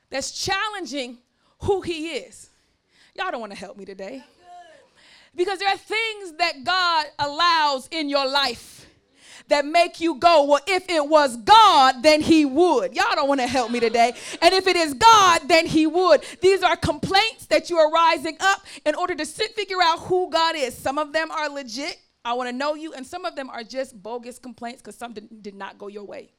that's 0.10 0.32
challenging 0.32 1.20
who 1.62 1.82
he 1.82 2.10
is. 2.10 2.50
Y'all 3.16 3.32
don't 3.32 3.40
want 3.40 3.54
to 3.54 3.58
help 3.58 3.78
me 3.78 3.86
today. 3.86 4.24
Because 5.34 5.60
there 5.60 5.70
are 5.70 5.78
things 5.78 6.34
that 6.40 6.66
God 6.66 7.06
allows 7.20 7.88
in 7.90 8.10
your 8.10 8.28
life 8.28 8.86
that 9.52 9.66
make 9.66 10.00
you 10.00 10.16
go, 10.16 10.46
well, 10.46 10.62
if 10.66 10.90
it 10.90 11.08
was 11.08 11.38
God, 11.38 12.02
then 12.02 12.22
he 12.22 12.46
would. 12.46 12.96
Y'all 12.96 13.16
don't 13.16 13.28
want 13.28 13.42
to 13.42 13.48
help 13.48 13.70
me 13.70 13.80
today. 13.80 14.14
And 14.42 14.54
if 14.54 14.66
it 14.66 14.76
is 14.76 14.94
God, 14.94 15.42
then 15.48 15.68
he 15.68 15.86
would. 15.86 16.24
These 16.42 16.64
are 16.64 16.76
complaints 16.76 17.46
that 17.48 17.70
you 17.70 17.78
are 17.78 17.92
rising 17.92 18.38
up 18.40 18.62
in 18.86 18.96
order 18.96 19.14
to 19.16 19.26
sit, 19.26 19.54
figure 19.54 19.82
out 19.82 20.00
who 20.00 20.30
God 20.30 20.56
is. 20.56 20.76
Some 20.76 20.98
of 20.98 21.14
them 21.14 21.32
are 21.32 21.50
legit, 21.50 21.98
I 22.24 22.34
want 22.34 22.50
to 22.50 22.56
know 22.56 22.76
you. 22.76 22.94
And 22.94 23.06
some 23.06 23.26
of 23.26 23.36
them 23.36 23.50
are 23.50 23.64
just 23.64 24.02
bogus 24.02 24.40
complaints 24.40 24.82
because 24.82 24.96
some 24.96 25.14
did, 25.14 25.44
did 25.44 25.56
not 25.56 25.78
go 25.78 25.88
your 25.88 26.06
way. 26.06 26.32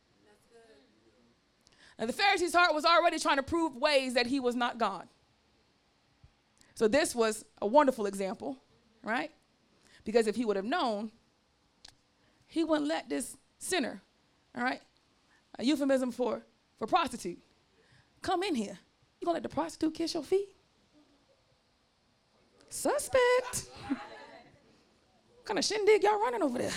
Now, 1.99 2.07
the 2.07 2.13
Pharisee's 2.13 2.55
heart 2.55 2.75
was 2.75 2.85
already 2.85 3.19
trying 3.19 3.37
to 3.37 3.43
prove 3.43 3.77
ways 3.77 4.15
that 4.15 4.27
he 4.27 4.41
was 4.41 4.57
not 4.57 4.79
God. 4.79 5.07
So, 6.75 6.89
this 6.89 7.15
was 7.15 7.45
a 7.61 7.67
wonderful 7.67 8.07
example, 8.07 8.57
right? 9.05 9.31
Because 10.05 10.27
if 10.27 10.35
he 10.35 10.45
would 10.45 10.57
have 10.57 10.65
known, 10.65 11.13
he 12.53 12.65
wouldn't 12.65 12.87
let 12.87 13.09
this 13.09 13.35
sinner, 13.57 14.03
all 14.55 14.62
right, 14.62 14.83
a 15.59 15.65
euphemism 15.65 16.12
for, 16.12 16.43
for 16.77 16.87
prostitute, 16.87 17.39
come 18.20 18.43
in 18.43 18.55
here. 18.55 18.79
You 19.19 19.24
gonna 19.24 19.37
let 19.37 19.43
the 19.43 19.49
prostitute 19.49 19.95
kiss 19.95 20.12
your 20.12 20.23
feet? 20.23 20.51
Suspect. 22.69 23.70
what 23.89 23.99
kind 25.47 25.59
of 25.59 25.65
shindig 25.65 26.03
y'all 26.03 26.20
running 26.20 26.43
over 26.43 26.59
there? 26.59 26.73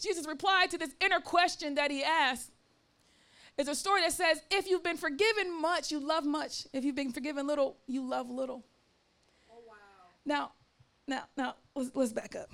Jesus 0.00 0.28
replied 0.28 0.70
to 0.70 0.78
this 0.78 0.94
inner 1.00 1.18
question 1.18 1.74
that 1.74 1.90
he 1.90 2.04
asked. 2.04 2.51
It's 3.58 3.68
a 3.68 3.74
story 3.74 4.00
that 4.00 4.12
says, 4.12 4.40
if 4.50 4.66
you've 4.68 4.82
been 4.82 4.96
forgiven 4.96 5.60
much, 5.60 5.90
you 5.90 6.00
love 6.00 6.24
much. 6.24 6.66
If 6.72 6.84
you've 6.84 6.94
been 6.94 7.12
forgiven 7.12 7.46
little, 7.46 7.76
you 7.86 8.08
love 8.08 8.30
little. 8.30 8.64
Oh, 9.50 9.58
wow. 9.66 9.74
Now, 10.24 10.52
now, 11.06 11.24
now, 11.36 11.56
let's, 11.74 11.90
let's 11.94 12.12
back 12.12 12.34
up. 12.34 12.48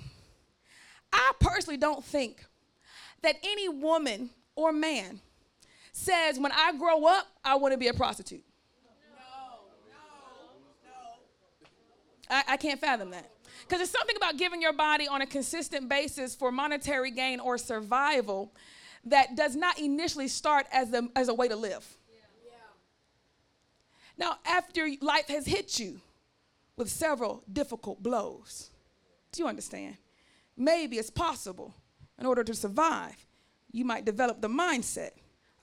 I 1.13 1.31
personally 1.39 1.77
don't 1.77 2.03
think 2.03 2.45
that 3.21 3.35
any 3.43 3.69
woman 3.69 4.29
or 4.55 4.71
man 4.71 5.21
says, 5.91 6.39
when 6.39 6.51
I 6.51 6.73
grow 6.77 7.05
up, 7.05 7.27
I 7.43 7.55
want 7.55 7.73
to 7.73 7.77
be 7.77 7.87
a 7.87 7.93
prostitute. 7.93 8.43
No, 8.83 9.19
no, 9.87 9.95
no. 10.85 12.35
I, 12.35 12.53
I 12.53 12.57
can't 12.57 12.79
fathom 12.79 13.11
that. 13.11 13.31
Because 13.63 13.79
there's 13.79 13.89
something 13.89 14.15
about 14.15 14.37
giving 14.37 14.61
your 14.61 14.73
body 14.73 15.07
on 15.07 15.21
a 15.21 15.25
consistent 15.25 15.89
basis 15.89 16.35
for 16.35 16.51
monetary 16.51 17.11
gain 17.11 17.39
or 17.39 17.57
survival 17.57 18.53
that 19.05 19.35
does 19.35 19.55
not 19.55 19.79
initially 19.79 20.27
start 20.27 20.67
as 20.71 20.93
a, 20.93 21.07
as 21.15 21.29
a 21.29 21.33
way 21.33 21.47
to 21.47 21.55
live. 21.55 21.85
Yeah. 22.11 22.51
Now, 24.17 24.37
after 24.45 24.87
life 25.01 25.27
has 25.27 25.45
hit 25.45 25.79
you 25.79 26.01
with 26.75 26.89
several 26.89 27.43
difficult 27.51 28.01
blows, 28.03 28.69
do 29.31 29.41
you 29.41 29.47
understand? 29.47 29.97
Maybe 30.57 30.97
it's 30.97 31.09
possible, 31.09 31.73
in 32.19 32.25
order 32.25 32.43
to 32.43 32.53
survive, 32.53 33.15
you 33.71 33.85
might 33.85 34.03
develop 34.05 34.41
the 34.41 34.49
mindset, 34.49 35.11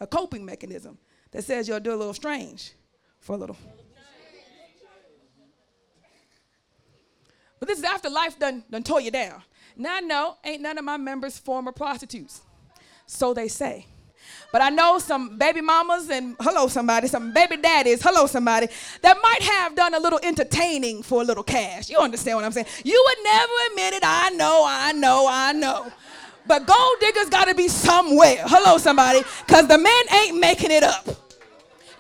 a 0.01 0.07
coping 0.07 0.45
mechanism 0.45 0.99
that 1.33 1.45
says 1.45 1.69
you'll 1.69 1.81
do 1.81 1.95
a 1.95 1.97
little 1.97 2.15
strange 2.15 2.73
for 3.19 3.35
a 3.35 3.39
little. 3.39 3.57
But 7.59 7.69
this 7.69 7.79
is 7.79 7.85
after 7.85 8.11
life 8.11 8.39
done, 8.39 8.65
done 8.71 8.83
tore 8.83 9.01
you 9.01 9.11
down. 9.11 9.43
Now, 9.77 10.01
no, 10.01 10.37
ain't 10.45 10.63
none 10.63 10.79
of 10.79 10.85
my 10.85 10.97
members 10.97 11.39
former 11.39 11.73
prostitutes. 11.73 12.43
So 13.07 13.33
they 13.35 13.49
say. 13.49 13.87
But 14.53 14.63
I 14.63 14.71
know 14.71 14.99
some 14.99 15.39
baby 15.39 15.61
mamas 15.61 16.09
and 16.09 16.37
hello 16.41 16.69
somebody, 16.69 17.09
some 17.09 17.33
baby 17.33 17.57
daddies, 17.57 18.03
hello 18.03 18.27
somebody, 18.27 18.69
that 19.03 19.17
might 19.23 19.43
have 19.43 19.75
done 19.75 19.95
a 19.95 19.99
little 20.01 20.21
entertaining 20.23 21.03
for 21.03 21.21
a 21.21 21.25
little 21.25 21.43
cash. 21.43 21.91
You 21.91 21.99
understand 21.99 22.37
what 22.37 22.45
I'm 22.45 22.53
saying? 22.53 22.67
You 22.85 23.05
would 23.07 23.25
never 23.25 23.53
admit 23.71 23.95
it. 23.95 24.03
I 24.05 24.31
know, 24.31 24.65
I 24.67 24.93
know, 24.93 25.27
I 25.29 25.53
know. 25.53 25.93
But 26.47 26.67
gold 26.67 26.97
diggers 27.01 27.29
got 27.29 27.49
to 27.49 27.55
be 27.55 27.69
somewhere. 27.69 28.39
Hello 28.47 28.79
somebody, 28.79 29.23
because 29.47 29.67
the 29.67 29.79
man 29.79 30.03
ain't 30.13 30.39
making 30.39 30.71
it 30.71 30.85
up. 30.85 31.07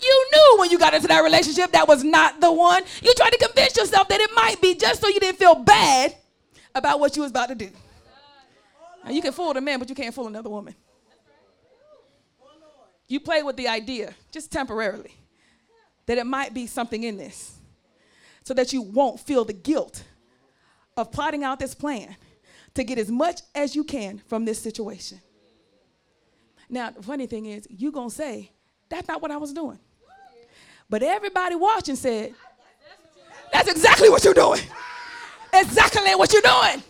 You 0.00 0.26
knew 0.32 0.56
when 0.60 0.70
you 0.70 0.78
got 0.78 0.94
into 0.94 1.08
that 1.08 1.24
relationship 1.24 1.72
that 1.72 1.88
was 1.88 2.04
not 2.04 2.40
the 2.40 2.52
one. 2.52 2.84
You 3.02 3.12
tried 3.14 3.30
to 3.30 3.38
convince 3.38 3.76
yourself 3.76 4.08
that 4.08 4.20
it 4.20 4.30
might 4.34 4.60
be 4.60 4.74
just 4.74 5.00
so 5.00 5.08
you 5.08 5.18
didn't 5.18 5.38
feel 5.38 5.56
bad 5.56 6.14
about 6.74 7.00
what 7.00 7.16
you 7.16 7.22
was 7.22 7.32
about 7.32 7.48
to 7.48 7.54
do. 7.54 7.70
Now, 9.04 9.10
you 9.10 9.20
can 9.20 9.32
fool 9.32 9.52
the 9.52 9.60
man, 9.60 9.78
but 9.78 9.88
you 9.88 9.94
can't 9.94 10.14
fool 10.14 10.28
another 10.28 10.50
woman. 10.50 10.74
You 13.08 13.20
play 13.20 13.42
with 13.42 13.56
the 13.56 13.68
idea, 13.68 14.14
just 14.32 14.50
temporarily, 14.50 15.14
that 16.06 16.18
it 16.18 16.26
might 16.26 16.54
be 16.54 16.66
something 16.66 17.02
in 17.02 17.16
this, 17.16 17.56
so 18.42 18.54
that 18.54 18.72
you 18.72 18.82
won't 18.82 19.20
feel 19.20 19.44
the 19.44 19.52
guilt 19.52 20.04
of 20.96 21.12
plotting 21.12 21.44
out 21.44 21.58
this 21.58 21.74
plan 21.74 22.16
to 22.74 22.84
get 22.84 22.98
as 22.98 23.10
much 23.10 23.42
as 23.54 23.76
you 23.76 23.84
can 23.84 24.22
from 24.26 24.44
this 24.44 24.60
situation. 24.60 25.20
Now, 26.68 26.90
the 26.90 27.02
funny 27.02 27.26
thing 27.26 27.46
is, 27.46 27.66
you're 27.70 27.92
going 27.92 28.08
to 28.08 28.14
say, 28.14 28.50
that's 28.88 29.06
not 29.06 29.22
what 29.22 29.30
I 29.30 29.36
was 29.36 29.52
doing. 29.52 29.78
But 30.88 31.02
everybody 31.02 31.54
watching 31.54 31.96
said, 31.96 32.34
that's 33.52 33.68
exactly 33.68 34.08
what 34.08 34.24
you're 34.24 34.34
doing. 34.34 34.60
Exactly 35.52 36.14
what 36.14 36.32
you're 36.32 36.42
doing. 36.42 36.82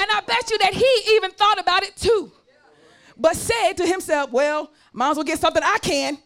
And 0.00 0.10
I 0.10 0.20
bet 0.26 0.50
you 0.50 0.58
that 0.58 0.74
he 0.74 1.14
even 1.14 1.30
thought 1.32 1.60
about 1.60 1.82
it 1.82 1.96
too 1.96 2.32
but 3.22 3.36
said 3.36 3.74
to 3.74 3.86
himself, 3.86 4.32
Well, 4.32 4.70
might 4.92 5.10
as 5.10 5.16
well 5.16 5.24
get 5.24 5.38
something 5.38 5.62
I 5.64 5.78
can 5.78 6.18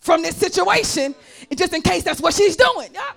from 0.00 0.22
this 0.22 0.36
situation, 0.36 1.14
just 1.54 1.74
in 1.74 1.82
case 1.82 2.02
that's 2.02 2.20
what 2.20 2.32
she's 2.34 2.56
doing. 2.56 2.88
Yeah. 2.92 3.12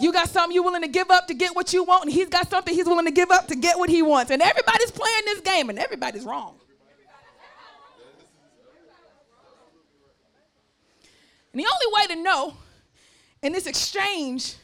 You 0.00 0.12
got 0.12 0.28
something 0.28 0.54
you're 0.54 0.62
willing 0.62 0.82
to 0.82 0.88
give 0.88 1.10
up 1.10 1.26
to 1.26 1.34
get 1.34 1.56
what 1.56 1.72
you 1.72 1.82
want, 1.82 2.04
and 2.04 2.12
he's 2.12 2.28
got 2.28 2.48
something 2.48 2.72
he's 2.72 2.86
willing 2.86 3.06
to 3.06 3.10
give 3.10 3.32
up 3.32 3.48
to 3.48 3.56
get 3.56 3.78
what 3.78 3.90
he 3.90 4.02
wants. 4.02 4.30
And 4.30 4.40
everybody's 4.40 4.92
playing 4.92 5.22
this 5.24 5.40
game, 5.40 5.70
and 5.70 5.78
everybody's 5.78 6.24
wrong. 6.24 6.54
And 11.52 11.60
the 11.60 11.66
only 11.66 11.94
way 11.94 12.14
to 12.14 12.22
know 12.22 12.54
in 13.42 13.52
this 13.52 13.66
exchange 13.66 14.54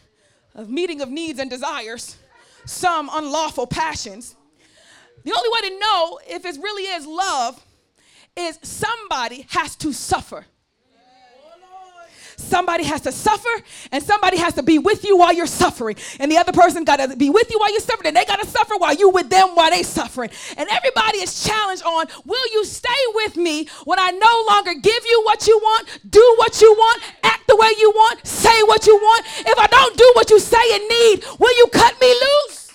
of 0.55 0.69
meeting 0.69 1.01
of 1.01 1.09
needs 1.09 1.41
and 1.41 1.51
desires 1.51 2.17
some 2.65 3.11
unlawful 3.13 3.67
passions. 3.67 4.37
The 5.25 5.33
only 5.33 5.49
way 5.53 5.69
to 5.71 5.79
know 5.79 6.21
if 6.27 6.45
it 6.45 6.57
really 6.63 6.85
is 6.85 7.07
love 7.07 7.65
is 8.37 8.59
somebody 8.63 9.47
has 9.51 9.77
to 9.77 9.93
suffer. 9.93 10.47
Somebody 12.37 12.85
has 12.85 13.01
to 13.03 13.13
suffer, 13.13 13.49
and 13.93 14.03
somebody 14.03 14.37
has 14.39 14.55
to 14.55 14.63
be 14.63 14.79
with 14.79 15.05
you 15.05 15.17
while 15.17 15.33
you're 15.33 15.47
suffering. 15.47 15.97
And 16.21 16.31
the 16.31 16.37
other 16.37 16.53
person 16.53 16.85
got 16.85 16.97
to 16.97 17.17
be 17.17 17.31
with 17.31 17.51
you 17.51 17.59
while 17.59 17.71
you're 17.71 17.81
suffering, 17.81 18.09
and 18.09 18.17
they 18.17 18.25
got 18.25 18.41
to 18.41 18.47
suffer 18.47 18.75
while 18.77 18.95
you 18.95 19.11
with 19.11 19.31
them 19.31 19.55
while 19.55 19.71
they're 19.71 19.85
suffering. 19.85 20.31
And 20.57 20.69
everybody 20.69 21.19
is 21.19 21.45
challenged 21.45 21.83
on, 21.85 22.07
will 22.25 22.47
you 22.53 22.65
stay 22.65 22.89
with 23.15 23.37
me 23.37 23.69
when 23.85 23.99
I 23.99 24.11
no 24.11 24.45
longer 24.49 24.75
give 24.75 25.05
you 25.07 25.23
what 25.25 25.47
you 25.47 25.59
want, 25.59 26.01
do 26.09 26.35
what 26.39 26.61
you 26.61 26.73
want, 26.73 27.03
act 27.23 27.47
the 27.47 27.57
way 27.57 27.71
you 27.79 27.91
want, 27.91 28.27
say 28.27 28.63
what 28.65 28.87
you 28.87 28.97
want? 28.97 29.25
If 29.41 29.59
I 29.59 29.67
don't 29.67 29.97
do 29.97 30.13
what 30.15 30.31
you 30.31 30.41
say 30.41 30.75
and 30.75 30.89
need, 30.89 31.25
will 31.39 31.57
you 31.57 31.67
cut 31.73 32.01
me 32.01 32.09
loose? 32.09 32.73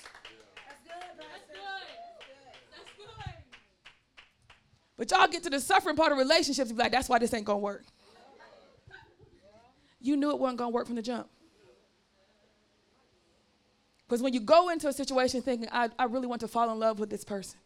That's 0.66 0.82
good, 0.84 1.18
though. 1.18 1.24
That's 1.32 2.92
good. 2.98 3.16
But 4.98 5.12
y'all 5.12 5.28
get 5.28 5.44
to 5.44 5.50
the 5.50 5.60
suffering 5.60 5.96
part 5.96 6.12
of 6.12 6.18
relationships, 6.18 6.70
and 6.70 6.78
be 6.78 6.84
like, 6.84 6.92
that's 6.92 7.10
why 7.10 7.20
this 7.20 7.34
ain't 7.34 7.46
gonna 7.46 7.60
work. 7.60 7.86
You 10.02 10.16
knew 10.18 10.30
it 10.32 10.40
wasn't 10.40 10.60
gonna 10.60 10.72
work 10.72 10.86
from 10.86 10.96
the 10.96 11.02
jump. 11.02 11.28
Because 14.08 14.24
when 14.24 14.34
you 14.34 14.40
go 14.40 14.70
into 14.70 14.88
a 14.88 14.94
situation 14.94 15.42
thinking, 15.42 15.70
I, 15.72 15.90
I 16.00 16.06
really 16.06 16.26
want 16.26 16.42
to 16.42 16.48
fall 16.48 16.72
in 16.72 16.80
love 16.80 17.00
with 17.00 17.10
this 17.12 17.24
person, 17.24 17.60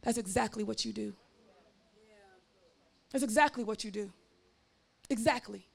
that's 0.00 0.16
exactly 0.16 0.64
what 0.64 0.84
you 0.84 0.92
do. 0.92 1.12
That's 3.10 3.22
exactly 3.22 3.62
what 3.62 3.84
you 3.84 3.90
do. 3.90 4.10
Exactly. 5.10 5.66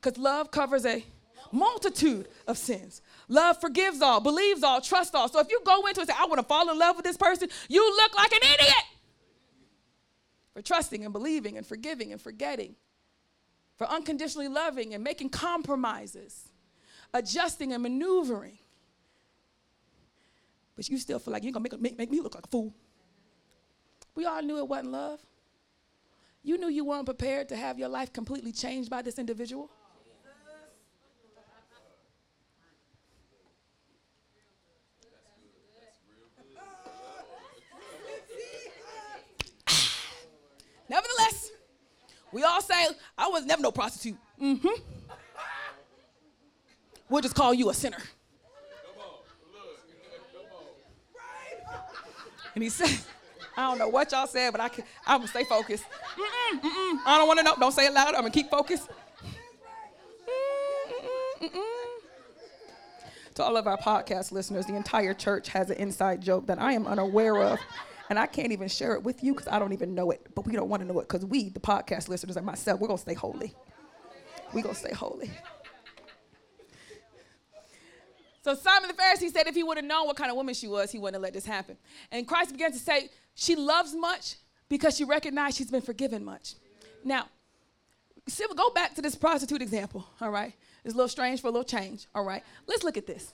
Because 0.00 0.16
love 0.16 0.50
covers 0.50 0.86
a 0.86 1.04
multitude 1.52 2.28
of 2.46 2.56
sins. 2.56 3.02
Love 3.28 3.60
forgives 3.60 4.00
all, 4.00 4.20
believes 4.20 4.62
all, 4.62 4.80
trusts 4.80 5.14
all. 5.14 5.28
So 5.28 5.40
if 5.40 5.50
you 5.50 5.60
go 5.66 5.86
into 5.86 6.00
it 6.00 6.08
and 6.08 6.08
say, 6.08 6.14
I 6.18 6.24
want 6.24 6.38
to 6.38 6.46
fall 6.46 6.70
in 6.70 6.78
love 6.78 6.96
with 6.96 7.04
this 7.04 7.18
person, 7.18 7.48
you 7.68 7.96
look 7.96 8.16
like 8.16 8.32
an 8.32 8.40
idiot 8.42 8.84
for 10.54 10.62
trusting 10.62 11.04
and 11.04 11.12
believing 11.12 11.58
and 11.58 11.66
forgiving 11.66 12.12
and 12.12 12.20
forgetting 12.20 12.74
for 13.80 13.88
unconditionally 13.90 14.46
loving 14.46 14.92
and 14.92 15.02
making 15.02 15.30
compromises, 15.30 16.50
adjusting 17.14 17.72
and 17.72 17.82
maneuvering. 17.82 18.58
But 20.76 20.90
you 20.90 20.98
still 20.98 21.18
feel 21.18 21.32
like 21.32 21.44
you're 21.44 21.52
going 21.54 21.64
to 21.64 21.78
make, 21.78 21.96
make 21.96 22.10
me 22.10 22.20
look 22.20 22.34
like 22.34 22.44
a 22.44 22.48
fool. 22.48 22.74
We 24.14 24.26
all 24.26 24.42
knew 24.42 24.58
it 24.58 24.68
wasn't 24.68 24.92
love. 24.92 25.20
You 26.42 26.58
knew 26.58 26.68
you 26.68 26.84
weren't 26.84 27.06
prepared 27.06 27.48
to 27.48 27.56
have 27.56 27.78
your 27.78 27.88
life 27.88 28.12
completely 28.12 28.52
changed 28.52 28.90
by 28.90 29.00
this 29.00 29.18
individual. 29.18 29.70
We 42.32 42.42
all 42.42 42.60
say, 42.60 42.86
I 43.16 43.28
was 43.28 43.44
never 43.44 43.62
no 43.62 43.72
prostitute. 43.72 44.16
Mm-hmm. 44.40 44.68
We'll 47.08 47.22
just 47.22 47.34
call 47.34 47.52
you 47.52 47.70
a 47.70 47.74
sinner. 47.74 47.98
And 52.54 52.64
he 52.64 52.70
said, 52.70 52.98
I 53.56 53.68
don't 53.68 53.78
know 53.78 53.88
what 53.88 54.10
y'all 54.12 54.26
said, 54.26 54.50
but 54.52 54.60
I 54.60 54.68
can, 54.68 54.84
I'm 55.06 55.18
gonna 55.18 55.28
stay 55.28 55.44
focused. 55.44 55.84
Mm-mm, 55.84 56.60
mm-mm. 56.60 56.98
I 57.06 57.18
don't 57.18 57.28
wanna 57.28 57.42
know. 57.42 57.54
Don't 57.58 57.72
say 57.72 57.86
it 57.86 57.92
loud. 57.92 58.08
I'm 58.08 58.22
gonna 58.22 58.30
keep 58.30 58.50
focused. 58.50 58.88
To 63.34 63.44
all 63.44 63.56
of 63.56 63.66
our 63.66 63.78
podcast 63.78 64.32
listeners, 64.32 64.66
the 64.66 64.74
entire 64.74 65.14
church 65.14 65.48
has 65.50 65.70
an 65.70 65.76
inside 65.76 66.20
joke 66.20 66.46
that 66.46 66.60
I 66.60 66.72
am 66.72 66.86
unaware 66.86 67.40
of. 67.42 67.58
And 68.10 68.18
I 68.18 68.26
can't 68.26 68.50
even 68.50 68.68
share 68.68 68.94
it 68.94 69.04
with 69.04 69.22
you 69.22 69.32
because 69.32 69.48
I 69.48 69.60
don't 69.60 69.72
even 69.72 69.94
know 69.94 70.10
it. 70.10 70.26
But 70.34 70.44
we 70.44 70.52
don't 70.52 70.68
want 70.68 70.82
to 70.82 70.88
know 70.88 70.98
it 70.98 71.08
because 71.08 71.24
we, 71.24 71.48
the 71.48 71.60
podcast 71.60 72.08
listeners 72.08 72.36
and 72.36 72.44
myself, 72.44 72.80
we're 72.80 72.88
going 72.88 72.98
to 72.98 73.02
stay 73.02 73.14
holy. 73.14 73.54
We're 74.52 74.62
going 74.62 74.74
to 74.74 74.80
stay 74.80 74.92
holy. 74.92 75.30
So 78.42 78.54
Simon 78.54 78.88
the 78.88 78.94
Pharisee 78.94 79.30
said 79.30 79.46
if 79.46 79.54
he 79.54 79.62
would 79.62 79.76
have 79.76 79.84
known 79.84 80.06
what 80.06 80.16
kind 80.16 80.30
of 80.30 80.36
woman 80.36 80.54
she 80.54 80.66
was, 80.66 80.90
he 80.90 80.98
wouldn't 80.98 81.14
have 81.14 81.22
let 81.22 81.34
this 81.34 81.46
happen. 81.46 81.76
And 82.10 82.26
Christ 82.26 82.52
began 82.52 82.72
to 82.72 82.78
say 82.78 83.10
she 83.34 83.54
loves 83.54 83.94
much 83.94 84.36
because 84.68 84.96
she 84.96 85.04
recognized 85.04 85.58
she's 85.58 85.70
been 85.70 85.82
forgiven 85.82 86.24
much. 86.24 86.54
Now, 87.04 87.28
see, 88.26 88.44
go 88.56 88.70
back 88.70 88.94
to 88.94 89.02
this 89.02 89.14
prostitute 89.14 89.62
example, 89.62 90.06
all 90.20 90.30
right? 90.30 90.54
It's 90.84 90.94
a 90.94 90.96
little 90.96 91.08
strange 91.08 91.42
for 91.42 91.48
a 91.48 91.50
little 91.50 91.64
change, 91.64 92.06
all 92.14 92.24
right? 92.24 92.42
Let's 92.66 92.82
look 92.82 92.96
at 92.96 93.06
this. 93.06 93.32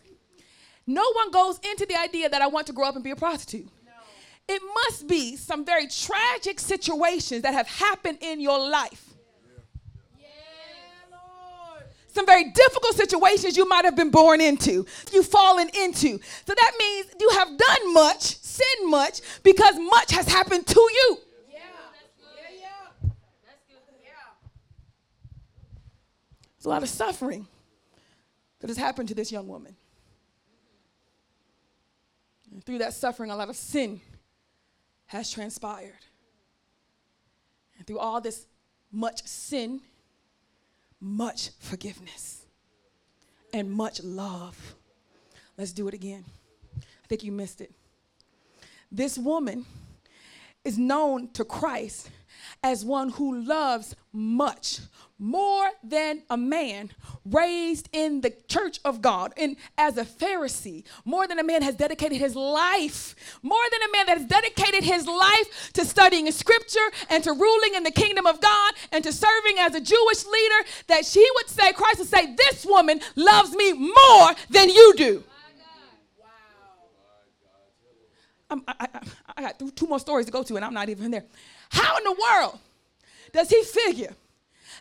No 0.86 1.05
one 1.15 1.31
goes 1.31 1.61
into 1.70 1.86
the 1.86 1.98
idea 1.98 2.28
that 2.28 2.43
I 2.43 2.48
want 2.48 2.66
to 2.66 2.73
grow 2.73 2.89
up 2.89 2.94
and 2.94 3.05
be 3.05 3.11
a 3.12 3.16
prostitute. 3.16 3.69
It 4.48 4.62
must 4.62 5.09
be 5.09 5.36
some 5.36 5.64
very 5.64 5.89
tragic 5.89 6.60
situations 6.60 7.43
that 7.43 7.52
have 7.52 7.66
happened 7.66 8.18
in 8.20 8.40
your 8.40 8.59
life. 8.70 9.14
Yeah, 10.20 10.27
Lord. 11.10 11.82
Some 12.06 12.27
very 12.27 12.44
difficult 12.51 12.94
situations 12.94 13.56
you 13.56 13.68
might 13.68 13.85
have 13.85 13.97
been 13.97 14.12
born 14.12 14.40
into, 14.40 14.86
you've 15.12 15.27
fallen 15.27 15.68
into. 15.74 16.20
So 16.47 16.55
that 16.55 16.73
means 16.78 17.06
you 17.18 17.31
have 17.31 17.59
done 17.59 17.93
much, 17.93 18.36
sinned 18.39 18.89
much, 18.89 19.20
because 19.43 19.74
much 19.78 20.12
has 20.12 20.28
happened 20.28 20.64
to 20.68 20.81
you. 20.81 21.18
Yeah. 21.52 21.59
There's 26.56 26.66
a 26.66 26.68
lot 26.68 26.85
of 26.85 26.89
suffering 26.89 27.48
that 28.60 28.68
has 28.68 28.77
happened 28.77 29.09
to 29.09 29.14
this 29.14 29.32
young 29.32 29.48
woman. 29.48 29.74
And 32.52 32.64
through 32.64 32.78
that 32.78 32.94
suffering, 32.94 33.32
a 33.32 33.36
lot 33.36 33.51
of 33.51 33.56
sin 33.56 34.01
has 35.07 35.31
transpired. 35.31 36.05
And 37.78 37.87
through 37.87 37.99
all 37.99 38.20
this 38.20 38.47
much 38.91 39.27
sin, 39.27 39.81
much 41.01 41.51
forgiveness, 41.59 42.47
and 43.53 43.70
much 43.70 44.03
love. 44.03 44.74
Let's 45.57 45.73
do 45.73 45.89
it 45.89 45.95
again. 45.95 46.24
I 46.78 47.07
think 47.09 47.23
you 47.23 47.33
missed 47.33 47.61
it. 47.61 47.73
This 48.91 49.19
woman 49.19 49.65
is 50.65 50.78
known 50.78 51.28
to 51.33 51.45
Christ 51.45 52.11
as 52.62 52.85
one 52.85 53.11
who 53.11 53.43
loves 53.45 53.95
much 54.12 54.81
more 55.19 55.70
than 55.83 56.23
a 56.28 56.37
man 56.37 56.91
raised 57.24 57.89
in 57.93 58.20
the 58.20 58.33
church 58.49 58.81
of 58.85 59.01
God 59.01 59.33
and 59.37 59.57
as 59.78 59.97
a 59.97 60.05
Pharisee, 60.05 60.85
more 61.05 61.27
than 61.27 61.39
a 61.39 61.45
man 61.45 61.62
has 61.62 61.74
dedicated 61.74 62.19
his 62.19 62.37
life, 62.37 63.15
more 63.43 63.62
than 63.70 63.89
a 63.89 63.93
man 63.93 64.07
that 64.07 64.19
has 64.19 64.27
dedicated 64.27 64.85
his 64.85 65.07
life 65.07 65.70
to 65.73 65.85
studying 65.85 66.31
scripture 66.31 66.78
and 67.09 67.24
to 67.24 67.33
ruling 67.33 67.74
in 67.74 67.83
the 67.83 67.91
kingdom 67.91 68.27
of 68.27 68.41
God 68.41 68.74
and 68.93 69.03
to 69.05 69.12
serving 69.12 69.59
as 69.59 69.74
a 69.74 69.81
Jewish 69.81 70.27
leader, 70.27 70.69
that 70.89 71.07
she 71.07 71.27
would 71.37 71.49
say, 71.49 71.73
Christ 71.73 71.99
would 71.99 72.09
say, 72.09 72.35
This 72.35 72.66
woman 72.66 73.01
loves 73.15 73.55
me 73.55 73.73
more 73.73 74.33
than 74.51 74.69
you 74.69 74.95
do. 74.97 75.24
I'm, 78.49 78.62
I, 78.69 78.74
I, 78.78 79.01
I 79.37 79.43
got 79.43 79.62
two 79.74 79.87
more 79.87 79.99
stories 79.99 80.27
to 80.27 80.33
go 80.33 80.43
to, 80.43 80.57
and 80.57 80.65
I'm 80.65 80.74
not 80.74 80.89
even 80.89 81.11
there. 81.11 81.24
How 81.70 81.97
in 81.98 82.05
the 82.05 82.12
world 82.12 82.59
does 83.32 83.51
he 83.51 83.62
figure 83.62 84.14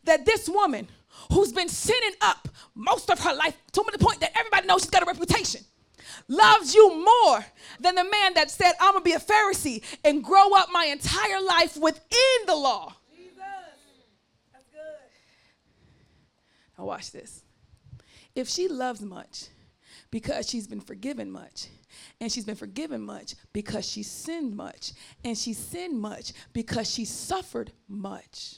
that 0.03 0.25
this 0.25 0.47
woman 0.47 0.87
who's 1.31 1.51
been 1.51 1.69
sinning 1.69 2.13
up 2.21 2.47
most 2.73 3.09
of 3.09 3.19
her 3.19 3.33
life 3.33 3.55
to 3.71 3.83
the 3.91 3.97
point 3.97 4.19
that 4.19 4.31
everybody 4.37 4.67
knows 4.67 4.81
she's 4.81 4.89
got 4.89 5.03
a 5.03 5.05
reputation 5.05 5.61
loves 6.27 6.73
you 6.73 7.03
more 7.03 7.45
than 7.79 7.95
the 7.95 8.03
man 8.03 8.33
that 8.35 8.49
said, 8.49 8.73
I'm 8.79 8.93
gonna 8.93 9.03
be 9.03 9.13
a 9.13 9.19
Pharisee 9.19 9.83
and 10.03 10.23
grow 10.23 10.53
up 10.55 10.69
my 10.71 10.85
entire 10.85 11.41
life 11.41 11.77
within 11.77 12.45
the 12.45 12.55
law? 12.55 12.93
Jesus. 13.15 13.35
That's 14.51 14.65
good. 14.71 14.81
Now, 16.77 16.85
watch 16.85 17.11
this. 17.11 17.43
If 18.33 18.49
she 18.49 18.67
loves 18.67 19.01
much 19.01 19.47
because 20.11 20.49
she's 20.49 20.67
been 20.67 20.81
forgiven 20.81 21.31
much, 21.31 21.67
and 22.19 22.31
she's 22.31 22.45
been 22.45 22.55
forgiven 22.55 23.01
much 23.01 23.35
because 23.53 23.85
she 23.87 24.03
sinned 24.03 24.55
much, 24.55 24.93
and 25.23 25.37
she 25.37 25.53
sinned 25.53 25.99
much 25.99 26.33
because 26.53 26.89
she 26.89 27.05
suffered 27.05 27.71
much. 27.87 28.57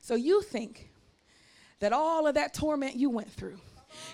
So 0.00 0.14
you 0.16 0.42
think 0.42 0.90
that 1.78 1.92
all 1.92 2.26
of 2.26 2.34
that 2.34 2.54
torment 2.54 2.96
you 2.96 3.08
went 3.08 3.30
through, 3.30 3.60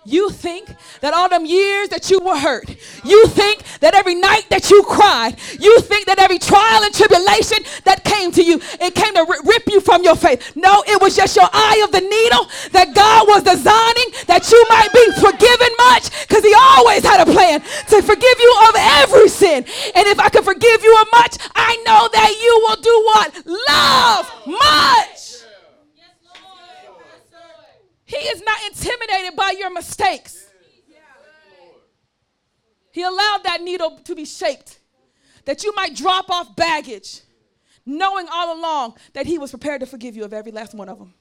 you 0.08 0.30
think 0.30 0.74
that 1.00 1.12
all 1.12 1.28
them 1.28 1.44
years 1.44 1.90
that 1.90 2.10
you 2.10 2.18
were 2.20 2.36
hurt, 2.36 2.68
you 3.04 3.26
think 3.28 3.62
that 3.80 3.94
every 3.94 4.14
night 4.14 4.46
that 4.48 4.70
you 4.70 4.82
cried, 4.84 5.36
you 5.60 5.80
think 5.80 6.06
that 6.06 6.18
every 6.18 6.38
trial 6.38 6.82
and 6.82 6.94
tribulation 6.94 7.58
that 7.84 8.04
came 8.04 8.32
to 8.32 8.42
you, 8.42 8.60
it 8.80 8.94
came 8.94 9.12
to 9.14 9.24
rip 9.44 9.68
you 9.68 9.80
from 9.80 10.02
your 10.02 10.16
faith. 10.16 10.56
No, 10.56 10.82
it 10.86 11.00
was 11.00 11.14
just 11.14 11.36
your 11.36 11.48
eye 11.52 11.82
of 11.84 11.92
the 11.92 12.00
needle 12.00 12.48
that 12.72 12.94
God 12.94 13.28
was 13.28 13.42
designing 13.42 14.08
that 14.26 14.48
you 14.50 14.60
might 14.72 14.92
be 14.96 15.04
forgiven 15.20 15.72
much 15.92 16.08
because 16.26 16.44
He 16.44 16.54
always 16.56 17.04
had 17.04 17.20
a 17.20 17.30
plan 17.30 17.60
to 17.60 18.02
forgive 18.02 18.36
you 18.40 18.52
of 18.68 18.74
every 19.04 19.28
sin. 19.28 19.64
And 19.94 20.06
if 20.08 20.18
I 20.18 20.28
can 20.30 20.42
forgive 20.42 20.82
you 20.82 20.96
of 21.00 21.08
much, 21.12 21.36
I 21.54 21.76
know 21.84 22.08
that 22.12 22.32
you 22.40 22.54
will 22.64 22.80
do 22.80 22.96
what? 23.12 23.28
Love 23.44 24.24
much. 24.46 25.27
He 28.08 28.16
is 28.16 28.42
not 28.42 28.56
intimidated 28.66 29.36
by 29.36 29.54
your 29.58 29.70
mistakes. 29.70 30.46
He 32.90 33.02
allowed 33.02 33.42
that 33.44 33.60
needle 33.60 34.00
to 34.02 34.14
be 34.14 34.24
shaped 34.24 34.80
that 35.44 35.62
you 35.62 35.74
might 35.74 35.94
drop 35.94 36.30
off 36.30 36.56
baggage, 36.56 37.20
knowing 37.84 38.26
all 38.32 38.58
along 38.58 38.96
that 39.12 39.26
He 39.26 39.36
was 39.36 39.50
prepared 39.50 39.80
to 39.80 39.86
forgive 39.86 40.16
you 40.16 40.24
of 40.24 40.32
every 40.32 40.52
last 40.52 40.74
one 40.74 40.88
of 40.88 40.98
them. 40.98 41.12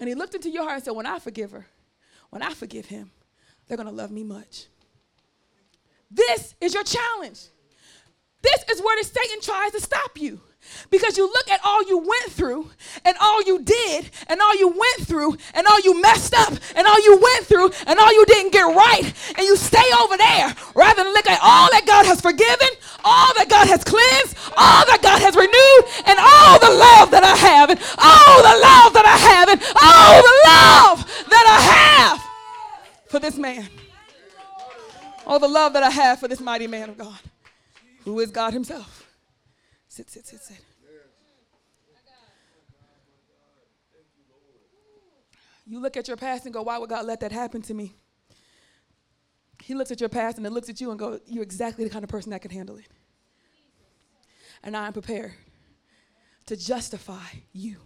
And 0.00 0.08
He 0.08 0.14
looked 0.14 0.34
into 0.34 0.50
your 0.50 0.64
heart 0.64 0.74
and 0.74 0.84
said, 0.84 0.92
When 0.92 1.06
I 1.06 1.18
forgive 1.18 1.52
her, 1.52 1.66
when 2.28 2.42
I 2.42 2.52
forgive 2.52 2.86
him, 2.86 3.10
they're 3.66 3.78
going 3.78 3.88
to 3.88 3.94
love 3.94 4.10
me 4.10 4.22
much. 4.22 4.66
This 6.10 6.54
is 6.60 6.74
your 6.74 6.84
challenge. 6.84 7.40
This 8.42 8.64
is 8.70 8.82
where 8.82 9.02
the 9.02 9.08
Satan 9.08 9.40
tries 9.40 9.72
to 9.72 9.80
stop 9.80 10.20
you. 10.20 10.42
Because 10.90 11.16
you 11.16 11.26
look 11.26 11.50
at 11.50 11.60
all 11.64 11.82
you 11.84 11.98
went 11.98 12.30
through 12.30 12.70
and 13.04 13.16
all 13.20 13.42
you 13.42 13.62
did 13.62 14.10
and 14.28 14.40
all 14.40 14.54
you 14.56 14.68
went 14.68 15.06
through 15.06 15.36
and 15.54 15.66
all 15.66 15.80
you 15.80 16.00
messed 16.00 16.34
up 16.34 16.52
and 16.76 16.86
all 16.86 17.00
you 17.02 17.18
went 17.20 17.46
through 17.46 17.70
and 17.86 17.98
all 17.98 18.12
you 18.12 18.24
didn't 18.26 18.52
get 18.52 18.62
right 18.62 19.12
and 19.36 19.46
you 19.46 19.56
stay 19.56 19.84
over 20.00 20.16
there 20.16 20.54
rather 20.74 21.02
than 21.02 21.12
look 21.12 21.28
at 21.28 21.40
all 21.42 21.68
that 21.70 21.86
God 21.86 22.06
has 22.06 22.20
forgiven, 22.20 22.68
all 23.04 23.32
that 23.34 23.48
God 23.48 23.66
has 23.68 23.82
cleansed, 23.84 24.36
all 24.56 24.84
that 24.86 25.00
God 25.02 25.20
has 25.20 25.34
renewed 25.36 25.84
and 26.06 26.18
all 26.18 26.58
the 26.58 26.74
love 26.78 27.10
that 27.10 27.24
I 27.24 27.36
have 27.36 27.70
and 27.70 27.80
all 27.98 28.38
the 28.42 28.56
love 28.60 28.92
that 28.94 29.06
I 29.06 29.18
have 29.34 29.48
and 29.48 29.60
all 29.82 30.16
the 30.22 30.36
love 30.46 31.28
that 31.30 31.46
I 31.46 31.58
have 32.10 32.20
for 33.08 33.18
this 33.18 33.36
man. 33.36 33.68
All 35.26 35.38
the 35.38 35.48
love 35.48 35.72
that 35.72 35.82
I 35.82 35.90
have 35.90 36.20
for 36.20 36.28
this 36.28 36.40
mighty 36.40 36.66
man 36.66 36.90
of 36.90 36.98
God 36.98 37.18
who 38.04 38.20
is 38.20 38.30
God 38.30 38.52
himself. 38.52 39.03
Sit, 39.94 40.10
sit, 40.10 40.26
sit, 40.26 40.40
sit. 40.40 40.56
You 45.64 45.78
look 45.78 45.96
at 45.96 46.08
your 46.08 46.16
past 46.16 46.46
and 46.46 46.52
go, 46.52 46.62
why 46.62 46.78
would 46.78 46.90
God 46.90 47.06
let 47.06 47.20
that 47.20 47.30
happen 47.30 47.62
to 47.62 47.74
me? 47.74 47.94
He 49.62 49.72
looks 49.72 49.92
at 49.92 50.00
your 50.00 50.08
past 50.08 50.36
and 50.36 50.44
it 50.44 50.50
looks 50.50 50.68
at 50.68 50.80
you 50.80 50.90
and 50.90 50.98
go, 50.98 51.20
you're 51.26 51.44
exactly 51.44 51.84
the 51.84 51.90
kind 51.90 52.02
of 52.02 52.10
person 52.10 52.30
that 52.32 52.42
can 52.42 52.50
handle 52.50 52.76
it. 52.76 52.88
And 54.64 54.76
I 54.76 54.88
am 54.88 54.92
prepared 54.92 55.34
to 56.46 56.56
justify 56.56 57.28
you. 57.52 57.76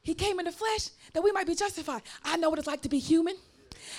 He 0.00 0.14
came 0.14 0.38
in 0.38 0.44
the 0.44 0.52
flesh 0.52 0.90
that 1.12 1.24
we 1.24 1.32
might 1.32 1.48
be 1.48 1.56
justified. 1.56 2.02
I 2.22 2.36
know 2.36 2.50
what 2.50 2.60
it's 2.60 2.68
like 2.68 2.82
to 2.82 2.88
be 2.88 3.00
human 3.00 3.34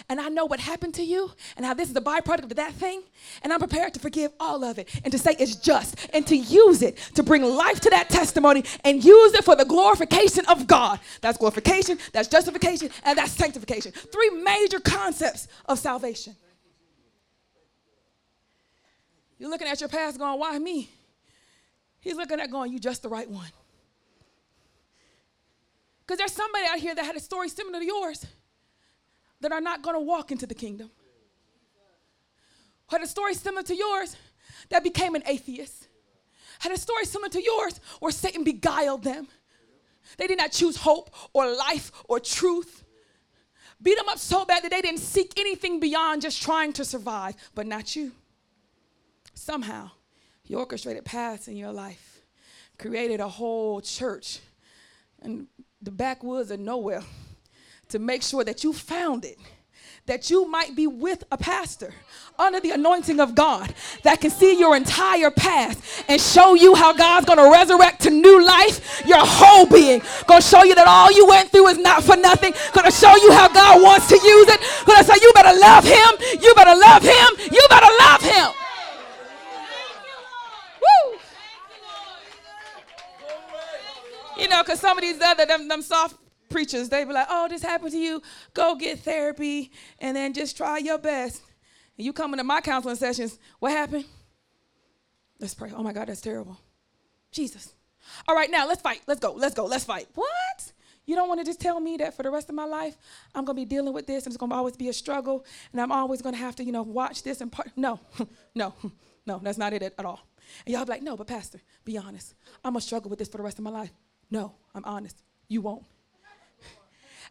and 0.10 0.20
I 0.20 0.30
know 0.30 0.45
what 0.45 0.60
happened 0.60 0.94
to 0.95 1.03
you 1.03 1.32
and 1.57 1.66
how 1.66 1.74
this 1.74 1.90
is 1.90 1.95
a 1.95 2.02
byproduct 2.02 2.44
of 2.44 2.56
that 2.56 2.74
thing, 2.74 3.03
and 3.44 3.52
I'm 3.52 3.60
prepared 3.60 3.94
to 3.95 3.99
forgive 3.99 4.32
all 4.40 4.64
of 4.64 4.80
it 4.80 4.90
and 5.03 5.12
to 5.12 5.20
say 5.20 5.36
it's 5.40 5.56
just 5.56 6.07
and 6.14 6.26
to 6.28 6.36
use 6.36 6.82
it 6.82 6.98
to 7.16 7.24
bring 7.24 7.44
life 7.44 7.80
to 7.82 7.90
that 7.90 8.10
testimony 8.10 8.64
and 8.84 9.03
use 9.03 9.34
it 9.34 9.44
for 9.44 9.56
the 9.56 9.66
glorification 9.66 10.45
of 10.48 10.68
God. 10.68 10.99
That's 11.22 11.38
glorification, 11.38 11.98
that's 12.12 12.28
justification, 12.28 12.90
and 13.03 13.18
that's 13.18 13.32
sanctification. 13.32 13.91
Three 13.91 14.30
major 14.30 14.80
concepts 14.80 15.48
of 15.66 15.80
salvation. 15.80 16.36
You're 19.38 19.49
looking 19.49 19.68
at 19.68 19.82
your 19.82 19.90
past 19.90 20.18
going, 20.18 20.40
why 20.40 20.57
me? 20.60 20.90
He's 21.99 22.16
looking 22.16 22.40
at 22.40 22.52
going, 22.52 22.72
you 22.72 22.80
just 22.80 23.02
the 23.02 23.10
right 23.10 23.30
one. 23.30 23.52
Because 26.06 26.20
there's 26.20 26.34
somebody 26.34 26.66
out 26.68 26.78
here 26.78 26.94
that 26.94 27.03
had 27.03 27.16
a 27.16 27.20
story 27.20 27.49
similar 27.49 27.80
to 27.80 27.86
yours 27.86 28.26
that 29.45 29.51
are 29.51 29.61
not 29.61 29.84
going 29.84 29.95
to 29.95 29.99
walk 29.99 30.31
into 30.31 30.47
the 30.47 30.55
kingdom. 30.55 30.89
Had 32.89 33.01
a 33.03 33.07
story 33.07 33.35
similar 33.35 33.61
to 33.61 33.76
yours 33.76 34.17
that 34.69 34.84
became 34.84 35.13
an 35.13 35.22
atheist. 35.27 35.88
Had 36.57 36.72
a 36.72 36.77
story 36.80 37.05
similar 37.05 37.30
to 37.30 37.43
yours 37.43 37.80
where 37.99 38.11
Satan 38.11 38.43
beguiled 38.43 39.03
them. 39.03 39.27
They 40.17 40.26
did 40.26 40.39
not 40.39 40.51
choose 40.51 40.77
hope 40.77 41.11
or 41.31 41.55
life 41.55 41.91
or 42.09 42.19
truth. 42.19 42.84
Beat 43.80 43.97
them 43.97 44.09
up 44.09 44.17
so 44.17 44.45
bad 44.45 44.63
that 44.63 44.72
they 44.72 44.81
didn't 44.81 45.01
seek 45.01 45.39
anything 45.39 45.80
beyond 45.80 46.23
just 46.23 46.41
trying 46.41 46.73
to 46.73 46.84
survive, 46.84 47.35
but 47.53 47.67
not 47.67 47.95
you. 47.95 48.13
Somehow, 49.35 49.91
you 50.43 50.57
orchestrated 50.57 51.05
paths 51.05 51.47
in 51.47 51.55
your 51.55 51.72
life, 51.72 52.22
created 52.80 53.19
a 53.19 53.27
whole 53.27 53.80
church 53.80 54.39
in 55.22 55.45
the 55.84 55.91
backwoods 55.91 56.49
of 56.49 56.59
nowhere 56.59 57.03
to 57.90 57.99
make 57.99 58.24
sure 58.24 58.44
that 58.44 58.64
you 58.64 58.74
found 58.74 59.26
it 59.26 59.38
that 60.07 60.30
you 60.30 60.48
might 60.48 60.76
be 60.76 60.86
with 60.86 61.24
a 61.32 61.38
pastor 61.38 61.94
under 62.38 62.60
the 62.60 62.70
anointing 62.72 63.20
of 63.20 63.34
God 63.34 63.74
that 64.03 64.22
can 64.22 64.30
see 64.30 64.60
your 64.60 64.76
entire 64.76 65.32
past 65.32 65.82
and 66.07 66.22
show 66.22 66.53
you 66.53 66.76
how 66.76 66.94
God's 66.94 67.26
going 67.26 67.40
to 67.40 67.49
resurrect 67.49 68.02
to 68.02 68.10
new 68.12 68.45
life 68.45 69.02
your 69.06 69.22
whole 69.22 69.66
being. 69.66 70.02
Going 70.28 70.41
to 70.41 70.48
show 70.48 70.64
you 70.64 70.76
that 70.76 70.88
all 70.88 71.12
you 71.12 71.26
went 71.26 71.49
through 71.52 71.68
is 71.68 71.78
not 71.80 72.03
for 72.03 72.16
nothing. 72.18 72.53
Going 72.74 72.86
to 72.86 72.95
show 72.95 73.16
you 73.16 73.32
how 73.32 73.48
God 73.48 73.82
wants 73.82 74.07
to 74.10 74.16
use 74.16 74.48
it. 74.49 74.60
Going 74.86 74.99
to 74.99 75.03
say 75.03 75.16
you 75.22 75.32
better 75.34 75.57
love 75.57 75.84
him. 75.84 76.41
You 76.41 76.53
better 76.53 76.78
love 76.78 77.02
him. 77.02 77.52
You 77.52 77.66
better 77.70 77.91
love 77.99 78.22
him. 78.22 78.52
You 84.38 84.49
know, 84.49 84.62
because 84.62 84.82
some 84.82 84.98
of 84.98 85.02
these 85.02 85.20
other, 85.22 85.45
them, 85.45 85.70
them 85.70 85.82
soft 85.82 86.24
preachers, 86.56 86.88
they 86.88 87.03
be 87.03 87.11
like, 87.11 87.27
oh, 87.30 87.49
this 87.49 87.61
happened 87.61 87.91
to 87.91 87.98
you. 87.98 88.22
Go 88.53 88.76
get 88.76 88.99
therapy 88.99 89.73
and 89.99 90.15
then 90.15 90.32
just 90.32 90.56
try 90.56 90.77
your 90.77 90.98
best. 90.98 91.41
And 91.98 92.06
you 92.06 92.14
come 92.14 92.32
into 92.34 92.45
my 92.45 92.61
counseling 92.61 92.95
sessions, 92.95 93.38
what 93.60 93.73
happened? 93.73 94.06
Let's 95.38 95.53
pray. 95.53 95.73
Oh 95.76 95.84
my 95.84 95.91
God, 95.91 96.07
that's 96.07 96.22
terrible. 96.22 96.57
Jesus. 97.30 97.73
All 98.26 98.34
right, 98.34 98.49
now 98.49 98.65
let's 98.69 98.82
fight. 98.82 99.02
Let's 99.06 99.19
go. 99.19 99.34
Let's 99.34 99.53
go. 99.53 99.65
Let's 99.65 99.84
fight. 99.84 100.07
What? 100.15 100.72
You 101.06 101.18
don't 101.18 101.27
want 101.27 101.41
to 101.41 101.45
just 101.45 101.60
tell 101.60 101.77
me 101.82 101.98
that 101.98 102.15
for 102.15 102.23
the 102.23 102.32
rest 102.32 102.48
of 102.48 102.56
my 102.56 102.64
life 102.64 102.95
I'm 103.36 103.44
going 103.44 103.57
to 103.57 103.61
be 103.61 103.65
dealing 103.65 103.94
with 103.94 104.07
this 104.07 104.23
and 104.23 104.32
it's 104.32 104.38
going 104.38 104.52
to 104.52 104.56
always 104.56 104.77
be 104.77 104.88
a 104.88 104.94
struggle 104.94 105.45
and 105.73 105.82
I'm 105.82 105.91
always 105.91 106.22
going 106.22 106.36
to 106.36 106.40
have 106.40 106.56
to, 106.56 106.64
you 106.64 106.72
know, 106.72 106.84
watch 106.84 107.22
this 107.23 107.41
and 107.41 107.52
part. 107.52 107.69
No, 107.76 107.99
no, 108.56 108.73
no, 109.26 109.40
that's 109.44 109.57
not 109.57 109.73
it 109.73 109.84
at, 109.84 109.94
at 109.99 110.06
all. 110.06 110.22
And 110.65 110.73
y'all 110.73 110.86
be 110.86 110.91
like, 110.91 111.03
no, 111.03 111.18
but 111.18 111.27
Pastor, 111.27 111.60
be 111.84 111.98
honest. 111.98 112.34
I'm 112.64 112.72
going 112.72 112.80
to 112.80 112.88
struggle 112.88 113.10
with 113.10 113.19
this 113.19 113.27
for 113.27 113.38
the 113.38 113.44
rest 113.44 113.60
of 113.60 113.65
my 113.65 113.72
life. 113.72 113.91
No, 114.32 114.53
I'm 114.73 114.86
honest. 114.86 115.22
You 115.49 115.60
won't. 115.60 115.84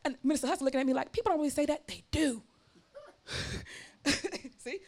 And 0.04 0.16
Minister 0.22 0.46
Hudson 0.46 0.64
looking 0.64 0.80
at 0.80 0.86
me 0.86 0.92
like, 0.92 1.12
people 1.12 1.30
don't 1.30 1.38
really 1.38 1.50
say 1.50 1.66
that. 1.66 1.86
They 1.88 2.02
do. 2.10 2.42
See? 4.58 4.80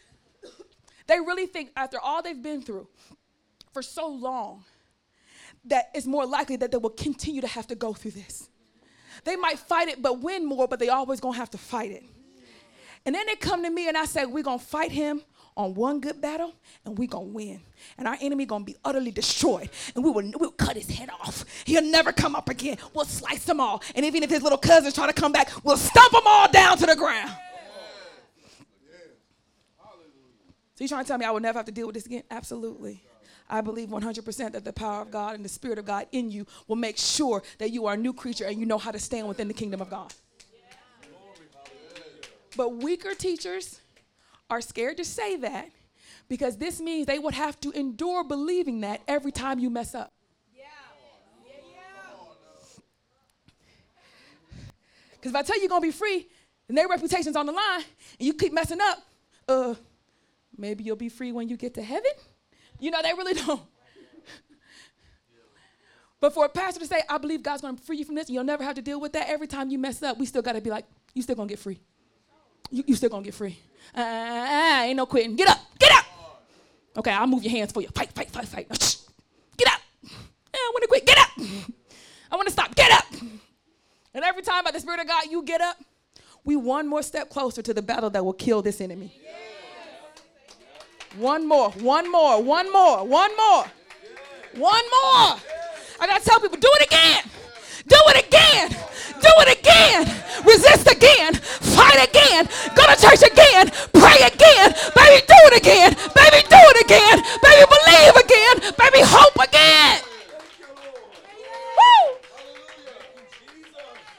They 1.07 1.21
really 1.21 1.47
think 1.47 1.71
after 1.77 1.99
all 2.01 2.23
they've 2.23 2.41
been 2.41 2.63
through 2.63 2.89
for 3.73 3.83
so 3.83 4.09
long 4.09 4.65
that 5.67 5.91
it's 5.95 6.07
more 6.07 6.27
likely 6.27 6.57
that 6.57 6.71
they 6.71 6.79
will 6.79 6.91
continue 6.91 7.41
to 7.41 7.47
have 7.47 7.67
to 7.69 7.75
go 7.75 7.93
through 7.93 8.13
this. 8.13 8.49
They 9.25 9.37
might 9.37 9.59
fight 9.59 9.89
it 9.89 10.03
but 10.03 10.21
win 10.21 10.47
more, 10.47 10.69
but 10.69 10.79
they 10.79 10.89
always 10.89 11.21
gonna 11.21 11.37
have 11.37 11.51
to 11.51 11.59
fight 11.59 11.91
it. 11.91 12.05
And 13.05 13.15
then 13.15 13.27
they 13.27 13.37
come 13.37 13.63
to 13.63 13.71
me 13.71 13.89
and 13.89 13.97
I 13.97 14.05
say, 14.05 14.27
We're 14.27 14.43
gonna 14.43 14.59
fight 14.59 14.93
him 14.93 15.23
on 15.57 15.75
one 15.75 16.01
good 16.01 16.21
battle 16.21 16.55
and 16.85 16.99
we're 16.99 17.09
gonna 17.09 17.27
win. 17.27 17.61
And 17.99 18.07
our 18.07 18.17
enemy 18.21 18.47
gonna 18.47 18.65
be 18.65 18.77
utterly 18.85 19.11
destroyed. 19.11 19.71
And 19.95 20.05
we 20.05 20.11
will 20.11 20.31
we'll 20.39 20.51
cut 20.53 20.77
his 20.77 20.89
head 20.89 21.09
off. 21.21 21.45
He'll 21.65 21.83
never 21.83 22.13
come 22.13 22.35
up 22.35 22.49
again. 22.49 22.77
We'll 22.95 23.07
slice 23.07 23.45
them 23.45 23.61
all. 23.61 23.83
And 23.95 24.05
even 24.05 24.23
if 24.23 24.31
his 24.31 24.43
little 24.43 24.59
cousins 24.59 24.95
try 24.95 25.07
to 25.07 25.13
come 25.13 25.33
back, 25.33 25.51
we'll 25.65 25.77
stomp 25.77 26.13
them 26.13 26.23
all 26.27 26.51
down 26.51 26.77
to 26.79 26.87
the 26.87 26.97
ground. 26.97 27.31
So 30.77 30.85
you 30.85 30.89
trying 30.89 31.05
to 31.05 31.09
tell 31.09 31.17
me 31.17 31.25
I 31.25 31.31
will 31.31 31.41
never 31.41 31.59
have 31.59 31.67
to 31.67 31.73
deal 31.73 31.87
with 31.87 31.95
this 31.95 32.05
again? 32.05 32.23
Absolutely. 32.31 33.03
I 33.49 33.63
believe 33.63 33.89
100% 33.89 34.53
that 34.53 34.65
the 34.65 34.73
power 34.73 35.01
of 35.01 35.11
God 35.11 35.37
and 35.37 35.45
the 35.45 35.49
Spirit 35.49 35.79
of 35.79 35.87
God 35.87 36.07
in 36.13 36.31
you 36.31 36.47
will 36.67 36.77
make 36.77 36.99
sure 36.99 37.43
that 37.59 37.71
you 37.71 37.87
are 37.87 37.95
a 37.95 37.97
new 37.97 38.13
creature 38.13 38.45
and 38.45 38.59
you 38.59 38.67
know 38.67 38.77
how 38.77 38.91
to 38.91 38.99
stand 38.99 39.27
within 39.29 39.49
the 39.49 39.55
kingdom 39.55 39.81
of 39.81 39.89
God. 39.89 40.13
But 42.57 42.77
weaker 42.77 43.15
teachers, 43.15 43.81
are 44.49 44.61
scared 44.61 44.97
to 44.99 45.05
say 45.05 45.37
that 45.37 45.71
because 46.29 46.57
this 46.57 46.81
means 46.81 47.07
they 47.07 47.19
would 47.19 47.35
have 47.35 47.59
to 47.61 47.71
endure 47.73 48.25
believing 48.25 48.81
that 48.81 49.01
every 49.07 49.33
time 49.33 49.59
you 49.59 49.71
mess 49.71 49.95
up. 49.95 50.13
Because 55.13 55.31
if 55.33 55.37
I 55.37 55.43
tell 55.43 55.57
you 55.57 55.63
you're 55.63 55.69
going 55.69 55.83
to 55.83 55.89
be 55.89 55.93
free 55.93 56.29
and 56.69 56.79
their 56.79 56.89
reputation's 56.89 57.37
on 57.37 57.47
the 57.47 57.53
line 57.53 57.83
and 58.19 58.27
you 58.27 58.35
keep 58.35 58.53
messing 58.53 58.81
up, 58.81 58.99
uh, 59.49 59.75
maybe 60.57 60.85
you'll 60.85 60.95
be 60.95 61.09
free 61.09 61.33
when 61.33 61.49
you 61.49 61.57
get 61.57 61.75
to 61.75 61.83
heaven. 61.83 62.13
You 62.79 62.91
know, 62.91 63.03
they 63.03 63.13
really 63.13 63.35
don't. 63.35 63.61
But 66.21 66.33
for 66.33 66.45
a 66.45 66.49
pastor 66.49 66.81
to 66.81 66.87
say, 66.87 67.03
I 67.09 67.19
believe 67.19 67.43
God's 67.43 67.63
going 67.63 67.77
to 67.77 67.83
free 67.83 67.99
you 67.99 68.05
from 68.05 68.15
this, 68.15 68.29
and 68.29 68.35
you'll 68.35 68.45
never 68.45 68.65
have 68.65 68.75
to 68.77 68.83
deal 68.83 69.01
with 69.01 69.13
that 69.13 69.29
every 69.29 69.47
time 69.47 69.69
you 69.71 69.79
mess 69.79 70.03
up, 70.03 70.19
we 70.19 70.27
still 70.27 70.43
got 70.43 70.53
to 70.53 70.61
be 70.61 70.71
like, 70.71 70.87
you 71.15 71.23
still 71.23 71.37
going 71.37 71.49
to 71.49 71.53
get 71.53 71.59
free. 71.59 71.79
You, 72.71 72.85
you 72.87 72.95
still 72.95 73.11
to 73.11 73.23
get 73.23 73.35
free. 73.35 73.59
Uh, 73.95 74.01
uh, 74.01 74.83
ain't 74.85 74.97
no 74.97 75.07
quitting. 75.07 75.37
Get 75.37 75.49
up. 75.49 75.59
Get 75.79 75.93
up. 75.93 76.05
Okay, 76.97 77.11
I'll 77.11 77.27
move 77.27 77.43
your 77.45 77.53
hands 77.53 77.73
for 77.73 77.83
you. 77.83 77.89
Fight, 77.89 78.13
fight, 78.13 78.31
fight, 78.31 78.49
fight. 78.49 78.69
Get 79.57 79.69
up. 79.69 79.81
I 80.55 80.71
want 80.73 80.83
to 80.83 80.89
quit. 80.89 81.07
Get 81.07 81.19
up. 81.19 81.29
I 82.33 82.37
want 82.37 82.47
to 82.49 82.53
stop. 82.53 82.75
Get 82.75 82.91
up. 82.91 83.05
And 84.15 84.25
every 84.25 84.43
time 84.43 84.65
by 84.65 84.71
the 84.71 84.81
Spirit 84.81 85.01
of 85.01 85.07
God 85.07 85.27
you 85.31 85.43
get 85.43 85.61
up, 85.61 85.77
we 86.45 86.57
one 86.57 86.89
more 86.89 87.03
step 87.03 87.29
closer 87.29 87.61
to 87.61 87.75
the 87.75 87.83
battle 87.83 88.09
that 88.11 88.25
will 88.25 88.33
kill 88.33 88.63
this 88.63 88.81
enemy. 88.81 89.13
One 91.19 91.47
more, 91.47 91.71
one 91.73 92.11
more, 92.11 92.43
one 92.43 92.73
more, 92.73 93.05
one 93.05 93.37
more, 93.37 93.65
one 94.55 94.85
more. 94.91 95.37
I 95.99 96.07
gotta 96.07 96.25
tell 96.25 96.41
people, 96.41 96.59
do 96.59 96.71
it 96.81 96.87
again. 96.87 97.25
Do 97.87 97.97
it 98.09 98.27
again. 98.27 98.77
Do 99.27 99.33
it 99.43 99.59
again. 99.59 100.07
Resist 100.45 100.87
again. 100.87 101.35
Fight 101.35 102.09
again. 102.09 102.47
Go 102.77 102.87
to 102.87 102.95
church 102.95 103.23
again. 103.27 103.71
Pray 103.91 104.23
again. 104.23 104.71
Baby, 104.95 105.19
do 105.27 105.39
it 105.51 105.57
again. 105.59 105.91
Baby, 106.15 106.41
do 106.47 106.61
it 106.71 106.79
again. 106.87 107.17
Baby, 107.43 107.65
believe 107.75 108.15
again. 108.23 108.55
Baby, 108.79 109.03
hope 109.03 109.35
again. 109.43 110.01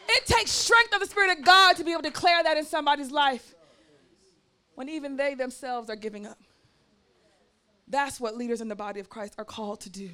It 0.09 0.25
takes 0.25 0.51
strength 0.51 0.93
of 0.93 0.99
the 0.99 1.05
Spirit 1.05 1.38
of 1.38 1.45
God 1.45 1.77
to 1.77 1.85
be 1.85 1.91
able 1.91 2.01
to 2.01 2.09
declare 2.09 2.43
that 2.43 2.57
in 2.57 2.65
somebody's 2.65 3.11
life 3.11 3.55
when 4.75 4.89
even 4.89 5.15
they 5.15 5.35
themselves 5.35 5.89
are 5.89 5.95
giving 5.95 6.25
up. 6.25 6.38
That's 7.88 8.19
what 8.19 8.35
leaders 8.35 8.59
in 8.59 8.67
the 8.67 8.75
body 8.75 8.99
of 8.99 9.09
Christ 9.09 9.35
are 9.38 9.45
called 9.45 9.79
to 9.81 9.89
do 9.89 10.09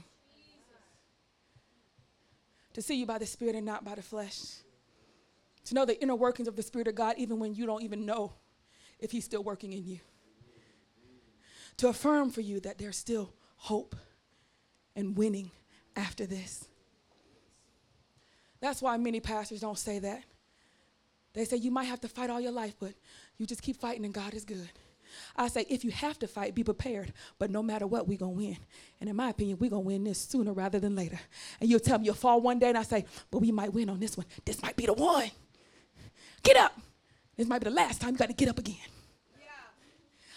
to 2.74 2.82
see 2.82 2.96
you 2.96 3.06
by 3.06 3.18
the 3.18 3.26
Spirit 3.26 3.56
and 3.56 3.66
not 3.66 3.84
by 3.86 3.96
the 3.96 4.02
flesh. 4.02 4.63
To 5.66 5.76
know 5.76 5.86
the 5.86 6.02
inner 6.02 6.16
workings 6.16 6.48
of 6.48 6.56
the 6.56 6.64
Spirit 6.64 6.88
of 6.88 6.96
God 6.96 7.16
even 7.18 7.40
when 7.40 7.56
you 7.56 7.66
don't 7.66 7.84
even 7.84 8.06
know 8.06 8.34
if 9.00 9.12
He's 9.12 9.26
still 9.26 9.44
working 9.44 9.74
in 9.74 9.86
you. 9.86 10.00
To 11.78 11.88
affirm 11.88 12.32
for 12.32 12.42
you 12.42 12.60
that 12.62 12.78
there's 12.78 12.98
still 12.98 13.34
hope 13.56 13.96
and 14.96 15.18
winning 15.18 15.52
after 15.96 16.26
this. 16.26 16.68
That's 18.60 18.82
why 18.82 18.96
many 18.98 19.20
pastors 19.20 19.62
don't 19.62 19.78
say 19.78 20.00
that. 20.00 20.24
They 21.34 21.46
say 21.46 21.58
you 21.58 21.72
might 21.72 21.86
have 21.86 22.02
to 22.02 22.08
fight 22.08 22.30
all 22.30 22.40
your 22.40 22.52
life, 22.52 22.76
but 22.80 22.94
you 23.38 23.46
just 23.46 23.62
keep 23.62 23.78
fighting 23.78 24.06
and 24.06 24.14
God 24.14 24.34
is 24.34 24.46
good. 24.46 24.70
I 25.36 25.48
say, 25.48 25.66
if 25.70 25.84
you 25.84 25.92
have 25.92 26.18
to 26.20 26.28
fight, 26.28 26.56
be 26.56 26.64
prepared. 26.64 27.14
But 27.38 27.52
no 27.52 27.62
matter 27.62 27.88
what, 27.88 28.08
we're 28.08 28.18
going 28.18 28.34
to 28.34 28.38
win. 28.38 28.58
And 29.00 29.10
in 29.10 29.16
my 29.16 29.30
opinion, 29.30 29.58
we're 29.60 29.70
going 29.70 29.84
to 29.84 29.88
win 29.88 30.04
this 30.04 30.20
sooner 30.20 30.54
rather 30.54 30.80
than 30.80 30.96
later. 30.96 31.20
And 31.60 31.70
you'll 31.70 31.80
tell 31.80 32.00
me 32.00 32.06
you'll 32.06 32.16
fall 32.16 32.42
one 32.42 32.60
day, 32.60 32.70
and 32.70 32.78
I 32.78 32.84
say, 32.84 33.06
but 33.30 33.40
we 33.40 33.52
might 33.52 33.74
win 33.74 33.90
on 33.90 34.00
this 34.00 34.18
one. 34.18 34.26
This 34.46 34.62
might 34.62 34.76
be 34.76 34.86
the 34.86 34.94
one. 34.94 35.30
Get 36.44 36.58
up. 36.58 36.78
This 37.38 37.48
might 37.48 37.60
be 37.60 37.70
the 37.70 37.76
last 37.76 38.02
time 38.02 38.12
you 38.12 38.18
got 38.18 38.28
to 38.28 38.34
get 38.34 38.50
up 38.50 38.60
again. 38.60 38.76
Yeah. 39.40 39.48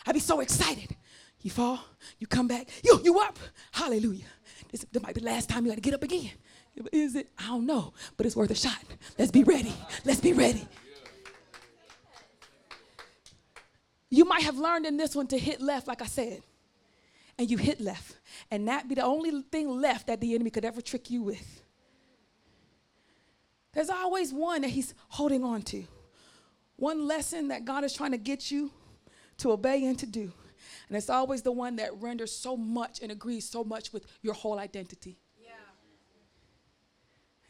I'd 0.06 0.14
be 0.14 0.20
so 0.20 0.40
excited. 0.40 0.96
You 1.42 1.50
fall, 1.50 1.80
you 2.18 2.26
come 2.26 2.48
back, 2.48 2.68
you, 2.82 3.00
you 3.04 3.18
up. 3.20 3.38
Hallelujah. 3.70 4.24
This, 4.70 4.84
this 4.90 5.02
might 5.02 5.14
be 5.14 5.20
the 5.20 5.26
last 5.26 5.48
time 5.48 5.64
you 5.64 5.70
got 5.70 5.76
to 5.76 5.80
get 5.80 5.94
up 5.94 6.02
again. 6.02 6.30
Is 6.92 7.14
it? 7.14 7.28
I 7.38 7.46
don't 7.46 7.66
know, 7.66 7.92
but 8.16 8.26
it's 8.26 8.36
worth 8.36 8.50
a 8.50 8.54
shot. 8.54 8.78
Let's 9.18 9.30
be 9.30 9.44
ready. 9.44 9.72
Let's 10.04 10.20
be 10.20 10.32
ready. 10.32 10.66
You 14.10 14.24
might 14.24 14.42
have 14.42 14.56
learned 14.56 14.86
in 14.86 14.96
this 14.96 15.14
one 15.14 15.26
to 15.28 15.38
hit 15.38 15.60
left, 15.60 15.86
like 15.86 16.00
I 16.02 16.06
said, 16.06 16.42
and 17.38 17.50
you 17.50 17.58
hit 17.58 17.80
left, 17.80 18.16
and 18.50 18.68
that 18.68 18.88
be 18.88 18.94
the 18.94 19.04
only 19.04 19.42
thing 19.42 19.68
left 19.68 20.06
that 20.06 20.20
the 20.20 20.34
enemy 20.34 20.50
could 20.50 20.64
ever 20.64 20.80
trick 20.80 21.10
you 21.10 21.22
with. 21.22 21.62
There's 23.72 23.90
always 23.90 24.32
one 24.32 24.62
that 24.62 24.70
he's 24.70 24.94
holding 25.08 25.44
on 25.44 25.62
to, 25.62 25.84
one 26.76 27.06
lesson 27.06 27.48
that 27.48 27.64
God 27.64 27.84
is 27.84 27.92
trying 27.92 28.12
to 28.12 28.18
get 28.18 28.50
you 28.50 28.70
to 29.38 29.52
obey 29.52 29.84
and 29.84 29.98
to 29.98 30.06
do. 30.06 30.32
And 30.88 30.96
it's 30.96 31.10
always 31.10 31.42
the 31.42 31.52
one 31.52 31.76
that 31.76 31.90
renders 32.00 32.32
so 32.32 32.56
much 32.56 33.00
and 33.02 33.10
agrees 33.10 33.48
so 33.48 33.64
much 33.64 33.92
with 33.92 34.06
your 34.22 34.34
whole 34.34 34.58
identity. 34.58 35.18
Yeah. 35.40 35.50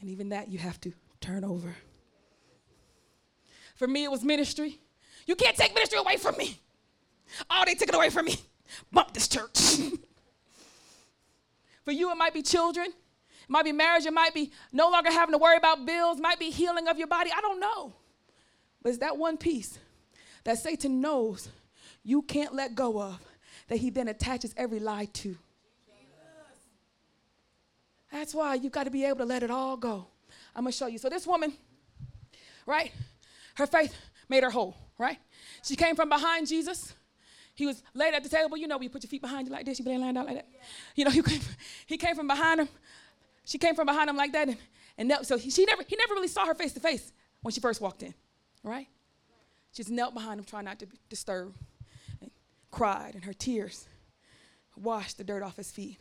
And 0.00 0.08
even 0.10 0.30
that 0.30 0.48
you 0.48 0.58
have 0.58 0.80
to 0.82 0.92
turn 1.20 1.44
over. 1.44 1.76
For 3.74 3.86
me, 3.86 4.04
it 4.04 4.10
was 4.10 4.24
ministry. 4.24 4.78
You 5.26 5.36
can't 5.36 5.56
take 5.56 5.74
ministry 5.74 5.98
away 5.98 6.16
from 6.16 6.36
me. 6.36 6.58
Oh, 7.50 7.64
they 7.66 7.74
took 7.74 7.88
it 7.88 7.94
away 7.94 8.10
from 8.10 8.26
me. 8.26 8.36
Bump 8.92 9.12
this 9.12 9.28
church. 9.28 9.58
For 11.84 11.92
you, 11.92 12.10
it 12.10 12.16
might 12.16 12.34
be 12.34 12.42
children, 12.42 12.86
it 12.88 13.48
might 13.48 13.64
be 13.64 13.70
marriage, 13.70 14.06
it 14.06 14.12
might 14.12 14.34
be 14.34 14.50
no 14.72 14.90
longer 14.90 15.12
having 15.12 15.32
to 15.32 15.38
worry 15.38 15.56
about 15.56 15.86
bills, 15.86 16.18
it 16.18 16.22
might 16.22 16.40
be 16.40 16.50
healing 16.50 16.88
of 16.88 16.98
your 16.98 17.06
body. 17.06 17.30
I 17.36 17.40
don't 17.40 17.60
know. 17.60 17.94
But 18.82 18.90
it's 18.90 18.98
that 18.98 19.16
one 19.16 19.36
piece 19.36 19.78
that 20.44 20.58
Satan 20.58 21.00
knows 21.00 21.48
you 22.02 22.22
can't 22.22 22.54
let 22.54 22.74
go 22.74 23.00
of, 23.00 23.20
that 23.68 23.78
he 23.78 23.90
then 23.90 24.08
attaches 24.08 24.54
every 24.56 24.78
lie 24.78 25.06
to. 25.06 25.36
That's 28.12 28.34
why 28.34 28.54
you've 28.54 28.72
got 28.72 28.84
to 28.84 28.90
be 28.90 29.04
able 29.04 29.18
to 29.18 29.24
let 29.24 29.42
it 29.42 29.50
all 29.50 29.76
go. 29.76 30.06
I'm 30.54 30.62
going 30.62 30.72
to 30.72 30.78
show 30.78 30.86
you. 30.86 30.98
So, 30.98 31.08
this 31.08 31.26
woman, 31.26 31.52
right, 32.64 32.92
her 33.56 33.66
faith 33.66 33.94
made 34.28 34.42
her 34.42 34.50
whole, 34.50 34.76
right? 34.98 35.18
She 35.62 35.76
came 35.76 35.96
from 35.96 36.08
behind 36.08 36.46
Jesus. 36.46 36.94
He 37.54 37.66
was 37.66 37.82
laid 37.94 38.14
at 38.14 38.22
the 38.22 38.28
table. 38.28 38.56
You 38.56 38.68
know, 38.68 38.76
when 38.76 38.84
you 38.84 38.90
put 38.90 39.02
your 39.02 39.08
feet 39.08 39.22
behind 39.22 39.46
you 39.46 39.52
like 39.52 39.64
this, 39.64 39.78
you 39.78 39.84
be 39.84 39.96
laying 39.96 40.16
out 40.16 40.26
like 40.26 40.36
that. 40.36 40.48
You 40.94 41.04
know, 41.04 41.10
he 41.18 41.22
came, 41.22 41.40
he 41.86 41.96
came 41.96 42.14
from 42.14 42.26
behind 42.26 42.60
him. 42.60 42.68
She 43.44 43.58
came 43.58 43.74
from 43.74 43.86
behind 43.86 44.08
him 44.08 44.16
like 44.16 44.32
that. 44.32 44.48
And, 44.48 44.56
and 44.98 45.08
knelt, 45.08 45.26
so 45.26 45.36
he, 45.36 45.50
she 45.50 45.64
never, 45.64 45.82
he 45.86 45.96
never 45.96 46.14
really 46.14 46.28
saw 46.28 46.46
her 46.46 46.54
face 46.54 46.72
to 46.72 46.80
face 46.80 47.12
when 47.42 47.52
she 47.52 47.60
first 47.60 47.80
walked 47.80 48.02
in, 48.02 48.14
right? 48.66 48.88
She 49.72 49.82
just 49.82 49.90
knelt 49.90 50.14
behind 50.14 50.40
him, 50.40 50.44
trying 50.44 50.64
not 50.64 50.78
to 50.80 50.86
disturb, 51.08 51.54
and 52.20 52.30
cried, 52.70 53.14
and 53.14 53.24
her 53.24 53.32
tears 53.32 53.86
washed 54.76 55.18
the 55.18 55.24
dirt 55.24 55.42
off 55.42 55.56
his 55.56 55.70
feet. 55.70 55.98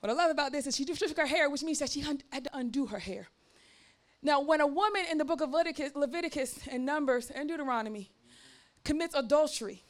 What 0.00 0.10
I 0.10 0.14
love 0.14 0.30
about 0.30 0.52
this 0.52 0.66
is 0.66 0.76
she 0.76 0.84
just 0.84 1.00
took 1.00 1.16
her 1.16 1.26
hair, 1.26 1.48
which 1.48 1.62
means 1.62 1.78
that 1.78 1.90
she 1.90 2.00
had 2.00 2.44
to 2.44 2.50
undo 2.52 2.86
her 2.86 2.98
hair. 2.98 3.28
Now, 4.22 4.40
when 4.40 4.60
a 4.60 4.66
woman 4.66 5.04
in 5.10 5.18
the 5.18 5.24
book 5.24 5.40
of 5.40 5.50
Leviticus, 5.50 5.94
Leviticus 5.94 6.60
and 6.70 6.84
Numbers 6.84 7.30
and 7.30 7.48
Deuteronomy 7.48 8.10
commits 8.84 9.14
adultery, 9.14 9.82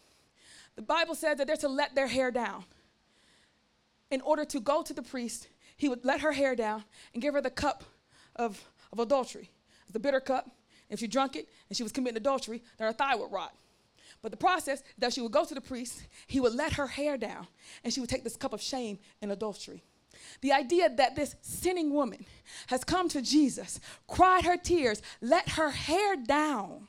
the 0.76 0.82
Bible 0.82 1.14
says 1.14 1.38
that 1.38 1.46
they're 1.46 1.56
to 1.56 1.68
let 1.68 1.94
their 1.94 2.06
hair 2.06 2.30
down. 2.30 2.64
In 4.10 4.20
order 4.20 4.44
to 4.44 4.60
go 4.60 4.82
to 4.82 4.92
the 4.92 5.02
priest, 5.02 5.48
he 5.76 5.88
would 5.88 6.04
let 6.04 6.20
her 6.20 6.32
hair 6.32 6.54
down 6.54 6.84
and 7.12 7.22
give 7.22 7.34
her 7.34 7.40
the 7.40 7.50
cup 7.50 7.84
of, 8.36 8.62
of 8.92 8.98
adultery. 8.98 9.50
The 9.92 9.98
bitter 9.98 10.20
cup. 10.20 10.50
If 10.90 10.98
she 11.00 11.06
drunk 11.06 11.36
it 11.36 11.48
and 11.68 11.76
she 11.76 11.82
was 11.82 11.92
committing 11.92 12.16
adultery, 12.16 12.62
then 12.76 12.86
her 12.86 12.92
thigh 12.92 13.14
would 13.14 13.32
rot. 13.32 13.54
But 14.22 14.32
the 14.32 14.36
process 14.36 14.82
that 14.98 15.12
she 15.14 15.20
would 15.22 15.32
go 15.32 15.44
to 15.44 15.54
the 15.54 15.60
priest, 15.60 16.02
he 16.26 16.40
would 16.40 16.54
let 16.54 16.74
her 16.74 16.86
hair 16.86 17.16
down, 17.16 17.46
and 17.82 17.92
she 17.92 18.00
would 18.00 18.10
take 18.10 18.24
this 18.24 18.36
cup 18.36 18.52
of 18.52 18.60
shame 18.60 18.98
and 19.22 19.32
adultery. 19.32 19.82
The 20.42 20.52
idea 20.52 20.90
that 20.90 21.16
this 21.16 21.36
sinning 21.40 21.94
woman 21.94 22.26
has 22.66 22.84
come 22.84 23.08
to 23.10 23.22
Jesus, 23.22 23.80
cried 24.06 24.44
her 24.44 24.56
tears, 24.56 25.00
let 25.22 25.50
her 25.50 25.70
hair 25.70 26.16
down, 26.16 26.88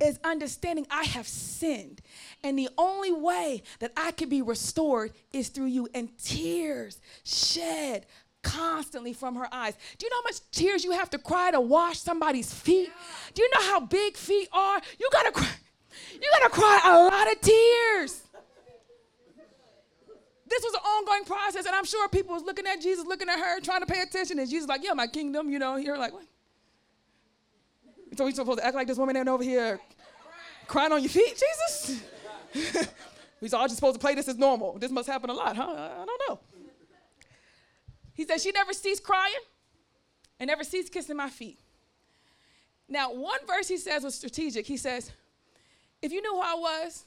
is 0.00 0.20
understanding 0.22 0.86
I 0.90 1.04
have 1.04 1.26
sinned. 1.26 2.00
And 2.44 2.56
the 2.56 2.68
only 2.78 3.10
way 3.10 3.62
that 3.80 3.92
I 3.96 4.12
can 4.12 4.28
be 4.28 4.42
restored 4.42 5.12
is 5.32 5.48
through 5.48 5.66
you. 5.66 5.88
And 5.92 6.16
tears 6.18 7.00
shed 7.24 8.06
constantly 8.42 9.12
from 9.12 9.36
her 9.36 9.48
eyes. 9.52 9.74
Do 9.98 10.06
you 10.06 10.10
know 10.10 10.16
how 10.16 10.28
much 10.28 10.40
tears 10.52 10.84
you 10.84 10.92
have 10.92 11.10
to 11.10 11.18
cry 11.18 11.50
to 11.50 11.60
wash 11.60 11.98
somebody's 11.98 12.52
feet? 12.52 12.90
Do 13.34 13.42
you 13.42 13.50
know 13.54 13.62
how 13.62 13.80
big 13.80 14.16
feet 14.16 14.48
are? 14.52 14.80
You 14.98 15.08
gotta 15.12 15.32
cry. 15.32 15.50
You 16.12 16.30
gotta 16.40 16.50
cry 16.50 16.80
a 16.84 17.04
lot 17.04 17.32
of 17.32 17.40
tears 17.40 18.22
this 20.48 20.62
was 20.62 20.74
an 20.74 20.80
ongoing 20.80 21.24
process, 21.24 21.66
and 21.66 21.74
I'm 21.74 21.84
sure 21.84 22.08
people 22.08 22.34
was 22.34 22.42
looking 22.42 22.66
at 22.66 22.80
Jesus, 22.80 23.04
looking 23.06 23.28
at 23.28 23.38
her, 23.38 23.60
trying 23.60 23.80
to 23.80 23.86
pay 23.86 24.00
attention, 24.00 24.38
and 24.38 24.48
Jesus 24.48 24.68
like, 24.68 24.82
yeah, 24.82 24.92
my 24.92 25.06
kingdom, 25.06 25.50
you 25.50 25.58
know. 25.58 25.76
You're 25.76 25.98
like, 25.98 26.12
what? 26.12 26.24
So 28.16 28.24
we 28.24 28.32
supposed 28.32 28.58
to 28.58 28.66
act 28.66 28.74
like 28.74 28.86
this 28.86 28.98
woman 28.98 29.16
ain't 29.16 29.28
over 29.28 29.42
here 29.42 29.78
crying 30.66 30.92
on 30.92 31.02
your 31.02 31.10
feet, 31.10 31.40
Jesus? 31.74 32.02
we 33.40 33.50
all 33.50 33.64
just 33.64 33.76
supposed 33.76 33.94
to 33.94 34.00
play 34.00 34.14
this 34.14 34.28
as 34.28 34.36
normal. 34.36 34.78
This 34.78 34.90
must 34.90 35.08
happen 35.08 35.30
a 35.30 35.34
lot, 35.34 35.56
huh? 35.56 35.62
I 35.62 36.04
don't 36.04 36.22
know. 36.28 36.40
He 38.18 38.24
said 38.24 38.42
she 38.42 38.50
never 38.50 38.72
ceased 38.74 39.02
crying 39.02 39.32
and 40.38 40.48
never 40.48 40.64
ceased 40.64 40.92
kissing 40.92 41.16
my 41.16 41.30
feet. 41.30 41.58
Now, 42.88 43.14
one 43.14 43.38
verse 43.46 43.68
he 43.68 43.78
says 43.78 44.02
was 44.02 44.16
strategic. 44.16 44.66
He 44.66 44.76
says, 44.76 45.12
if 46.02 46.12
you 46.12 46.20
knew 46.20 46.32
who 46.32 46.40
I 46.40 46.54
was, 46.54 47.06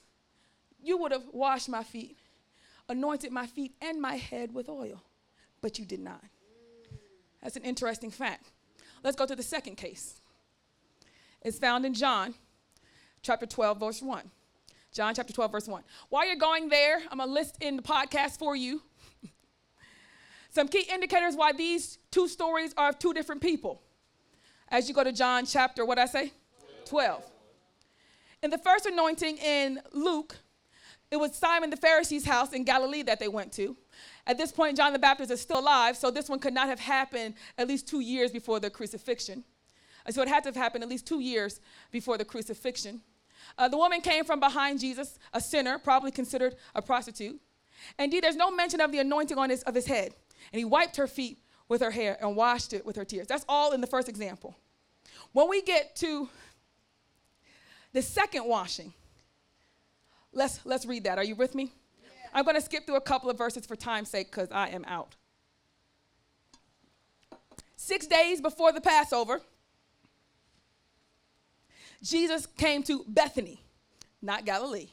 you 0.82 0.98
would 0.98 1.12
have 1.12 1.26
washed 1.32 1.70
my 1.70 1.84
feet 1.84 2.18
anointed 2.92 3.32
my 3.32 3.48
feet 3.48 3.74
and 3.82 4.02
my 4.02 4.16
head 4.16 4.54
with 4.54 4.70
oil, 4.70 5.02
but 5.62 5.80
you 5.80 5.86
did 5.86 6.00
not. 6.00 6.24
That's 7.42 7.56
an 7.56 7.64
interesting 7.64 8.12
fact. 8.12 8.52
Let's 9.04 9.16
go 9.16 9.26
to 9.26 9.36
the 9.36 9.44
second 9.44 9.78
case. 9.78 10.22
It's 11.42 11.58
found 11.58 11.86
in 11.86 11.94
John 11.94 12.36
chapter 13.24 13.46
12, 13.46 13.80
verse 13.80 14.02
1. 14.02 14.30
John 14.94 15.16
chapter 15.16 15.34
12, 15.34 15.52
verse 15.52 15.68
1. 15.68 15.84
While 16.10 16.28
you're 16.28 16.36
going 16.36 16.68
there, 16.68 16.98
I'm 17.10 17.20
going 17.20 17.30
to 17.30 17.34
list 17.34 17.58
in 17.62 17.78
the 17.78 17.82
podcast 17.82 18.38
for 18.38 18.56
you 18.56 18.82
some 20.52 20.68
key 20.68 20.86
indicators 20.92 21.36
why 21.36 21.54
these 21.54 21.98
two 22.12 22.28
stories 22.28 22.74
are 22.78 22.90
of 22.90 23.00
two 23.00 23.14
different 23.14 23.42
people. 23.42 23.82
As 24.68 24.88
you 24.88 24.94
go 24.94 25.04
to 25.04 25.14
John 25.14 25.46
chapter, 25.46 25.86
what 25.86 25.98
I 25.98 26.06
say? 26.06 26.34
12. 26.86 27.24
In 28.44 28.50
the 28.50 28.58
first 28.58 28.86
anointing 28.86 29.38
in 29.38 29.80
Luke, 29.94 30.36
it 31.10 31.18
was 31.18 31.36
Simon 31.36 31.70
the 31.70 31.78
Pharisee's 31.78 32.26
house 32.26 32.54
in 32.54 32.66
Galilee 32.66 33.02
that 33.04 33.20
they 33.20 33.30
went 33.30 33.54
to. 33.54 33.78
At 34.28 34.38
this 34.38 34.52
point, 34.52 34.78
John 34.78 34.92
the 34.94 35.00
Baptist 35.00 35.32
is 35.32 35.42
still 35.42 35.60
alive, 35.60 35.96
so 35.96 36.12
this 36.12 36.30
one 36.30 36.40
could 36.40 36.54
not 36.54 36.68
have 36.68 36.80
happened 36.80 37.36
at 37.58 37.68
least 37.68 37.88
two 37.88 38.02
years 38.02 38.32
before 38.32 38.60
the 38.60 38.70
crucifixion. 38.70 39.44
So 40.10 40.22
it 40.22 40.28
had 40.28 40.44
to 40.44 40.50
have 40.50 40.56
happened 40.56 40.84
at 40.84 40.90
least 40.90 41.08
two 41.08 41.20
years 41.22 41.62
before 41.92 42.18
the 42.18 42.26
crucifixion. 42.26 43.02
Uh, 43.58 43.68
the 43.68 43.78
woman 43.78 44.02
came 44.02 44.26
from 44.26 44.40
behind 44.40 44.80
Jesus, 44.80 45.18
a 45.34 45.40
sinner, 45.40 45.78
probably 45.78 46.12
considered 46.12 46.56
a 46.76 46.82
prostitute. 46.82 47.40
Indeed, 47.98 48.24
there's 48.24 48.36
no 48.36 48.52
mention 48.52 48.82
of 48.82 48.92
the 48.92 49.00
anointing 49.00 49.38
on 49.38 49.50
his, 49.50 49.64
of 49.64 49.76
his 49.76 49.86
head. 49.86 50.14
And 50.52 50.60
he 50.60 50.66
wiped 50.66 50.98
her 50.98 51.08
feet 51.08 51.40
with 51.68 51.82
her 51.82 51.92
hair 51.92 52.18
and 52.22 52.36
washed 52.36 52.74
it 52.74 52.86
with 52.86 52.96
her 52.96 53.06
tears. 53.06 53.28
That's 53.28 53.46
all 53.48 53.72
in 53.72 53.82
the 53.82 53.88
first 53.88 54.10
example. 54.10 54.56
When 55.34 55.50
we 55.50 55.62
get 55.62 55.96
to 55.98 56.30
the 57.94 58.02
second 58.02 58.46
washing, 58.46 58.94
Let's, 60.34 60.66
let's 60.66 60.86
read 60.86 61.04
that. 61.04 61.18
Are 61.18 61.24
you 61.24 61.36
with 61.36 61.56
me? 61.56 61.74
Yeah. 62.04 62.30
I'm 62.34 62.46
going 62.46 62.56
to 62.56 62.62
skip 62.62 62.86
through 62.86 62.96
a 62.96 63.02
couple 63.02 63.30
of 63.30 63.38
verses 63.38 63.66
for 63.66 63.76
time's 63.76 64.10
sake 64.10 64.32
because 64.32 64.50
I 64.52 64.70
am 64.70 64.86
out. 64.88 65.16
Six 67.76 68.08
days 68.08 68.40
before 68.40 68.72
the 68.72 68.80
Passover, 68.80 69.42
Jesus 72.02 72.46
came 72.46 72.84
to 72.84 73.04
Bethany, 73.08 73.62
not 74.22 74.46
Galilee. 74.46 74.90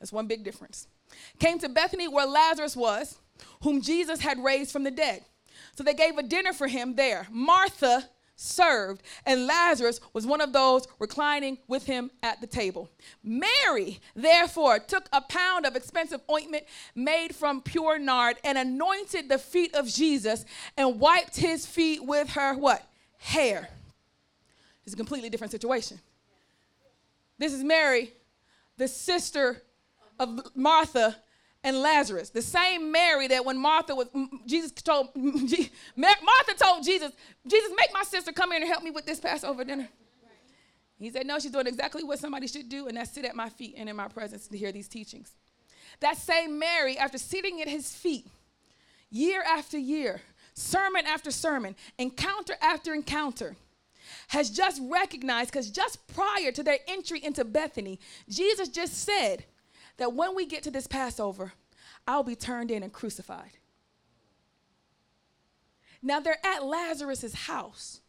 That's 0.00 0.12
one 0.12 0.26
big 0.26 0.42
difference. 0.42 0.88
Came 1.38 1.58
to 1.58 1.68
Bethany 1.68 2.08
where 2.08 2.26
Lazarus 2.26 2.74
was, 2.74 3.18
whom 3.62 3.80
Jesus 3.80 4.20
had 4.20 4.42
raised 4.42 4.70
from 4.70 4.84
the 4.84 4.90
dead. 4.90 5.24
So 5.76 5.82
they 5.82 5.94
gave 5.94 6.18
a 6.18 6.22
dinner 6.22 6.52
for 6.52 6.68
him 6.68 6.96
there. 6.96 7.26
Martha 7.30 8.08
served, 8.36 9.02
and 9.24 9.46
Lazarus 9.46 10.00
was 10.12 10.26
one 10.26 10.40
of 10.40 10.52
those 10.52 10.86
reclining 10.98 11.58
with 11.68 11.86
him 11.86 12.10
at 12.22 12.40
the 12.40 12.46
table. 12.46 12.90
Mary, 13.22 14.00
therefore, 14.14 14.78
took 14.78 15.08
a 15.12 15.20
pound 15.20 15.64
of 15.64 15.76
expensive 15.76 16.20
ointment 16.30 16.64
made 16.94 17.34
from 17.34 17.62
pure 17.62 17.98
nard 17.98 18.36
and 18.44 18.58
anointed 18.58 19.28
the 19.28 19.38
feet 19.38 19.74
of 19.74 19.88
Jesus 19.88 20.44
and 20.76 20.98
wiped 20.98 21.36
his 21.36 21.66
feet 21.66 22.04
with 22.04 22.30
her 22.30 22.54
what? 22.54 22.86
Hair. 23.18 23.68
It's 24.84 24.94
a 24.94 24.96
completely 24.96 25.30
different 25.30 25.52
situation. 25.52 26.00
This 27.38 27.52
is 27.52 27.62
Mary, 27.62 28.12
the 28.76 28.88
sister 28.88 29.62
of 30.18 30.40
Martha 30.54 31.16
and 31.64 31.80
Lazarus. 31.80 32.30
The 32.30 32.42
same 32.42 32.90
Mary 32.90 33.28
that 33.28 33.44
when 33.44 33.58
Martha 33.58 33.94
was, 33.94 34.08
Jesus 34.46 34.72
told, 34.72 35.08
Martha 35.16 36.54
told 36.58 36.84
Jesus, 36.84 37.12
Jesus, 37.46 37.70
make 37.76 37.92
my 37.92 38.02
sister 38.02 38.32
come 38.32 38.50
here 38.50 38.60
and 38.60 38.68
help 38.68 38.82
me 38.82 38.90
with 38.90 39.06
this 39.06 39.20
Passover 39.20 39.64
dinner. 39.64 39.88
He 40.98 41.10
said, 41.10 41.26
no, 41.26 41.38
she's 41.40 41.50
doing 41.50 41.66
exactly 41.66 42.04
what 42.04 42.20
somebody 42.20 42.46
should 42.46 42.68
do, 42.68 42.86
and 42.86 42.96
that's 42.96 43.10
sit 43.10 43.24
at 43.24 43.34
my 43.34 43.48
feet 43.48 43.74
and 43.76 43.88
in 43.88 43.96
my 43.96 44.06
presence 44.06 44.46
to 44.48 44.56
hear 44.56 44.70
these 44.70 44.86
teachings. 44.86 45.32
That 45.98 46.16
same 46.16 46.58
Mary, 46.58 46.96
after 46.96 47.18
sitting 47.18 47.60
at 47.60 47.68
his 47.68 47.92
feet 47.92 48.26
year 49.10 49.42
after 49.46 49.78
year, 49.78 50.20
sermon 50.54 51.04
after 51.06 51.30
sermon, 51.30 51.74
encounter 51.98 52.54
after 52.60 52.94
encounter, 52.94 53.56
has 54.28 54.50
just 54.50 54.80
recognized, 54.84 55.50
because 55.50 55.70
just 55.70 56.06
prior 56.08 56.52
to 56.52 56.62
their 56.62 56.78
entry 56.86 57.22
into 57.22 57.44
Bethany, 57.44 57.98
Jesus 58.28 58.68
just 58.68 59.04
said, 59.04 59.44
that 59.96 60.12
when 60.12 60.34
we 60.34 60.46
get 60.46 60.62
to 60.64 60.70
this 60.70 60.86
Passover, 60.86 61.52
I'll 62.06 62.22
be 62.22 62.36
turned 62.36 62.70
in 62.70 62.82
and 62.82 62.92
crucified. 62.92 63.58
Now 66.02 66.20
they're 66.20 66.44
at 66.44 66.64
Lazarus' 66.64 67.34
house. 67.34 68.00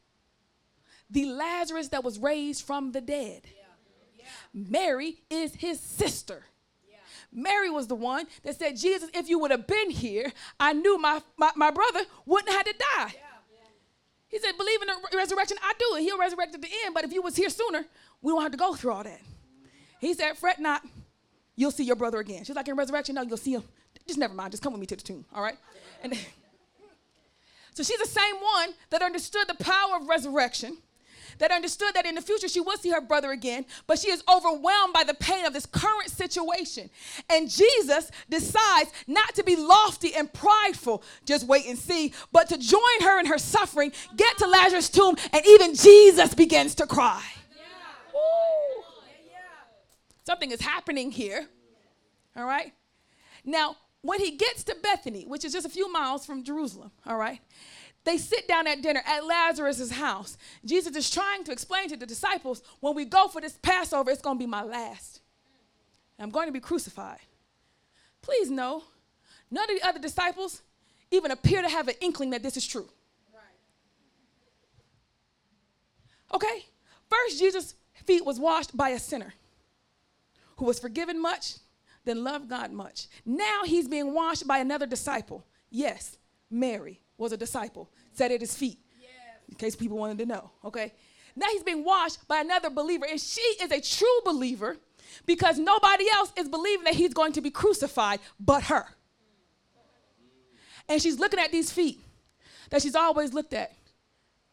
The 1.09 1.25
Lazarus 1.25 1.89
that 1.89 2.03
was 2.03 2.17
raised 2.17 2.65
from 2.65 2.91
the 2.91 3.01
dead. 3.01 3.41
Yeah. 3.45 3.61
Yeah. 4.17 4.25
Mary 4.53 5.21
is 5.29 5.55
his 5.55 5.79
sister. 5.79 6.43
Mary 7.35 7.69
was 7.69 7.87
the 7.87 7.95
one 7.95 8.27
that 8.43 8.57
said, 8.57 8.77
Jesus, 8.77 9.09
if 9.13 9.27
you 9.27 9.39
would 9.39 9.51
have 9.51 9.65
been 9.65 9.89
here, 9.89 10.31
I 10.59 10.73
knew 10.73 10.97
my, 10.97 11.21
my, 11.37 11.51
my 11.55 11.71
brother 11.71 12.01
wouldn't 12.25 12.49
have 12.49 12.65
had 12.65 12.73
to 12.73 12.83
die. 12.95 13.15
He 14.27 14.39
said, 14.39 14.57
believe 14.57 14.81
in 14.81 14.87
the 14.87 15.17
resurrection, 15.17 15.57
I 15.61 15.73
do 15.77 15.97
it. 15.97 16.01
He'll 16.01 16.17
resurrect 16.17 16.55
at 16.55 16.61
the 16.61 16.69
end, 16.85 16.95
but 16.95 17.03
if 17.03 17.13
you 17.13 17.21
was 17.21 17.35
here 17.35 17.49
sooner, 17.49 17.85
we 18.21 18.31
don't 18.31 18.41
have 18.41 18.51
to 18.51 18.57
go 18.57 18.73
through 18.73 18.93
all 18.93 19.03
that. 19.03 19.21
He 19.99 20.13
said, 20.13 20.37
Fret 20.37 20.59
not, 20.59 20.83
you'll 21.55 21.71
see 21.71 21.83
your 21.83 21.95
brother 21.95 22.19
again. 22.19 22.43
She's 22.43 22.55
like, 22.55 22.67
In 22.67 22.75
resurrection, 22.75 23.15
no, 23.15 23.21
you'll 23.21 23.37
see 23.37 23.53
him. 23.53 23.63
Just 24.07 24.19
never 24.19 24.33
mind, 24.33 24.51
just 24.51 24.63
come 24.63 24.73
with 24.73 24.79
me 24.79 24.87
to 24.87 24.95
the 24.95 25.03
tomb, 25.03 25.25
all 25.33 25.41
right? 25.41 25.57
And 26.03 26.13
so 27.73 27.83
she's 27.83 27.99
the 27.99 28.07
same 28.07 28.35
one 28.35 28.73
that 28.89 29.01
understood 29.01 29.47
the 29.47 29.63
power 29.63 29.97
of 29.99 30.07
resurrection 30.07 30.77
that 31.39 31.51
understood 31.51 31.93
that 31.93 32.05
in 32.05 32.15
the 32.15 32.21
future 32.21 32.47
she 32.47 32.59
would 32.59 32.79
see 32.79 32.89
her 32.89 33.01
brother 33.01 33.31
again, 33.31 33.65
but 33.87 33.99
she 33.99 34.09
is 34.09 34.23
overwhelmed 34.33 34.93
by 34.93 35.03
the 35.03 35.13
pain 35.13 35.45
of 35.45 35.53
this 35.53 35.65
current 35.65 36.09
situation. 36.09 36.89
And 37.29 37.49
Jesus 37.49 38.11
decides 38.29 38.91
not 39.07 39.35
to 39.35 39.43
be 39.43 39.55
lofty 39.55 40.13
and 40.15 40.31
prideful, 40.31 41.03
just 41.25 41.47
wait 41.47 41.65
and 41.65 41.77
see, 41.77 42.13
but 42.31 42.49
to 42.49 42.57
join 42.57 43.01
her 43.01 43.19
in 43.19 43.25
her 43.25 43.37
suffering, 43.37 43.91
get 44.15 44.37
to 44.37 44.47
Lazarus' 44.47 44.89
tomb, 44.89 45.15
and 45.31 45.45
even 45.45 45.75
Jesus 45.75 46.33
begins 46.33 46.75
to 46.75 46.87
cry. 46.87 47.23
Something 50.25 50.51
is 50.51 50.61
happening 50.61 51.11
here. 51.11 51.47
All 52.35 52.45
right? 52.45 52.73
Now, 53.45 53.75
when 54.01 54.19
he 54.19 54.31
gets 54.31 54.63
to 54.65 54.75
Bethany, 54.81 55.25
which 55.25 55.45
is 55.45 55.53
just 55.53 55.65
a 55.65 55.69
few 55.69 55.91
miles 55.91 56.25
from 56.25 56.43
Jerusalem, 56.43 56.91
all 57.05 57.17
right, 57.17 57.39
they 58.03 58.17
sit 58.17 58.47
down 58.47 58.67
at 58.67 58.81
dinner 58.81 59.01
at 59.05 59.25
Lazarus' 59.25 59.91
house. 59.91 60.37
Jesus 60.65 60.95
is 60.95 61.09
trying 61.09 61.43
to 61.45 61.51
explain 61.51 61.87
to 61.89 61.97
the 61.97 62.05
disciples 62.05 62.61
when 62.81 62.95
we 62.95 63.05
go 63.05 63.27
for 63.27 63.39
this 63.39 63.57
Passover, 63.61 64.11
it's 64.11 64.21
going 64.21 64.37
to 64.37 64.43
be 64.43 64.49
my 64.49 64.63
last. 64.63 65.21
I'm 66.19 66.29
going 66.29 66.47
to 66.47 66.53
be 66.53 66.59
crucified. 66.59 67.19
Please 68.21 68.49
know, 68.49 68.83
none 69.49 69.69
of 69.69 69.79
the 69.79 69.87
other 69.87 69.99
disciples 69.99 70.61
even 71.11 71.31
appear 71.31 71.61
to 71.61 71.69
have 71.69 71.87
an 71.87 71.95
inkling 72.01 72.31
that 72.31 72.43
this 72.43 72.57
is 72.57 72.65
true. 72.65 72.89
Okay? 76.33 76.65
First, 77.09 77.39
Jesus' 77.39 77.75
feet 78.05 78.25
was 78.25 78.39
washed 78.39 78.75
by 78.75 78.89
a 78.89 78.99
sinner 78.99 79.33
who 80.57 80.65
was 80.65 80.79
forgiven 80.79 81.21
much, 81.21 81.55
then 82.05 82.23
loved 82.23 82.49
God 82.49 82.71
much. 82.71 83.07
Now 83.25 83.61
he's 83.65 83.87
being 83.87 84.13
washed 84.13 84.47
by 84.47 84.59
another 84.59 84.85
disciple. 84.85 85.45
Yes, 85.69 86.17
Mary 86.49 87.01
was 87.17 87.31
a 87.31 87.37
disciple, 87.37 87.89
sat 88.11 88.31
at 88.31 88.41
his 88.41 88.55
feet, 88.55 88.79
yes. 88.99 89.09
in 89.49 89.55
case 89.55 89.75
people 89.75 89.97
wanted 89.97 90.17
to 90.19 90.25
know, 90.25 90.51
okay? 90.65 90.93
Now 91.35 91.47
he's 91.47 91.63
being 91.63 91.83
washed 91.83 92.27
by 92.27 92.41
another 92.41 92.69
believer, 92.69 93.05
and 93.09 93.19
she 93.19 93.41
is 93.41 93.71
a 93.71 93.81
true 93.81 94.19
believer 94.25 94.77
because 95.25 95.57
nobody 95.57 96.05
else 96.13 96.31
is 96.37 96.47
believing 96.47 96.85
that 96.85 96.93
he's 96.93 97.13
going 97.13 97.33
to 97.33 97.41
be 97.41 97.49
crucified 97.49 98.19
but 98.39 98.63
her. 98.63 98.85
And 100.87 101.01
she's 101.01 101.19
looking 101.19 101.39
at 101.39 101.51
these 101.51 101.71
feet 101.71 102.01
that 102.69 102.81
she's 102.81 102.95
always 102.95 103.33
looked 103.33 103.53
at 103.53 103.73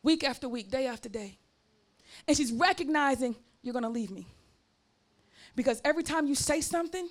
week 0.02 0.24
after 0.24 0.48
week, 0.48 0.70
day 0.70 0.86
after 0.86 1.08
day. 1.08 1.38
And 2.28 2.36
she's 2.36 2.52
recognizing 2.52 3.34
you're 3.62 3.72
going 3.72 3.82
to 3.82 3.88
leave 3.88 4.10
me. 4.10 4.26
Because 5.56 5.80
every 5.84 6.02
time 6.02 6.26
you 6.26 6.34
say 6.34 6.60
something, 6.60 7.08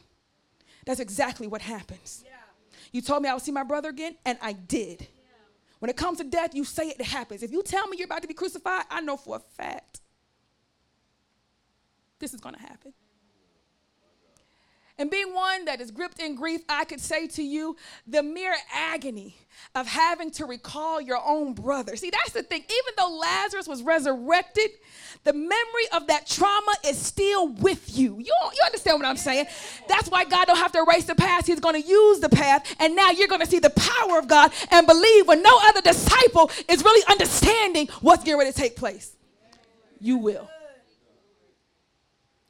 that's 0.85 0.99
exactly 0.99 1.47
what 1.47 1.61
happens. 1.61 2.23
Yeah. 2.25 2.31
You 2.91 3.01
told 3.01 3.21
me 3.21 3.29
I 3.29 3.33
would 3.33 3.43
see 3.43 3.51
my 3.51 3.63
brother 3.63 3.89
again, 3.89 4.15
and 4.25 4.37
I 4.41 4.53
did. 4.53 5.07
When 5.79 5.89
it 5.89 5.95
comes 5.95 6.17
to 6.17 6.23
death, 6.25 6.53
you 6.53 6.65
say 6.65 6.89
it, 6.89 6.99
it 6.99 7.05
happens. 7.05 7.41
If 7.41 7.51
you 7.51 7.63
tell 7.63 7.87
me 7.87 7.97
you're 7.97 8.05
about 8.05 8.21
to 8.21 8.27
be 8.27 8.33
crucified, 8.33 8.83
I 8.89 9.01
know 9.01 9.15
for 9.17 9.37
a 9.37 9.39
fact 9.39 10.01
this 12.19 12.33
is 12.33 12.41
going 12.41 12.55
to 12.55 12.61
happen. 12.61 12.93
And 14.99 15.09
being 15.09 15.34
one 15.34 15.63
that 15.63 15.80
is 15.80 15.91
gripped 15.91 16.19
in 16.19 16.35
grief, 16.35 16.59
I 16.67 16.84
could 16.84 16.99
say 16.99 17.26
to 17.27 17.41
you 17.41 17.77
the 18.05 18.21
mere 18.21 18.53
agony 18.73 19.38
of 19.73 19.88
having 19.88 20.30
to 20.31 20.45
recall 20.45 20.99
your 20.99 21.21
own 21.26 21.53
brother. 21.53 21.95
See, 21.95 22.09
that's 22.09 22.34
the 22.34 22.43
thing. 22.43 22.63
Even 22.63 22.93
though 22.97 23.17
Lazarus 23.17 23.65
was 23.65 23.81
resurrected, 23.81 24.71
the 25.23 25.31
memory 25.31 25.88
of 25.93 26.07
that 26.07 26.27
trauma 26.27 26.73
is 26.85 26.97
still 26.97 27.47
with 27.47 27.97
you. 27.97 28.19
You, 28.19 28.34
you 28.43 28.61
understand 28.65 28.99
what 28.99 29.07
I'm 29.07 29.15
saying? 29.15 29.45
That's 29.88 30.09
why 30.09 30.26
God 30.26 30.47
don't 30.47 30.57
have 30.57 30.73
to 30.73 30.84
erase 30.85 31.05
the 31.05 31.15
past. 31.15 31.47
He's 31.47 31.61
going 31.61 31.81
to 31.81 31.88
use 31.88 32.19
the 32.19 32.30
past. 32.30 32.76
And 32.77 32.93
now 32.93 33.11
you're 33.11 33.30
going 33.30 33.41
to 33.41 33.47
see 33.47 33.59
the 33.59 33.69
power 33.69 34.19
of 34.19 34.27
God 34.27 34.51
and 34.69 34.85
believe 34.85 35.30
when 35.30 35.41
no 35.41 35.59
other 35.63 35.81
disciple 35.81 36.51
is 36.67 36.84
really 36.84 37.05
understanding 37.09 37.88
what's 38.01 38.26
getting 38.26 38.38
ready 38.38 38.51
to 38.51 38.57
take 38.57 38.76
place. 38.76 39.15
You 40.01 40.17
will. 40.17 40.49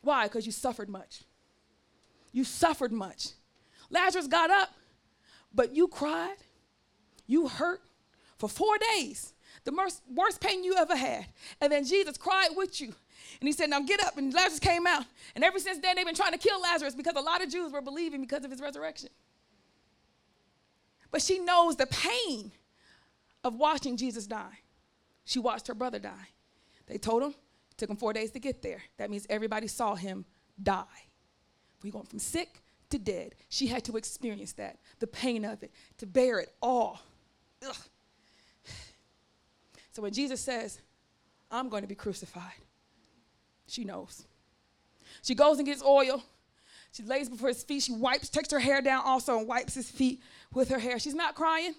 Why? 0.02 0.26
Because 0.26 0.48
you 0.48 0.52
suffered 0.52 0.90
much. 0.90 1.22
You 2.32 2.44
suffered 2.44 2.92
much. 2.92 3.30
Lazarus 3.90 4.28
got 4.28 4.50
up, 4.50 4.70
but 5.54 5.76
you 5.76 5.88
cried, 5.88 6.38
you 7.26 7.48
hurt 7.48 7.82
for 8.38 8.48
four 8.48 8.78
days, 8.96 9.34
the 9.66 9.92
worst, 10.14 10.42
pain 10.42 10.64
you 10.64 10.76
ever 10.76 10.96
had. 10.96 11.26
And 11.60 11.72
then 11.72 11.86
Jesus 11.86 12.18
cried 12.18 12.50
with 12.56 12.80
you. 12.80 12.94
And 13.40 13.48
he 13.48 13.52
said, 13.52 13.70
Now 13.70 13.82
get 13.82 14.02
up. 14.04 14.18
And 14.18 14.34
Lazarus 14.34 14.60
came 14.60 14.88
out. 14.88 15.06
And 15.36 15.44
ever 15.44 15.60
since 15.60 15.80
then, 15.80 15.96
they've 15.96 16.06
been 16.06 16.16
trying 16.16 16.32
to 16.32 16.38
kill 16.38 16.62
Lazarus 16.62 16.96
because 16.96 17.16
a 17.16 17.22
lot 17.22 17.44
of 17.44 17.50
Jews 17.52 17.72
were 17.72 17.82
believing 17.82 18.22
because 18.22 18.46
of 18.46 18.52
his 18.52 18.62
resurrection. 18.62 19.10
But 21.12 21.22
she 21.22 21.40
knows 21.40 21.76
the 21.76 21.88
pain 21.88 22.52
of 23.44 23.56
watching 23.56 23.98
Jesus 23.98 24.28
die. 24.28 24.60
She 25.26 25.40
watched 25.40 25.68
her 25.68 25.76
brother 25.76 26.00
die. 26.00 26.30
They 26.88 26.98
told 26.98 27.24
him, 27.24 27.32
it 27.72 27.78
took 27.78 27.90
him 27.90 27.98
four 27.98 28.14
days 28.14 28.32
to 28.32 28.40
get 28.40 28.62
there. 28.62 28.82
That 28.98 29.10
means 29.10 29.28
everybody 29.30 29.68
saw 29.68 29.96
him 29.96 30.26
die. 30.62 30.86
We 31.84 31.92
went 31.92 32.10
from 32.10 32.20
sick 32.20 32.62
to 32.90 32.98
dead. 32.98 33.36
She 33.50 33.68
had 33.68 33.84
to 33.86 33.98
experience 33.98 34.54
that, 34.54 34.80
the 35.00 35.08
pain 35.08 35.46
of 35.46 35.64
it, 35.64 35.72
to 35.98 36.06
bear 36.06 36.40
it 36.40 36.54
all. 36.62 37.00
Ugh. 37.68 37.76
So 39.92 40.02
when 40.02 40.14
Jesus 40.14 40.42
says, 40.42 40.80
I'm 41.52 41.70
going 41.70 41.82
to 41.82 41.88
be 41.88 41.96
crucified, 41.96 42.62
she 43.68 43.84
knows. 43.84 44.26
She 45.22 45.36
goes 45.36 45.58
and 45.58 45.66
gets 45.66 45.84
oil. 45.84 46.24
She 46.92 47.04
lays 47.04 47.30
before 47.30 47.50
his 47.50 47.64
feet. 47.64 47.84
She 47.84 47.92
wipes, 47.92 48.30
takes 48.30 48.52
her 48.52 48.60
hair 48.60 48.82
down 48.82 49.04
also, 49.06 49.38
and 49.38 49.48
wipes 49.48 49.76
his 49.76 49.90
feet 49.90 50.22
with 50.54 50.70
her 50.70 50.80
hair. 50.80 51.00
She's 51.00 51.16
not 51.16 51.36
crying. 51.36 51.74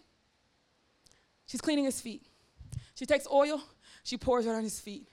She's 1.47 1.61
cleaning 1.61 1.85
his 1.85 2.01
feet. 2.01 2.27
She 2.95 3.07
takes 3.07 3.27
oil, 3.33 3.63
she 4.05 4.17
pours 4.17 4.47
it 4.47 4.51
on 4.51 4.63
his 4.63 4.79
feet. 4.79 5.09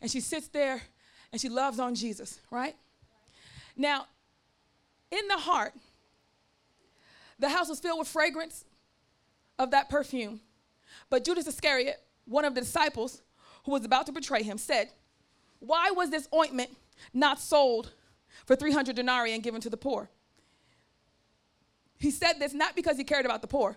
And 0.00 0.10
she 0.10 0.20
sits 0.20 0.48
there 0.48 0.82
and 1.32 1.40
she 1.40 1.48
loves 1.48 1.80
on 1.80 1.94
Jesus, 1.94 2.38
right? 2.50 2.76
Now, 3.76 4.06
in 5.10 5.28
the 5.28 5.38
heart, 5.38 5.74
the 7.38 7.48
house 7.48 7.68
was 7.68 7.80
filled 7.80 7.98
with 7.98 8.08
fragrance 8.08 8.64
of 9.58 9.70
that 9.72 9.88
perfume. 9.88 10.40
But 11.10 11.24
Judas 11.24 11.46
Iscariot, 11.46 12.00
one 12.24 12.44
of 12.44 12.54
the 12.54 12.60
disciples 12.60 13.22
who 13.64 13.72
was 13.72 13.84
about 13.84 14.06
to 14.06 14.12
betray 14.12 14.42
him, 14.42 14.58
said, 14.58 14.90
Why 15.60 15.90
was 15.90 16.10
this 16.10 16.28
ointment 16.34 16.70
not 17.12 17.40
sold 17.40 17.92
for 18.46 18.56
300 18.56 18.96
denarii 18.96 19.34
and 19.34 19.42
given 19.42 19.60
to 19.60 19.70
the 19.70 19.76
poor? 19.76 20.08
He 21.98 22.10
said 22.10 22.34
this 22.38 22.52
not 22.52 22.74
because 22.74 22.96
he 22.96 23.04
cared 23.04 23.24
about 23.24 23.42
the 23.42 23.48
poor, 23.48 23.76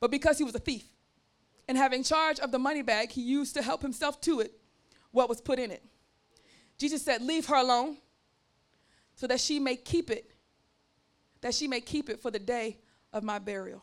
but 0.00 0.10
because 0.10 0.38
he 0.38 0.44
was 0.44 0.54
a 0.54 0.60
thief. 0.60 0.84
And 1.66 1.76
having 1.76 2.02
charge 2.02 2.40
of 2.40 2.50
the 2.50 2.58
money 2.58 2.82
bag, 2.82 3.10
he 3.10 3.22
used 3.22 3.54
to 3.54 3.62
help 3.62 3.82
himself 3.82 4.20
to 4.22 4.40
it 4.40 4.52
what 5.10 5.28
was 5.28 5.40
put 5.40 5.58
in 5.58 5.70
it. 5.70 5.82
Jesus 6.78 7.02
said, 7.02 7.22
Leave 7.22 7.46
her 7.46 7.56
alone 7.56 7.98
so 9.18 9.26
that 9.26 9.40
she 9.40 9.58
may 9.58 9.74
keep 9.74 10.12
it, 10.12 10.30
that 11.40 11.52
she 11.52 11.66
may 11.66 11.80
keep 11.80 12.08
it 12.08 12.20
for 12.20 12.30
the 12.30 12.38
day 12.38 12.78
of 13.12 13.24
my 13.24 13.40
burial. 13.40 13.82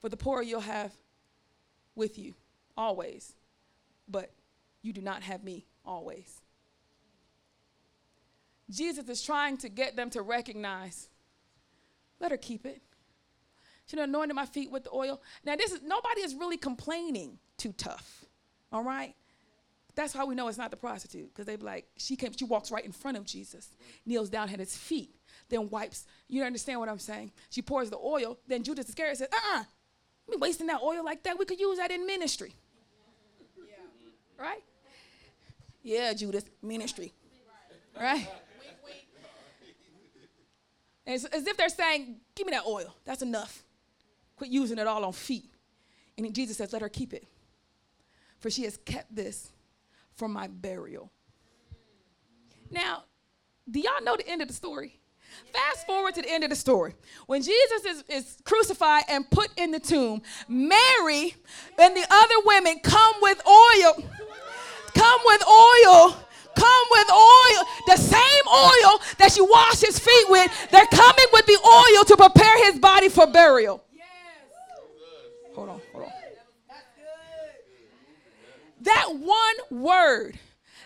For 0.00 0.08
the 0.08 0.16
poor 0.16 0.40
you'll 0.40 0.60
have 0.60 0.90
with 1.94 2.18
you 2.18 2.32
always, 2.74 3.34
but 4.08 4.32
you 4.80 4.94
do 4.94 5.02
not 5.02 5.22
have 5.24 5.44
me 5.44 5.66
always. 5.84 6.40
Jesus 8.70 9.06
is 9.10 9.22
trying 9.22 9.58
to 9.58 9.68
get 9.68 9.94
them 9.94 10.08
to 10.10 10.22
recognize, 10.22 11.10
let 12.18 12.30
her 12.30 12.38
keep 12.38 12.64
it. 12.64 12.80
She 13.84 14.00
anointed 14.00 14.34
my 14.34 14.46
feet 14.46 14.70
with 14.70 14.84
the 14.84 14.90
oil. 14.94 15.20
Now, 15.44 15.54
this 15.56 15.70
is 15.70 15.82
nobody 15.82 16.22
is 16.22 16.34
really 16.34 16.56
complaining 16.56 17.38
too 17.58 17.74
tough. 17.76 18.24
All 18.72 18.84
right? 18.84 19.14
That's 19.98 20.12
how 20.12 20.26
we 20.26 20.36
know 20.36 20.46
it's 20.46 20.56
not 20.56 20.70
the 20.70 20.76
prostitute, 20.76 21.28
because 21.34 21.46
they 21.46 21.56
be 21.56 21.64
like, 21.64 21.88
she 21.96 22.14
came, 22.14 22.30
she 22.30 22.44
walks 22.44 22.70
right 22.70 22.84
in 22.84 22.92
front 22.92 23.16
of 23.16 23.24
Jesus, 23.24 23.74
kneels 24.06 24.30
down 24.30 24.48
at 24.48 24.60
his 24.60 24.76
feet, 24.76 25.16
then 25.48 25.68
wipes. 25.70 26.06
You 26.28 26.44
understand 26.44 26.78
what 26.78 26.88
I'm 26.88 27.00
saying? 27.00 27.32
She 27.50 27.62
pours 27.62 27.90
the 27.90 27.98
oil, 27.98 28.38
then 28.46 28.62
Judas 28.62 28.88
Iscariot 28.88 29.18
says, 29.18 29.26
uh-uh, 29.32 29.64
we 30.28 30.36
wasting 30.36 30.68
that 30.68 30.82
oil 30.82 31.04
like 31.04 31.24
that. 31.24 31.36
We 31.36 31.44
could 31.46 31.58
use 31.58 31.78
that 31.78 31.90
in 31.90 32.06
ministry. 32.06 32.54
Yeah. 33.56 33.74
Right? 34.38 34.62
Yeah, 35.82 36.12
Judas, 36.12 36.44
ministry. 36.62 37.12
Right? 38.00 38.24
And 41.06 41.16
it's 41.16 41.24
as 41.24 41.44
if 41.44 41.56
they're 41.56 41.68
saying, 41.70 42.20
give 42.36 42.46
me 42.46 42.52
that 42.52 42.66
oil. 42.68 42.94
That's 43.04 43.22
enough. 43.22 43.64
Quit 44.36 44.50
using 44.50 44.78
it 44.78 44.86
all 44.86 45.04
on 45.04 45.12
feet. 45.12 45.50
And 46.16 46.32
Jesus 46.32 46.58
says, 46.58 46.72
let 46.72 46.82
her 46.82 46.88
keep 46.88 47.12
it. 47.12 47.26
For 48.38 48.48
she 48.48 48.62
has 48.62 48.76
kept 48.76 49.12
this 49.12 49.50
for 50.18 50.28
my 50.28 50.48
burial. 50.48 51.10
Now, 52.70 53.04
do 53.70 53.80
y'all 53.80 54.02
know 54.02 54.16
the 54.16 54.28
end 54.28 54.42
of 54.42 54.48
the 54.48 54.54
story? 54.54 54.98
Fast 55.52 55.86
forward 55.86 56.14
to 56.16 56.22
the 56.22 56.30
end 56.30 56.42
of 56.42 56.50
the 56.50 56.56
story. 56.56 56.94
When 57.26 57.42
Jesus 57.42 57.84
is, 57.86 58.04
is 58.08 58.38
crucified 58.44 59.04
and 59.08 59.30
put 59.30 59.48
in 59.56 59.70
the 59.70 59.78
tomb, 59.78 60.22
Mary 60.48 61.34
and 61.78 61.96
the 61.96 62.06
other 62.10 62.34
women 62.44 62.80
come 62.80 63.14
with 63.22 63.40
oil, 63.46 64.04
come 64.94 65.20
with 65.26 65.42
oil, 65.46 66.16
come 66.56 66.84
with 66.90 67.10
oil, 67.10 67.64
the 67.86 67.96
same 67.96 68.48
oil 68.48 69.00
that 69.18 69.34
you 69.36 69.44
wash 69.44 69.80
his 69.80 69.98
feet 69.98 70.26
with. 70.28 70.50
They're 70.70 70.86
coming 70.86 71.26
with 71.32 71.46
the 71.46 71.58
oil 71.64 72.04
to 72.04 72.16
prepare 72.16 72.64
his 72.64 72.80
body 72.80 73.08
for 73.08 73.26
burial. 73.26 73.84
Hold 75.54 75.68
on, 75.68 75.80
hold 75.92 76.04
on. 76.04 76.17
That 78.82 79.14
one 79.14 79.82
word 79.82 80.38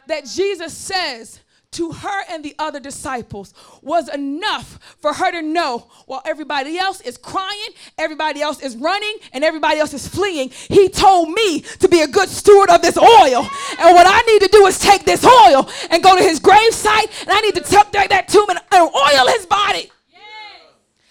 that 0.06 0.26
Jesus 0.26 0.76
says 0.76 1.40
to 1.72 1.90
her 1.90 2.22
and 2.28 2.44
the 2.44 2.54
other 2.58 2.78
disciples 2.78 3.54
was 3.80 4.08
enough 4.08 4.78
for 5.00 5.12
her 5.14 5.30
to 5.32 5.42
know 5.42 5.90
while 6.06 6.22
everybody 6.26 6.78
else 6.78 7.00
is 7.00 7.16
crying, 7.16 7.68
everybody 7.96 8.42
else 8.42 8.60
is 8.60 8.76
running, 8.76 9.16
and 9.32 9.42
everybody 9.42 9.78
else 9.78 9.94
is 9.94 10.06
fleeing. 10.06 10.50
He 10.50 10.88
told 10.88 11.30
me 11.30 11.60
to 11.60 11.88
be 11.88 12.02
a 12.02 12.06
good 12.06 12.28
steward 12.28 12.68
of 12.70 12.82
this 12.82 12.98
oil. 12.98 13.48
And 13.78 13.94
what 13.94 14.06
I 14.06 14.20
need 14.26 14.42
to 14.42 14.48
do 14.48 14.66
is 14.66 14.78
take 14.78 15.04
this 15.04 15.24
oil 15.24 15.68
and 15.90 16.02
go 16.02 16.16
to 16.16 16.22
his 16.22 16.38
grave 16.38 16.74
site, 16.74 17.10
and 17.22 17.30
I 17.30 17.40
need 17.40 17.54
to 17.54 17.62
tuck 17.62 17.90
that, 17.92 18.10
that 18.10 18.28
tomb 18.28 18.50
and, 18.50 18.58
and 18.70 18.90
oil 18.94 19.26
his 19.28 19.46
body. 19.46 19.90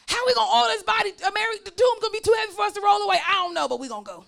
How 0.08 0.26
we 0.26 0.34
gonna 0.34 0.52
oil 0.52 0.72
his 0.74 0.84
body? 0.84 1.14
Mary, 1.34 1.56
the 1.64 1.72
tomb 1.72 1.96
gonna 2.02 2.12
be 2.12 2.20
too 2.20 2.36
heavy 2.38 2.52
for 2.52 2.66
us 2.66 2.74
to 2.74 2.82
roll 2.82 3.02
away. 3.02 3.18
I 3.28 3.36
don't 3.36 3.54
know, 3.54 3.68
but 3.68 3.80
we 3.80 3.88
gonna 3.88 4.04
go. 4.04 4.26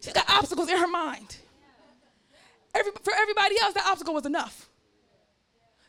She's 0.00 0.12
got 0.12 0.28
obstacles 0.28 0.68
in 0.68 0.78
her 0.78 0.88
mind. 0.88 1.36
Every, 2.74 2.92
for 3.02 3.12
everybody 3.14 3.56
else, 3.60 3.74
that 3.74 3.86
obstacle 3.86 4.14
was 4.14 4.26
enough. 4.26 4.68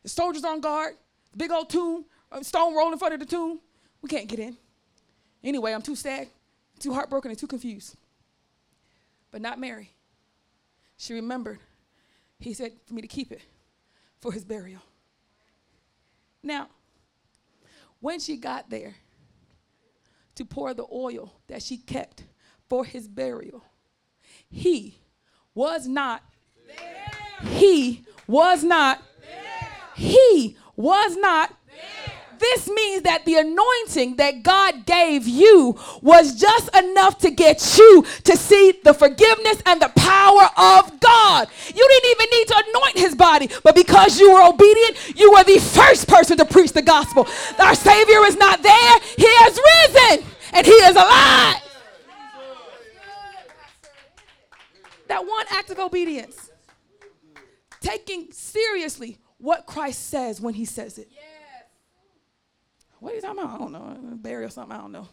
The 0.04 0.10
soldiers 0.10 0.44
on 0.44 0.62
guard, 0.62 0.96
the 1.32 1.38
big 1.38 1.52
old 1.52 1.70
tomb, 1.70 2.06
a 2.32 2.44
stone 2.44 2.76
roll 2.76 2.92
in 2.92 2.98
front 2.98 3.14
of 3.14 3.20
the 3.20 3.26
tomb. 3.26 3.60
We 4.02 4.10
can't 4.10 4.28
get 4.28 4.40
in. 4.40 4.58
Anyway, 5.44 5.74
I'm 5.74 5.82
too 5.82 5.96
sad, 5.96 6.28
too 6.80 6.94
heartbroken, 6.94 7.32
and 7.32 7.40
too 7.40 7.48
confused. 7.48 7.96
But 9.32 9.42
not 9.42 9.60
Mary. 9.60 9.92
She 10.98 11.14
remembered. 11.14 11.60
He 12.40 12.54
said 12.54 12.74
for 12.86 12.94
me 12.94 13.02
to 13.02 13.08
keep 13.08 13.32
it 13.32 13.42
for 14.20 14.32
his 14.32 14.44
burial. 14.44 14.82
Now, 16.44 16.68
when 18.00 18.20
she 18.20 18.38
got 18.38 18.70
there 18.70 18.96
to 20.36 20.46
pour 20.46 20.74
the 20.74 20.86
oil 20.92 21.34
that 21.48 21.62
she 21.62 21.78
kept 21.78 22.24
for 22.68 22.84
his 22.84 23.08
burial, 23.08 23.64
he 24.52 25.00
was 25.56 25.88
not 25.88 26.24
there. 26.68 27.50
he 27.50 28.06
was 28.28 28.64
not. 28.64 29.02
There. 29.22 29.70
He 29.96 30.58
was 30.76 31.16
not. 31.18 31.50
There. 31.68 32.14
This 32.40 32.68
means 32.68 33.04
that 33.04 33.24
the 33.26 33.36
anointing 33.36 34.16
that 34.16 34.42
God 34.42 34.86
gave 34.86 35.28
you 35.28 35.78
was 36.02 36.40
just 36.40 36.76
enough 36.76 37.20
to 37.20 37.30
get 37.30 37.78
you 37.78 38.04
to 38.24 38.36
see 38.36 38.74
the 38.84 38.94
forgiveness 38.94 39.62
and 39.66 39.82
the 39.82 39.92
power 39.96 40.50
of 40.58 41.00
God. 41.00 41.48
You 41.68 41.88
didn't 41.88 42.12
even 42.12 42.28
need 42.32 42.48
to 42.48 42.64
anoint 42.68 42.98
his 42.98 43.16
body, 43.16 43.50
but 43.64 43.76
because 43.76 44.20
you 44.20 44.34
were 44.34 44.44
obedient, 44.44 45.16
you 45.16 45.32
were 45.32 45.44
the 45.44 45.60
first 45.60 46.08
person 46.08 46.38
to 46.38 46.46
preach 46.46 46.74
the 46.74 46.82
gospel. 46.82 47.28
Our 47.60 47.76
Savior 47.76 48.26
is 48.26 48.38
not 48.38 48.64
there, 48.64 49.00
he 49.18 49.28
has 49.28 49.60
risen 49.78 50.26
and 50.54 50.66
he 50.66 50.74
is 50.74 50.96
alive. 50.96 51.71
That 55.12 55.28
one 55.28 55.46
act 55.50 55.70
of 55.70 55.78
obedience 55.78 56.50
taking 57.82 58.32
seriously 58.32 59.18
what 59.40 59.66
Christ 59.66 60.08
says 60.08 60.40
when 60.40 60.54
he 60.54 60.64
says 60.64 60.98
it. 60.98 61.10
Yes. 61.12 61.22
What 63.00 63.12
are 63.12 63.16
you 63.16 63.22
talking 63.22 63.44
about? 63.44 63.56
I 63.56 63.58
don't 63.58 63.72
know. 63.74 63.98
Burial 64.16 64.48
or 64.48 64.50
something, 64.50 64.74
I 64.74 64.80
don't 64.80 64.94
know. 64.94 65.10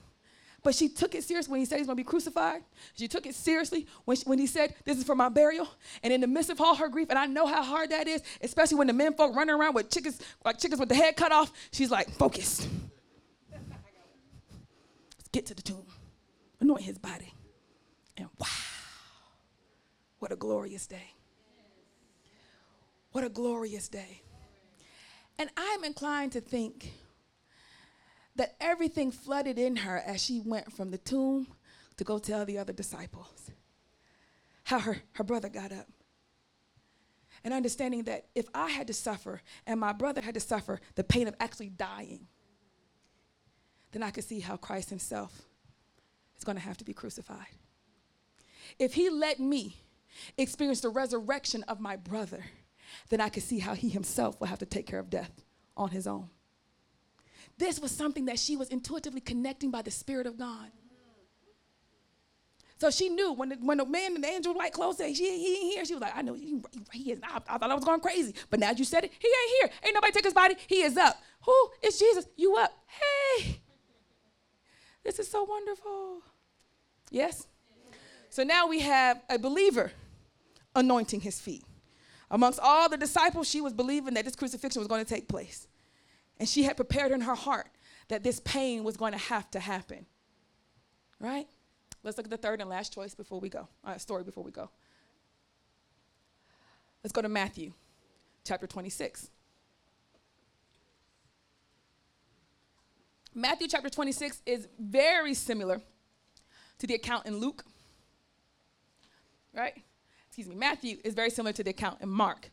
But 0.62 0.76
she 0.76 0.88
took 0.88 1.16
it 1.16 1.24
seriously 1.24 1.50
when 1.50 1.58
he 1.58 1.64
said 1.64 1.78
he's 1.78 1.86
going 1.88 1.96
to 1.96 2.00
be 2.00 2.08
crucified. 2.08 2.62
She 2.94 3.08
took 3.08 3.26
it 3.26 3.34
seriously 3.34 3.88
when, 4.04 4.16
she, 4.16 4.22
when 4.24 4.38
he 4.38 4.46
said, 4.46 4.72
This 4.84 4.98
is 4.98 5.02
for 5.02 5.16
my 5.16 5.28
burial. 5.28 5.66
And 6.04 6.12
in 6.12 6.20
the 6.20 6.28
midst 6.28 6.50
of 6.50 6.60
all 6.60 6.76
her 6.76 6.88
grief, 6.88 7.08
and 7.10 7.18
I 7.18 7.26
know 7.26 7.48
how 7.48 7.64
hard 7.64 7.90
that 7.90 8.06
is, 8.06 8.22
especially 8.40 8.78
when 8.78 8.86
the 8.86 8.92
men 8.92 9.14
folk 9.14 9.34
running 9.34 9.56
around 9.56 9.74
with 9.74 9.90
chickens, 9.90 10.20
like 10.44 10.60
chickens 10.60 10.78
with 10.78 10.90
the 10.90 10.94
head 10.94 11.16
cut 11.16 11.32
off, 11.32 11.52
she's 11.72 11.90
like, 11.90 12.08
Focused. 12.10 12.68
Let's 13.50 15.28
get 15.32 15.46
to 15.46 15.54
the 15.54 15.62
tomb, 15.62 15.86
anoint 16.60 16.82
his 16.82 16.98
body. 16.98 17.34
And 18.16 18.28
wow, 18.38 18.46
what 20.18 20.32
a 20.32 20.36
glorious 20.36 20.86
day. 20.86 21.14
What 23.12 23.24
a 23.24 23.28
glorious 23.28 23.88
day. 23.88 24.22
And 25.38 25.50
I'm 25.56 25.84
inclined 25.84 26.32
to 26.32 26.40
think 26.40 26.92
that 28.36 28.56
everything 28.60 29.10
flooded 29.10 29.58
in 29.58 29.76
her 29.76 29.98
as 29.98 30.22
she 30.22 30.40
went 30.40 30.72
from 30.72 30.90
the 30.90 30.98
tomb 30.98 31.48
to 31.96 32.04
go 32.04 32.18
tell 32.18 32.44
the 32.44 32.58
other 32.58 32.72
disciples 32.72 33.50
how 34.64 34.78
her, 34.78 34.98
her 35.12 35.24
brother 35.24 35.48
got 35.48 35.72
up. 35.72 35.88
And 37.44 37.54
understanding 37.54 38.04
that 38.04 38.26
if 38.34 38.46
I 38.54 38.68
had 38.70 38.88
to 38.88 38.92
suffer 38.92 39.42
and 39.66 39.80
my 39.80 39.92
brother 39.92 40.20
had 40.20 40.34
to 40.34 40.40
suffer 40.40 40.80
the 40.96 41.04
pain 41.04 41.28
of 41.28 41.34
actually 41.40 41.70
dying, 41.70 42.26
then 43.92 44.02
I 44.02 44.10
could 44.10 44.24
see 44.24 44.40
how 44.40 44.56
Christ 44.56 44.90
himself 44.90 45.42
is 46.36 46.44
going 46.44 46.56
to 46.56 46.62
have 46.62 46.76
to 46.78 46.84
be 46.84 46.92
crucified. 46.92 47.46
If 48.78 48.94
he 48.94 49.08
let 49.08 49.40
me 49.40 49.76
experience 50.36 50.80
the 50.80 50.88
resurrection 50.88 51.62
of 51.64 51.80
my 51.80 51.96
brother, 51.96 52.44
then 53.08 53.20
I 53.20 53.28
could 53.28 53.42
see 53.42 53.58
how 53.58 53.74
he 53.74 53.88
himself 53.88 54.40
will 54.40 54.46
have 54.48 54.58
to 54.60 54.66
take 54.66 54.86
care 54.86 54.98
of 54.98 55.10
death 55.10 55.30
on 55.76 55.90
his 55.90 56.06
own. 56.06 56.30
This 57.58 57.80
was 57.80 57.90
something 57.90 58.26
that 58.26 58.38
she 58.38 58.56
was 58.56 58.68
intuitively 58.68 59.20
connecting 59.20 59.70
by 59.70 59.82
the 59.82 59.90
Spirit 59.90 60.26
of 60.26 60.38
God. 60.38 60.70
So 62.78 62.90
she 62.90 63.08
knew 63.08 63.32
when 63.32 63.48
the, 63.48 63.56
when 63.56 63.78
the 63.78 63.84
man 63.84 64.14
in 64.14 64.20
the 64.20 64.28
angel 64.28 64.54
white 64.54 64.72
clothes 64.72 64.98
said, 64.98 65.16
she, 65.16 65.24
he 65.24 65.56
ain't 65.56 65.72
here, 65.74 65.84
she 65.84 65.94
was 65.94 66.00
like, 66.00 66.16
I 66.16 66.22
know 66.22 66.34
he, 66.34 66.62
he 66.92 67.10
is. 67.10 67.20
I, 67.24 67.40
I 67.48 67.58
thought 67.58 67.70
I 67.70 67.74
was 67.74 67.84
going 67.84 67.98
crazy. 67.98 68.34
But 68.50 68.60
now 68.60 68.70
you 68.70 68.84
said 68.84 69.02
it, 69.02 69.12
he 69.18 69.26
ain't 69.26 69.50
here. 69.60 69.70
Ain't 69.84 69.94
nobody 69.94 70.12
took 70.12 70.24
his 70.24 70.34
body. 70.34 70.54
He 70.68 70.82
is 70.82 70.96
up. 70.96 71.20
Who? 71.44 71.70
It's 71.82 71.98
Jesus. 71.98 72.26
You 72.36 72.56
up. 72.56 72.72
Hey. 72.86 73.60
This 75.02 75.18
is 75.18 75.28
so 75.28 75.42
wonderful. 75.42 76.22
Yes? 77.10 77.48
So 78.30 78.44
now 78.44 78.68
we 78.68 78.80
have 78.80 79.22
a 79.28 79.38
believer 79.38 79.90
anointing 80.78 81.20
his 81.20 81.40
feet. 81.40 81.64
Amongst 82.30 82.60
all 82.60 82.88
the 82.88 82.96
disciples, 82.96 83.48
she 83.48 83.60
was 83.60 83.72
believing 83.72 84.14
that 84.14 84.24
this 84.24 84.36
crucifixion 84.36 84.80
was 84.80 84.88
going 84.88 85.04
to 85.04 85.08
take 85.08 85.28
place. 85.28 85.66
And 86.38 86.48
she 86.48 86.62
had 86.62 86.76
prepared 86.76 87.10
in 87.10 87.22
her 87.22 87.34
heart 87.34 87.68
that 88.08 88.22
this 88.22 88.40
pain 88.40 88.84
was 88.84 88.96
going 88.96 89.12
to 89.12 89.18
have 89.18 89.50
to 89.52 89.60
happen. 89.60 90.06
Right? 91.20 91.46
Let's 92.02 92.16
look 92.16 92.26
at 92.26 92.30
the 92.30 92.36
third 92.36 92.60
and 92.60 92.70
last 92.70 92.92
choice 92.92 93.14
before 93.14 93.40
we 93.40 93.48
go. 93.48 93.68
Uh, 93.84 93.98
story 93.98 94.24
before 94.24 94.44
we 94.44 94.50
go. 94.50 94.70
Let's 97.02 97.12
go 97.12 97.22
to 97.22 97.28
Matthew 97.28 97.72
chapter 98.44 98.66
26. 98.66 99.30
Matthew 103.34 103.68
chapter 103.68 103.88
26 103.88 104.42
is 104.46 104.68
very 104.78 105.34
similar 105.34 105.80
to 106.78 106.86
the 106.86 106.94
account 106.94 107.26
in 107.26 107.38
Luke. 107.38 107.64
Right? 109.54 109.82
Excuse 110.38 110.54
me. 110.54 110.60
Matthew 110.60 110.98
is 111.02 111.14
very 111.14 111.30
similar 111.30 111.52
to 111.52 111.64
the 111.64 111.70
account 111.70 112.00
in 112.00 112.08
Mark. 112.08 112.48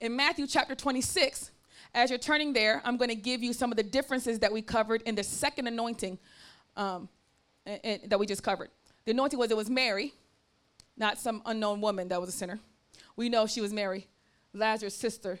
In 0.00 0.16
Matthew 0.16 0.46
chapter 0.46 0.74
26, 0.74 1.50
as 1.92 2.08
you're 2.08 2.18
turning 2.18 2.54
there, 2.54 2.80
I'm 2.82 2.96
going 2.96 3.10
to 3.10 3.14
give 3.14 3.42
you 3.42 3.52
some 3.52 3.70
of 3.70 3.76
the 3.76 3.82
differences 3.82 4.38
that 4.38 4.50
we 4.50 4.62
covered 4.62 5.02
in 5.02 5.14
the 5.14 5.22
second 5.22 5.66
anointing 5.66 6.18
um, 6.78 7.10
and, 7.66 7.80
and 7.84 8.10
that 8.10 8.18
we 8.18 8.24
just 8.24 8.42
covered. 8.42 8.70
The 9.04 9.10
anointing 9.10 9.38
was 9.38 9.50
it 9.50 9.56
was 9.58 9.68
Mary, 9.68 10.14
not 10.96 11.18
some 11.18 11.42
unknown 11.44 11.82
woman 11.82 12.08
that 12.08 12.18
was 12.18 12.30
a 12.30 12.32
sinner. 12.32 12.58
We 13.16 13.28
know 13.28 13.46
she 13.46 13.60
was 13.60 13.70
Mary, 13.70 14.06
Lazarus' 14.54 14.96
sister, 14.96 15.40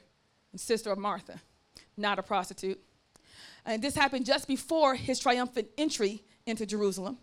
and 0.52 0.60
sister 0.60 0.92
of 0.92 0.98
Martha, 0.98 1.40
not 1.96 2.18
a 2.18 2.22
prostitute. 2.22 2.78
And 3.64 3.80
this 3.80 3.94
happened 3.94 4.26
just 4.26 4.48
before 4.48 4.96
his 4.96 5.18
triumphant 5.18 5.68
entry 5.78 6.24
into 6.44 6.66
Jerusalem. 6.66 7.16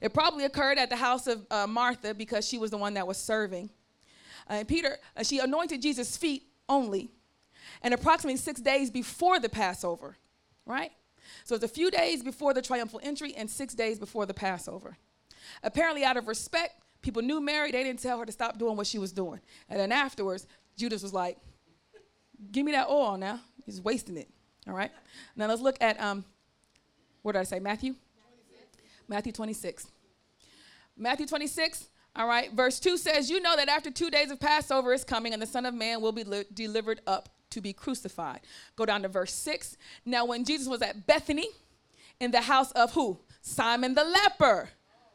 It 0.00 0.12
probably 0.14 0.44
occurred 0.44 0.78
at 0.78 0.90
the 0.90 0.96
house 0.96 1.26
of 1.26 1.46
uh, 1.50 1.66
Martha 1.66 2.14
because 2.14 2.46
she 2.46 2.58
was 2.58 2.70
the 2.70 2.76
one 2.76 2.94
that 2.94 3.06
was 3.06 3.18
serving. 3.18 3.70
Uh, 4.48 4.54
and 4.54 4.68
Peter, 4.68 4.98
uh, 5.16 5.22
she 5.22 5.38
anointed 5.38 5.82
Jesus' 5.82 6.16
feet 6.16 6.44
only, 6.68 7.10
and 7.82 7.94
approximately 7.94 8.36
six 8.36 8.60
days 8.60 8.90
before 8.90 9.38
the 9.38 9.48
Passover, 9.48 10.16
right? 10.66 10.92
So 11.44 11.54
it's 11.54 11.64
a 11.64 11.68
few 11.68 11.90
days 11.90 12.22
before 12.22 12.54
the 12.54 12.62
triumphal 12.62 13.00
entry 13.02 13.34
and 13.34 13.48
six 13.48 13.74
days 13.74 13.98
before 13.98 14.26
the 14.26 14.34
Passover. 14.34 14.96
Apparently, 15.62 16.04
out 16.04 16.16
of 16.16 16.28
respect, 16.28 16.82
people 17.02 17.22
knew 17.22 17.40
Mary. 17.40 17.70
They 17.70 17.82
didn't 17.82 18.00
tell 18.00 18.18
her 18.18 18.26
to 18.26 18.32
stop 18.32 18.58
doing 18.58 18.76
what 18.76 18.86
she 18.86 18.98
was 18.98 19.12
doing. 19.12 19.40
And 19.68 19.78
then 19.78 19.92
afterwards, 19.92 20.46
Judas 20.76 21.02
was 21.02 21.12
like, 21.12 21.38
Give 22.50 22.64
me 22.64 22.72
that 22.72 22.88
oil 22.88 23.18
now. 23.18 23.40
He's 23.66 23.82
wasting 23.82 24.16
it. 24.16 24.28
All 24.66 24.74
right? 24.74 24.90
Now 25.36 25.46
let's 25.46 25.60
look 25.60 25.76
at, 25.80 26.00
um, 26.00 26.24
what 27.22 27.32
did 27.32 27.40
I 27.40 27.44
say, 27.44 27.60
Matthew? 27.60 27.94
26. 29.10 29.10
Matthew 29.10 29.32
26. 29.32 29.86
Matthew 30.96 31.26
26, 31.26 31.88
all 32.14 32.26
right, 32.26 32.52
verse 32.52 32.78
2 32.78 32.96
says, 32.96 33.30
You 33.30 33.40
know 33.40 33.56
that 33.56 33.68
after 33.68 33.90
two 33.90 34.10
days 34.10 34.30
of 34.30 34.38
Passover 34.38 34.92
is 34.92 35.04
coming, 35.04 35.32
and 35.32 35.40
the 35.40 35.46
Son 35.46 35.66
of 35.66 35.74
Man 35.74 36.00
will 36.00 36.12
be 36.12 36.24
li- 36.24 36.44
delivered 36.52 37.00
up 37.06 37.28
to 37.50 37.60
be 37.60 37.72
crucified. 37.72 38.40
Go 38.76 38.84
down 38.86 39.02
to 39.02 39.08
verse 39.08 39.32
6. 39.32 39.76
Now, 40.04 40.24
when 40.26 40.44
Jesus 40.44 40.68
was 40.68 40.82
at 40.82 41.06
Bethany, 41.06 41.48
in 42.20 42.30
the 42.30 42.42
house 42.42 42.70
of 42.72 42.92
who? 42.92 43.18
Simon 43.40 43.94
the 43.94 44.04
leper. 44.04 44.68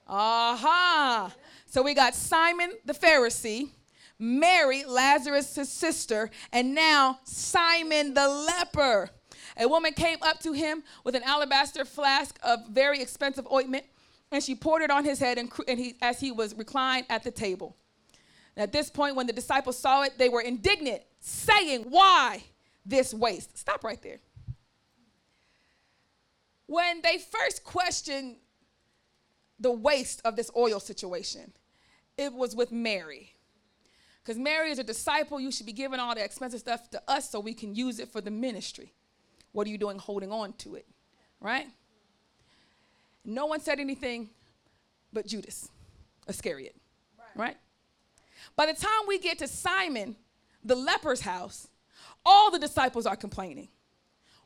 Aha. 0.07 1.33
So 1.67 1.83
we 1.83 1.93
got 1.93 2.15
Simon 2.15 2.71
the 2.83 2.93
Pharisee 2.93 3.69
Mary, 4.17 4.85
Lazarus' 4.85 5.69
sister, 5.69 6.31
and 6.51 6.73
now 6.73 7.19
Simon 7.25 8.13
the 8.13 8.27
leper. 8.27 9.09
A 9.57 9.67
woman 9.67 9.93
came 9.93 10.17
up 10.21 10.39
to 10.41 10.53
him 10.53 10.83
with 11.03 11.15
an 11.15 11.23
alabaster 11.23 11.85
flask 11.85 12.37
of 12.43 12.67
very 12.69 13.01
expensive 13.01 13.47
ointment, 13.51 13.85
and 14.31 14.43
she 14.43 14.55
poured 14.55 14.81
it 14.81 14.91
on 14.91 15.05
his 15.05 15.19
head 15.19 15.37
and, 15.37 15.51
and 15.67 15.79
he, 15.79 15.95
as 16.01 16.19
he 16.19 16.31
was 16.31 16.55
reclined 16.55 17.05
at 17.09 17.23
the 17.23 17.31
table. 17.31 17.75
At 18.57 18.71
this 18.71 18.89
point, 18.89 19.15
when 19.15 19.27
the 19.27 19.33
disciples 19.33 19.77
saw 19.77 20.03
it, 20.03 20.17
they 20.17 20.29
were 20.29 20.41
indignant, 20.41 21.01
saying, 21.19 21.85
Why 21.89 22.43
this 22.85 23.13
waste? 23.13 23.57
Stop 23.57 23.83
right 23.83 24.01
there. 24.01 24.19
When 26.67 27.01
they 27.01 27.17
first 27.17 27.63
questioned 27.63 28.37
the 29.59 29.71
waste 29.71 30.21
of 30.25 30.35
this 30.35 30.49
oil 30.55 30.79
situation, 30.79 31.53
it 32.17 32.33
was 32.33 32.55
with 32.55 32.71
Mary. 32.71 33.33
Because 34.23 34.39
Mary 34.39 34.71
is 34.71 34.79
a 34.79 34.83
disciple, 34.83 35.39
you 35.39 35.51
should 35.51 35.67
be 35.67 35.73
giving 35.73 35.99
all 35.99 36.15
the 36.15 36.23
expensive 36.23 36.59
stuff 36.59 36.89
to 36.89 37.01
us 37.07 37.29
so 37.29 37.39
we 37.39 37.53
can 37.53 37.75
use 37.75 37.99
it 37.99 38.09
for 38.09 38.21
the 38.21 38.31
ministry. 38.31 38.93
What 39.55 39.67
are 39.67 39.69
you 39.69 39.77
doing 39.77 39.97
holding 39.97 40.33
on 40.33 40.51
to 40.57 40.75
it? 40.75 40.85
Right? 41.39 41.65
No 43.23 43.45
one 43.45 43.61
said 43.61 43.79
anything 43.79 44.29
but 45.13 45.25
Judas 45.25 45.69
Iscariot. 46.27 46.75
Right. 47.17 47.47
right? 47.47 47.57
By 48.57 48.65
the 48.65 48.73
time 48.73 49.07
we 49.07 49.17
get 49.17 49.39
to 49.39 49.47
Simon, 49.47 50.17
the 50.61 50.75
leper's 50.75 51.21
house, 51.21 51.69
all 52.25 52.51
the 52.51 52.59
disciples 52.59 53.05
are 53.05 53.15
complaining. 53.15 53.69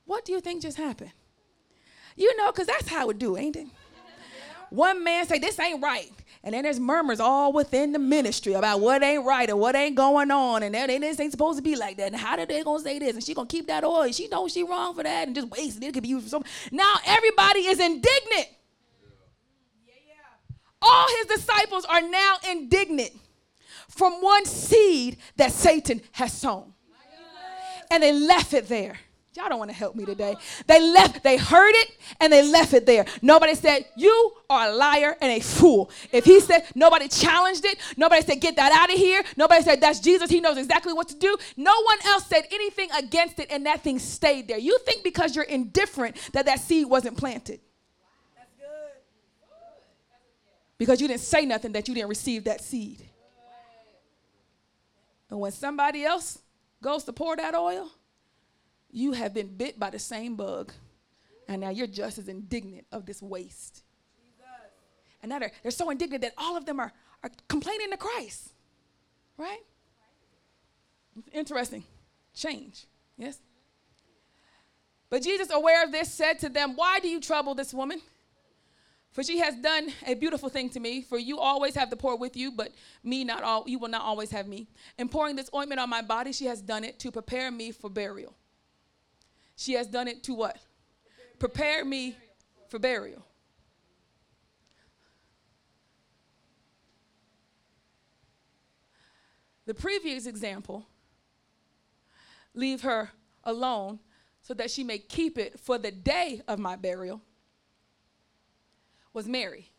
What 0.05 0.25
do 0.25 0.31
you 0.31 0.41
think 0.41 0.61
just 0.61 0.77
happened? 0.77 1.11
You 2.15 2.37
know, 2.37 2.51
because 2.51 2.67
that's 2.67 2.87
how 2.87 3.09
it 3.09 3.17
do, 3.17 3.35
ain't 3.35 3.55
it? 3.55 3.65
One 4.69 5.03
man 5.03 5.25
say, 5.25 5.39
this 5.39 5.59
ain't 5.59 5.81
right. 5.81 6.11
And 6.43 6.53
then 6.53 6.63
there's 6.63 6.79
murmurs 6.79 7.19
all 7.19 7.51
within 7.51 7.91
the 7.91 7.99
ministry 7.99 8.53
about 8.53 8.79
what 8.79 9.03
ain't 9.03 9.25
right 9.25 9.49
and 9.49 9.59
what 9.59 9.75
ain't 9.75 9.95
going 9.95 10.31
on. 10.31 10.63
And 10.63 10.73
that 10.73 10.87
this 10.87 11.19
ain't 11.19 11.31
supposed 11.31 11.57
to 11.57 11.63
be 11.63 11.75
like 11.75 11.97
that. 11.97 12.07
And 12.07 12.15
how 12.15 12.37
did 12.37 12.47
they 12.47 12.63
gonna 12.63 12.81
say 12.81 12.97
this? 12.97 13.13
And 13.13 13.23
she 13.23 13.33
gonna 13.33 13.47
keep 13.47 13.67
that 13.67 13.83
oil. 13.83 14.09
She 14.11 14.27
knows 14.29 14.53
she 14.53 14.63
wrong 14.63 14.95
for 14.95 15.03
that 15.03 15.27
and 15.27 15.35
just 15.35 15.49
waste 15.49 15.77
it. 15.77 15.83
It 15.83 15.93
could 15.93 16.03
be 16.03 16.09
used 16.09 16.23
for 16.23 16.29
something. 16.29 16.51
Now 16.71 16.95
everybody 17.05 17.59
is 17.61 17.79
indignant. 17.79 18.47
All 20.81 21.07
his 21.17 21.37
disciples 21.37 21.83
are 21.85 22.01
now 22.01 22.37
indignant 22.49 23.11
from 23.89 24.13
one 24.21 24.45
seed 24.45 25.17
that 25.35 25.51
Satan 25.51 26.01
has 26.13 26.31
sown. 26.31 26.73
And 27.91 28.01
they 28.01 28.13
left 28.13 28.53
it 28.53 28.69
there. 28.69 28.97
Y'all 29.39 29.47
don't 29.47 29.59
want 29.59 29.71
to 29.71 29.77
help 29.77 29.95
me 29.95 30.03
today. 30.03 30.35
They 30.67 30.81
left, 30.81 31.23
they 31.23 31.37
heard 31.37 31.73
it 31.73 31.91
and 32.19 32.33
they 32.33 32.45
left 32.45 32.73
it 32.73 32.85
there. 32.85 33.05
Nobody 33.21 33.55
said, 33.55 33.85
You 33.95 34.33
are 34.49 34.67
a 34.67 34.73
liar 34.73 35.15
and 35.21 35.31
a 35.31 35.39
fool. 35.39 35.89
If 36.11 36.25
he 36.25 36.41
said, 36.41 36.63
nobody 36.75 37.07
challenged 37.07 37.63
it, 37.63 37.77
nobody 37.95 38.21
said, 38.21 38.41
Get 38.41 38.57
that 38.57 38.73
out 38.73 38.91
of 38.93 38.99
here. 38.99 39.23
Nobody 39.37 39.63
said, 39.63 39.79
That's 39.79 40.01
Jesus. 40.01 40.29
He 40.29 40.41
knows 40.41 40.57
exactly 40.57 40.91
what 40.91 41.07
to 41.07 41.15
do. 41.15 41.37
No 41.55 41.71
one 41.83 41.99
else 42.03 42.25
said 42.25 42.47
anything 42.51 42.89
against 42.97 43.39
it 43.39 43.49
and 43.49 43.65
that 43.65 43.81
thing 43.81 43.97
stayed 43.97 44.49
there. 44.49 44.57
You 44.57 44.77
think 44.79 45.05
because 45.05 45.37
you're 45.37 45.45
indifferent 45.45 46.17
that 46.33 46.45
that 46.45 46.59
seed 46.59 46.87
wasn't 46.87 47.17
planted. 47.17 47.61
Because 50.77 50.99
you 50.99 51.07
didn't 51.07 51.21
say 51.21 51.45
nothing 51.45 51.71
that 51.71 51.87
you 51.87 51.95
didn't 51.95 52.09
receive 52.09 52.43
that 52.43 52.59
seed. 52.59 53.05
And 55.29 55.39
when 55.39 55.53
somebody 55.53 56.03
else 56.03 56.39
goes 56.81 57.05
to 57.05 57.13
pour 57.13 57.37
that 57.37 57.55
oil, 57.55 57.89
you 58.91 59.13
have 59.13 59.33
been 59.33 59.55
bit 59.55 59.79
by 59.79 59.89
the 59.89 59.99
same 59.99 60.35
bug, 60.35 60.71
and 61.47 61.61
now 61.61 61.69
you're 61.69 61.87
just 61.87 62.17
as 62.17 62.27
indignant 62.27 62.85
of 62.91 63.05
this 63.05 63.21
waste. 63.21 63.83
And 65.21 65.29
now 65.29 65.39
they're, 65.39 65.51
they're 65.61 65.71
so 65.71 65.89
indignant 65.89 66.21
that 66.21 66.33
all 66.37 66.55
of 66.55 66.65
them 66.65 66.79
are, 66.79 66.93
are 67.23 67.31
complaining 67.47 67.91
to 67.91 67.97
Christ. 67.97 68.53
Right? 69.37 69.59
Interesting. 71.33 71.83
Change. 72.33 72.85
Yes? 73.17 73.39
But 75.09 75.23
Jesus, 75.23 75.49
aware 75.51 75.83
of 75.83 75.91
this, 75.91 76.11
said 76.11 76.39
to 76.39 76.49
them, 76.49 76.73
Why 76.75 76.99
do 76.99 77.09
you 77.09 77.19
trouble 77.19 77.55
this 77.55 77.73
woman? 77.73 78.01
For 79.11 79.23
she 79.23 79.39
has 79.39 79.55
done 79.55 79.89
a 80.05 80.13
beautiful 80.13 80.49
thing 80.49 80.69
to 80.69 80.79
me. 80.79 81.01
For 81.01 81.17
you 81.17 81.39
always 81.39 81.75
have 81.75 81.89
the 81.89 81.95
poor 81.95 82.15
with 82.15 82.37
you, 82.37 82.51
but 82.51 82.71
me 83.03 83.23
not 83.23 83.43
all 83.43 83.63
you 83.67 83.79
will 83.79 83.89
not 83.89 84.03
always 84.03 84.29
have 84.31 84.47
me. 84.47 84.67
In 84.97 85.09
pouring 85.09 85.35
this 85.35 85.49
ointment 85.53 85.81
on 85.81 85.89
my 85.89 86.01
body, 86.01 86.31
she 86.31 86.45
has 86.45 86.61
done 86.61 86.83
it 86.83 86.99
to 86.99 87.11
prepare 87.11 87.49
me 87.49 87.71
for 87.71 87.89
burial. 87.89 88.35
She 89.59 89.73
has 89.73 89.87
done 89.87 90.07
it 90.07 90.23
to 90.23 90.33
what? 90.33 90.57
Prepare 91.37 91.83
me 91.83 92.15
for 92.69 92.79
burial. 92.79 93.25
The 99.65 99.73
previous 99.73 100.27
example, 100.27 100.87
leave 102.53 102.83
her 102.83 103.09
alone 103.43 103.99
so 104.41 104.53
that 104.53 104.71
she 104.71 104.85
may 104.85 104.97
keep 104.97 105.37
it 105.37 105.59
for 105.59 105.77
the 105.77 105.91
day 105.91 106.41
of 106.47 106.57
my 106.57 106.77
burial, 106.77 107.21
was 109.11 109.27
Mary. 109.27 109.73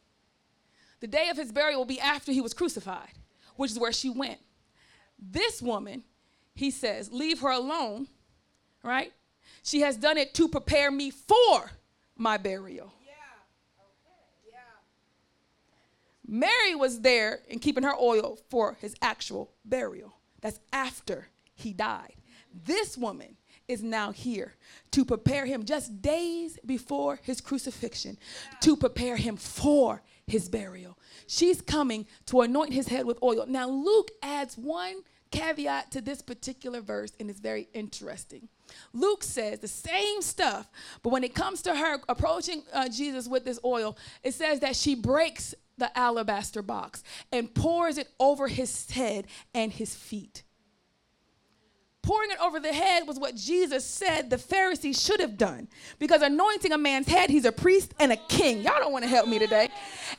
The 1.00 1.06
day 1.06 1.30
of 1.30 1.38
his 1.38 1.52
burial 1.52 1.80
will 1.80 1.86
be 1.86 2.00
after 2.00 2.32
he 2.32 2.42
was 2.42 2.52
crucified, 2.52 3.14
which 3.56 3.70
is 3.70 3.78
where 3.78 3.92
she 3.92 4.10
went. 4.10 4.40
This 5.18 5.62
woman, 5.62 6.04
he 6.54 6.70
says, 6.70 7.10
leave 7.10 7.40
her 7.40 7.50
alone, 7.50 8.08
right? 8.82 9.14
She 9.62 9.80
has 9.80 9.96
done 9.96 10.16
it 10.16 10.34
to 10.34 10.48
prepare 10.48 10.90
me 10.90 11.10
for 11.10 11.70
my 12.16 12.36
burial. 12.36 12.92
Yeah. 13.04 13.12
Okay. 13.78 14.52
Yeah. 14.52 14.58
Mary 16.26 16.74
was 16.74 17.00
there 17.00 17.40
and 17.50 17.60
keeping 17.60 17.84
her 17.84 17.94
oil 17.94 18.38
for 18.48 18.76
his 18.80 18.94
actual 19.02 19.52
burial. 19.64 20.14
That's 20.40 20.60
after 20.72 21.28
he 21.54 21.72
died. 21.72 22.14
This 22.52 22.96
woman 22.96 23.36
is 23.68 23.82
now 23.82 24.10
here 24.10 24.54
to 24.90 25.04
prepare 25.04 25.46
him 25.46 25.64
just 25.64 26.02
days 26.02 26.58
before 26.66 27.20
his 27.22 27.40
crucifixion, 27.40 28.18
yeah. 28.50 28.58
to 28.60 28.76
prepare 28.76 29.16
him 29.16 29.36
for 29.36 30.02
his 30.26 30.48
burial. 30.48 30.98
She's 31.26 31.60
coming 31.60 32.06
to 32.26 32.40
anoint 32.40 32.72
his 32.72 32.88
head 32.88 33.06
with 33.06 33.22
oil. 33.22 33.44
Now, 33.46 33.68
Luke 33.68 34.10
adds 34.22 34.58
one 34.58 35.02
caveat 35.30 35.90
to 35.92 36.00
this 36.00 36.22
particular 36.22 36.80
verse, 36.80 37.12
and 37.20 37.30
it's 37.30 37.40
very 37.40 37.68
interesting. 37.74 38.48
Luke 38.92 39.22
says 39.22 39.58
the 39.58 39.68
same 39.68 40.22
stuff, 40.22 40.70
but 41.02 41.10
when 41.10 41.24
it 41.24 41.34
comes 41.34 41.62
to 41.62 41.74
her 41.74 41.98
approaching 42.08 42.62
uh, 42.72 42.88
Jesus 42.88 43.28
with 43.28 43.44
this 43.44 43.58
oil, 43.64 43.96
it 44.22 44.34
says 44.34 44.60
that 44.60 44.76
she 44.76 44.94
breaks 44.94 45.54
the 45.78 45.96
alabaster 45.98 46.62
box 46.62 47.02
and 47.32 47.52
pours 47.54 47.98
it 47.98 48.08
over 48.20 48.48
his 48.48 48.90
head 48.90 49.26
and 49.54 49.72
his 49.72 49.94
feet. 49.94 50.42
Pouring 52.02 52.30
it 52.30 52.38
over 52.40 52.58
the 52.58 52.72
head 52.72 53.06
was 53.06 53.18
what 53.18 53.34
Jesus 53.34 53.84
said 53.84 54.30
the 54.30 54.38
Pharisees 54.38 55.02
should 55.02 55.20
have 55.20 55.36
done. 55.36 55.68
Because 55.98 56.22
anointing 56.22 56.72
a 56.72 56.78
man's 56.78 57.06
head, 57.06 57.28
he's 57.28 57.44
a 57.44 57.52
priest 57.52 57.92
and 57.98 58.10
a 58.10 58.16
king. 58.16 58.62
Y'all 58.62 58.80
don't 58.80 58.92
want 58.92 59.04
to 59.04 59.08
help 59.08 59.28
me 59.28 59.38
today. 59.38 59.68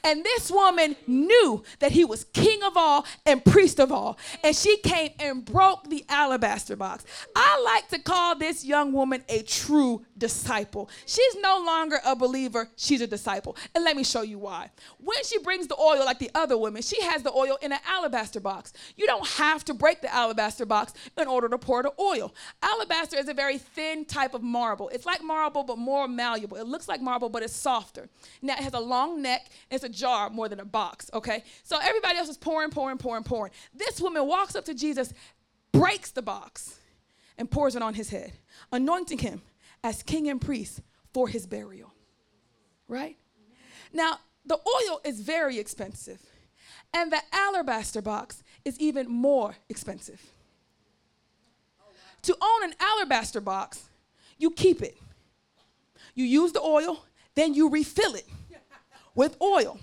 And 0.03 0.23
this 0.23 0.51
woman 0.51 0.95
knew 1.07 1.63
that 1.79 1.91
he 1.91 2.05
was 2.05 2.23
king 2.25 2.61
of 2.61 2.77
all 2.77 3.05
and 3.25 3.43
priest 3.43 3.79
of 3.79 3.91
all. 3.91 4.19
And 4.43 4.55
she 4.55 4.77
came 4.77 5.11
and 5.19 5.43
broke 5.43 5.89
the 5.89 6.05
alabaster 6.07 6.75
box. 6.75 7.03
I 7.35 7.61
like 7.65 7.87
to 7.89 7.99
call 7.99 8.35
this 8.35 8.63
young 8.63 8.93
woman 8.93 9.23
a 9.27 9.41
true 9.41 10.05
disciple. 10.21 10.87
She's 11.07 11.35
no 11.41 11.61
longer 11.65 11.99
a 12.05 12.15
believer, 12.15 12.69
she's 12.77 13.01
a 13.01 13.07
disciple. 13.07 13.57
And 13.73 13.83
let 13.83 13.97
me 13.97 14.03
show 14.03 14.21
you 14.21 14.37
why. 14.37 14.69
When 14.99 15.21
she 15.23 15.39
brings 15.39 15.65
the 15.65 15.75
oil 15.77 16.05
like 16.05 16.19
the 16.19 16.29
other 16.35 16.57
women, 16.57 16.83
she 16.83 17.01
has 17.01 17.23
the 17.23 17.33
oil 17.33 17.57
in 17.61 17.73
an 17.73 17.79
alabaster 17.87 18.39
box. 18.39 18.71
You 18.95 19.07
don't 19.07 19.27
have 19.27 19.65
to 19.65 19.73
break 19.73 20.01
the 20.01 20.13
alabaster 20.13 20.65
box 20.65 20.93
in 21.17 21.27
order 21.27 21.49
to 21.49 21.57
pour 21.57 21.81
the 21.81 21.91
oil. 21.99 22.33
Alabaster 22.61 23.17
is 23.17 23.27
a 23.27 23.33
very 23.33 23.57
thin 23.57 24.05
type 24.05 24.35
of 24.35 24.43
marble. 24.43 24.89
It's 24.89 25.07
like 25.07 25.23
marble, 25.23 25.63
but 25.63 25.79
more 25.79 26.07
malleable. 26.07 26.57
It 26.57 26.67
looks 26.67 26.87
like 26.87 27.01
marble, 27.01 27.27
but 27.27 27.41
it's 27.41 27.55
softer. 27.55 28.07
Now, 28.43 28.53
it 28.53 28.59
has 28.59 28.73
a 28.73 28.79
long 28.79 29.23
neck. 29.23 29.49
It's 29.71 29.83
a 29.83 29.89
jar 29.89 30.29
more 30.29 30.47
than 30.47 30.59
a 30.59 30.65
box, 30.65 31.09
okay? 31.15 31.43
So 31.63 31.79
everybody 31.81 32.19
else 32.19 32.29
is 32.29 32.37
pouring, 32.37 32.69
pouring, 32.69 32.99
pouring, 32.99 33.23
pouring. 33.23 33.51
This 33.73 33.99
woman 33.99 34.27
walks 34.27 34.55
up 34.55 34.65
to 34.65 34.75
Jesus, 34.75 35.13
breaks 35.71 36.11
the 36.11 36.21
box, 36.21 36.77
and 37.39 37.49
pours 37.49 37.75
it 37.75 37.81
on 37.81 37.95
his 37.95 38.11
head, 38.11 38.33
anointing 38.71 39.17
him 39.17 39.41
as 39.83 40.03
king 40.03 40.29
and 40.29 40.39
priest 40.39 40.81
for 41.13 41.27
his 41.27 41.45
burial, 41.45 41.93
right? 42.87 43.17
Now, 43.93 44.19
the 44.45 44.55
oil 44.57 45.01
is 45.03 45.21
very 45.21 45.59
expensive, 45.59 46.21
and 46.93 47.11
the 47.11 47.21
alabaster 47.31 48.01
box 48.01 48.43
is 48.65 48.79
even 48.79 49.09
more 49.09 49.55
expensive. 49.69 50.21
To 52.23 52.37
own 52.41 52.63
an 52.63 52.75
alabaster 52.79 53.41
box, 53.41 53.89
you 54.37 54.51
keep 54.51 54.81
it. 54.81 54.97
You 56.13 56.25
use 56.25 56.51
the 56.51 56.61
oil, 56.61 57.05
then 57.35 57.53
you 57.53 57.69
refill 57.69 58.15
it 58.15 58.27
with 59.15 59.35
oil. 59.41 59.79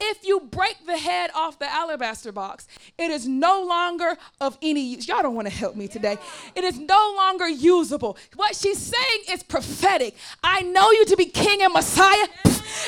If 0.00 0.26
you 0.26 0.40
break 0.40 0.76
the 0.86 0.96
head 0.96 1.30
off 1.34 1.58
the 1.58 1.70
alabaster 1.70 2.32
box, 2.32 2.66
it 2.96 3.10
is 3.10 3.26
no 3.26 3.64
longer 3.64 4.16
of 4.40 4.56
any 4.62 4.80
use. 4.80 5.08
Y'all 5.08 5.22
don't 5.22 5.34
want 5.34 5.48
to 5.48 5.54
help 5.54 5.76
me 5.76 5.88
today. 5.88 6.16
It 6.54 6.64
is 6.64 6.78
no 6.78 7.14
longer 7.16 7.48
usable. 7.48 8.16
What 8.36 8.54
she's 8.54 8.78
saying 8.78 9.24
is 9.30 9.42
prophetic. 9.42 10.14
I 10.42 10.62
know 10.62 10.90
you 10.92 11.04
to 11.06 11.16
be 11.16 11.26
king 11.26 11.62
and 11.62 11.72
Messiah, 11.72 12.26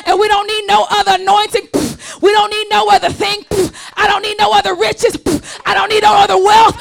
and 0.07 0.19
we 0.19 0.29
don't 0.29 0.47
need 0.47 0.67
no 0.67 0.87
other 0.91 1.13
anointing. 1.15 1.69
We 2.23 2.33
don't 2.33 2.51
need 2.51 2.67
no 2.71 2.89
other 2.89 3.11
thing. 3.11 3.45
I 3.97 4.07
don't 4.07 4.23
need 4.23 4.39
no 4.39 4.53
other 4.53 4.75
riches. 4.75 5.17
I 5.67 5.75
don't 5.75 5.89
need 5.89 6.03
no 6.03 6.15
other 6.15 6.37
wealth. 6.37 6.77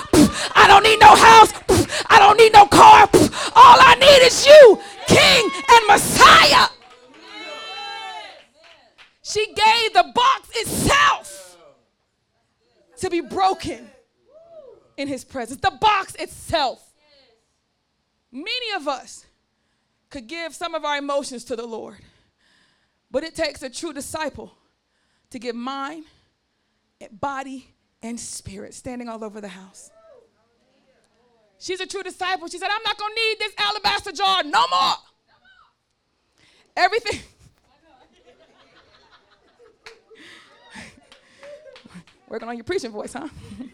I 0.55 0.67
don't 0.67 0.83
need 0.83 0.99
no 0.99 1.15
house. 1.15 1.53
I 2.09 2.19
don't 2.19 2.37
need 2.37 2.53
no 2.53 2.65
car. 2.65 3.09
All 3.55 3.77
I 3.81 3.95
need 3.99 4.25
is 4.25 4.45
you, 4.45 4.79
King 5.07 5.49
and 5.69 5.87
Messiah. 5.87 6.67
She 9.29 9.45
gave 9.45 9.93
the 9.93 10.11
box 10.15 10.49
itself 10.55 11.57
to 12.97 13.09
be 13.11 13.21
broken 13.21 13.87
in 14.97 15.07
his 15.07 15.23
presence. 15.23 15.61
The 15.61 15.77
box 15.79 16.15
itself. 16.15 16.83
Many 18.31 18.73
of 18.75 18.87
us 18.87 19.27
could 20.09 20.27
give 20.27 20.55
some 20.55 20.73
of 20.73 20.83
our 20.83 20.97
emotions 20.97 21.43
to 21.45 21.55
the 21.55 21.67
Lord, 21.67 21.97
but 23.11 23.23
it 23.23 23.35
takes 23.35 23.61
a 23.61 23.69
true 23.69 23.93
disciple 23.93 24.51
to 25.29 25.37
give 25.37 25.55
mind, 25.55 26.05
body, 27.11 27.67
and 28.01 28.19
spirit 28.19 28.73
standing 28.73 29.07
all 29.07 29.23
over 29.23 29.39
the 29.41 29.47
house. 29.47 29.91
She's 31.59 31.81
a 31.81 31.85
true 31.85 32.01
disciple. 32.01 32.47
She 32.47 32.57
said, 32.57 32.69
I'm 32.71 32.83
not 32.83 32.97
going 32.97 33.13
to 33.13 33.21
need 33.21 33.37
this 33.37 33.53
alabaster 33.59 34.11
jar 34.11 34.43
no 34.43 34.65
more. 34.71 34.95
Everything. 36.75 37.19
Working 42.29 42.47
on 42.47 42.55
your 42.55 42.63
preaching 42.63 42.91
voice, 42.91 43.13
huh? 43.13 43.27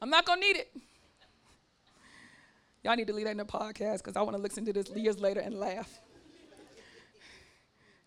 I'm 0.00 0.10
not 0.10 0.24
to 0.24 0.36
need 0.36 0.56
it. 0.56 0.70
Y'all 2.84 2.94
need 2.94 3.08
to 3.08 3.12
leave 3.12 3.24
that 3.24 3.32
in 3.32 3.36
the 3.38 3.44
podcast 3.44 3.98
because 3.98 4.16
I 4.16 4.22
want 4.22 4.36
to 4.36 4.42
listen 4.42 4.64
to 4.66 4.72
this 4.72 4.88
years 4.90 5.18
later 5.18 5.40
and 5.40 5.58
laugh. 5.58 5.98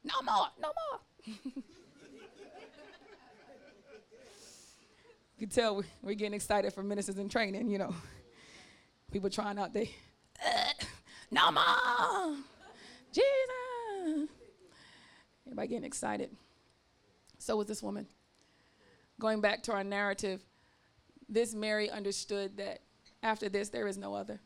No 0.03 0.13
more, 0.23 0.47
no 0.59 0.69
more. 0.69 0.99
you 5.37 5.47
can 5.47 5.49
tell 5.49 5.83
we're 6.01 6.15
getting 6.15 6.33
excited 6.33 6.73
for 6.73 6.81
ministers 6.81 7.17
in 7.17 7.27
training, 7.27 7.69
you 7.69 7.77
know. 7.77 7.93
People 9.11 9.29
trying 9.29 9.59
out 9.59 9.73
they, 9.73 9.91
uh, 10.43 10.85
no 11.31 11.51
more. 11.51 12.37
Everybody 15.51 15.67
getting 15.67 15.83
excited. 15.83 16.29
So 17.37 17.57
was 17.57 17.67
this 17.67 17.83
woman. 17.83 18.07
Going 19.19 19.41
back 19.41 19.63
to 19.63 19.73
our 19.73 19.83
narrative, 19.83 20.41
this 21.27 21.53
Mary 21.53 21.89
understood 21.89 22.55
that 22.55 22.79
after 23.21 23.49
this, 23.49 23.67
there 23.67 23.85
is 23.85 23.97
no 23.97 24.13
other. 24.13 24.39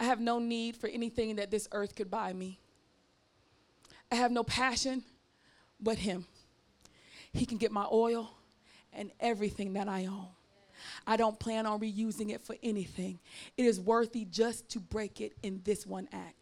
I 0.00 0.04
have 0.04 0.18
no 0.18 0.40
need 0.40 0.76
for 0.76 0.88
anything 0.88 1.36
that 1.36 1.52
this 1.52 1.68
earth 1.70 1.94
could 1.94 2.10
buy 2.10 2.32
me. 2.32 2.58
I 4.10 4.16
have 4.16 4.32
no 4.32 4.42
passion 4.42 5.04
but 5.78 5.98
Him. 5.98 6.26
He 7.32 7.46
can 7.46 7.58
get 7.58 7.70
my 7.70 7.86
oil 7.92 8.28
and 8.92 9.12
everything 9.20 9.74
that 9.74 9.88
I 9.88 10.06
own. 10.06 10.26
I 11.06 11.16
don't 11.16 11.38
plan 11.38 11.64
on 11.64 11.78
reusing 11.78 12.30
it 12.30 12.42
for 12.44 12.56
anything. 12.60 13.20
It 13.56 13.66
is 13.66 13.78
worthy 13.78 14.24
just 14.24 14.68
to 14.70 14.80
break 14.80 15.20
it 15.20 15.34
in 15.44 15.60
this 15.62 15.86
one 15.86 16.08
act. 16.12 16.34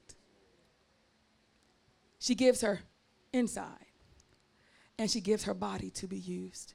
She 2.21 2.35
gives 2.35 2.61
her 2.61 2.81
inside, 3.33 3.87
and 4.99 5.11
she 5.11 5.21
gives 5.21 5.45
her 5.45 5.55
body 5.55 5.91
to 5.91 6.07
be 6.07 6.19
used. 6.19 6.75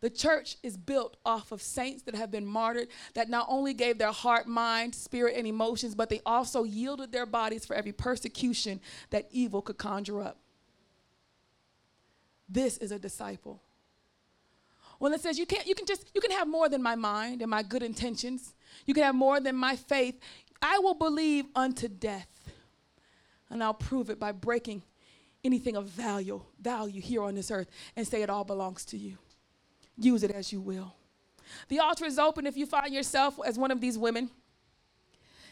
The 0.00 0.10
church 0.10 0.56
is 0.62 0.76
built 0.76 1.16
off 1.24 1.52
of 1.52 1.62
saints 1.62 2.02
that 2.02 2.14
have 2.14 2.30
been 2.30 2.44
martyred, 2.44 2.88
that 3.14 3.30
not 3.30 3.46
only 3.48 3.72
gave 3.72 3.98
their 3.98 4.12
heart, 4.12 4.46
mind, 4.46 4.94
spirit, 4.94 5.36
and 5.36 5.46
emotions, 5.46 5.94
but 5.94 6.10
they 6.10 6.20
also 6.26 6.64
yielded 6.64 7.12
their 7.12 7.24
bodies 7.24 7.64
for 7.64 7.74
every 7.74 7.92
persecution 7.92 8.80
that 9.10 9.28
evil 9.30 9.62
could 9.62 9.78
conjure 9.78 10.20
up. 10.20 10.38
This 12.48 12.78
is 12.78 12.92
a 12.92 12.98
disciple. 12.98 13.62
When 14.98 15.12
it 15.12 15.20
says 15.20 15.38
you 15.38 15.46
can't, 15.46 15.66
you 15.66 15.76
can 15.76 15.86
just, 15.86 16.10
you 16.14 16.20
can 16.20 16.32
have 16.32 16.48
more 16.48 16.68
than 16.68 16.82
my 16.82 16.96
mind 16.96 17.42
and 17.42 17.50
my 17.50 17.62
good 17.62 17.84
intentions. 17.84 18.54
You 18.86 18.94
can 18.94 19.04
have 19.04 19.14
more 19.14 19.38
than 19.38 19.54
my 19.54 19.76
faith. 19.76 20.18
I 20.60 20.80
will 20.80 20.94
believe 20.94 21.44
unto 21.54 21.86
death 21.86 22.37
and 23.50 23.62
I'll 23.62 23.74
prove 23.74 24.10
it 24.10 24.18
by 24.18 24.32
breaking 24.32 24.82
anything 25.44 25.76
of 25.76 25.86
value, 25.86 26.42
value 26.60 27.00
here 27.00 27.22
on 27.22 27.34
this 27.34 27.50
earth 27.50 27.70
and 27.96 28.06
say 28.06 28.22
it 28.22 28.30
all 28.30 28.44
belongs 28.44 28.84
to 28.86 28.96
you. 28.96 29.18
Use 29.96 30.22
it 30.22 30.30
as 30.30 30.52
you 30.52 30.60
will. 30.60 30.94
The 31.68 31.80
altar 31.80 32.04
is 32.04 32.18
open 32.18 32.46
if 32.46 32.56
you 32.56 32.66
find 32.66 32.92
yourself 32.92 33.38
as 33.44 33.58
one 33.58 33.70
of 33.70 33.80
these 33.80 33.96
women. 33.96 34.30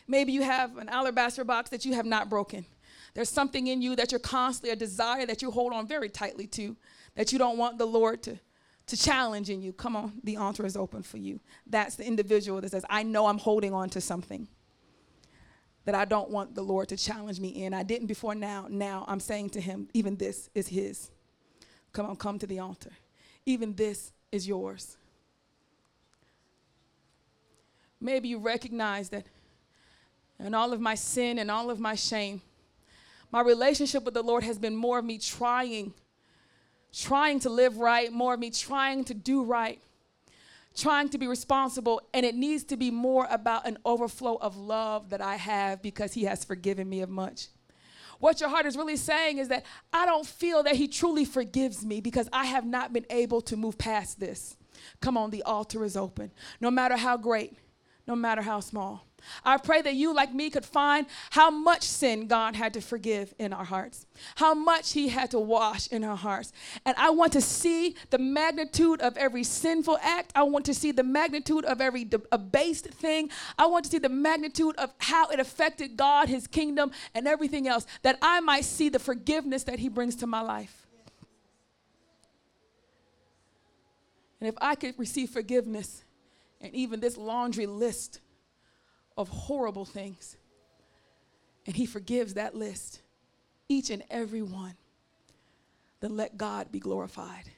Maybe 0.06 0.32
you 0.32 0.42
have 0.42 0.76
an 0.76 0.88
alabaster 0.88 1.44
box 1.44 1.70
that 1.70 1.84
you 1.84 1.94
have 1.94 2.06
not 2.06 2.28
broken. 2.28 2.64
There's 3.14 3.30
something 3.30 3.66
in 3.66 3.80
you 3.80 3.96
that 3.96 4.12
you're 4.12 4.18
constantly 4.18 4.70
a 4.70 4.76
desire 4.76 5.26
that 5.26 5.40
you 5.42 5.50
hold 5.50 5.72
on 5.72 5.86
very 5.86 6.08
tightly 6.08 6.46
to, 6.48 6.76
that 7.14 7.32
you 7.32 7.38
don't 7.38 7.56
want 7.56 7.78
the 7.78 7.86
Lord 7.86 8.22
to, 8.24 8.38
to 8.88 8.96
challenge 8.96 9.48
in 9.48 9.62
you. 9.62 9.72
Come 9.72 9.96
on, 9.96 10.20
the 10.22 10.36
altar 10.36 10.66
is 10.66 10.76
open 10.76 11.02
for 11.02 11.16
you. 11.16 11.40
That's 11.66 11.96
the 11.96 12.06
individual 12.06 12.60
that 12.60 12.70
says, 12.70 12.84
I 12.90 13.02
know 13.02 13.26
I'm 13.26 13.38
holding 13.38 13.72
on 13.72 13.88
to 13.90 14.00
something 14.00 14.46
that 15.86 15.94
I 15.94 16.04
don't 16.04 16.30
want 16.30 16.54
the 16.54 16.62
Lord 16.62 16.88
to 16.88 16.96
challenge 16.96 17.38
me 17.40 17.48
in. 17.48 17.72
I 17.72 17.84
didn't 17.84 18.08
before 18.08 18.34
now. 18.34 18.66
Now 18.68 19.04
I'm 19.06 19.20
saying 19.20 19.50
to 19.50 19.60
him, 19.60 19.88
even 19.94 20.16
this 20.16 20.50
is 20.52 20.68
his. 20.68 21.10
Come 21.92 22.06
on, 22.06 22.16
come 22.16 22.38
to 22.40 22.46
the 22.46 22.58
altar. 22.58 22.90
Even 23.46 23.72
this 23.72 24.12
is 24.32 24.48
yours. 24.48 24.96
Maybe 28.00 28.28
you 28.28 28.38
recognize 28.38 29.08
that 29.10 29.26
in 30.40 30.54
all 30.54 30.72
of 30.72 30.80
my 30.80 30.96
sin 30.96 31.38
and 31.38 31.50
all 31.52 31.70
of 31.70 31.78
my 31.78 31.94
shame, 31.94 32.42
my 33.30 33.40
relationship 33.40 34.04
with 34.04 34.14
the 34.14 34.22
Lord 34.22 34.42
has 34.42 34.58
been 34.58 34.74
more 34.74 34.98
of 34.98 35.04
me 35.04 35.18
trying, 35.18 35.94
trying 36.92 37.38
to 37.40 37.48
live 37.48 37.78
right, 37.78 38.12
more 38.12 38.34
of 38.34 38.40
me 38.40 38.50
trying 38.50 39.04
to 39.04 39.14
do 39.14 39.44
right 39.44 39.80
trying 40.76 41.08
to 41.08 41.18
be 41.18 41.26
responsible, 41.26 42.00
and 42.12 42.24
it 42.24 42.34
needs 42.34 42.64
to 42.64 42.76
be 42.76 42.90
more 42.90 43.26
about 43.30 43.66
an 43.66 43.78
overflow 43.84 44.36
of 44.36 44.56
love 44.56 45.10
that 45.10 45.20
I 45.20 45.36
have 45.36 45.82
because 45.82 46.12
He 46.12 46.24
has 46.24 46.44
forgiven 46.44 46.88
me 46.88 47.00
of 47.00 47.08
much. 47.08 47.48
What 48.18 48.40
your 48.40 48.48
heart 48.48 48.66
is 48.66 48.76
really 48.76 48.96
saying 48.96 49.38
is 49.38 49.48
that 49.48 49.64
I 49.92 50.06
don't 50.06 50.26
feel 50.26 50.62
that 50.62 50.76
He 50.76 50.88
truly 50.88 51.24
forgives 51.24 51.84
me 51.84 52.00
because 52.00 52.28
I 52.32 52.44
have 52.46 52.66
not 52.66 52.92
been 52.92 53.06
able 53.10 53.40
to 53.42 53.56
move 53.56 53.78
past 53.78 54.20
this. 54.20 54.56
Come 55.00 55.16
on, 55.16 55.30
the 55.30 55.42
altar 55.42 55.84
is 55.84 55.96
open. 55.96 56.30
No 56.60 56.70
matter 56.70 56.96
how 56.96 57.16
great, 57.16 57.58
no 58.06 58.14
matter 58.14 58.42
how 58.42 58.60
small. 58.60 59.05
I 59.44 59.56
pray 59.58 59.82
that 59.82 59.94
you, 59.94 60.14
like 60.14 60.32
me, 60.32 60.50
could 60.50 60.64
find 60.64 61.06
how 61.30 61.50
much 61.50 61.82
sin 61.82 62.26
God 62.26 62.54
had 62.54 62.74
to 62.74 62.80
forgive 62.80 63.34
in 63.38 63.52
our 63.52 63.64
hearts, 63.64 64.06
how 64.36 64.54
much 64.54 64.92
He 64.92 65.08
had 65.08 65.30
to 65.32 65.40
wash 65.40 65.88
in 65.88 66.04
our 66.04 66.16
hearts. 66.16 66.52
And 66.84 66.96
I 66.96 67.10
want 67.10 67.32
to 67.32 67.40
see 67.40 67.96
the 68.10 68.18
magnitude 68.18 69.00
of 69.00 69.16
every 69.16 69.42
sinful 69.42 69.98
act. 70.02 70.32
I 70.34 70.42
want 70.44 70.64
to 70.66 70.74
see 70.74 70.92
the 70.92 71.02
magnitude 71.02 71.64
of 71.64 71.80
every 71.80 72.08
abased 72.30 72.86
thing. 72.86 73.30
I 73.58 73.66
want 73.66 73.84
to 73.86 73.90
see 73.90 73.98
the 73.98 74.08
magnitude 74.08 74.76
of 74.76 74.92
how 74.98 75.28
it 75.28 75.40
affected 75.40 75.96
God, 75.96 76.28
His 76.28 76.46
kingdom, 76.46 76.92
and 77.14 77.26
everything 77.26 77.66
else, 77.66 77.86
that 78.02 78.18
I 78.22 78.40
might 78.40 78.64
see 78.64 78.88
the 78.88 78.98
forgiveness 78.98 79.64
that 79.64 79.78
He 79.78 79.88
brings 79.88 80.16
to 80.16 80.26
my 80.26 80.40
life. 80.40 80.86
And 84.40 84.48
if 84.48 84.54
I 84.60 84.74
could 84.74 84.98
receive 84.98 85.30
forgiveness 85.30 86.04
and 86.60 86.74
even 86.74 87.00
this 87.00 87.16
laundry 87.16 87.66
list 87.66 88.20
of 89.16 89.28
horrible 89.28 89.84
things. 89.84 90.36
And 91.66 91.74
He 91.74 91.86
forgives 91.86 92.34
that 92.34 92.54
list, 92.54 93.00
each 93.68 93.90
and 93.90 94.02
every 94.10 94.42
one. 94.42 94.74
Then 96.00 96.16
let 96.16 96.36
God 96.36 96.70
be 96.70 96.78
glorified. 96.78 97.50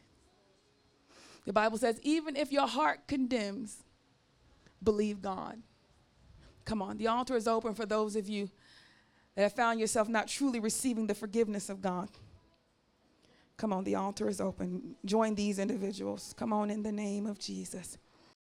The 1.44 1.52
Bible 1.52 1.78
says, 1.78 1.98
even 2.02 2.36
if 2.36 2.52
your 2.52 2.66
heart 2.66 3.06
condemns, 3.06 3.82
believe 4.82 5.22
God. 5.22 5.58
Come 6.64 6.82
on, 6.82 6.98
the 6.98 7.08
altar 7.08 7.36
is 7.36 7.48
open 7.48 7.74
for 7.74 7.86
those 7.86 8.16
of 8.16 8.28
you 8.28 8.50
that 9.34 9.42
have 9.42 9.54
found 9.54 9.80
yourself 9.80 10.08
not 10.08 10.28
truly 10.28 10.60
receiving 10.60 11.06
the 11.06 11.14
forgiveness 11.14 11.70
of 11.70 11.80
God. 11.80 12.08
Come 13.56 13.72
on, 13.72 13.84
the 13.84 13.94
altar 13.94 14.28
is 14.28 14.40
open. 14.40 14.94
Join 15.04 15.34
these 15.34 15.58
individuals. 15.58 16.34
Come 16.36 16.52
on, 16.52 16.70
in 16.70 16.82
the 16.82 16.92
name 16.92 17.26
of 17.26 17.38
Jesus. 17.38 17.98